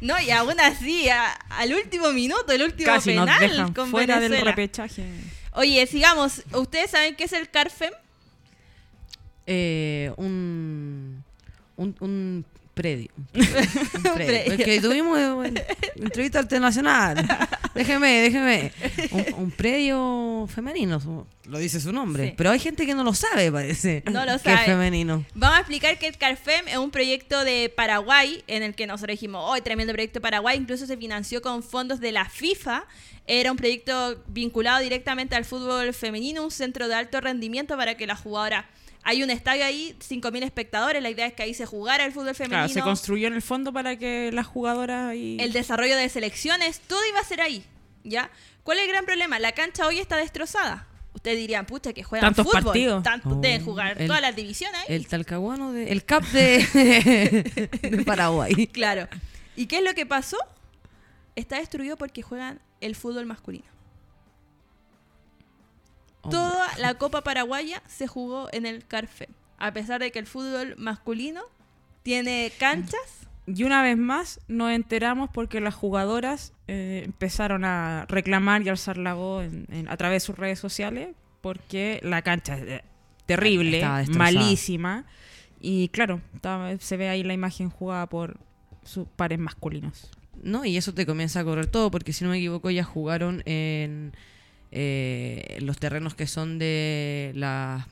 No, 0.00 0.18
y 0.20 0.30
aún 0.30 0.58
así, 0.60 1.08
a- 1.08 1.32
al 1.50 1.74
último 1.74 2.12
minuto, 2.12 2.52
el 2.52 2.62
último 2.62 2.86
Casi 2.86 3.14
nos 3.14 3.26
penal 3.26 3.40
dejan 3.50 3.72
con 3.74 3.90
fuera 3.90 4.20
del 4.20 4.40
repechaje. 4.40 5.04
Oye, 5.54 5.86
sigamos. 5.86 6.42
¿Ustedes 6.52 6.90
saben 6.92 7.16
qué 7.16 7.24
es 7.24 7.32
el 7.32 7.50
CARFEM? 7.50 7.92
Eh, 9.46 10.12
un... 10.16 11.24
un, 11.76 11.96
un 12.00 12.44
predio. 12.78 13.10
Un 13.34 14.14
predio. 14.14 14.56
Porque 14.56 14.80
tuvimos 14.80 15.18
eh, 15.18 15.30
bueno, 15.32 15.60
entrevista 15.96 16.40
internacional. 16.40 17.26
Déjeme, 17.74 18.08
déjeme. 18.22 18.72
Un, 19.10 19.26
un 19.44 19.50
predio 19.50 20.48
femenino, 20.52 21.26
lo 21.44 21.58
dice 21.58 21.80
su 21.80 21.92
nombre. 21.92 22.28
Sí. 22.28 22.34
Pero 22.36 22.50
hay 22.50 22.58
gente 22.58 22.86
que 22.86 22.94
no 22.94 23.04
lo 23.04 23.14
sabe, 23.14 23.52
parece. 23.52 24.02
No 24.10 24.24
lo 24.24 24.32
Que 24.32 24.36
es 24.36 24.42
sabe. 24.42 24.66
femenino. 24.66 25.24
Vamos 25.34 25.58
a 25.58 25.60
explicar 25.60 25.98
que 25.98 26.06
el 26.08 26.16
CARFEM 26.16 26.68
es 26.68 26.76
un 26.76 26.90
proyecto 26.90 27.44
de 27.44 27.72
Paraguay 27.76 28.42
en 28.46 28.62
el 28.62 28.74
que 28.74 28.86
nosotros 28.86 29.14
dijimos, 29.14 29.44
oh, 29.46 29.60
tremendo 29.62 29.92
proyecto 29.92 30.18
de 30.18 30.22
Paraguay, 30.22 30.56
incluso 30.58 30.86
se 30.86 30.96
financió 30.96 31.40
con 31.42 31.62
fondos 31.62 32.00
de 32.00 32.10
la 32.12 32.24
FIFA. 32.28 32.84
Era 33.26 33.50
un 33.52 33.58
proyecto 33.58 34.22
vinculado 34.28 34.80
directamente 34.80 35.36
al 35.36 35.44
fútbol 35.44 35.92
femenino, 35.94 36.42
un 36.42 36.50
centro 36.50 36.88
de 36.88 36.94
alto 36.94 37.20
rendimiento 37.20 37.76
para 37.76 37.96
que 37.96 38.06
la 38.06 38.16
jugadora... 38.16 38.68
Hay 39.04 39.22
un 39.22 39.30
estadio 39.30 39.64
ahí, 39.64 39.96
5.000 40.00 40.42
espectadores, 40.44 41.02
la 41.02 41.08
idea 41.10 41.26
es 41.26 41.32
que 41.32 41.42
ahí 41.42 41.54
se 41.54 41.64
jugara 41.66 42.04
el 42.04 42.12
fútbol 42.12 42.34
femenino. 42.34 42.58
Claro, 42.66 42.72
se 42.72 42.82
construyó 42.82 43.26
en 43.28 43.34
el 43.34 43.42
fondo 43.42 43.72
para 43.72 43.96
que 43.96 44.30
las 44.32 44.46
jugadoras 44.46 45.14
y 45.14 45.38
el 45.40 45.52
desarrollo 45.52 45.96
de 45.96 46.08
selecciones, 46.08 46.80
todo 46.80 47.00
iba 47.08 47.18
a 47.20 47.24
ser 47.24 47.40
ahí, 47.40 47.64
¿ya? 48.04 48.30
¿Cuál 48.64 48.78
es 48.78 48.84
el 48.84 48.90
gran 48.90 49.06
problema? 49.06 49.38
La 49.38 49.52
cancha 49.52 49.86
hoy 49.86 49.98
está 49.98 50.16
destrozada. 50.16 50.86
Ustedes 51.14 51.38
dirían, 51.38 51.64
pucha, 51.64 51.92
que 51.94 52.02
juegan 52.04 52.28
Tantos 52.28 52.46
fútbol. 52.46 52.64
partidos. 52.64 53.02
Tanto, 53.02 53.30
Oh, 53.30 53.34
deben 53.40 53.64
jugar 53.64 54.00
el- 54.00 54.06
todas 54.06 54.20
las 54.20 54.36
divisiones 54.36 54.78
ahí. 54.82 54.94
El 54.94 55.06
talcahuano 55.08 55.72
de. 55.72 55.90
El 55.90 56.04
CAP 56.04 56.22
de, 56.26 57.68
de 57.82 58.04
Paraguay. 58.04 58.66
Claro. 58.68 59.08
¿Y 59.56 59.66
qué 59.66 59.78
es 59.78 59.84
lo 59.84 59.94
que 59.94 60.04
pasó? 60.06 60.36
Está 61.34 61.56
destruido 61.58 61.96
porque 61.96 62.22
juegan 62.22 62.60
el 62.80 62.94
fútbol 62.94 63.26
masculino. 63.26 63.64
Hombre. 66.22 66.38
Toda 66.38 66.66
la 66.78 66.94
Copa 66.94 67.22
Paraguaya 67.22 67.82
se 67.86 68.06
jugó 68.06 68.48
en 68.52 68.66
el 68.66 68.84
CARFEM. 68.86 69.30
A 69.58 69.72
pesar 69.72 70.00
de 70.00 70.10
que 70.12 70.18
el 70.18 70.26
fútbol 70.26 70.74
masculino 70.78 71.42
tiene 72.02 72.52
canchas. 72.58 73.26
Y 73.46 73.64
una 73.64 73.82
vez 73.82 73.96
más 73.96 74.40
nos 74.46 74.70
enteramos 74.72 75.30
porque 75.32 75.60
las 75.60 75.74
jugadoras 75.74 76.52
eh, 76.68 77.02
empezaron 77.06 77.64
a 77.64 78.04
reclamar 78.08 78.62
y 78.62 78.68
alzar 78.68 78.98
la 78.98 79.14
voz 79.14 79.44
en- 79.46 79.66
en- 79.70 79.88
a 79.88 79.96
través 79.96 80.22
de 80.22 80.26
sus 80.26 80.36
redes 80.38 80.58
sociales 80.58 81.14
porque 81.40 81.98
la 82.02 82.20
cancha 82.22 82.58
es 82.58 82.62
eh, 82.68 82.84
terrible, 83.26 83.80
malísima. 84.18 85.06
Y 85.60 85.88
claro, 85.88 86.20
estaba- 86.34 86.76
se 86.78 86.96
ve 86.98 87.08
ahí 87.08 87.22
la 87.22 87.32
imagen 87.32 87.70
jugada 87.70 88.06
por 88.06 88.36
sus 88.84 89.08
pares 89.08 89.38
masculinos. 89.38 90.10
No, 90.42 90.64
y 90.64 90.76
eso 90.76 90.92
te 90.94 91.06
comienza 91.06 91.40
a 91.40 91.44
correr 91.44 91.66
todo, 91.66 91.90
porque 91.90 92.12
si 92.12 92.24
no 92.24 92.30
me 92.30 92.36
equivoco, 92.38 92.70
ya 92.70 92.84
jugaron 92.84 93.42
en 93.46 94.12
eh, 94.70 95.58
los 95.62 95.78
terrenos 95.78 96.14
que 96.14 96.26
son 96.26 96.58
de 96.58 97.32
las. 97.34 97.86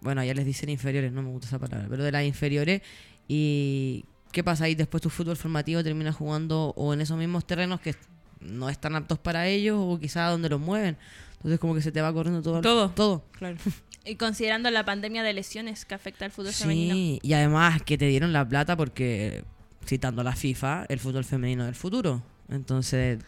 Bueno, 0.00 0.24
ya 0.24 0.32
les 0.34 0.46
dicen 0.46 0.70
inferiores, 0.70 1.12
no 1.12 1.22
me 1.22 1.28
gusta 1.30 1.48
esa 1.48 1.58
palabra, 1.58 1.86
pero 1.88 2.04
de 2.04 2.12
las 2.12 2.24
inferiores. 2.24 2.82
Y. 3.28 4.04
¿Qué 4.32 4.44
pasa 4.44 4.64
ahí? 4.64 4.76
Después 4.76 5.02
tu 5.02 5.10
fútbol 5.10 5.36
formativo 5.36 5.82
termina 5.82 6.12
jugando 6.12 6.72
o 6.76 6.94
en 6.94 7.00
esos 7.00 7.18
mismos 7.18 7.44
terrenos 7.44 7.80
que 7.80 7.96
no 8.40 8.68
están 8.70 8.94
aptos 8.94 9.18
para 9.18 9.48
ellos 9.48 9.76
o 9.78 9.98
quizá 9.98 10.28
donde 10.28 10.48
los 10.48 10.60
mueven. 10.60 10.96
Entonces, 11.38 11.58
como 11.58 11.74
que 11.74 11.82
se 11.82 11.90
te 11.90 12.00
va 12.00 12.12
corriendo 12.12 12.40
todo. 12.42 12.60
Todo. 12.60 12.90
Todo. 12.90 13.24
Claro. 13.32 13.56
Y 14.02 14.16
considerando 14.16 14.70
la 14.70 14.84
pandemia 14.86 15.22
de 15.22 15.34
lesiones 15.34 15.84
que 15.84 15.94
afecta 15.94 16.24
al 16.24 16.30
fútbol 16.30 16.52
femenino. 16.52 16.94
Sí, 16.94 17.20
y 17.22 17.34
además 17.34 17.82
que 17.82 17.98
te 17.98 18.06
dieron 18.06 18.32
la 18.32 18.48
plata 18.48 18.74
porque, 18.74 19.44
citando 19.84 20.22
a 20.22 20.24
la 20.24 20.34
FIFA, 20.34 20.86
el 20.88 20.98
fútbol 20.98 21.24
femenino 21.24 21.66
del 21.66 21.74
futuro. 21.74 22.22
Entonces, 22.48 23.18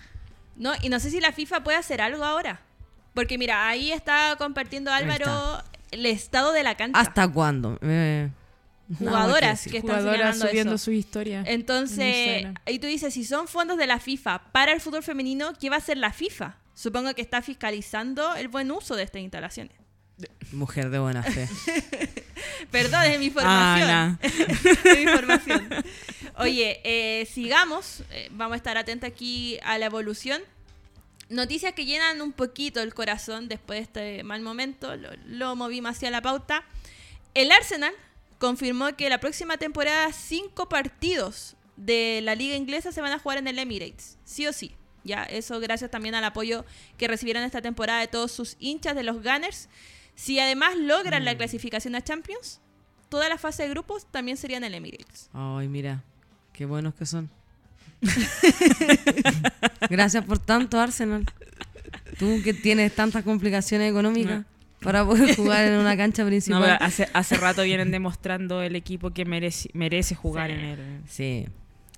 No, 0.57 0.73
y 0.83 0.89
no 0.89 0.99
sé 0.99 1.11
si 1.11 1.21
la 1.21 1.33
FIFA 1.33 1.63
puede 1.63 1.77
hacer 1.77 2.01
algo 2.01 2.25
ahora. 2.25 2.63
Porque 3.15 3.37
mira, 3.39 3.69
ahí 3.69 3.93
está 3.93 4.35
compartiendo 4.39 4.91
Álvaro 4.93 5.63
el 5.91 6.07
estado 6.07 6.53
de 6.53 6.63
la 6.63 6.75
cancha. 6.77 6.99
¿hasta 6.99 7.29
cuándo? 7.29 7.79
Eh, 7.83 8.31
Jugadoras 8.99 9.63
que 9.65 9.79
están 9.79 9.99
Jugadoras 10.01 10.39
subiendo 10.39 10.75
eso. 10.75 10.85
sus 10.85 10.95
historias. 10.95 11.47
en 11.47 11.55
Entonces, 11.55 11.99
Instagram. 12.27 12.55
ahí 12.67 12.79
tú 12.79 12.87
dices, 12.87 13.15
si 13.15 13.25
son 13.25 13.49
fondos 13.49 13.79
de 13.79 13.87
la 13.87 13.99
FIFA 14.01 14.43
para 14.53 14.73
el 14.73 14.81
fútbol 14.81 15.03
femenino, 15.03 15.53
¿qué 15.59 15.71
va 15.71 15.77
a 15.77 15.79
hacer 15.79 15.97
la 15.97 16.13
FIFA? 16.13 16.57
Supongo 16.75 17.15
que 17.15 17.23
está 17.23 17.43
fiscalizando 17.43 18.35
el 18.35 18.49
buen 18.49 18.71
uso 18.71 18.97
de 18.97 19.03
estas 19.05 19.23
instalaciones. 19.23 19.77
Mujer 20.53 20.91
de 20.91 20.99
buena 20.99 21.23
fe. 21.23 21.49
Perdón, 22.71 23.03
es 23.05 23.19
mi 23.19 23.31
formación. 23.31 23.89
Ana. 23.91 24.19
Es 24.23 24.99
mi 24.99 25.07
formación. 25.07 25.69
Oye, 26.37 26.81
eh, 26.85 27.27
sigamos. 27.27 28.03
eh, 28.11 28.29
vamos 28.33 28.55
a 28.55 28.57
estar 28.57 28.77
atentos 28.79 29.09
aquí 29.09 29.59
a 29.65 29.79
la 29.79 29.87
evolución. 29.87 30.41
Noticias 31.33 31.73
que 31.73 31.85
llenan 31.85 32.21
un 32.21 32.33
poquito 32.33 32.81
el 32.81 32.95
corazón 32.95 33.49
después 33.49 33.79
de 33.79 33.83
este 33.83 34.25
mal 34.25 34.43
momento. 34.43 34.97
Lo, 34.97 35.11
lo 35.27 35.57
movimos 35.57 35.93
hacia 35.93 36.11
la 36.11 36.23
pauta. 36.23 36.65
El 37.35 37.51
Arsenal 37.51 37.95
confirmó 38.39 38.95
que 38.97 39.09
la 39.09 39.19
próxima 39.19 39.57
temporada 39.57 40.13
cinco 40.13 40.69
partidos 40.69 41.57
de 41.77 42.21
la 42.23 42.35
liga 42.35 42.57
inglesa 42.57 42.93
se 42.93 43.01
van 43.01 43.13
a 43.13 43.19
jugar 43.19 43.39
en 43.39 43.49
el 43.49 43.59
Emirates. 43.59 44.19
Sí 44.25 44.47
o 44.47 44.53
sí. 44.53 44.75
Ya, 45.05 45.25
eso 45.25 45.59
gracias 45.59 45.91
también 45.91 46.15
al 46.15 46.25
apoyo 46.25 46.65
que 46.97 47.09
recibieron 47.09 47.43
esta 47.43 47.63
temporada 47.63 48.01
de 48.01 48.09
todos 48.09 48.31
sus 48.31 48.57
hinchas 48.61 48.95
de 48.95 49.03
los 49.03 49.17
Gunners. 49.17 49.69
Si 50.15 50.39
además 50.39 50.77
logran 50.77 51.25
la 51.25 51.37
clasificación 51.37 51.95
a 51.95 52.03
Champions, 52.03 52.61
toda 53.09 53.29
la 53.29 53.39
fase 53.39 53.65
de 53.65 53.71
grupos 53.71 54.07
también 54.11 54.37
sería 54.37 54.59
en 54.59 54.65
el 54.65 54.75
Emirates. 54.75 55.31
Ay, 55.33 55.69
mira, 55.69 56.05
qué 56.53 56.67
buenos 56.67 56.95
que 56.95 57.07
son. 57.07 57.31
Gracias 59.91 60.25
por 60.25 60.39
tanto, 60.39 60.81
Arsenal. 60.81 61.25
Tú 62.19 62.41
que 62.43 62.55
tienes 62.55 62.95
tantas 62.95 63.25
complicaciones 63.25 63.91
económicas 63.91 64.45
para 64.81 65.05
poder 65.05 65.35
jugar 65.37 65.65
en 65.67 65.75
una 65.79 65.97
cancha 65.97 66.23
No, 66.23 66.29
principal. 66.29 66.63
pero 66.63 66.77
hace, 66.81 67.09
hace 67.13 67.37
rato 67.37 67.63
vienen 67.63 67.91
demostrando 67.91 68.63
el 68.63 68.77
equipo 68.77 69.11
que 69.11 69.25
merece, 69.25 69.71
merece 69.73 70.15
jugar 70.15 70.51
Sí. 70.51 70.55
en 70.57 70.61
el 70.65 70.79
Sí. 71.09 71.47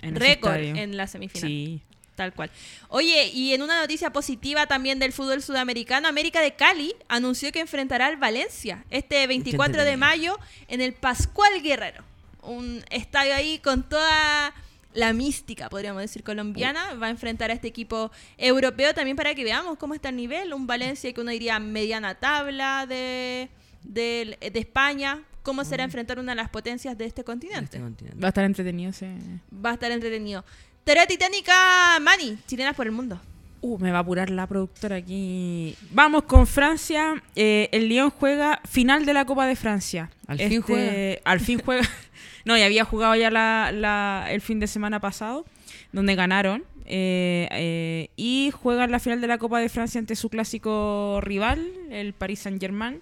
en 0.00 0.16
Récord 0.16 0.54
estadio. 0.56 0.76
en 0.76 0.96
la 0.96 1.06
semifinal. 1.06 1.48
Sí. 1.48 1.80
Tal 2.14 2.32
cual. 2.32 2.48
Oye, 2.90 3.26
y 3.34 3.54
en 3.54 3.62
una 3.62 3.80
noticia 3.80 4.12
positiva 4.12 4.66
también 4.68 5.00
del 5.00 5.12
fútbol 5.12 5.42
sudamericano, 5.42 6.06
América 6.06 6.40
de 6.40 6.54
Cali 6.54 6.94
anunció 7.08 7.50
que 7.50 7.58
enfrentará 7.58 8.06
al 8.06 8.18
Valencia 8.18 8.84
este 8.90 9.26
24 9.26 9.82
de 9.84 9.96
mayo 9.96 10.38
en 10.68 10.80
el 10.80 10.92
Pascual 10.92 11.60
Guerrero. 11.60 12.04
Un 12.42 12.84
estadio 12.90 13.34
ahí 13.34 13.58
con 13.58 13.82
toda 13.88 14.54
la 14.94 15.12
mística, 15.12 15.68
podríamos 15.68 16.02
decir, 16.02 16.22
colombiana. 16.22 16.94
Va 16.94 17.08
a 17.08 17.10
enfrentar 17.10 17.50
a 17.50 17.54
este 17.54 17.68
equipo 17.68 18.10
europeo 18.38 18.94
también 18.94 19.16
para 19.16 19.34
que 19.34 19.44
veamos 19.44 19.76
cómo 19.78 19.94
está 19.94 20.08
el 20.08 20.16
nivel. 20.16 20.54
Un 20.54 20.66
Valencia 20.66 21.12
que 21.12 21.20
uno 21.20 21.30
diría 21.30 21.58
mediana 21.58 22.14
tabla 22.14 22.86
de, 22.86 23.50
de, 23.82 24.38
de 24.40 24.58
España. 24.58 25.22
¿Cómo 25.42 25.62
será 25.64 25.84
enfrentar 25.84 26.18
una 26.18 26.32
de 26.32 26.36
las 26.36 26.48
potencias 26.48 26.96
de 26.96 27.04
este 27.04 27.20
en 27.20 27.26
continente? 27.26 27.64
este 27.64 27.80
continente. 27.80 28.18
Va 28.18 28.28
a 28.28 28.30
estar 28.30 28.44
entretenido 28.44 28.90
ese. 28.90 29.14
Va 29.52 29.70
a 29.70 29.74
estar 29.74 29.90
entretenido. 29.92 30.42
Tarea 30.84 31.06
titánica, 31.06 31.98
Mani, 32.00 32.38
chilenas 32.46 32.74
por 32.74 32.86
el 32.86 32.92
mundo. 32.92 33.20
Uh, 33.60 33.78
me 33.78 33.90
va 33.90 33.98
a 33.98 34.00
apurar 34.00 34.28
la 34.28 34.46
productora 34.46 34.96
aquí. 34.96 35.74
Vamos 35.90 36.24
con 36.24 36.46
Francia. 36.46 37.22
Eh, 37.34 37.68
el 37.72 37.88
Lyon 37.88 38.10
juega 38.10 38.60
final 38.68 39.06
de 39.06 39.14
la 39.14 39.24
Copa 39.24 39.46
de 39.46 39.56
Francia. 39.56 40.10
¿Al 40.26 40.38
fin 40.38 40.60
juega? 40.60 41.20
Al 41.24 41.40
fin 41.40 41.60
juega. 41.64 41.88
no, 42.44 42.56
ya 42.56 42.66
había 42.66 42.84
jugado 42.84 43.14
ya 43.16 43.30
la, 43.30 44.26
el 44.30 44.40
fin 44.40 44.60
de 44.60 44.66
semana 44.66 45.00
pasado, 45.00 45.44
donde 45.92 46.14
ganaron. 46.14 46.64
eh, 46.86 47.48
eh, 47.52 48.10
y 48.16 48.50
juegan 48.52 48.90
la 48.90 48.98
final 48.98 49.20
de 49.22 49.26
la 49.26 49.38
Copa 49.38 49.58
de 49.60 49.68
Francia 49.70 49.98
ante 49.98 50.14
su 50.16 50.28
clásico 50.28 51.20
rival, 51.22 51.66
el 51.90 52.12
Paris 52.12 52.40
Saint-Germain, 52.40 53.00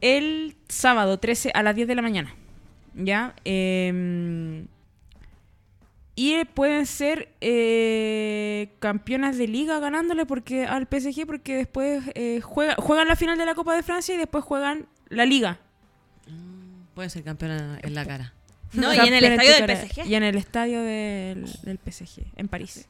el 0.00 0.54
sábado 0.68 1.18
13 1.18 1.50
a 1.54 1.62
las 1.64 1.74
10 1.74 1.88
de 1.88 1.94
la 1.96 2.02
mañana. 2.02 2.34
¿Ya? 2.94 3.34
Em, 3.44 4.66
y 6.16 6.32
eh, 6.34 6.44
pueden 6.46 6.86
ser 6.86 7.30
campeonas 8.78 9.38
de 9.38 9.48
liga 9.48 9.78
ganándole 9.80 10.26
porque 10.26 10.66
al 10.66 10.86
PSG 10.86 11.26
porque 11.26 11.56
después 11.56 12.04
juega- 12.42 12.74
juegan 12.76 13.08
la 13.08 13.16
final 13.16 13.38
de 13.38 13.46
la 13.46 13.54
Copa 13.54 13.74
de 13.74 13.82
Francia 13.82 14.14
y 14.14 14.18
después 14.18 14.44
juegan 14.44 14.86
la 15.08 15.24
liga. 15.26 15.58
Puede 16.94 17.10
ser 17.10 17.22
campeón 17.24 17.52
en, 17.52 17.78
en 17.82 17.94
la 17.94 18.04
cara. 18.04 18.34
No, 18.72 18.94
y 18.94 18.98
en 18.98 19.14
el 19.14 19.24
estadio 19.24 19.66
del. 19.66 19.76
PSG. 19.76 20.06
Y 20.06 20.14
en 20.14 20.22
el 20.22 20.36
estadio 20.36 20.82
del, 20.82 21.44
del 21.62 21.78
PSG, 21.78 22.22
en 22.36 22.48
París. 22.48 22.86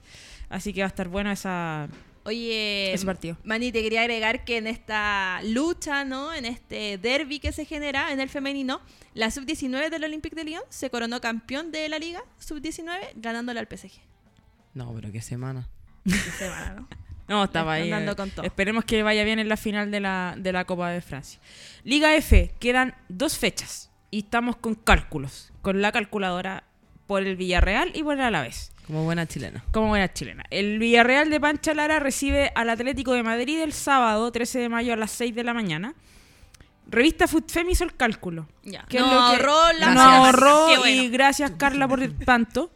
Así 0.48 0.72
que 0.72 0.80
va 0.80 0.86
a 0.86 0.88
estar 0.88 1.08
bueno 1.08 1.30
esa, 1.30 1.88
Oye, 2.24 2.92
ese 2.92 3.06
partido. 3.06 3.36
Mani, 3.44 3.72
te 3.72 3.82
quería 3.82 4.02
agregar 4.02 4.44
que 4.44 4.58
en 4.58 4.66
esta 4.66 5.40
lucha, 5.42 6.04
¿no? 6.04 6.34
En 6.34 6.44
este 6.44 6.98
derby 6.98 7.38
que 7.40 7.52
se 7.52 7.64
genera 7.64 8.12
en 8.12 8.20
el 8.20 8.28
femenino, 8.28 8.80
la 9.14 9.30
sub-19 9.30 9.88
del 9.88 10.04
Olympique 10.04 10.36
de 10.36 10.44
Lyon 10.44 10.62
se 10.68 10.90
coronó 10.90 11.20
campeón 11.20 11.72
de 11.72 11.88
la 11.88 11.98
liga 11.98 12.22
sub-19 12.38 13.12
ganándole 13.16 13.60
al 13.60 13.66
PSG. 13.66 14.00
No, 14.74 14.92
pero 14.94 15.10
qué 15.10 15.22
semana. 15.22 15.68
Qué 16.04 16.12
semana, 16.12 16.74
¿no? 16.74 16.88
No, 17.28 17.44
estaba 17.44 17.74
ahí. 17.74 17.92
Eh, 17.92 18.14
con 18.16 18.28
todo. 18.30 18.44
Esperemos 18.44 18.84
que 18.84 19.04
vaya 19.04 19.22
bien 19.22 19.38
en 19.38 19.48
la 19.48 19.56
final 19.56 19.92
de 19.92 20.00
la, 20.00 20.34
de 20.36 20.52
la 20.52 20.64
Copa 20.64 20.90
de 20.90 21.00
Francia. 21.00 21.38
Liga 21.84 22.16
F, 22.16 22.52
quedan 22.58 22.96
dos 23.08 23.38
fechas 23.38 23.88
y 24.10 24.18
estamos 24.18 24.56
con 24.56 24.74
cálculos, 24.74 25.49
con 25.62 25.82
la 25.82 25.92
calculadora 25.92 26.64
por 27.06 27.22
el 27.22 27.36
Villarreal 27.36 27.90
y 27.94 28.02
por 28.02 28.14
el 28.14 28.20
Alavés. 28.22 28.72
Como 28.86 29.04
buena 29.04 29.26
chilena. 29.26 29.62
como 29.72 29.88
buena 29.88 30.12
chilena. 30.12 30.44
El 30.50 30.78
Villarreal 30.78 31.30
de 31.30 31.38
Pancha 31.40 31.74
Lara 31.74 31.98
recibe 32.00 32.50
al 32.54 32.70
Atlético 32.70 33.12
de 33.12 33.22
Madrid 33.22 33.60
el 33.60 33.72
sábado 33.72 34.30
13 34.32 34.58
de 34.60 34.68
mayo 34.68 34.92
a 34.92 34.96
las 34.96 35.10
6 35.12 35.34
de 35.34 35.44
la 35.44 35.54
mañana. 35.54 35.94
Revista 36.88 37.28
Futfem 37.28 37.70
hizo 37.70 37.84
el 37.84 37.94
cálculo. 37.94 38.48
Ya. 38.64 38.84
¿Qué 38.88 38.96
es 38.96 39.02
No 39.04 39.06
lo 39.12 39.12
que- 39.36 39.42
ahorró 39.44 39.72
la 39.78 39.94
no 39.94 40.00
ahorró 40.00 40.66
bueno. 40.78 40.86
y 40.88 41.08
gracias 41.08 41.52
Carla 41.52 41.86
por 41.86 42.02
el 42.02 42.16
tanto. 42.16 42.72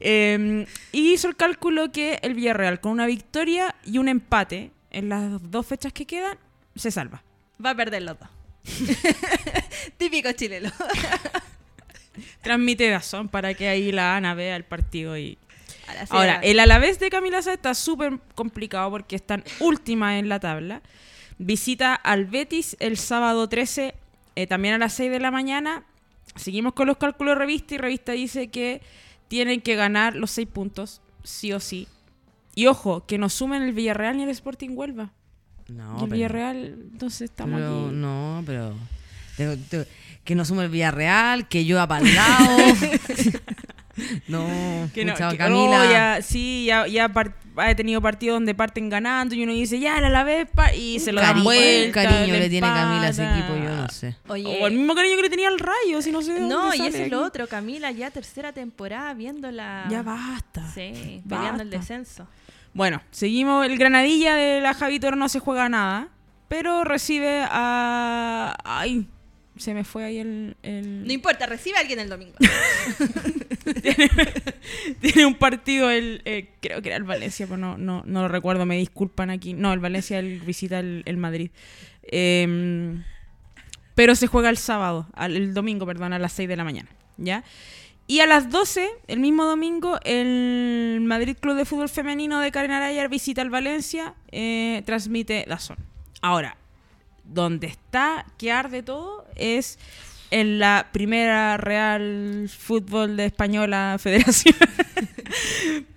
Eh, 0.00 0.66
y 0.92 1.12
hizo 1.12 1.28
el 1.28 1.36
cálculo 1.36 1.92
que 1.92 2.18
el 2.22 2.32
Villarreal 2.34 2.80
con 2.80 2.92
una 2.92 3.04
victoria 3.06 3.74
y 3.84 3.98
un 3.98 4.08
empate 4.08 4.70
en 4.90 5.10
las 5.10 5.50
dos 5.50 5.66
fechas 5.66 5.92
que 5.92 6.06
quedan 6.06 6.38
se 6.76 6.90
salva. 6.90 7.22
Va 7.62 7.70
a 7.70 7.74
perder 7.74 8.02
los 8.04 8.16
dos. 8.18 8.28
Típico 9.98 10.32
chileno. 10.32 10.70
Transmite 12.42 12.88
Dazón 12.90 13.28
para 13.28 13.54
que 13.54 13.68
ahí 13.68 13.92
la 13.92 14.16
Ana 14.16 14.34
vea 14.34 14.56
el 14.56 14.64
partido 14.64 15.16
y 15.18 15.38
Ahora, 16.10 16.40
el 16.42 16.60
Alavés 16.60 16.98
de 16.98 17.08
Camila 17.08 17.40
Sá 17.40 17.54
está 17.54 17.72
súper 17.74 18.18
complicado 18.34 18.90
porque 18.90 19.16
están 19.16 19.42
última 19.58 20.18
en 20.18 20.28
la 20.28 20.38
tabla. 20.38 20.82
Visita 21.38 21.94
al 21.94 22.26
Betis 22.26 22.76
el 22.80 22.98
sábado 22.98 23.48
13, 23.48 23.94
eh, 24.36 24.46
también 24.46 24.74
a 24.74 24.78
las 24.78 24.92
6 24.94 25.10
de 25.10 25.20
la 25.20 25.30
mañana. 25.30 25.84
Seguimos 26.36 26.74
con 26.74 26.86
los 26.88 26.98
cálculos 26.98 27.36
de 27.36 27.38
revista 27.38 27.74
y 27.74 27.78
revista 27.78 28.12
dice 28.12 28.48
que 28.48 28.82
tienen 29.28 29.60
que 29.62 29.76
ganar 29.76 30.14
los 30.14 30.30
6 30.32 30.48
puntos, 30.48 31.00
sí 31.24 31.52
o 31.54 31.60
sí. 31.60 31.88
Y 32.54 32.66
ojo, 32.66 33.06
que 33.06 33.16
no 33.18 33.28
sumen 33.30 33.62
el 33.62 33.72
Villarreal 33.72 34.16
ni 34.18 34.24
el 34.24 34.28
Sporting 34.30 34.70
Huelva. 34.76 35.12
No, 35.68 35.84
y 35.84 35.94
el 35.94 35.96
pero- 36.00 36.06
Villarreal, 36.12 36.64
entonces 36.92 37.22
estamos 37.30 37.60
pero 37.60 37.86
aquí. 37.86 37.94
No, 37.94 38.42
pero. 38.44 38.74
te- 39.36 39.56
te- 39.56 39.86
que 40.28 40.34
no 40.34 40.44
sume 40.44 40.62
el 40.64 40.68
Villarreal, 40.68 41.48
que 41.48 41.64
yo 41.64 41.80
lado. 42.14 42.58
no, 44.28 44.46
Que 44.92 45.06
no, 45.06 45.14
que- 45.30 45.38
Camila. 45.38 45.82
oh, 45.82 45.90
ya, 45.90 46.18
sí, 46.20 46.66
ya, 46.66 46.86
ya 46.86 47.10
ha 47.56 47.74
tenido 47.74 48.02
partidos 48.02 48.36
donde 48.36 48.54
parten 48.54 48.90
ganando 48.90 49.34
y 49.34 49.42
uno 49.42 49.52
dice, 49.54 49.80
ya, 49.80 50.02
la 50.02 50.24
vez 50.24 50.46
y 50.76 51.00
se 51.00 51.12
lo 51.12 51.22
dan 51.22 51.36
Cari- 51.38 51.42
vuelta. 51.44 52.02
cariño 52.04 52.32
le 52.34 52.40
le 52.40 52.48
tiene 52.50 52.66
Camila 52.66 53.06
a 53.06 53.08
ese 53.08 53.24
equipo, 53.24 53.54
yo 53.56 53.74
no 53.74 53.88
sé. 53.88 54.16
Oye, 54.28 54.58
O 54.60 54.66
el 54.66 54.74
mismo 54.74 54.94
cariño 54.94 55.16
que 55.16 55.22
le 55.22 55.30
tenía 55.30 55.48
al 55.48 55.58
rayo, 55.58 56.02
si 56.02 56.12
no 56.12 56.20
sé 56.20 56.38
no, 56.40 56.48
dónde 56.64 56.76
y 56.76 56.82
ese 56.82 57.04
es 57.04 57.10
lo 57.10 57.22
otro. 57.22 57.46
Camila, 57.48 57.90
ya 57.90 58.10
tercera 58.10 58.52
temporada 58.52 59.14
viéndola. 59.14 59.86
Ya 59.88 60.02
basta. 60.02 60.68
Sí, 60.74 61.22
Basta. 61.24 61.36
peleando 61.36 61.62
el 61.62 61.70
descenso. 61.70 62.28
Bueno, 62.74 63.00
seguimos. 63.12 63.64
El 63.64 63.78
Granadilla 63.78 64.34
de 64.34 64.60
la 64.60 64.74
Javi 64.74 65.00
Toro 65.00 65.16
no 65.16 65.30
se 65.30 65.38
juega 65.40 65.70
nada, 65.70 66.08
pero 66.48 66.84
recibe 66.84 67.44
a... 67.50 68.54
Ay, 68.62 69.08
se 69.58 69.74
me 69.74 69.84
fue 69.84 70.04
ahí 70.04 70.18
el... 70.18 70.56
el- 70.62 71.06
No 71.06 71.12
importa, 71.12 71.46
recibe 71.46 71.76
a 71.76 71.80
alguien 71.80 71.98
el 71.98 72.08
domingo. 72.08 72.36
Tiene 75.00 75.26
un 75.26 75.34
partido, 75.34 75.90
el, 75.90 76.22
eh, 76.24 76.50
creo 76.60 76.82
que 76.82 76.88
era 76.88 76.96
el 76.96 77.04
Valencia, 77.04 77.46
pero 77.46 77.56
no, 77.58 77.78
no, 77.78 78.02
no 78.06 78.22
lo 78.22 78.28
recuerdo, 78.28 78.66
me 78.66 78.76
disculpan 78.76 79.30
aquí. 79.30 79.54
No, 79.54 79.72
el 79.72 79.80
Valencia 79.80 80.18
el, 80.18 80.40
visita 80.40 80.78
el, 80.78 81.02
el 81.06 81.16
Madrid. 81.16 81.50
Eh, 82.02 82.96
pero 83.94 84.14
se 84.14 84.26
juega 84.28 84.48
el 84.50 84.56
sábado, 84.56 85.08
al- 85.14 85.36
el 85.36 85.54
domingo, 85.54 85.86
perdón, 85.86 86.12
a 86.12 86.18
las 86.18 86.32
6 86.32 86.48
de 86.48 86.56
la 86.56 86.64
mañana. 86.64 86.88
¿Ya? 87.16 87.44
Y 88.06 88.20
a 88.20 88.26
las 88.26 88.48
12, 88.50 88.88
el 89.08 89.20
mismo 89.20 89.44
domingo, 89.44 89.98
el 90.04 91.00
Madrid 91.02 91.36
Club 91.38 91.56
de 91.56 91.66
Fútbol 91.66 91.90
Femenino 91.90 92.40
de 92.40 92.50
Karen 92.50 92.70
Araya 92.70 93.06
visita 93.08 93.42
al 93.42 93.50
Valencia, 93.50 94.14
eh, 94.32 94.82
transmite 94.86 95.44
Dazón. 95.46 95.76
Ahora, 96.22 96.56
donde 97.24 97.66
está 97.66 98.24
que 98.38 98.50
arde 98.50 98.82
todo 98.82 99.26
es 99.38 99.78
en 100.30 100.58
la 100.58 100.88
primera 100.92 101.56
Real 101.56 102.50
Fútbol 102.54 103.16
de 103.16 103.26
Española 103.26 103.96
Federación. 104.00 104.54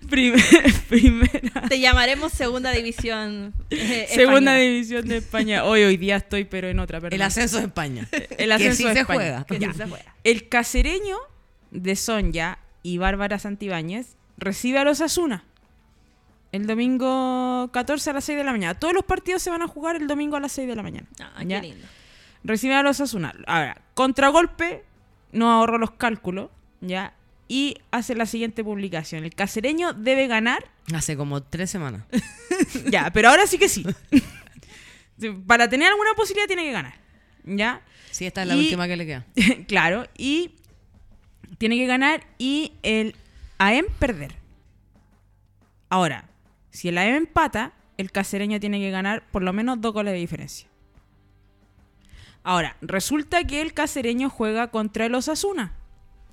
Primer- 0.08 0.42
primera. 0.88 1.62
Te 1.68 1.80
llamaremos 1.80 2.32
segunda 2.32 2.70
división. 2.72 3.54
eh, 3.70 4.06
Segunda 4.08 4.52
española. 4.52 4.54
división 4.56 5.08
de 5.08 5.16
España. 5.18 5.64
Hoy, 5.64 5.82
hoy 5.84 5.96
día 5.96 6.16
estoy, 6.16 6.44
pero 6.44 6.68
en 6.68 6.78
otra, 6.78 7.00
perdón. 7.00 7.14
El 7.16 7.22
ascenso 7.22 7.58
de 7.58 7.64
España. 7.64 8.08
El 8.38 8.52
ascenso 8.52 8.70
que 8.70 8.82
sí 8.82 8.84
de 8.88 8.94
se 8.94 9.00
España. 9.00 9.18
juega. 9.18 9.44
Que 9.44 9.58
sí 9.58 9.72
se 9.76 9.86
juega. 9.88 10.14
El 10.24 10.48
casereño 10.48 11.16
de 11.70 11.96
Sonja 11.96 12.58
y 12.82 12.98
Bárbara 12.98 13.38
Santibáñez 13.38 14.16
recibe 14.36 14.78
a 14.78 14.84
los 14.84 15.00
Asuna 15.00 15.44
el 16.52 16.66
domingo 16.66 17.70
14 17.72 18.10
a 18.10 18.12
las 18.12 18.24
6 18.24 18.36
de 18.36 18.44
la 18.44 18.52
mañana. 18.52 18.74
Todos 18.78 18.92
los 18.92 19.04
partidos 19.04 19.40
se 19.42 19.48
van 19.48 19.62
a 19.62 19.66
jugar 19.68 19.96
el 19.96 20.06
domingo 20.06 20.36
a 20.36 20.40
las 20.40 20.52
6 20.52 20.68
de 20.68 20.76
la 20.76 20.82
mañana. 20.82 21.06
Ah, 21.18 21.42
¿Ya? 21.46 21.62
qué 21.62 21.68
lindo. 21.68 21.86
Recibe 22.44 22.74
a 22.74 22.82
los 22.82 23.00
Asuna. 23.00 23.34
Ahora, 23.46 23.80
contragolpe, 23.94 24.84
no 25.32 25.50
ahorro 25.50 25.78
los 25.78 25.92
cálculos, 25.92 26.50
¿ya? 26.80 27.14
Y 27.48 27.76
hace 27.90 28.14
la 28.14 28.26
siguiente 28.26 28.64
publicación. 28.64 29.24
El 29.24 29.34
casereño 29.34 29.92
debe 29.92 30.26
ganar 30.26 30.64
Hace 30.94 31.16
como 31.16 31.42
tres 31.42 31.70
semanas. 31.70 32.02
ya, 32.90 33.10
pero 33.12 33.28
ahora 33.28 33.46
sí 33.46 33.58
que 33.58 33.68
sí. 33.68 33.84
Para 35.46 35.68
tener 35.68 35.88
alguna 35.88 36.10
posibilidad 36.16 36.46
tiene 36.48 36.64
que 36.64 36.72
ganar. 36.72 36.94
¿Ya? 37.44 37.82
Sí, 38.10 38.26
esta 38.26 38.42
es 38.42 38.48
la 38.48 38.56
Y- 38.56 38.60
última 38.64 38.88
que 38.88 38.96
le 38.96 39.06
queda. 39.06 39.24
claro, 39.68 40.06
y 40.18 40.52
tiene 41.58 41.76
que 41.76 41.86
ganar 41.86 42.26
y 42.38 42.72
el 42.82 43.14
AM 43.58 43.84
perder. 43.98 44.34
Ahora, 45.88 46.24
si 46.70 46.88
el 46.88 46.98
AM 46.98 47.14
empata, 47.14 47.72
el 47.98 48.10
casereño 48.10 48.58
tiene 48.58 48.80
que 48.80 48.90
ganar 48.90 49.24
por 49.30 49.42
lo 49.42 49.52
menos 49.52 49.80
dos 49.80 49.92
goles 49.92 50.12
de 50.14 50.18
diferencia. 50.18 50.68
Ahora, 52.44 52.76
resulta 52.80 53.44
que 53.44 53.60
el 53.60 53.72
casereño 53.72 54.28
juega 54.30 54.68
contra 54.70 55.06
el 55.06 55.14
Osasuna. 55.14 55.72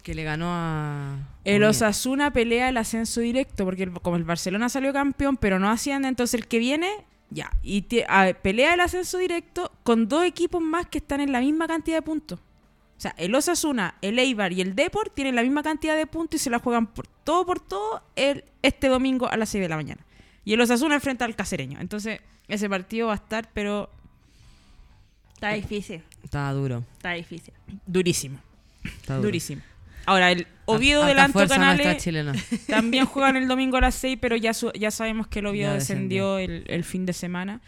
Que 0.04 0.16
le 0.16 0.24
ganó 0.24 0.48
a. 0.50 1.18
El 1.44 1.64
Osasuna 1.64 2.32
pelea 2.32 2.70
el 2.70 2.78
ascenso 2.78 3.22
directo, 3.22 3.66
porque 3.66 3.84
el- 3.84 3.92
como 3.94 4.16
el 4.16 4.24
Barcelona 4.24 4.70
salió 4.70 4.94
campeón, 4.94 5.38
pero 5.38 5.60
no 5.60 5.70
asciende, 5.70 6.08
entonces 6.08 6.40
el 6.40 6.48
que 6.48 6.58
viene, 6.58 6.90
ya. 7.30 7.52
Y 7.62 7.86
a- 8.08 8.34
pelea 8.42 8.74
el 8.74 8.80
ascenso 8.80 9.18
directo 9.18 9.72
con 9.84 10.08
dos 10.08 10.24
equipos 10.24 10.62
más 10.62 10.88
que 10.88 10.98
están 11.00 11.20
en 11.22 11.32
la 11.32 11.42
misma 11.42 11.68
cantidad 11.68 11.98
de 11.98 12.02
puntos. 12.02 12.40
O 12.40 13.02
sea, 13.02 13.14
el 13.18 13.34
Osasuna, 13.36 13.96
el 14.02 14.20
Eibar 14.20 14.52
y 14.52 14.62
el 14.62 14.76
Deport 14.76 15.14
tienen 15.14 15.36
la 15.36 15.42
misma 15.44 15.64
cantidad 15.64 15.96
de 15.96 16.06
puntos 16.08 16.42
y 16.42 16.44
se 16.44 16.50
la 16.50 16.60
juegan 16.60 16.88
por 16.88 17.08
todo 17.08 17.46
por 17.46 17.60
todo 17.60 18.02
el, 18.16 18.44
este 18.62 18.88
domingo 18.88 19.30
a 19.30 19.38
las 19.38 19.50
6 19.50 19.62
de 19.62 19.70
la 19.70 19.76
mañana. 19.78 20.06
Y 20.44 20.54
el 20.54 20.62
Osasuna 20.62 20.96
enfrenta 20.96 21.24
al 21.26 21.36
Casereño. 21.36 21.80
Entonces, 21.80 22.20
ese 22.48 22.68
partido 22.70 23.08
va 23.08 23.14
a 23.14 23.18
estar, 23.18 23.50
pero 23.54 23.90
Está 25.40 25.54
difícil. 25.54 26.04
Estaba 26.24 26.52
duro. 26.52 26.84
Está 26.98 27.12
difícil. 27.14 27.54
durísimo. 27.88 28.40
Está 28.84 29.16
duro. 29.16 29.28
Durísimo. 29.28 29.62
Ahora, 30.06 30.32
el 30.32 30.48
Oviedo 30.66 31.06
del 31.06 31.18
Anto 31.20 31.48
Canales 31.48 31.98
chilena. 32.04 32.34
También 32.68 33.06
juegan 33.06 33.38
el 33.38 33.48
domingo 33.48 33.78
a 33.78 33.82
las 33.82 33.96
6, 33.96 34.18
pero 34.20 34.36
ya, 34.36 34.54
su- 34.54 34.72
ya 34.74 34.92
sabemos 34.92 35.28
que 35.28 35.40
el 35.40 35.46
Oviedo 35.46 35.70
Ya 35.70 35.76
descendió, 35.76 36.40
el, 36.40 36.66
el 36.68 36.84
fin 36.84 37.06
de 37.06 37.14
semana 37.14 37.62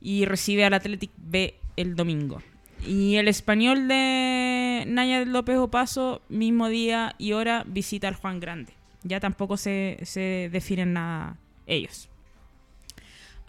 y 0.00 0.24
recibe 0.24 0.64
al 0.64 0.74
Athletic 0.74 1.10
B 1.16 1.54
el 1.76 1.94
domingo. 1.94 2.42
Y 2.84 3.16
el 3.16 3.28
español 3.28 3.86
de 3.86 4.84
Naya 4.88 5.24
López 5.24 5.58
Opaso, 5.58 6.22
mismo 6.28 6.68
día 6.68 7.14
y 7.18 7.32
hora, 7.32 7.62
visita 7.68 8.08
al 8.08 8.14
Juan 8.16 8.40
Grande. 8.40 8.72
Ya 9.04 9.20
tampoco 9.20 9.56
se, 9.56 9.98
se 10.02 10.48
definen 10.52 10.92
nada 10.94 11.36
ellos. 11.66 12.08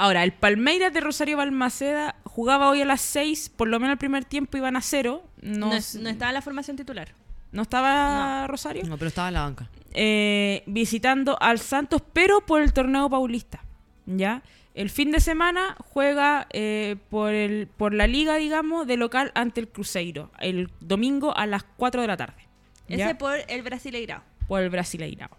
Ahora, 0.03 0.25
el 0.25 0.33
Palmeiras 0.33 0.91
de 0.91 0.99
Rosario 0.99 1.37
Balmaceda 1.37 2.17
jugaba 2.25 2.67
hoy 2.69 2.81
a 2.81 2.85
las 2.85 2.99
6, 2.99 3.53
por 3.55 3.69
lo 3.69 3.79
menos 3.79 3.93
el 3.93 3.97
primer 3.97 4.25
tiempo 4.25 4.57
iban 4.57 4.75
a 4.75 4.81
cero. 4.81 5.23
No, 5.41 5.67
No, 5.69 5.75
estaba 5.75 6.29
en 6.29 6.33
la 6.33 6.41
formación 6.41 6.75
titular. 6.75 7.13
¿no 7.53 7.61
estaba 7.61 8.45
Rosario? 8.47 8.83
No, 8.85 8.97
pero 8.97 9.07
estaba 9.07 9.29
en 9.29 9.33
la 9.35 9.43
banca. 9.43 9.69
eh, 9.93 10.63
visitando 10.65 11.37
al 11.41 11.59
Santos, 11.59 12.01
pero 12.11 12.45
por 12.45 12.61
el 12.61 12.73
torneo 12.73 13.09
paulista. 13.09 13.63
¿Ya? 14.05 14.41
El 14.75 14.89
fin 14.89 15.09
de 15.11 15.21
semana 15.21 15.77
juega 15.93 16.47
eh, 16.51 16.97
por, 17.09 17.31
el, 17.31 17.67
por 17.67 17.93
la 17.93 18.05
liga, 18.05 18.35
digamos, 18.35 18.85
de 18.87 18.97
local 18.97 19.31
ante 19.35 19.61
el 19.61 19.69
Cruzeiro. 19.69 20.31
El 20.39 20.69
domingo 20.81 21.33
a 21.37 21.45
las 21.45 21.63
4 21.77 22.01
de 22.01 22.07
la 22.07 22.17
tarde. 22.17 22.45
¿ya? 22.89 23.05
Ese 23.05 23.15
por 23.15 23.35
el 23.47 23.61
Brasileirao. 23.61 24.21
por 24.49 24.61
el 24.63 24.69
Brasileirao. 24.69 25.29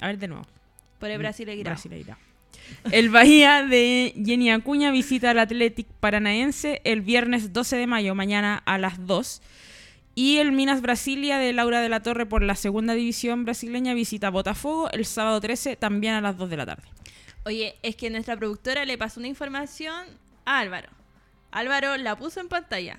A 0.00 0.06
ver 0.06 0.16
de 0.18 0.28
nuevo. 0.28 0.46
Por 1.00 1.10
el 1.10 1.18
Brasileirao. 1.18 1.64
Brasileirao. 1.74 2.16
El 2.92 3.10
Bahía 3.10 3.64
de 3.64 4.14
Jenny 4.24 4.50
Acuña 4.50 4.90
visita 4.90 5.30
al 5.30 5.38
Athletic 5.38 5.86
Paranaense 6.00 6.80
el 6.84 7.00
viernes 7.00 7.52
12 7.52 7.76
de 7.76 7.86
mayo, 7.86 8.14
mañana 8.14 8.62
a 8.64 8.78
las 8.78 9.06
2. 9.06 9.42
Y 10.14 10.38
el 10.38 10.52
Minas 10.52 10.80
Brasilia 10.80 11.38
de 11.38 11.52
Laura 11.52 11.80
de 11.80 11.88
la 11.88 12.00
Torre 12.00 12.24
por 12.26 12.42
la 12.42 12.54
segunda 12.54 12.94
división 12.94 13.44
brasileña 13.44 13.92
visita 13.92 14.30
Botafogo 14.30 14.90
el 14.90 15.04
sábado 15.04 15.40
13, 15.40 15.76
también 15.76 16.14
a 16.14 16.20
las 16.20 16.38
2 16.38 16.48
de 16.48 16.56
la 16.56 16.66
tarde. 16.66 16.84
Oye, 17.44 17.76
es 17.82 17.96
que 17.96 18.08
nuestra 18.08 18.36
productora 18.36 18.84
le 18.84 18.96
pasó 18.96 19.20
una 19.20 19.28
información 19.28 20.06
a 20.44 20.60
Álvaro. 20.60 20.88
Álvaro 21.52 21.96
la 21.96 22.16
puso 22.16 22.40
en 22.40 22.48
pantalla. 22.48 22.98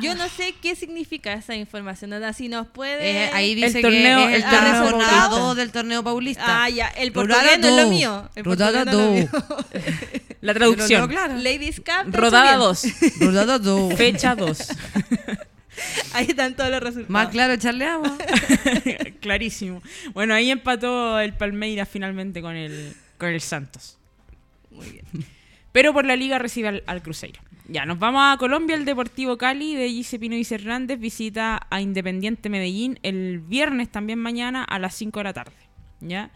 Yo 0.00 0.14
no 0.14 0.28
sé 0.28 0.54
qué 0.62 0.74
significa 0.76 1.32
esa 1.34 1.54
información. 1.54 2.10
¿no? 2.10 2.32
Si 2.32 2.48
nos 2.48 2.66
puede... 2.68 3.24
Eh, 3.26 3.30
ahí 3.34 3.52
El 3.52 3.72
dice 3.72 3.82
torneo- 3.82 4.26
que 4.28 4.36
es 4.36 4.44
el 4.44 4.44
el 4.44 4.50
torneo 4.50 4.90
paulista. 4.90 5.28
2 5.28 5.56
del 5.56 5.72
torneo 5.72 6.04
paulista. 6.04 6.64
Ah, 6.64 6.70
ya. 6.70 6.88
El 6.88 7.12
portugués 7.12 7.58
no 7.58 7.68
es 7.68 7.76
lo 7.84 7.88
mío. 7.90 8.30
El 8.34 8.44
Rodada 8.44 8.84
portugués 8.84 8.94
no 8.94 9.14
es 9.14 9.22
lo 9.22 9.28
tú. 9.28 9.78
mío. 9.78 10.20
La 10.40 10.54
traducción. 10.54 11.08
claro. 11.08 11.34
Ladies 11.36 11.80
Cup. 11.80 12.14
Rodada 12.14 12.50
hecho 12.52 12.58
2, 13.18 13.20
Rodada 13.20 13.96
fecha 13.96 14.34
2. 14.36 14.58
bien. 14.58 15.38
Ahí 16.14 16.26
están 16.30 16.56
todos 16.56 16.70
los 16.70 16.80
resultados. 16.80 17.10
Más 17.10 17.28
claro, 17.28 17.52
echarle 17.52 17.84
agua. 17.84 18.16
Clarísimo. 19.20 19.82
Bueno, 20.12 20.34
ahí 20.34 20.50
empató 20.50 21.20
el 21.20 21.34
Palmeiras 21.34 21.88
finalmente 21.90 22.40
con 22.42 22.56
el, 22.56 22.94
con 23.16 23.28
el 23.28 23.40
Santos. 23.40 23.96
Muy 24.70 24.88
bien. 24.90 25.04
Pero 25.72 25.92
por 25.92 26.04
la 26.04 26.16
liga 26.16 26.38
recibe 26.38 26.68
al, 26.68 26.82
al 26.86 27.02
Cruzeiro. 27.02 27.40
Ya, 27.70 27.84
nos 27.84 27.98
vamos 27.98 28.22
a 28.24 28.36
Colombia. 28.38 28.76
El 28.76 28.84
Deportivo 28.86 29.36
Cali 29.36 29.74
de 29.74 29.90
Gise 29.90 30.18
Pino 30.18 30.34
y 30.34 30.46
Hernández 30.48 30.98
visita 30.98 31.66
a 31.68 31.80
Independiente 31.82 32.48
Medellín 32.48 32.98
el 33.02 33.40
viernes, 33.40 33.90
también 33.90 34.18
mañana, 34.18 34.64
a 34.64 34.78
las 34.78 34.94
5 34.94 35.20
de 35.20 35.24
la 35.24 35.32
tarde. 35.34 35.52
¿Ya? 36.00 36.30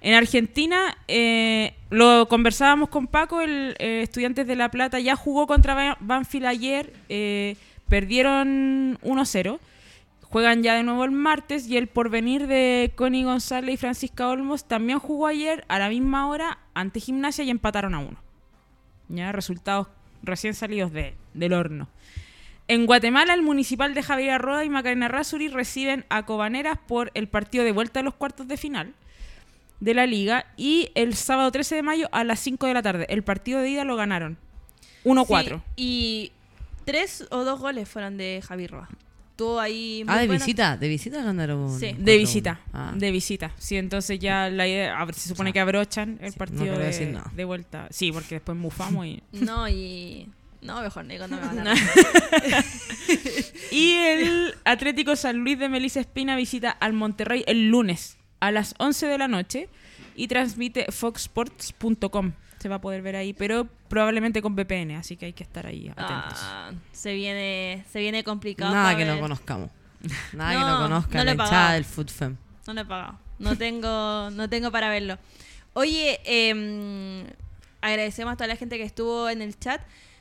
En 0.00 0.14
Argentina, 0.14 0.96
eh, 1.08 1.74
lo 1.90 2.28
conversábamos 2.28 2.88
con 2.88 3.08
Paco, 3.08 3.40
el 3.40 3.74
eh, 3.78 4.02
Estudiantes 4.02 4.46
de 4.46 4.54
La 4.56 4.70
Plata 4.70 5.00
ya 5.00 5.16
jugó 5.16 5.46
contra 5.46 5.74
Ba- 5.74 5.96
Banfield 6.00 6.46
ayer, 6.46 6.92
eh, 7.08 7.56
perdieron 7.88 8.96
1-0. 9.02 9.58
Juegan 10.22 10.62
ya 10.62 10.74
de 10.76 10.84
nuevo 10.84 11.04
el 11.04 11.10
martes 11.10 11.66
y 11.66 11.76
el 11.76 11.88
porvenir 11.88 12.46
de 12.46 12.92
Connie 12.94 13.24
González 13.24 13.74
y 13.74 13.76
Francisca 13.76 14.28
Olmos 14.28 14.68
también 14.68 15.00
jugó 15.00 15.26
ayer 15.26 15.64
a 15.66 15.80
la 15.80 15.88
misma 15.88 16.28
hora 16.28 16.58
ante 16.72 17.00
Gimnasia 17.00 17.42
y 17.42 17.50
empataron 17.50 17.94
a 17.94 17.98
uno. 17.98 18.16
Ya, 19.08 19.32
resultados 19.32 19.88
recién 20.22 20.54
salidos 20.54 20.92
de, 20.92 21.14
del 21.34 21.52
horno. 21.52 21.88
En 22.68 22.86
Guatemala, 22.86 23.34
el 23.34 23.42
municipal 23.42 23.94
de 23.94 24.02
Javier 24.02 24.30
Arroda 24.30 24.64
y 24.64 24.70
Macarena 24.70 25.08
Razuri 25.08 25.48
reciben 25.48 26.04
a 26.08 26.24
Cobaneras 26.24 26.78
por 26.86 27.10
el 27.14 27.26
partido 27.26 27.64
de 27.64 27.72
vuelta 27.72 27.98
de 28.00 28.04
los 28.04 28.14
cuartos 28.14 28.46
de 28.46 28.56
final 28.56 28.94
de 29.80 29.94
la 29.94 30.06
liga. 30.06 30.46
Y 30.56 30.90
el 30.94 31.14
sábado 31.14 31.50
13 31.50 31.74
de 31.74 31.82
mayo 31.82 32.08
a 32.12 32.22
las 32.22 32.38
5 32.40 32.66
de 32.66 32.74
la 32.74 32.82
tarde. 32.82 33.06
El 33.08 33.24
partido 33.24 33.60
de 33.60 33.70
ida 33.70 33.84
lo 33.84 33.96
ganaron. 33.96 34.38
1-4. 35.04 35.56
Sí, 35.56 35.62
y 35.76 36.32
tres 36.84 37.26
o 37.30 37.44
dos 37.44 37.58
goles 37.58 37.88
fueron 37.88 38.16
de 38.16 38.42
Javi 38.46 38.66
Roa. 38.66 38.88
Estuvo 39.40 39.58
ahí. 39.58 40.02
muy 40.04 40.14
Ah, 40.14 40.18
de 40.20 40.26
bueno. 40.26 40.44
visita. 40.44 40.76
De 40.76 40.86
visita 40.86 41.22
ganaron. 41.22 41.80
Sí. 41.80 41.94
De 41.98 42.18
visita. 42.18 42.60
Ah. 42.74 42.92
de 42.94 43.10
visita. 43.10 43.50
Sí, 43.56 43.76
entonces 43.78 44.18
ya 44.18 44.50
la 44.50 44.68
idea, 44.68 45.00
a 45.00 45.04
ver, 45.06 45.14
se 45.14 45.28
supone 45.28 45.48
O 45.48 45.52
sea, 45.52 45.52
que 45.54 45.60
abrochan 45.60 46.18
el 46.20 46.32
sí, 46.32 46.34
no 46.34 46.38
partido 46.38 46.60
quiero 46.60 46.78
de, 46.78 46.84
decir 46.84 47.08
nada. 47.08 47.32
de 47.34 47.44
vuelta. 47.46 47.88
Sí, 47.90 48.12
porque 48.12 48.34
después 48.34 48.58
mufamos 48.58 49.06
y... 49.06 49.22
No, 49.32 49.66
y. 49.66 50.28
No, 50.60 50.82
mejor 50.82 51.06
Nico, 51.06 51.26
no 51.26 51.36
me 51.38 51.46
van 51.46 51.68
a 51.68 51.74
Y 53.70 53.92
el 53.94 54.54
Atlético 54.64 55.16
San 55.16 55.38
Luis 55.38 55.58
de 55.58 55.70
Melissa 55.70 56.00
Espina 56.00 56.36
visita 56.36 56.70
al 56.70 56.92
Monterrey 56.92 57.42
el 57.46 57.70
lunes 57.70 58.18
a 58.40 58.50
las 58.50 58.74
11 58.78 59.06
de 59.06 59.16
la 59.16 59.26
noche 59.26 59.70
y 60.16 60.28
transmite 60.28 60.84
foxsports.com. 60.92 62.32
Se 62.60 62.68
va 62.68 62.76
a 62.76 62.80
poder 62.80 63.00
ver 63.00 63.16
ahí, 63.16 63.32
pero 63.32 63.66
probablemente 63.88 64.42
con 64.42 64.54
VPN, 64.54 64.92
así 64.96 65.16
que 65.16 65.26
hay 65.26 65.32
que 65.32 65.42
estar 65.42 65.66
ahí 65.66 65.88
atentos. 65.88 66.38
Ah, 66.42 66.72
se 66.92 67.14
viene, 67.14 67.84
se 67.90 68.00
viene 68.00 68.22
complicado. 68.22 68.72
Nada 68.74 68.94
que 68.96 69.04
no 69.06 69.12
ver. 69.12 69.20
conozcamos. 69.20 69.70
Nada 70.34 70.52
que 70.52 70.58
No, 70.58 70.70
no 70.70 70.78
conozca 70.82 71.18
no 71.18 71.24
la 71.24 71.32
hinchada 71.32 71.72
del 71.72 71.84
FoodFem. 71.84 72.36
No 72.66 72.74
lo 72.74 72.80
he 72.82 72.84
pagado. 72.84 73.18
No 73.38 73.56
tengo, 73.56 74.30
no 74.30 74.48
tengo 74.50 74.70
para 74.70 74.90
verlo. 74.90 75.18
Oye, 75.72 76.20
em, 76.24 77.24
agradecemos 77.80 78.34
a 78.34 78.36
toda 78.36 78.48
la 78.48 78.56
gente 78.56 78.76
que 78.76 78.84
estuvo 78.84 79.30
en 79.30 79.40
el 79.40 79.58
chat. 79.58 79.80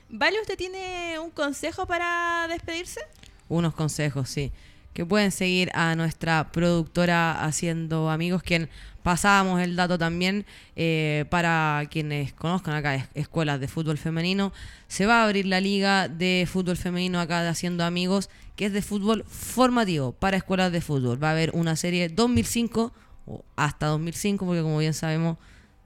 ¿Vale, 0.09 0.39
usted 0.39 0.57
tiene 0.57 1.19
un 1.19 1.31
consejo 1.31 1.85
para 1.85 2.47
despedirse? 2.47 3.01
Unos 3.49 3.73
consejos, 3.73 4.29
sí. 4.29 4.51
Que 4.93 5.05
pueden 5.05 5.31
seguir 5.31 5.71
a 5.73 5.95
nuestra 5.95 6.51
productora 6.51 7.43
Haciendo 7.43 8.09
Amigos, 8.09 8.43
quien 8.43 8.69
pasábamos 9.03 9.61
el 9.61 9.75
dato 9.75 9.97
también 9.97 10.45
eh, 10.75 11.25
para 11.29 11.83
quienes 11.89 12.33
conozcan 12.33 12.75
acá 12.75 12.95
es- 12.95 13.07
escuelas 13.13 13.59
de 13.59 13.67
fútbol 13.67 13.97
femenino. 13.97 14.53
Se 14.87 15.05
va 15.05 15.21
a 15.21 15.25
abrir 15.25 15.45
la 15.45 15.59
liga 15.61 16.07
de 16.07 16.47
fútbol 16.51 16.77
femenino 16.77 17.19
acá 17.19 17.41
de 17.43 17.49
Haciendo 17.49 17.83
Amigos, 17.83 18.29
que 18.55 18.65
es 18.65 18.73
de 18.73 18.81
fútbol 18.81 19.23
formativo 19.27 20.11
para 20.11 20.37
escuelas 20.37 20.71
de 20.71 20.81
fútbol. 20.81 21.21
Va 21.23 21.29
a 21.29 21.31
haber 21.31 21.51
una 21.53 21.75
serie 21.75 22.09
2005 22.09 22.93
o 23.25 23.43
hasta 23.55 23.87
2005, 23.87 24.45
porque 24.45 24.61
como 24.61 24.77
bien 24.79 24.93
sabemos, 24.93 25.37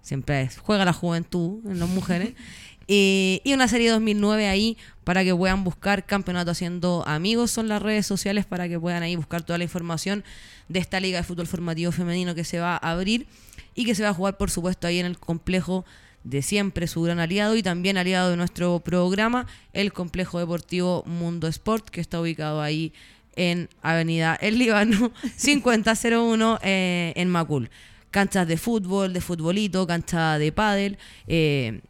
siempre 0.01 0.49
juega 0.61 0.83
la 0.85 0.93
juventud 0.93 1.59
en 1.69 1.79
las 1.79 1.89
mujeres. 1.89 2.33
Eh, 2.87 3.41
y 3.43 3.53
una 3.53 3.67
serie 3.67 3.89
2009 3.89 4.47
ahí 4.47 4.77
para 5.03 5.23
que 5.23 5.33
puedan 5.35 5.63
buscar 5.63 6.05
campeonato 6.05 6.51
haciendo 6.51 7.03
amigos. 7.07 7.51
Son 7.51 7.67
las 7.67 7.81
redes 7.81 8.05
sociales 8.05 8.45
para 8.45 8.67
que 8.67 8.79
puedan 8.79 9.03
ahí 9.03 9.15
buscar 9.15 9.41
toda 9.43 9.57
la 9.57 9.63
información 9.63 10.23
de 10.69 10.79
esta 10.79 10.99
liga 10.99 11.17
de 11.17 11.23
fútbol 11.23 11.47
formativo 11.47 11.91
femenino 11.91 12.35
que 12.35 12.43
se 12.43 12.59
va 12.59 12.73
a 12.75 12.91
abrir 12.91 13.27
y 13.75 13.85
que 13.85 13.95
se 13.95 14.03
va 14.03 14.09
a 14.09 14.13
jugar, 14.13 14.37
por 14.37 14.51
supuesto, 14.51 14.87
ahí 14.87 14.99
en 14.99 15.05
el 15.05 15.17
complejo 15.17 15.85
de 16.23 16.41
siempre, 16.41 16.87
su 16.87 17.01
gran 17.01 17.19
aliado 17.19 17.55
y 17.55 17.63
también 17.63 17.97
aliado 17.97 18.29
de 18.29 18.37
nuestro 18.37 18.79
programa, 18.79 19.45
el 19.73 19.91
complejo 19.91 20.39
deportivo 20.39 21.03
Mundo 21.05 21.47
Sport, 21.47 21.89
que 21.89 21.99
está 21.99 22.21
ubicado 22.21 22.61
ahí 22.61 22.93
en 23.35 23.69
Avenida 23.81 24.35
El 24.35 24.57
Líbano 24.57 25.11
5001 25.35 26.59
eh, 26.63 27.13
en 27.15 27.29
Macul. 27.29 27.69
Canchas 28.11 28.47
de 28.47 28.57
fútbol, 28.57 29.11
de 29.11 29.21
futbolito, 29.21 29.87
cancha 29.87 30.37
de 30.37 30.51
pádel, 30.51 30.99
eh, 31.27 31.81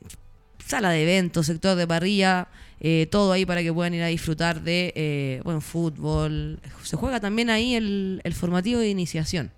sala 0.66 0.90
de 0.92 1.04
eventos, 1.04 1.46
sector 1.46 1.76
de 1.76 1.88
parrilla, 1.88 2.48
eh, 2.80 3.08
todo 3.10 3.32
ahí 3.32 3.46
para 3.46 3.62
que 3.62 3.72
puedan 3.72 3.94
ir 3.94 4.04
a 4.04 4.08
disfrutar 4.08 4.62
de 4.62 4.94
eh, 4.96 5.42
bueno, 5.44 5.62
fútbol. 5.62 6.60
Se 6.84 6.98
juega 6.98 7.20
también 7.20 7.50
ahí 7.50 7.76
el, 7.76 8.22
el 8.24 8.34
formativo 8.34 8.80
de 8.80 8.90
iniciación, 8.90 9.52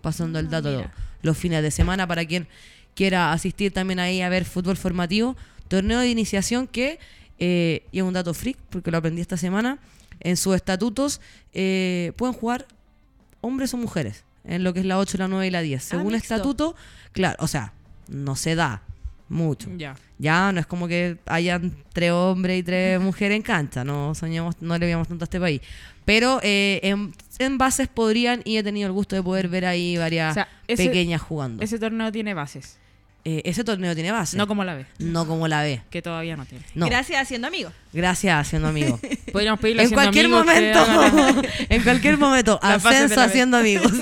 pasando 0.00 0.38
el 0.38 0.50
dato 0.50 0.70
mira. 0.70 0.92
los 1.22 1.36
fines 1.36 1.62
de 1.62 1.70
semana 1.70 2.06
para 2.06 2.24
quien 2.24 2.46
quiera 2.94 3.32
asistir 3.32 3.72
también 3.72 4.00
ahí 4.00 4.20
a 4.20 4.28
ver 4.28 4.44
fútbol 4.44 4.76
formativo. 4.76 5.36
Torneo 5.68 6.00
de 6.00 6.10
iniciación 6.10 6.66
que, 6.66 6.98
eh, 7.38 7.86
y 7.92 7.98
es 7.98 8.04
un 8.04 8.12
dato 8.12 8.34
freak 8.34 8.58
porque 8.70 8.90
lo 8.90 8.98
aprendí 8.98 9.20
esta 9.20 9.36
semana, 9.36 9.78
en 10.20 10.36
sus 10.36 10.54
estatutos 10.54 11.20
eh, 11.52 12.12
pueden 12.16 12.34
jugar 12.34 12.66
hombres 13.40 13.72
o 13.74 13.76
mujeres, 13.76 14.24
en 14.44 14.64
lo 14.64 14.72
que 14.74 14.80
es 14.80 14.86
la 14.86 14.98
8, 14.98 15.18
la 15.18 15.28
9 15.28 15.46
y 15.46 15.50
la 15.50 15.62
10. 15.62 15.82
Según 15.82 16.12
mixto. 16.12 16.34
estatuto, 16.34 16.76
claro, 17.12 17.36
o 17.40 17.48
sea, 17.48 17.72
no 18.08 18.36
se 18.36 18.54
da 18.54 18.82
mucho. 19.28 19.68
Ya. 19.76 19.94
Ya 20.18 20.52
no 20.52 20.60
es 20.60 20.66
como 20.66 20.86
que 20.88 21.16
hayan 21.26 21.74
tres 21.92 22.12
hombres 22.12 22.60
y 22.60 22.62
tres 22.62 23.00
mujeres 23.00 23.36
en 23.36 23.42
cancha, 23.42 23.82
no 23.84 24.14
soñamos, 24.14 24.56
no 24.60 24.76
le 24.78 24.86
veíamos 24.86 25.08
tanto 25.08 25.24
a 25.24 25.26
este 25.26 25.40
país. 25.40 25.60
Pero 26.04 26.40
eh, 26.42 26.80
en, 26.82 27.12
en 27.38 27.58
bases 27.58 27.86
podrían 27.88 28.42
y 28.44 28.56
he 28.56 28.62
tenido 28.62 28.86
el 28.88 28.92
gusto 28.92 29.14
de 29.16 29.22
poder 29.22 29.48
ver 29.48 29.64
ahí 29.66 29.96
varias 29.96 30.32
O 30.32 30.34
sea, 30.34 30.48
ese- 30.66 30.86
pequeñas 30.86 31.20
jugando. 31.22 31.62
Ese 31.62 31.78
torneo 31.78 32.10
tiene 32.10 32.34
bases, 32.34 32.76
Eh, 33.24 33.40
ese 33.44 33.62
torneo 33.62 33.94
tiene 33.94 34.10
base, 34.10 34.36
no 34.36 34.48
como 34.48 34.64
la 34.64 34.74
B, 34.74 34.84
no 34.98 35.24
como 35.28 35.46
la 35.46 35.62
B. 35.62 35.80
que 35.90 36.02
todavía 36.02 36.36
no 36.36 36.44
tiene. 36.44 36.64
No. 36.74 36.86
Gracias, 36.86 37.22
haciendo 37.22 37.46
amigos. 37.46 37.72
Gracias, 37.92 38.34
haciendo 38.48 38.66
amigos. 38.66 38.98
Podríamos 39.32 39.60
pedirle 39.60 39.84
en 39.84 39.90
cualquier 39.90 40.26
amigos 40.26 40.44
que 40.44 40.50
momento, 40.52 40.86
la- 40.86 41.42
en 41.76 41.82
cualquier 41.84 42.18
momento, 42.18 42.58
bases 42.60 42.84
ascenso 42.86 43.20
haciendo 43.20 43.56
amigos. 43.58 43.92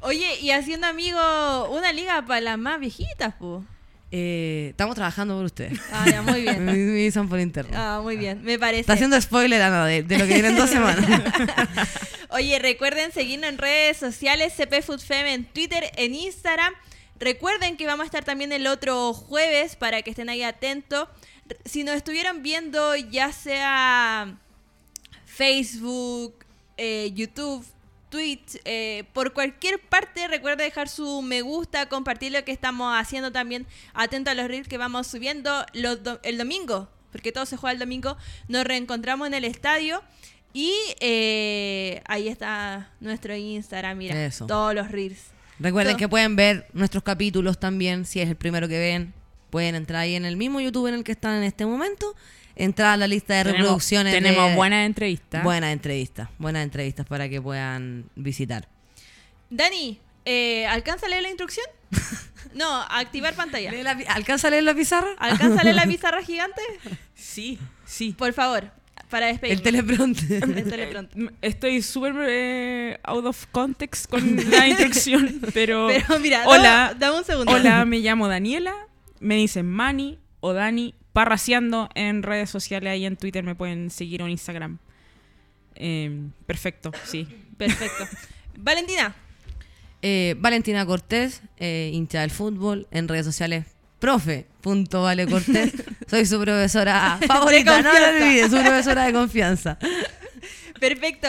Oye, 0.00 0.40
y 0.40 0.50
haciendo 0.50 0.86
amigos, 0.86 1.68
una 1.70 1.92
liga 1.92 2.24
para 2.26 2.40
las 2.40 2.58
más 2.58 2.80
viejitas, 2.80 3.34
pu. 3.34 3.64
Eh, 4.12 4.68
estamos 4.70 4.96
trabajando 4.96 5.36
por 5.36 5.44
ustedes. 5.44 5.78
Ah, 5.92 6.04
ya, 6.10 6.22
muy 6.22 6.42
bien. 6.42 6.64
Me 6.64 6.72
me 6.72 6.94
dicen 6.94 7.28
por 7.28 7.38
interno. 7.38 7.70
Ah, 7.76 8.00
muy 8.02 8.16
bien, 8.16 8.42
me 8.42 8.58
parece. 8.58 8.80
Está 8.80 8.94
haciendo 8.94 9.20
spoiler, 9.20 9.62
Ana, 9.62 9.86
de, 9.86 10.02
de 10.02 10.18
lo 10.18 10.26
que 10.26 10.34
viene 10.34 10.48
en 10.48 10.56
dos 10.56 10.70
semanas. 10.70 11.04
Oye, 12.30 12.58
recuerden 12.58 13.12
seguirnos 13.12 13.50
en 13.50 13.58
redes 13.58 13.98
sociales, 13.98 14.52
CP 14.56 14.82
Food 14.82 15.00
Fem 15.00 15.26
en 15.26 15.44
Twitter, 15.44 15.90
en 15.96 16.14
Instagram. 16.14 16.72
Recuerden 17.18 17.76
que 17.76 17.86
vamos 17.86 18.04
a 18.04 18.06
estar 18.06 18.24
también 18.24 18.50
el 18.52 18.66
otro 18.66 19.12
jueves 19.12 19.76
para 19.76 20.02
que 20.02 20.10
estén 20.10 20.28
ahí 20.28 20.42
atentos. 20.42 21.08
Si 21.64 21.84
nos 21.84 21.94
estuvieran 21.94 22.42
viendo, 22.42 22.96
ya 22.96 23.32
sea 23.32 24.38
Facebook, 25.26 26.34
eh, 26.76 27.10
YouTube, 27.14 27.64
Twitch, 28.10 28.60
eh, 28.64 29.04
por 29.12 29.32
cualquier 29.32 29.80
parte, 29.80 30.28
recuerda 30.28 30.64
dejar 30.64 30.88
su 30.88 31.22
me 31.22 31.40
gusta, 31.42 31.88
compartir 31.88 32.32
lo 32.32 32.44
que 32.44 32.52
estamos 32.52 32.92
haciendo 32.94 33.32
también. 33.32 33.66
Atento 33.94 34.30
a 34.30 34.34
los 34.34 34.48
reels 34.48 34.68
que 34.68 34.76
vamos 34.78 35.06
subiendo 35.06 35.64
los 35.72 36.02
do- 36.02 36.20
el 36.24 36.36
domingo, 36.36 36.88
porque 37.12 37.32
todo 37.32 37.46
se 37.46 37.56
juega 37.56 37.72
el 37.72 37.78
domingo. 37.78 38.16
Nos 38.48 38.64
reencontramos 38.64 39.26
en 39.28 39.34
el 39.34 39.44
estadio. 39.44 40.02
Y 40.52 40.72
eh, 40.98 42.02
ahí 42.06 42.26
está 42.28 42.90
nuestro 43.00 43.36
Instagram, 43.36 43.96
mira, 43.98 44.26
Eso. 44.26 44.46
todos 44.46 44.74
los 44.74 44.90
reels. 44.90 45.26
Recuerden 45.60 45.92
Todo. 45.92 45.98
que 45.98 46.08
pueden 46.08 46.34
ver 46.34 46.66
nuestros 46.72 47.04
capítulos 47.04 47.60
también, 47.60 48.04
si 48.04 48.20
es 48.20 48.28
el 48.28 48.34
primero 48.36 48.66
que 48.66 48.78
ven. 48.78 49.12
Pueden 49.50 49.74
entrar 49.76 50.00
ahí 50.02 50.14
en 50.16 50.24
el 50.24 50.36
mismo 50.36 50.60
YouTube 50.60 50.88
en 50.88 50.94
el 50.94 51.04
que 51.04 51.12
están 51.12 51.36
en 51.36 51.44
este 51.44 51.66
momento. 51.66 52.14
Entrar 52.56 52.92
a 52.92 52.96
la 52.96 53.06
lista 53.06 53.34
de 53.34 53.44
Tenemos- 53.44 53.58
reproducciones. 53.62 54.12
Tenemos 54.12 54.50
de- 54.50 54.56
buenas 54.56 54.86
entrevistas. 54.86 55.42
Buenas 55.44 55.72
entrevistas. 55.72 56.28
Buenas 56.38 56.62
entrevistas 56.64 57.06
para 57.06 57.28
que 57.28 57.40
puedan 57.40 58.04
visitar. 58.16 58.68
Dani, 59.48 59.98
eh, 60.24 60.66
¿alcanza 60.66 61.06
a 61.06 61.08
leer 61.08 61.22
la 61.22 61.28
instrucción? 61.28 61.66
No, 62.52 62.82
activar 62.82 63.34
pantalla. 63.34 63.70
¿Lee 63.70 63.84
la 63.84 63.92
¿Alcanza 64.08 64.48
a 64.48 64.50
leer 64.50 64.64
la 64.64 64.74
pizarra? 64.74 65.10
¿Alcanza 65.18 65.60
a 65.60 65.62
leer 65.64 65.76
la 65.76 65.86
pizarra 65.86 66.20
gigante? 66.20 66.60
Sí, 67.14 67.60
sí. 67.84 68.12
Por 68.18 68.32
favor, 68.32 68.72
para 69.08 69.26
despedirnos. 69.26 69.58
El 69.58 69.62
teleprompter. 69.62 70.42
El 70.58 70.64
teleprompter. 70.68 71.16
M- 71.22 71.30
Estoy 71.42 71.80
súper 71.80 72.12
eh, 72.28 72.98
out 73.04 73.24
of 73.24 73.46
context 73.52 74.10
con 74.10 74.36
la 74.50 74.66
instrucción, 74.66 75.40
pero... 75.54 75.86
Pero 75.88 76.18
mira, 76.18 76.42
hola, 76.44 76.88
dame, 76.88 76.98
dame 76.98 77.18
un 77.18 77.24
segundo. 77.24 77.52
hola, 77.52 77.84
me 77.84 78.00
llamo 78.00 78.26
Daniela, 78.26 78.74
me 79.20 79.36
dicen 79.36 79.66
Mani 79.70 80.18
o 80.40 80.52
Dani, 80.52 80.94
parraseando 81.12 81.88
en 81.94 82.22
redes 82.22 82.50
sociales, 82.50 82.90
ahí 82.92 83.04
en 83.06 83.16
Twitter 83.16 83.42
me 83.42 83.54
pueden 83.54 83.90
seguir 83.90 84.22
o 84.22 84.26
en 84.26 84.32
Instagram. 84.32 84.78
Eh, 85.74 86.28
perfecto, 86.46 86.92
sí. 87.04 87.26
Perfecto. 87.56 88.06
Valentina, 88.58 89.14
Eh, 90.02 90.34
Valentina 90.38 90.86
Cortés, 90.86 91.42
eh, 91.58 91.90
hincha 91.92 92.22
del 92.22 92.30
fútbol, 92.30 92.86
en 92.90 93.06
redes 93.06 93.26
sociales 93.26 93.66
profe.valecortés. 93.98 95.72
Soy 96.08 96.24
su 96.24 96.40
profesora 96.40 97.18
favorita, 97.26 97.82
no 97.82 97.92
lo 97.92 98.08
olvides, 98.08 98.50
su 98.50 98.58
profesora 98.62 99.04
de 99.04 99.12
confianza. 99.12 99.78
Perfecto. 100.80 101.28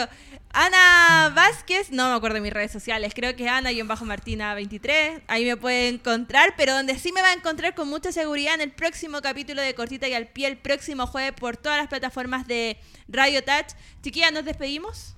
Ana 0.54 1.32
Vázquez, 1.34 1.92
no 1.92 2.10
me 2.10 2.16
acuerdo 2.16 2.36
de 2.36 2.42
mis 2.42 2.52
redes 2.54 2.72
sociales, 2.72 3.14
creo 3.16 3.36
que 3.36 3.46
es 3.46 3.50
Ana-Martina23, 3.52 5.22
ahí 5.28 5.46
me 5.46 5.56
puede 5.58 5.88
encontrar, 5.90 6.54
pero 6.58 6.74
donde 6.74 6.98
sí 7.00 7.12
me 7.12 7.22
va 7.22 7.30
a 7.30 7.34
encontrar 7.34 7.74
con 7.74 7.88
mucha 7.88 8.12
seguridad 8.12 8.56
en 8.56 8.62
el 8.62 8.72
próximo 8.72 9.22
capítulo 9.22 9.62
de 9.62 9.74
Cortita 9.74 10.08
y 10.08 10.14
al 10.14 10.28
Pie, 10.28 10.48
el 10.48 10.58
próximo 10.58 11.08
jueves 11.08 11.34
por 11.34 11.58
todas 11.58 11.78
las 11.78 11.88
plataformas 11.88 12.48
de 12.48 12.78
Radio 13.08 13.44
Touch. 13.44 13.74
Chiquilla, 14.04 14.32
¿nos 14.32 14.46
despedimos? 14.46 15.16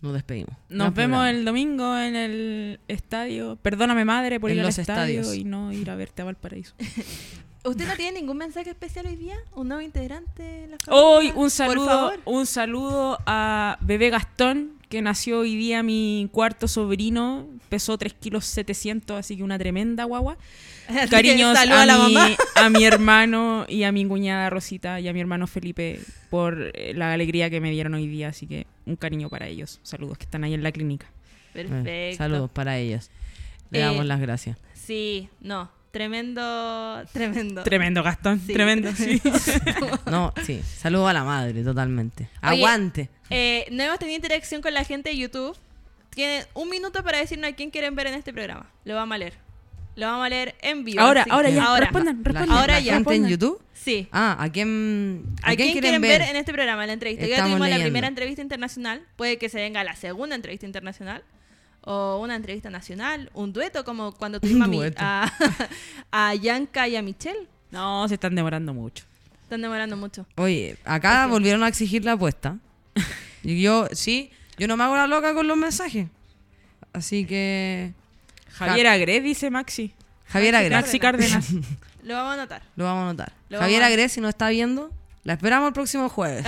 Nos 0.00 0.14
despedimos. 0.14 0.56
Nos 0.68 0.92
vemos 0.94 1.28
el 1.28 1.44
domingo 1.44 1.96
en 1.96 2.16
el 2.16 2.80
estadio. 2.88 3.56
Perdóname, 3.62 4.04
madre, 4.04 4.40
por 4.40 4.50
En 4.50 4.56
ir 4.56 4.60
al 4.62 4.66
los 4.66 4.78
estadio 4.78 5.20
estadios. 5.20 5.36
y 5.36 5.44
no 5.44 5.72
ir 5.72 5.88
a 5.90 5.94
verte 5.94 6.22
a 6.22 6.24
Valparaíso. 6.24 6.74
¿Usted 7.64 7.86
no 7.86 7.94
tiene 7.94 8.20
ningún 8.20 8.38
mensaje 8.38 8.70
especial 8.70 9.06
hoy 9.06 9.14
día? 9.16 9.36
¿Un 9.54 9.68
nuevo 9.68 9.80
integrante? 9.82 10.66
la 10.68 10.78
Hoy 10.92 11.32
un 11.36 11.48
saludo, 11.48 12.12
un 12.24 12.44
saludo 12.44 13.18
a 13.24 13.78
bebé 13.80 14.10
Gastón, 14.10 14.72
que 14.88 15.00
nació 15.00 15.40
hoy 15.40 15.54
día 15.54 15.84
mi 15.84 16.28
cuarto 16.32 16.66
sobrino, 16.66 17.46
pesó 17.68 17.96
3 17.96 18.14
kilos 18.14 18.46
700, 18.46 19.16
así 19.16 19.36
que 19.36 19.44
una 19.44 19.58
tremenda 19.58 20.02
guagua. 20.04 20.38
Cariños 21.10 21.56
a, 21.56 21.62
a 21.62 21.86
la 21.86 21.98
mi, 21.98 22.14
mamá. 22.14 22.36
a 22.56 22.68
mi 22.68 22.84
hermano 22.84 23.64
y 23.68 23.84
a 23.84 23.92
mi 23.92 24.06
cuñada 24.06 24.50
Rosita 24.50 24.98
y 24.98 25.06
a 25.06 25.12
mi 25.12 25.20
hermano 25.20 25.46
Felipe 25.46 26.00
por 26.30 26.72
eh, 26.74 26.94
la 26.94 27.12
alegría 27.12 27.48
que 27.48 27.60
me 27.60 27.70
dieron 27.70 27.94
hoy 27.94 28.08
día, 28.08 28.28
así 28.28 28.48
que 28.48 28.66
un 28.86 28.96
cariño 28.96 29.28
para 29.30 29.46
ellos. 29.46 29.78
Saludos 29.84 30.18
que 30.18 30.24
están 30.24 30.42
ahí 30.42 30.54
en 30.54 30.64
la 30.64 30.72
clínica. 30.72 31.06
Eh, 31.54 31.64
Perfecto. 31.68 32.18
Saludos 32.18 32.50
para 32.50 32.76
ellas. 32.78 33.10
Le 33.70 33.78
Eh, 33.78 33.82
damos 33.82 34.04
las 34.04 34.20
gracias. 34.20 34.58
Sí, 34.74 35.28
no, 35.40 35.70
tremendo, 35.92 37.04
tremendo. 37.12 37.62
Tremendo 37.62 38.02
Gastón, 38.02 38.40
Sí. 38.40 38.52
tremendo, 38.52 38.92
sí. 38.92 39.20
No, 40.10 40.32
sí. 40.44 40.60
Saludos 40.78 41.10
a 41.10 41.12
la 41.12 41.24
madre, 41.24 41.62
totalmente. 41.62 42.28
Oye, 42.42 42.56
Aguante. 42.56 43.08
Eh, 43.30 43.66
no 43.70 43.82
hemos 43.84 43.98
tenido 43.98 44.16
interacción 44.16 44.60
con 44.62 44.74
la 44.74 44.84
gente 44.84 45.10
de 45.10 45.16
YouTube. 45.16 45.56
Tienen 46.10 46.44
un 46.54 46.68
minuto 46.68 47.02
para 47.02 47.18
decirnos 47.18 47.50
a 47.50 47.54
quién 47.54 47.70
quieren 47.70 47.94
ver 47.94 48.08
en 48.08 48.14
este 48.14 48.32
programa. 48.32 48.66
Lo 48.84 48.94
vamos 48.94 49.14
a 49.14 49.18
leer. 49.18 49.34
Lo 49.94 50.06
vamos 50.06 50.26
a 50.26 50.28
leer 50.28 50.54
en 50.62 50.84
vivo. 50.84 51.00
Ahora, 51.00 51.24
ahora 51.30 51.50
ya, 51.50 51.64
Ahora. 51.64 51.80
respondan, 51.84 52.24
respondan. 52.24 52.48
la- 52.48 52.60
Ahora 52.60 52.74
la 52.74 52.80
ya. 52.80 52.94
gente 52.94 53.14
en. 53.14 53.28
YouTube. 53.28 53.60
Sí. 53.74 54.08
Ah, 54.12 54.36
¿a 54.38 54.48
quién, 54.50 55.24
¿A, 55.42 55.54
quién, 55.56 55.72
quieren 55.72 56.00
ver? 56.00 56.22
en 56.22 56.36
este 56.36 56.52
programa? 56.52 56.86
La 56.86 56.92
entrevista. 56.92 57.26
Ya 57.26 57.34
Estamos 57.36 57.58
tuvimos 57.58 57.68
la 57.76 57.82
primera 57.82 58.06
entrevista 58.08 58.40
internacional. 58.40 59.02
Puede 59.16 59.38
que 59.38 59.48
se 59.48 59.58
venga 59.58 59.82
la 59.84 59.96
segunda 59.96 60.34
entrevista 60.36 60.66
internacional. 60.66 61.22
O 61.84 62.20
una 62.22 62.36
entrevista 62.36 62.70
nacional. 62.70 63.30
Un 63.34 63.52
dueto, 63.52 63.84
como 63.84 64.12
cuando 64.12 64.40
tuvimos 64.40 64.92
a, 64.96 65.30
a, 66.12 66.28
a 66.30 66.34
Yanka 66.34 66.86
y 66.88 66.96
a 66.96 67.02
Michelle. 67.02 67.48
No, 67.70 68.06
se 68.08 68.14
están 68.14 68.34
demorando 68.34 68.72
mucho. 68.72 69.04
Están 69.42 69.62
demorando 69.62 69.96
mucho. 69.96 70.26
Oye, 70.36 70.76
acá 70.84 71.26
volvieron 71.26 71.62
a 71.62 71.68
exigir 71.68 72.04
la 72.04 72.12
apuesta. 72.12 72.56
Y 73.42 73.60
yo, 73.60 73.88
sí, 73.92 74.30
yo 74.58 74.68
no 74.68 74.76
me 74.76 74.84
hago 74.84 74.96
la 74.96 75.06
loca 75.06 75.34
con 75.34 75.48
los 75.48 75.56
mensajes. 75.56 76.08
Así 76.92 77.24
que. 77.26 77.92
Javier 78.52 78.86
Agres, 78.86 79.22
dice 79.22 79.50
Maxi. 79.50 79.92
Javier 80.26 80.54
Maxi 80.54 80.66
Agres, 80.66 80.82
Maxi 80.82 80.98
Cárdenas. 81.00 81.48
Lo 82.04 82.14
vamos 82.14 82.30
a 82.30 82.34
anotar. 82.34 82.62
lo 82.74 82.84
vamos 82.84 83.00
a 83.00 83.04
anotar. 83.10 83.32
Lo 83.48 83.58
Javier 83.60 83.82
a- 83.82 83.86
Agres, 83.86 84.12
si 84.12 84.20
no 84.20 84.28
está 84.28 84.48
viendo, 84.48 84.90
la 85.24 85.34
esperamos 85.34 85.68
el 85.68 85.72
próximo 85.72 86.08
jueves. 86.08 86.44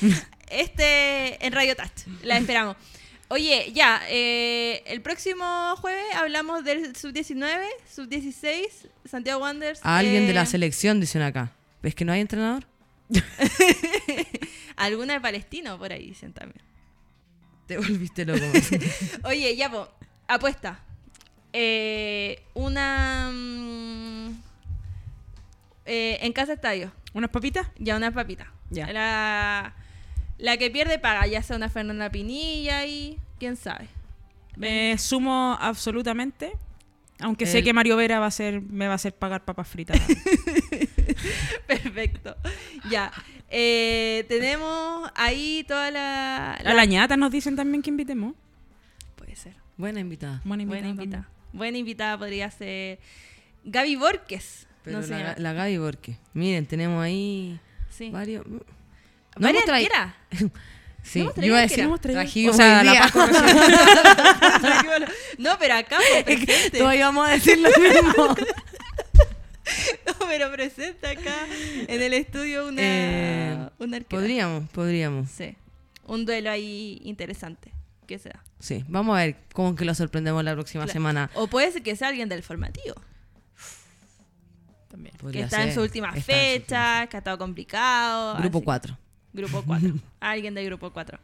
Este 0.50 1.44
en 1.44 1.52
Radio 1.52 1.74
Touch. 1.74 2.06
La 2.22 2.36
esperamos. 2.36 2.76
Oye, 3.34 3.72
ya, 3.74 4.00
eh, 4.10 4.84
el 4.86 5.02
próximo 5.02 5.74
jueves 5.78 6.04
hablamos 6.14 6.62
del 6.62 6.94
sub-19, 6.94 7.66
sub-16, 7.92 8.68
Santiago 9.06 9.40
Wanderers. 9.40 9.80
A 9.82 9.98
alguien 9.98 10.26
de 10.26 10.30
eh, 10.30 10.34
la 10.34 10.46
selección, 10.46 11.00
dicen 11.00 11.20
acá. 11.20 11.50
¿Ves 11.82 11.96
que 11.96 12.04
no 12.04 12.12
hay 12.12 12.20
entrenador? 12.20 12.64
Alguna 14.76 15.14
de 15.14 15.20
Palestino 15.20 15.76
por 15.80 15.90
ahí 15.90 16.06
dicen 16.06 16.32
también. 16.32 16.62
Te 17.66 17.76
volviste 17.76 18.24
loco. 18.24 18.44
Oye, 19.24 19.56
ya, 19.56 19.68
po, 19.68 19.88
apuesta. 20.28 20.78
Eh, 21.52 22.40
una. 22.54 23.32
mm, 23.32 24.28
eh, 25.86 26.18
en 26.20 26.32
casa 26.32 26.52
estadio. 26.52 26.92
¿Unas 27.14 27.30
papitas? 27.30 27.66
Ya, 27.80 27.96
una 27.96 28.12
papita. 28.12 28.52
Ya. 28.70 28.92
La, 28.92 29.74
la 30.38 30.56
que 30.56 30.70
pierde 30.70 30.98
paga, 30.98 31.26
ya 31.26 31.42
sea 31.42 31.56
una 31.56 31.68
Fernanda 31.68 32.10
Pinilla 32.10 32.86
y. 32.86 33.18
quién 33.38 33.56
sabe. 33.56 33.88
Me 34.56 34.96
sumo 34.98 35.56
absolutamente. 35.60 36.52
Aunque 37.20 37.46
sé 37.46 37.62
que 37.62 37.72
Mario 37.72 37.96
Vera 37.96 38.18
va 38.18 38.26
a 38.26 38.30
ser, 38.30 38.60
me 38.60 38.86
va 38.86 38.92
a 38.92 38.96
hacer 38.96 39.14
pagar 39.14 39.44
papas 39.44 39.68
fritas. 39.68 39.98
Perfecto. 41.66 42.36
Ya. 42.90 43.12
Eh, 43.48 44.24
tenemos 44.28 45.10
ahí 45.14 45.64
toda 45.66 45.90
la. 45.90 46.54
A 46.54 46.74
la 46.74 46.84
ñata 46.84 47.16
nos 47.16 47.30
dicen 47.30 47.54
también 47.54 47.82
que 47.82 47.90
invitemos. 47.90 48.34
Puede 49.16 49.36
ser. 49.36 49.54
Buena 49.76 50.00
invitada. 50.00 50.40
Buena 50.44 50.64
Buena 50.64 50.88
invitada 50.88 51.04
invitada. 51.04 51.28
Buena 51.52 51.78
invitada 51.78 52.18
podría 52.18 52.50
ser 52.50 52.98
Gaby 53.64 53.96
Borges. 53.96 54.66
Pero 54.82 54.98
no 54.98 55.06
sé. 55.06 55.10
la, 55.10 55.34
la 55.38 55.52
Gaby 55.52 55.78
Borque. 55.78 56.18
Miren, 56.34 56.66
tenemos 56.66 57.02
ahí 57.02 57.58
sí. 57.90 58.10
varios. 58.10 58.44
No 59.36 59.48
hemos 59.48 59.64
traído-. 59.64 59.90
Sí, 61.06 61.22
yo 61.36 61.42
iba 61.44 61.58
a 61.58 61.60
decir, 61.60 61.86
trajimos 62.00 62.54
o 62.54 62.56
sea, 62.56 62.80
hoy 62.80 62.86
la 62.86 62.94
recién- 63.08 65.06
no, 65.38 65.58
pero 65.58 65.74
acá 65.74 65.98
presente. 66.24 66.78
Todos 66.78 66.94
íbamos 66.94 67.28
a 67.28 67.32
decir 67.32 67.58
lo 67.58 67.68
mismo. 67.68 68.28
No, 70.06 70.26
pero 70.26 70.50
presente 70.50 71.06
acá 71.06 71.46
en 71.88 72.00
el 72.02 72.14
estudio 72.14 72.68
una, 72.68 72.80
Eh, 72.82 73.68
una 73.80 73.98
arquera. 73.98 74.18
podríamos, 74.20 74.70
podríamos. 74.70 75.30
Sí. 75.30 75.54
Un 76.06 76.24
duelo 76.24 76.50
ahí 76.50 77.00
interesante. 77.04 77.70
Que 78.06 78.18
sea. 78.18 78.42
Sí, 78.58 78.82
vamos 78.88 79.14
a 79.16 79.20
ver 79.24 79.36
cómo 79.52 79.74
que 79.74 79.84
lo 79.84 79.94
sorprendemos 79.94 80.42
la 80.42 80.54
próxima 80.54 80.84
Claro. 80.84 80.92
semana. 80.94 81.30
O 81.34 81.48
puede 81.48 81.70
ser 81.70 81.82
que 81.82 81.96
sea 81.96 82.08
alguien 82.08 82.30
del 82.30 82.42
formativo. 82.42 82.94
También. 84.90 85.14
que 85.32 85.40
está 85.40 85.62
en 85.64 85.74
su 85.74 85.80
última 85.82 86.08
está 86.08 86.14
en 86.14 86.22
su 86.22 86.22
última- 86.22 86.22
fecha, 86.22 87.06
que 87.08 87.16
ha 87.16 87.18
estado 87.18 87.36
complicado. 87.36 88.36
Grupo 88.38 88.58
así. 88.58 88.64
4. 88.64 88.98
Grupo 89.34 89.62
4. 89.66 89.92
Alguien 90.20 90.54
del 90.54 90.64
grupo 90.66 90.90
4. 90.90 91.18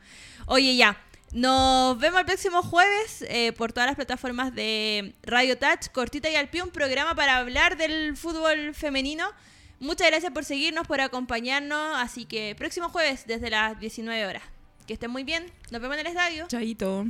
Oye, 0.46 0.76
ya. 0.76 1.00
Nos 1.32 1.96
vemos 2.00 2.18
el 2.18 2.26
próximo 2.26 2.60
jueves 2.60 3.24
eh, 3.28 3.52
por 3.52 3.72
todas 3.72 3.86
las 3.86 3.94
plataformas 3.94 4.52
de 4.52 5.14
Radio 5.22 5.56
Touch, 5.56 5.86
Cortita 5.92 6.28
y 6.28 6.34
al 6.34 6.48
Pie, 6.48 6.64
un 6.64 6.70
programa 6.70 7.14
para 7.14 7.36
hablar 7.36 7.76
del 7.76 8.16
fútbol 8.16 8.74
femenino. 8.74 9.28
Muchas 9.78 10.08
gracias 10.08 10.32
por 10.32 10.44
seguirnos, 10.44 10.88
por 10.88 11.00
acompañarnos. 11.00 11.96
Así 11.98 12.24
que 12.24 12.56
próximo 12.58 12.88
jueves 12.88 13.26
desde 13.28 13.48
las 13.48 13.78
19 13.78 14.26
horas. 14.26 14.42
Que 14.88 14.94
estén 14.94 15.10
muy 15.12 15.22
bien. 15.22 15.46
Nos 15.70 15.80
vemos 15.80 15.94
en 15.94 16.00
el 16.00 16.06
estadio. 16.08 16.48
Chaito. 16.48 17.06